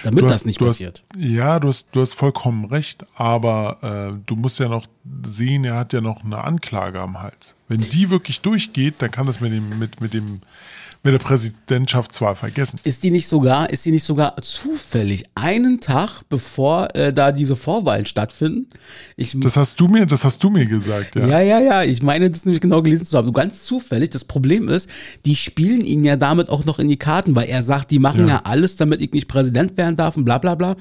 Damit 0.05 0.23
Du 0.23 0.27
das 0.27 0.37
hast- 0.37 0.47
nicht 0.47 0.61
passiert. 0.61 1.03
Hast, 1.15 1.21
ja, 1.25 1.59
du 1.59 1.69
hast, 1.69 1.89
du 1.93 2.01
hast 2.01 2.15
vollkommen 2.15 2.65
recht, 2.67 3.05
aber 3.17 4.15
äh, 4.17 4.23
du 4.27 4.37
musst 4.37 4.59
ja 4.61 4.69
noch 4.69 4.87
sehen, 5.27 5.65
er 5.65 5.75
hat 5.77 5.93
ja 5.93 6.01
noch 6.01 6.25
eine 6.25 6.43
Anklage 6.45 7.01
am 7.01 7.21
Hals. 7.21 7.57
Wenn 7.69 7.81
die 7.81 8.09
wirklich 8.11 8.41
durchgeht, 8.41 8.95
dann 8.99 9.11
kann 9.11 9.27
das 9.27 9.41
mit 9.41 9.53
dem, 9.53 9.79
mit, 9.79 10.01
mit 10.01 10.15
dem, 10.15 10.41
mit 11.05 11.13
der 11.15 11.19
Präsidentschaftswahl 11.19 12.37
vergessen. 12.37 12.79
Ist 12.85 13.03
die 13.03 13.11
nicht 13.11 13.27
sogar, 13.27 13.71
ist 13.71 13.85
die 13.85 13.91
nicht 13.91 14.05
sogar 14.05 14.37
zufällig 14.41 15.25
einen 15.35 15.81
Tag 15.81 16.23
bevor 16.29 16.95
äh, 16.95 17.13
da 17.13 17.33
diese 17.33 17.57
Vorwahlen 17.57 18.07
stattfinden? 18.07 18.69
Ich, 19.17 19.37
Das 19.41 19.57
hast 19.57 19.81
du 19.81 19.89
mir, 19.89 20.07
das 20.07 20.25
hast 20.25 20.45
du 20.45 20.51
mir 20.51 20.65
gesagt, 20.67 21.17
ja. 21.17 21.27
ja, 21.27 21.41
ja, 21.41 21.61
ja. 21.61 21.83
Ich 21.83 22.03
meine, 22.03 22.31
das 22.31 22.45
nämlich 22.45 22.61
genau 22.61 22.83
gelesen 22.83 23.05
zu 23.07 23.19
haben. 23.19 23.33
Ganz 23.33 23.65
zufällig. 23.65 24.11
Das 24.11 24.25
Problem 24.25 24.69
ist, 24.69 24.89
die 25.27 25.35
spielen 25.35 25.81
ihn 25.85 26.05
ja 26.05 26.15
damit 26.17 26.49
auch 26.49 26.65
noch 26.65 26.79
in 26.79 26.89
die 26.89 26.99
Karten, 26.99 27.35
weil 27.35 27.49
er 27.49 27.63
sagt, 27.65 27.91
die 27.91 27.99
machen 27.99 28.21
ja, 28.29 28.35
Ja. 28.35 28.41
alles, 28.45 28.77
damit 28.77 29.01
ich 29.01 29.11
nicht 29.13 29.27
Präsident 29.27 29.77
werden 29.77 29.97
darf 29.97 30.17
und 30.17 30.25
bla 30.25 30.39
bla 30.39 30.55
bla. 30.55 30.77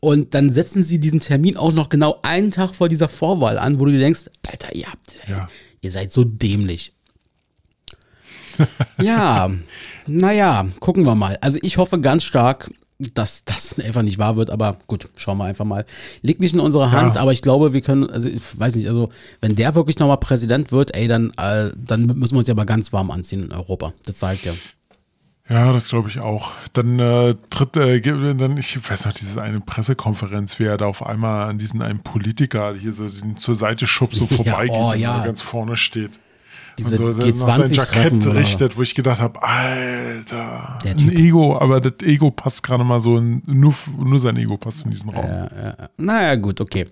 Und 0.00 0.32
dann 0.34 0.48
setzen 0.50 0.82
sie 0.84 0.98
diesen 0.98 1.20
Termin 1.20 1.58
auch 1.58 1.72
noch 1.72 1.90
genau 1.90 2.18
einen 2.22 2.50
Tag 2.50 2.74
vor 2.74 2.88
dieser 2.88 3.08
Vorwahl 3.10 3.58
an, 3.58 3.78
wo 3.78 3.84
du 3.84 3.92
dir 3.92 3.98
denkst, 4.00 4.22
Alter, 4.50 4.74
ihr 4.74 4.86
habt, 4.86 5.16
Ja. 5.28 5.48
ihr 5.82 5.92
seid 5.92 6.12
so 6.12 6.24
dämlich. 6.24 6.94
ja, 9.00 9.50
naja, 10.06 10.66
gucken 10.80 11.04
wir 11.04 11.14
mal. 11.14 11.38
Also 11.40 11.58
ich 11.62 11.78
hoffe 11.78 12.00
ganz 12.00 12.24
stark, 12.24 12.70
dass 12.98 13.44
das 13.44 13.78
einfach 13.84 14.02
nicht 14.02 14.18
wahr 14.18 14.36
wird, 14.36 14.50
aber 14.50 14.78
gut, 14.86 15.08
schauen 15.16 15.38
wir 15.38 15.44
einfach 15.44 15.64
mal. 15.64 15.84
Liegt 16.22 16.40
nicht 16.40 16.54
in 16.54 16.60
unserer 16.60 16.92
Hand, 16.92 17.16
Ja. 17.16 17.22
aber 17.22 17.32
ich 17.32 17.42
glaube, 17.42 17.72
wir 17.72 17.80
können, 17.80 18.08
also 18.08 18.28
ich 18.28 18.42
weiß 18.58 18.74
nicht, 18.76 18.88
also 18.88 19.10
wenn 19.40 19.56
der 19.56 19.74
wirklich 19.74 19.98
nochmal 19.98 20.18
Präsident 20.18 20.72
wird, 20.72 20.94
ey, 20.96 21.08
dann, 21.08 21.32
äh, 21.38 21.70
dann 21.76 22.06
müssen 22.06 22.34
wir 22.34 22.38
uns 22.38 22.48
ja 22.48 22.54
aber 22.54 22.66
ganz 22.66 22.92
warm 22.92 23.10
anziehen 23.10 23.44
in 23.44 23.52
Europa. 23.52 23.92
Das 24.04 24.18
zeigt 24.18 24.44
ja. 24.44 24.52
Ja, 25.48 25.72
das 25.72 25.90
glaube 25.90 26.08
ich 26.08 26.18
auch. 26.18 26.50
Dann 26.72 26.98
äh, 26.98 27.36
tritt, 27.50 27.76
äh, 27.76 28.00
dann, 28.00 28.56
ich 28.56 28.90
weiß 28.90 29.06
noch, 29.06 29.12
diese 29.12 29.40
eine 29.40 29.60
Pressekonferenz, 29.60 30.58
wie 30.58 30.64
er 30.64 30.76
da 30.76 30.86
auf 30.86 31.06
einmal 31.06 31.48
an 31.48 31.58
diesen 31.58 31.82
einen 31.82 32.00
Politiker 32.00 32.74
hier 32.74 32.92
so 32.92 33.06
zur 33.08 33.54
Seite 33.54 33.86
schubst, 33.86 34.18
so 34.18 34.24
Ja, 34.30 34.36
vorbeigeht 34.36 34.74
oh, 34.74 34.92
und 34.92 34.98
ja. 34.98 35.18
da 35.18 35.24
ganz 35.26 35.42
vorne 35.42 35.76
steht. 35.76 36.18
Diese 36.78 37.02
und 37.04 37.12
so 37.14 37.46
noch 37.46 37.52
sein 37.54 37.66
G20-Treffen 37.70 37.74
Jackett 37.74 38.26
oder- 38.26 38.34
richtet, 38.40 38.76
wo 38.76 38.82
ich 38.82 38.94
gedacht 38.94 39.20
habe, 39.20 39.42
Alter, 39.42 40.78
Der 40.84 40.92
ein. 40.92 41.16
Ego, 41.16 41.58
aber 41.58 41.80
das 41.80 41.92
Ego 42.06 42.30
passt 42.30 42.62
gerade 42.62 42.84
mal 42.84 43.00
so, 43.00 43.16
in, 43.16 43.42
nur, 43.46 43.72
nur 43.98 44.18
sein 44.18 44.36
Ego 44.36 44.56
passt 44.58 44.84
in 44.84 44.90
diesen 44.90 45.10
Raum. 45.10 45.24
Ja, 45.24 45.44
ja. 45.44 45.74
Naja, 45.96 46.34
gut, 46.36 46.60
okay. 46.60 46.86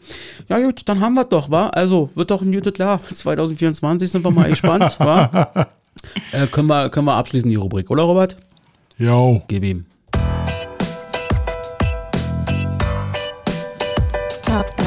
Ja, 0.49 0.59
gut, 0.61 0.83
dann 0.87 1.01
haben 1.01 1.15
wir 1.15 1.25
doch, 1.25 1.51
wa? 1.51 1.69
Also, 1.69 2.11
wird 2.15 2.31
doch 2.31 2.41
ein 2.41 2.51
gutes 2.53 2.79
Jahr. 2.79 3.01
2024 3.13 4.11
sind 4.11 4.25
wir 4.25 4.31
mal 4.31 4.49
gespannt, 4.51 4.97
wa? 4.99 5.49
Äh, 6.33 6.47
können, 6.47 6.69
wir, 6.69 6.89
können 6.91 7.07
wir 7.07 7.15
abschließen, 7.15 7.49
die 7.51 7.57
Rubrik, 7.57 7.91
oder, 7.91 8.05
Robert? 8.05 8.37
Jo. 8.97 9.43
Gib 9.49 9.65
ihm. 9.65 9.85
Top 14.43 14.77
3. 14.77 14.85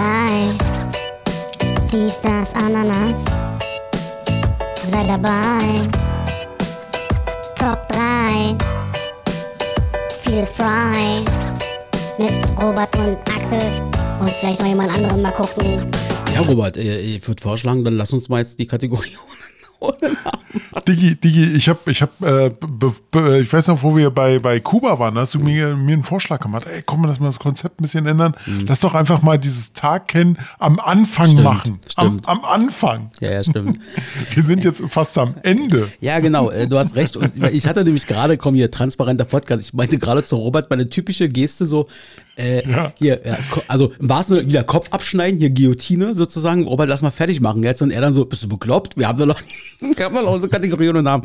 Dies, 1.92 2.20
das, 2.22 2.54
Ananas. 2.54 3.26
Sei 4.90 5.04
dabei. 5.04 5.90
Top 7.56 7.88
3. 7.90 8.56
Feel 10.22 10.46
frei. 10.46 11.26
Mit 12.18 12.32
Robert 12.58 12.96
und 12.96 13.18
Axel. 13.30 13.60
Und 14.22 14.32
vielleicht 14.40 14.62
noch 14.62 14.68
jemand 14.68 14.96
anderen 14.96 15.22
mal 15.22 15.32
gucken. 15.32 15.92
Ja, 16.34 16.40
Robert, 16.40 16.78
äh, 16.78 17.00
ich 17.00 17.28
würde 17.28 17.42
vorschlagen, 17.42 17.84
dann 17.84 17.98
lass 17.98 18.14
uns 18.14 18.30
mal 18.30 18.40
jetzt 18.40 18.60
die 18.60 18.68
Kategorie 18.68 19.18
ohne, 19.18 19.47
ohne 19.80 19.98
Namen. 20.02 20.84
Digi, 20.88 21.16
Digi, 21.16 21.46
ich 21.54 21.68
habe, 21.70 21.80
ich 21.92 22.02
habe, 22.02 22.52
äh, 23.16 23.42
ich 23.42 23.52
weiß 23.52 23.68
noch, 23.68 23.84
wo 23.84 23.96
wir 23.96 24.10
bei, 24.10 24.40
bei 24.40 24.60
Kuba 24.60 24.98
waren, 25.00 25.18
hast 25.18 25.34
du 25.34 25.40
mir, 25.40 25.76
mir 25.76 25.94
einen 25.94 26.04
Vorschlag 26.04 26.40
gemacht. 26.40 26.66
Ey, 26.72 26.82
komm, 26.86 27.04
lass 27.06 27.20
mal 27.20 27.28
das 27.28 27.40
Konzept 27.40 27.80
ein 27.80 27.84
bisschen 27.84 28.06
ändern. 28.06 28.34
Lass 28.68 28.80
doch 28.80 28.94
einfach 28.94 29.22
mal 29.22 29.38
dieses 29.38 29.74
Tag 29.74 30.08
kennen 30.10 30.38
am 30.60 30.80
Anfang 30.80 31.28
Stimmt, 31.32 31.44
machen. 31.44 31.80
Am, 31.96 32.08
stimmt. 32.08 32.30
am 32.30 32.46
Anfang. 32.46 33.12
Ja, 33.20 33.32
ja, 33.32 33.44
stimmt. 33.44 33.80
Wir 34.34 34.44
sind 34.44 34.64
jetzt 34.64 34.84
fast 34.90 35.18
am 35.18 35.36
Ende. 35.44 35.92
Ja, 36.00 36.20
genau, 36.20 36.50
äh, 36.50 36.68
du 36.68 36.78
hast 36.78 36.96
recht. 36.96 37.18
Und 37.18 37.36
ich 37.52 37.68
hatte 37.68 37.84
nämlich 37.84 38.08
gerade, 38.08 38.38
komm 38.38 38.56
hier, 38.56 38.72
transparenter 38.72 39.26
Podcast, 39.26 39.64
ich 39.64 39.74
meinte 39.74 39.98
gerade 39.98 40.24
zu 40.24 40.36
Robert 40.38 40.70
meine 40.70 40.90
typische 40.90 41.28
Geste 41.28 41.66
so, 41.66 41.88
äh, 42.38 42.68
Ja. 42.70 42.94
hier, 42.98 43.20
ja, 43.26 43.38
also 43.68 43.92
im 44.00 44.10
wahrsten 44.10 44.38
Sinne 44.38 44.50
wieder 44.50 44.64
Kopf 44.64 44.90
abschneiden, 44.92 45.40
hier 45.40 45.50
Guillotine 45.50 46.14
sozusagen, 46.16 46.64
Robert, 46.64 46.88
lass 46.88 47.02
mal 47.02 47.12
fertig 47.12 47.42
machen 47.42 47.64
jetzt. 47.64 47.82
Und 47.82 47.92
er 47.92 48.02
dann 48.02 48.14
so, 48.14 48.26
bist 48.26 48.44
du 48.44 48.48
bekloppt? 48.48 48.96
Wir 48.98 49.08
haben 49.08 49.18
doch 49.20 49.26
noch, 49.26 49.42
haben 49.82 50.16
doch 50.16 50.24
noch 50.24 50.34
unsere 50.34 50.50
Kategorie 50.52 50.90
und 50.90 51.04
Namen. 51.04 51.24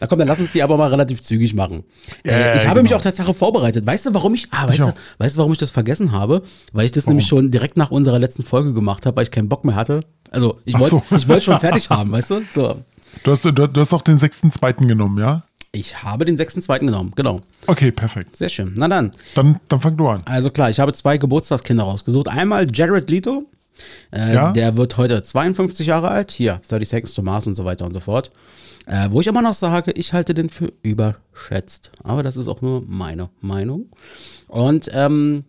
Na 0.00 0.06
komm, 0.06 0.18
dann 0.18 0.28
lass 0.28 0.38
uns 0.38 0.52
die 0.52 0.62
aber 0.62 0.76
mal 0.76 0.90
relativ 0.90 1.22
zügig 1.22 1.54
machen. 1.54 1.84
Äh, 2.24 2.56
ich 2.56 2.66
habe 2.66 2.82
mich 2.82 2.90
genau. 2.90 3.00
auch 3.00 3.02
tatsächlich 3.02 3.36
vorbereitet. 3.36 3.86
Weißt 3.86 4.06
du, 4.06 4.14
warum 4.14 4.34
ich, 4.34 4.48
ah, 4.50 4.68
weißt 4.68 4.78
du, 4.78 4.84
auch. 4.84 4.94
weißt 5.18 5.36
du, 5.36 5.38
warum 5.38 5.52
ich 5.52 5.58
das 5.58 5.70
vergessen 5.70 6.12
habe? 6.12 6.42
Weil 6.72 6.86
ich 6.86 6.92
das 6.92 7.06
nämlich 7.06 7.26
schon 7.26 7.50
direkt 7.50 7.76
nach 7.76 7.90
unserer 7.90 8.18
letzten 8.18 8.42
Folge 8.42 8.72
gemacht 8.72 9.06
habe, 9.06 9.16
weil 9.16 9.24
ich 9.24 9.30
keinen 9.30 9.48
Bock 9.48 9.64
mehr 9.64 9.74
hatte. 9.74 10.00
Also, 10.30 10.60
ich 10.64 10.74
wollte 10.74 10.90
so. 10.90 11.02
ich 11.16 11.28
wollte 11.28 11.44
schon 11.44 11.60
fertig 11.60 11.88
haben, 11.90 12.12
weißt 12.12 12.30
du? 12.30 12.42
So. 12.52 12.82
Du 13.22 13.30
hast, 13.30 13.44
du, 13.44 13.52
du 13.52 13.80
hast 13.80 13.92
auch 13.92 14.02
den 14.02 14.18
sechsten, 14.18 14.50
zweiten 14.50 14.88
genommen, 14.88 15.18
ja? 15.18 15.44
Ich 15.74 16.04
habe 16.04 16.24
den 16.24 16.36
6.2. 16.36 16.80
genommen, 16.80 17.12
genau. 17.16 17.40
Okay, 17.66 17.90
perfekt. 17.90 18.36
Sehr 18.36 18.48
schön. 18.48 18.74
Na 18.76 18.86
dann, 18.86 19.10
Dann, 19.34 19.58
dann 19.68 19.80
fang 19.80 19.96
du 19.96 20.06
an. 20.08 20.22
also 20.24 20.50
klar, 20.50 20.70
ich 20.70 20.78
habe 20.78 20.92
zwei 20.92 21.18
Geburtstagskinder 21.18 21.82
rausgesucht. 21.82 22.28
Einmal 22.28 22.68
Jared 22.72 23.10
Leto, 23.10 23.46
äh, 24.12 24.34
Ja? 24.34 24.52
der 24.52 24.76
wird 24.76 24.96
heute 24.96 25.22
52 25.22 25.86
Jahre 25.86 26.08
alt. 26.08 26.30
Hier, 26.30 26.60
30 26.68 26.88
Seconds 26.88 27.14
to 27.14 27.22
Mars 27.22 27.46
und 27.46 27.54
so 27.54 27.64
weiter 27.64 27.84
und 27.84 27.92
so 27.92 28.00
fort. 28.00 28.30
Äh, 28.86 29.08
wo 29.10 29.20
ich 29.20 29.26
immer 29.26 29.40
noch 29.42 29.54
sage, 29.54 29.92
ich 29.92 30.12
halte 30.12 30.34
den 30.34 30.50
für 30.50 30.72
überschätzt. 30.82 31.90
Aber 32.02 32.22
das 32.22 32.36
ist 32.36 32.48
auch 32.48 32.60
nur 32.60 32.82
meine 32.86 33.30
Meinung. 33.40 33.86
Und, 34.48 34.90
ähm, 34.92 35.44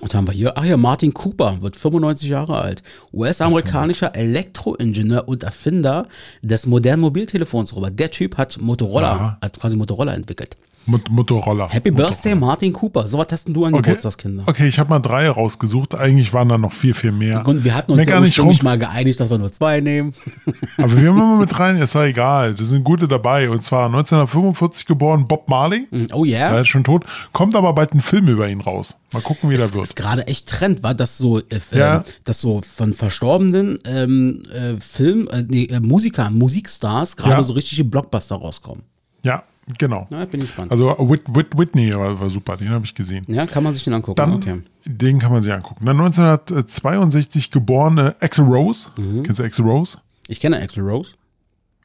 was 0.00 0.12
haben 0.12 0.26
wir 0.26 0.32
hier? 0.34 0.58
Ach 0.58 0.64
ja, 0.64 0.76
Martin 0.76 1.14
Cooper 1.14 1.62
wird 1.62 1.76
95 1.76 2.28
Jahre 2.28 2.60
alt. 2.60 2.82
US-amerikanischer 3.12 4.14
Elektroingenieur 4.14 5.28
und 5.28 5.44
Erfinder 5.44 6.08
des 6.42 6.66
modernen 6.66 7.00
Mobiltelefons, 7.00 7.74
Robert. 7.76 7.98
Der 7.98 8.10
Typ 8.10 8.36
hat 8.36 8.58
Motorola, 8.60 9.12
Aha. 9.12 9.38
hat 9.40 9.58
quasi 9.60 9.76
Motorola 9.76 10.12
entwickelt. 10.12 10.56
Mot 10.86 11.10
Motorroller. 11.10 11.68
Happy 11.70 11.90
Motorroller. 11.90 12.10
Birthday, 12.14 12.34
Martin 12.34 12.72
Cooper. 12.72 13.06
So 13.06 13.18
was 13.18 13.26
hast 13.30 13.46
denn 13.46 13.54
du 13.54 13.64
an 13.64 13.74
Okay. 13.74 13.82
Geburtstagskinder? 13.82 14.44
okay, 14.46 14.68
ich 14.68 14.78
habe 14.78 14.90
mal 14.90 14.98
drei 15.00 15.28
rausgesucht. 15.30 15.94
Eigentlich 15.94 16.32
waren 16.32 16.48
da 16.48 16.58
noch 16.58 16.72
viel, 16.72 16.92
viel 16.94 17.12
mehr. 17.12 17.46
Und 17.46 17.64
wir 17.64 17.74
hatten 17.74 17.92
uns 17.92 18.06
ja 18.06 18.20
nicht 18.20 18.38
rum. 18.38 18.56
mal 18.62 18.78
geeinigt, 18.78 19.18
dass 19.20 19.30
wir 19.30 19.38
nur 19.38 19.50
zwei 19.52 19.80
nehmen. 19.80 20.12
Aber 20.76 21.00
wir 21.00 21.08
haben 21.10 21.18
mal 21.18 21.38
mit 21.38 21.58
rein, 21.58 21.76
ist 21.78 21.94
ja 21.94 22.04
egal. 22.04 22.54
Da 22.54 22.64
sind 22.64 22.84
gute 22.84 23.08
dabei. 23.08 23.48
Und 23.50 23.62
zwar 23.62 23.86
1945 23.86 24.86
geboren 24.86 25.26
Bob 25.26 25.48
Marley. 25.48 25.86
Oh 26.12 26.24
Er 26.24 26.50
yeah. 26.50 26.60
ist 26.60 26.68
schon 26.68 26.84
tot. 26.84 27.04
Kommt 27.32 27.54
aber 27.54 27.72
bald 27.72 27.94
ein 27.94 28.00
Film 28.02 28.28
über 28.28 28.48
ihn 28.48 28.60
raus. 28.60 28.96
Mal 29.12 29.22
gucken, 29.22 29.48
wie 29.50 29.56
der 29.56 29.66
ist 29.66 29.74
wird. 29.74 29.96
gerade 29.96 30.26
echt 30.26 30.48
Trend, 30.48 30.82
war 30.82 30.94
das 30.94 31.16
so, 31.18 31.38
äh, 31.38 31.60
Ja. 31.72 31.96
ähm, 31.98 32.02
dass 32.24 32.40
so 32.40 32.60
von 32.62 32.92
verstorbenen 32.92 33.78
ähm, 33.86 34.42
äh, 34.52 34.78
Film, 34.80 35.28
äh, 35.32 35.42
nee, 35.48 35.64
äh, 35.66 35.80
Musiker, 35.80 36.30
Musikstars 36.30 37.16
gerade 37.16 37.36
Ja. 37.36 37.42
so 37.42 37.52
richtige 37.54 37.84
Blockbuster 37.84 38.36
rauskommen. 38.36 38.82
Ja, 39.22 39.42
genau. 39.78 40.06
Na, 40.10 40.24
bin 40.24 40.40
ich 40.40 40.46
gespannt. 40.46 40.70
Also 40.70 40.96
Whit 40.98 41.22
Whit 41.28 41.56
Whitney 41.56 41.94
war, 41.94 42.18
war 42.20 42.30
super, 42.30 42.56
den 42.56 42.70
habe 42.70 42.84
ich 42.84 42.94
gesehen. 42.94 43.24
ja, 43.28 43.46
kann 43.46 43.62
man 43.64 43.74
sich 43.74 43.84
den 43.84 43.92
angucken. 43.94 44.16
Dann, 44.16 44.32
okay. 44.34 44.62
den 44.84 45.18
kann 45.18 45.32
man 45.32 45.42
sich 45.42 45.52
angucken. 45.52 45.84
Dann 45.86 45.98
1962 46.00 47.50
geborene 47.50 48.14
Axel 48.20 48.44
Rose. 48.44 48.88
Mhm. 48.98 49.22
Kennst 49.22 49.40
du 49.40 49.44
Axel 49.44 49.64
Rose? 49.64 49.98
Ich 50.28 50.40
kenne 50.40 50.60
Axel 50.60 50.82
Rose. 50.82 51.10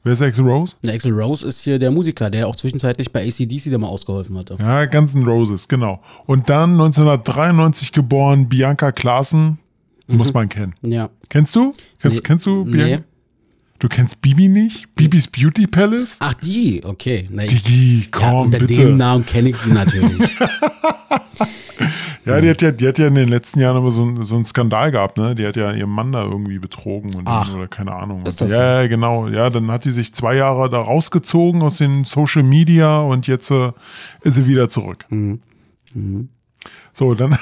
Wer 0.02 0.14
ist 0.14 0.22
Axel 0.22 0.48
Rose? 0.48 0.76
Der 0.82 0.94
Axel 0.94 1.12
Rose 1.12 1.46
ist 1.46 1.60
hier 1.62 1.78
der 1.78 1.90
Musiker, 1.90 2.30
der 2.30 2.48
auch 2.48 2.56
zwischenzeitlich 2.56 3.12
bei 3.12 3.26
ACDC 3.26 3.70
da 3.70 3.76
mal 3.76 3.88
ausgeholfen 3.88 4.38
hatte. 4.38 4.56
Ja, 4.58 4.86
Guns 4.86 5.14
N' 5.14 5.24
Roses, 5.26 5.68
genau. 5.68 6.00
Und 6.24 6.48
dann 6.48 6.70
1993 6.72 7.92
geboren 7.92 8.48
Bianca 8.48 8.92
Klaassen. 8.92 9.58
Muss 10.06 10.32
man 10.32 10.48
kennen. 10.48 10.74
Ja. 10.82 11.10
Kennst 11.28 11.54
du? 11.54 11.72
Kennst, 12.00 12.16
Nee. 12.16 12.22
kennst 12.26 12.46
du 12.46 12.64
Nee. 12.64 12.98
Du 13.80 13.88
kennst 13.88 14.20
Bibi 14.22 14.48
nicht? 14.48 14.94
Bibis 14.94 15.26
Beauty 15.26 15.66
Palace? 15.66 16.18
Ach, 16.20 16.34
die, 16.34 16.82
okay. 16.84 17.26
Na, 17.30 17.44
ich, 17.44 17.62
Digi, 17.62 18.00
ja, 18.02 18.06
komm, 18.12 18.40
unter 18.42 18.58
bitte. 18.58 18.74
dem 18.74 18.96
Namen 18.98 19.24
kenne 19.26 19.50
ich 19.50 19.56
sie 19.56 19.72
natürlich. 19.72 20.36
Ja, 22.26 22.38
die 22.38 22.50
hat 22.50 22.60
ja, 22.60 22.70
die 22.70 22.86
hat 22.86 22.98
ja 22.98 23.06
in 23.06 23.14
den 23.14 23.28
letzten 23.28 23.60
Jahren 23.60 23.78
immer 23.78 23.90
so, 23.90 24.02
einen- 24.02 24.22
so 24.24 24.34
einen 24.36 24.44
Skandal 24.44 24.90
gehabt, 24.92 25.16
ne? 25.16 25.34
Die 25.34 25.46
hat 25.46 25.56
ja 25.56 25.72
ihren 25.72 25.88
Mann 25.88 26.12
da 26.12 26.22
irgendwie 26.22 26.58
betrogen 26.58 27.14
und 27.14 27.22
Ach. 27.26 27.52
oder 27.54 27.66
keine 27.66 27.94
Ahnung. 27.94 28.26
Ist 28.26 28.42
das 28.42 28.50
so? 28.50 28.56
ja, 28.56 28.82
ja, 28.82 28.86
genau. 28.88 29.26
Ja, 29.28 29.48
dann 29.48 29.70
hat 29.70 29.86
die 29.86 29.90
sich 29.90 30.12
zwei 30.14 30.36
Jahre 30.36 30.68
da 30.68 30.80
rausgezogen 30.80 31.62
aus 31.62 31.78
den 31.78 32.04
Social 32.04 32.42
Media 32.42 33.00
und 33.00 33.26
jetzt 33.26 33.50
äh, 33.50 33.72
ist 34.22 34.34
sie 34.34 34.46
wieder 34.46 34.68
zurück. 34.68 35.06
Mhm. 35.08 35.40
So, 36.92 37.14
dann 37.14 37.36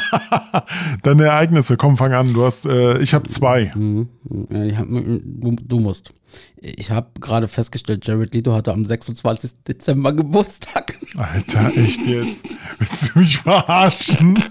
dann 1.02 1.20
Ereignisse. 1.20 1.76
Komm, 1.76 1.96
fang 1.96 2.12
an. 2.12 2.32
Du 2.32 2.44
hast, 2.44 2.66
äh, 2.66 2.98
ich 2.98 3.14
habe 3.14 3.28
zwei. 3.28 3.72
Du, 3.74 4.06
du 4.24 5.80
musst. 5.80 6.12
Ich 6.60 6.90
habe 6.90 7.08
gerade 7.20 7.48
festgestellt, 7.48 8.06
Jared 8.06 8.34
Leto 8.34 8.52
hatte 8.52 8.72
am 8.72 8.84
26. 8.84 9.52
Dezember 9.66 10.12
Geburtstag. 10.12 10.98
Alter, 11.16 11.76
echt 11.76 12.06
jetzt? 12.06 12.44
Willst 12.78 13.10
du 13.14 13.18
mich 13.18 13.38
verarschen? 13.38 14.42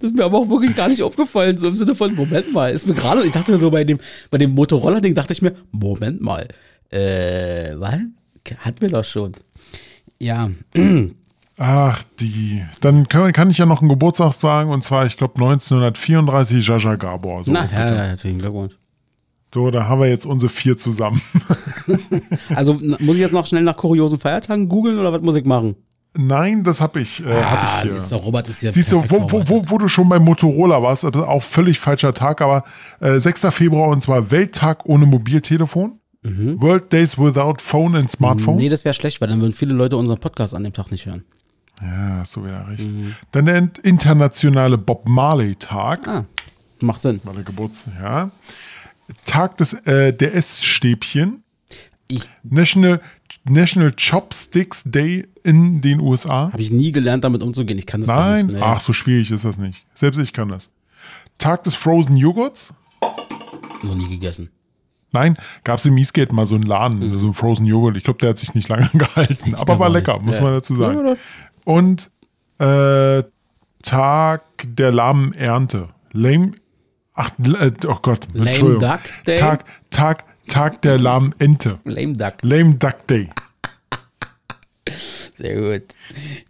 Das 0.00 0.10
ist 0.10 0.16
mir 0.16 0.24
aber 0.24 0.38
auch 0.38 0.48
wirklich 0.48 0.76
gar 0.76 0.88
nicht 0.88 1.02
aufgefallen, 1.02 1.56
so 1.58 1.66
im 1.68 1.74
Sinne 1.76 1.94
von, 1.94 2.14
Moment 2.14 2.52
mal, 2.52 2.70
ist 2.72 2.86
mir 2.86 2.94
gerade, 2.94 3.24
ich 3.24 3.32
dachte 3.32 3.58
so 3.58 3.70
bei 3.70 3.84
dem, 3.84 3.98
bei 4.30 4.36
dem 4.38 4.50
Motorola-Ding, 4.52 5.14
dachte 5.14 5.32
ich 5.32 5.40
mir, 5.40 5.56
Moment 5.72 6.20
mal, 6.20 6.46
äh, 6.90 7.74
was? 7.76 8.00
Hatten 8.58 8.80
wir 8.80 8.90
doch 8.90 9.04
schon. 9.04 9.32
Ja, 10.18 10.50
Ach, 11.58 12.02
die. 12.20 12.62
Dann 12.80 13.08
kann, 13.08 13.32
kann 13.32 13.50
ich 13.50 13.58
ja 13.58 13.66
noch 13.66 13.80
einen 13.80 13.88
Geburtstag 13.88 14.32
sagen 14.34 14.70
und 14.70 14.84
zwar, 14.84 15.06
ich 15.06 15.16
glaube 15.16 15.34
1934 15.36 16.66
Jaja 16.66 16.96
Gabor. 16.96 17.44
So, 17.44 17.52
na, 17.52 17.64
ja, 17.64 17.88
herzlichen 17.88 18.38
Glückwunsch. 18.38 18.74
So, 19.54 19.70
da 19.70 19.88
haben 19.88 20.00
wir 20.00 20.08
jetzt 20.08 20.26
unsere 20.26 20.50
vier 20.50 20.76
zusammen. 20.76 21.20
Also 22.54 22.74
muss 22.74 23.14
ich 23.16 23.22
jetzt 23.22 23.32
noch 23.32 23.46
schnell 23.46 23.62
nach 23.62 23.76
kuriosen 23.76 24.18
Feiertagen 24.18 24.68
googeln 24.68 24.98
oder 24.98 25.12
was 25.12 25.22
muss 25.22 25.36
ich 25.36 25.44
machen? 25.44 25.76
Nein, 26.14 26.64
das 26.64 26.80
habe 26.80 27.00
ich, 27.00 27.24
äh, 27.24 27.26
hab 27.26 27.32
ich 27.32 27.82
hier. 27.82 27.92
Ah, 27.92 27.98
siehst 28.00 28.12
du, 28.12 28.16
Robert 28.16 28.48
ist 28.48 28.62
ja 28.62 28.72
Siehst 28.72 28.92
du, 28.92 29.02
wo, 29.08 29.30
wo, 29.30 29.48
wo, 29.48 29.62
wo 29.66 29.78
du 29.78 29.88
schon 29.88 30.08
bei 30.08 30.18
Motorola 30.18 30.82
warst, 30.82 31.04
das 31.04 31.14
ist 31.14 31.22
auch 31.22 31.42
völlig 31.42 31.78
falscher 31.78 32.12
Tag, 32.12 32.40
aber 32.40 32.64
äh, 33.00 33.18
6. 33.18 33.42
Februar 33.50 33.88
und 33.88 34.00
zwar 34.00 34.30
Welttag 34.30 34.86
ohne 34.86 35.06
Mobiltelefon. 35.06 36.00
World 36.22 36.92
Days 36.92 37.16
Without 37.16 37.58
Phone 37.60 37.94
and 37.94 38.10
Smartphone. 38.10 38.54
Mhm. 38.54 38.62
Nee, 38.62 38.68
das 38.68 38.84
wäre 38.84 38.94
schlecht, 38.94 39.20
weil 39.20 39.28
dann 39.28 39.40
würden 39.40 39.52
viele 39.52 39.74
Leute 39.74 39.96
unseren 39.96 40.18
Podcast 40.18 40.56
an 40.56 40.64
dem 40.64 40.72
Tag 40.72 40.90
nicht 40.90 41.06
hören. 41.06 41.22
Ja, 41.80 42.18
hast 42.20 42.36
du 42.36 42.44
wieder 42.44 42.66
recht. 42.68 42.90
Mhm. 42.90 43.14
Dann 43.32 43.46
der 43.46 43.68
internationale 43.82 44.78
Bob 44.78 45.06
Marley 45.08 45.54
Tag. 45.56 46.08
Ah, 46.08 46.24
macht 46.80 47.02
Sinn. 47.02 47.20
Der 47.24 47.42
Geburtstag, 47.42 47.92
ja. 48.00 48.30
Tag 49.24 49.56
des, 49.58 49.72
äh, 49.86 50.12
der 50.12 50.34
Essstäbchen. 50.34 51.42
Ich 52.08 52.28
National, 52.44 53.00
National 53.44 53.92
Chopsticks 53.92 54.84
Day 54.84 55.26
in 55.42 55.80
den 55.80 56.00
USA. 56.00 56.52
habe 56.52 56.62
ich 56.62 56.70
nie 56.70 56.92
gelernt, 56.92 57.24
damit 57.24 57.42
umzugehen. 57.42 57.78
Ich 57.78 57.86
kann 57.86 58.00
das 58.00 58.08
gar 58.08 58.20
Nein, 58.30 58.46
nicht. 58.46 58.54
Nee. 58.56 58.62
ach, 58.62 58.80
so 58.80 58.92
schwierig 58.92 59.30
ist 59.30 59.44
das 59.44 59.58
nicht. 59.58 59.84
Selbst 59.94 60.18
ich 60.18 60.32
kann 60.32 60.48
das. 60.48 60.70
Tag 61.38 61.64
des 61.64 61.74
Frozen 61.74 62.16
Joghurts. 62.16 62.72
Noch 63.82 63.94
nie 63.94 64.08
gegessen. 64.08 64.50
Nein, 65.12 65.36
gab 65.64 65.78
es 65.78 65.86
im 65.86 65.96
Eastgate 65.96 66.34
mal 66.34 66.46
so 66.46 66.54
einen 66.56 66.64
Laden, 66.64 67.18
so 67.18 67.26
einen 67.26 67.34
Frozen 67.34 67.64
Joghurt. 67.66 67.96
Ich 67.96 68.04
glaube, 68.04 68.18
der 68.18 68.30
hat 68.30 68.38
sich 68.38 68.54
nicht 68.54 68.68
lange 68.68 68.88
gehalten, 68.94 69.54
aber 69.54 69.64
glaub 69.64 69.78
war 69.78 69.88
lecker, 69.88 70.14
nicht. 70.14 70.26
muss 70.26 70.36
Ja. 70.36 70.42
man 70.42 70.52
dazu 70.54 70.74
Ja, 70.74 70.78
sagen. 70.80 70.98
oder? 70.98 71.16
Und 71.66 72.12
äh, 72.60 73.24
Tag 73.82 74.42
der 74.64 74.92
lahmen 74.92 75.34
Ernte. 75.34 75.88
Lame, 76.12 76.52
ach, 77.12 77.30
äh, 77.40 77.72
oh 77.88 77.96
Gott, 78.00 78.28
Lame 78.32 78.50
Entschuldigung. 78.50 78.88
Duck 78.88 79.00
Day? 79.26 79.34
Tag, 79.34 79.64
Tag, 79.90 80.24
Tag 80.46 80.82
der 80.82 80.98
lahmen 80.98 81.34
Ente. 81.40 81.80
Lame 81.82 82.12
Duck. 82.14 82.34
Lame 82.42 82.74
Duck 82.74 83.06
Day. 83.08 83.28
Sehr 85.36 85.60
gut. 85.60 85.94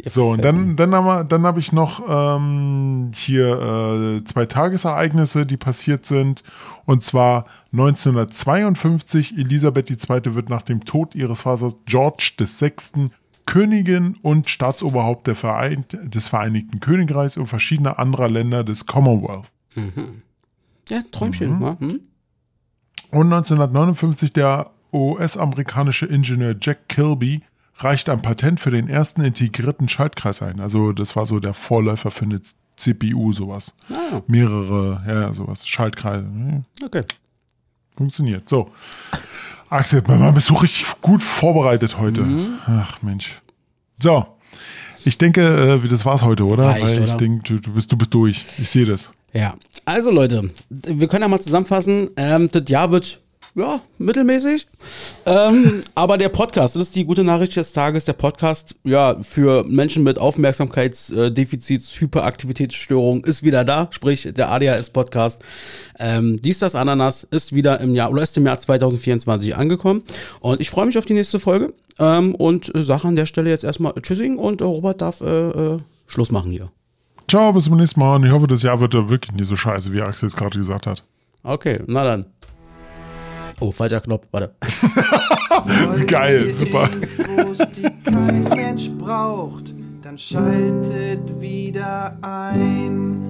So, 0.04 0.28
und 0.32 0.44
dann, 0.44 0.76
dann 0.76 0.94
haben 0.94 1.06
wir, 1.06 1.24
dann 1.24 1.46
habe 1.46 1.60
ich 1.60 1.72
noch 1.72 2.04
ähm, 2.06 3.10
hier 3.14 4.20
äh, 4.20 4.24
zwei 4.24 4.44
Tagesereignisse, 4.44 5.46
die 5.46 5.56
passiert 5.56 6.04
sind. 6.04 6.44
Und 6.84 7.02
zwar 7.02 7.46
1952, 7.72 9.38
Elisabeth 9.38 9.90
II. 9.90 10.34
wird 10.34 10.50
nach 10.50 10.62
dem 10.62 10.84
Tod 10.84 11.14
ihres 11.14 11.40
Vaters 11.40 11.74
George 11.86 12.32
VI. 12.38 13.08
Königin 13.46 14.16
und 14.22 14.50
Staatsoberhaupt 14.50 15.26
der 15.26 15.36
Vereint, 15.36 15.96
des 16.02 16.28
Vereinigten 16.28 16.80
Königreichs 16.80 17.36
und 17.36 17.46
verschiedener 17.46 17.98
anderer 17.98 18.28
Länder 18.28 18.64
des 18.64 18.86
Commonwealth. 18.86 19.50
Ja, 20.88 21.02
Träumchen. 21.10 21.56
Mhm. 21.56 21.60
wa? 21.60 21.76
Hm? 21.78 22.00
Und 23.10 23.32
1959 23.32 24.32
der 24.32 24.70
US-amerikanische 24.92 26.06
Ingenieur 26.06 26.54
Jack 26.60 26.88
Kilby 26.88 27.42
reicht 27.76 28.08
ein 28.08 28.22
Patent 28.22 28.60
für 28.60 28.70
den 28.70 28.88
ersten 28.88 29.22
integrierten 29.22 29.88
Schaltkreis 29.88 30.42
ein. 30.42 30.60
Also 30.60 30.92
das 30.92 31.14
war 31.14 31.26
so 31.26 31.38
der 31.40 31.54
Vorläufer 31.54 32.10
für 32.10 32.24
eine 32.24 32.40
CPU, 32.76 33.32
sowas. 33.32 33.74
Ah, 33.90 34.22
Mehrere, 34.26 35.02
ja, 35.06 35.32
sowas, 35.32 35.66
Schaltkreise. 35.66 36.26
Okay. 36.84 37.04
Funktioniert. 37.96 38.48
So. 38.48 38.70
Axel, 39.68 40.02
man 40.06 40.34
bist 40.34 40.50
du 40.50 40.54
richtig 40.54 40.86
gut 41.00 41.22
vorbereitet 41.22 41.98
heute. 41.98 42.22
Mhm. 42.22 42.58
Ach 42.66 43.02
Mensch. 43.02 43.40
So. 43.98 44.26
Ich 45.04 45.18
denke, 45.18 45.40
äh, 45.40 45.82
wie 45.82 45.88
das 45.88 46.04
war's 46.04 46.22
heute, 46.22 46.44
oder? 46.44 46.66
Reicht, 46.66 46.84
Weil 46.84 47.04
ich 47.04 47.10
oder? 47.10 47.16
denke, 47.16 47.42
du, 47.44 47.60
du, 47.60 47.72
bist, 47.72 47.90
du 47.92 47.96
bist 47.96 48.12
durch. 48.12 48.44
Ich 48.58 48.68
sehe 48.70 48.84
das. 48.84 49.12
Ja, 49.32 49.54
also 49.84 50.10
Leute, 50.10 50.50
wir 50.68 51.08
können 51.08 51.22
ja 51.22 51.28
mal 51.28 51.40
zusammenfassen. 51.40 52.10
Ähm, 52.16 52.48
das 52.50 52.68
Jahr 52.68 52.90
wird 52.90 53.20
ja 53.56 53.80
mittelmäßig, 53.98 54.68
ähm, 55.24 55.82
aber 55.94 56.18
der 56.18 56.28
Podcast, 56.28 56.76
das 56.76 56.84
ist 56.84 56.96
die 56.96 57.04
gute 57.04 57.24
Nachricht 57.24 57.56
des 57.56 57.72
Tages. 57.72 58.04
Der 58.04 58.12
Podcast, 58.12 58.76
ja, 58.84 59.16
für 59.22 59.64
Menschen 59.64 60.02
mit 60.02 60.18
Aufmerksamkeitsdefizits, 60.18 62.00
Hyperaktivitätsstörung 62.00 63.24
ist 63.24 63.42
wieder 63.42 63.64
da. 63.64 63.88
Sprich, 63.90 64.28
der 64.36 64.50
ADHS-Podcast. 64.52 65.42
Ähm, 65.98 66.40
dies, 66.40 66.58
das 66.58 66.74
Ananas 66.74 67.24
ist 67.24 67.54
wieder 67.54 67.80
im 67.80 67.94
Jahr 67.94 68.10
oder 68.10 68.22
ist 68.22 68.36
im 68.36 68.46
Jahr 68.46 68.58
2024 68.58 69.56
angekommen. 69.56 70.02
Und 70.40 70.60
ich 70.60 70.70
freue 70.70 70.86
mich 70.86 70.98
auf 70.98 71.06
die 71.06 71.14
nächste 71.14 71.40
Folge. 71.40 71.72
Ähm, 71.98 72.34
und 72.34 72.70
sage 72.74 73.08
an 73.08 73.16
der 73.16 73.24
Stelle 73.24 73.48
jetzt 73.48 73.64
erstmal 73.64 73.94
Tschüssing 73.94 74.36
und 74.36 74.60
äh, 74.60 74.64
Robert 74.64 75.00
darf 75.00 75.22
äh, 75.22 75.48
äh, 75.48 75.78
Schluss 76.06 76.30
machen 76.30 76.50
hier. 76.50 76.70
Ciao, 77.28 77.54
bis 77.54 77.64
zum 77.64 77.78
nächsten 77.78 78.00
Mal. 78.00 78.16
Und 78.16 78.26
ich 78.26 78.32
hoffe, 78.32 78.46
das 78.46 78.62
Jahr 78.62 78.80
wird 78.80 78.92
da 78.92 79.08
wirklich 79.08 79.32
nicht 79.32 79.48
so 79.48 79.56
scheiße, 79.56 79.92
wie 79.94 80.02
Axel 80.02 80.26
es 80.26 80.36
gerade 80.36 80.58
gesagt 80.58 80.86
hat. 80.86 81.02
Okay, 81.42 81.80
na 81.86 82.04
dann. 82.04 82.26
Oh, 83.58 83.72
falscher 83.72 84.00
Knopf, 84.02 84.26
warte. 84.32 84.54
Geil, 86.06 86.52
super. 86.52 86.90
Infos, 87.18 87.58
die 87.74 87.82
kein 88.04 88.44
Mensch 88.44 88.90
braucht, 88.98 89.74
dann 90.02 90.18
schaltet 90.18 91.40
wieder 91.40 92.18
ein. 92.20 93.22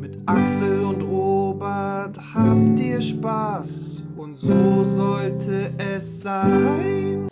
Mit 0.00 0.18
Axel 0.26 0.84
und 0.84 1.02
Robert 1.02 2.18
habt 2.34 2.80
ihr 2.80 3.00
Spaß 3.00 4.02
und 4.16 4.40
so 4.40 4.82
sollte 4.84 5.70
es 5.78 6.22
sein. 6.22 7.28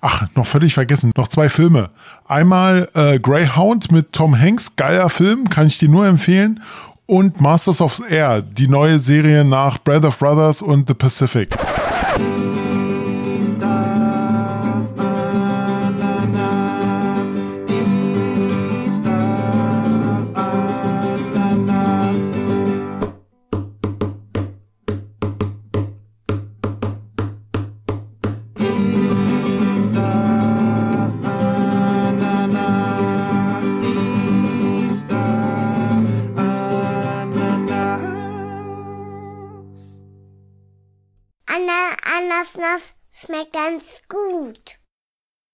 Ach, 0.00 0.26
noch 0.34 0.46
völlig 0.46 0.74
vergessen. 0.74 1.10
Noch 1.16 1.28
zwei 1.28 1.48
Filme. 1.48 1.90
Einmal 2.26 2.88
äh, 2.94 3.18
Greyhound 3.18 3.90
mit 3.90 4.12
Tom 4.12 4.38
Hanks, 4.38 4.76
geiler 4.76 5.10
Film, 5.10 5.48
kann 5.48 5.66
ich 5.66 5.78
dir 5.78 5.88
nur 5.88 6.06
empfehlen. 6.06 6.60
Und 7.08 7.40
Masters 7.40 7.80
of 7.80 8.00
Air, 8.10 8.42
die 8.42 8.66
neue 8.66 8.98
Serie 8.98 9.44
nach 9.44 9.78
Breath 9.78 10.04
of 10.04 10.18
Brothers 10.18 10.60
und 10.60 10.88
The 10.88 10.94
Pacific. 10.94 11.56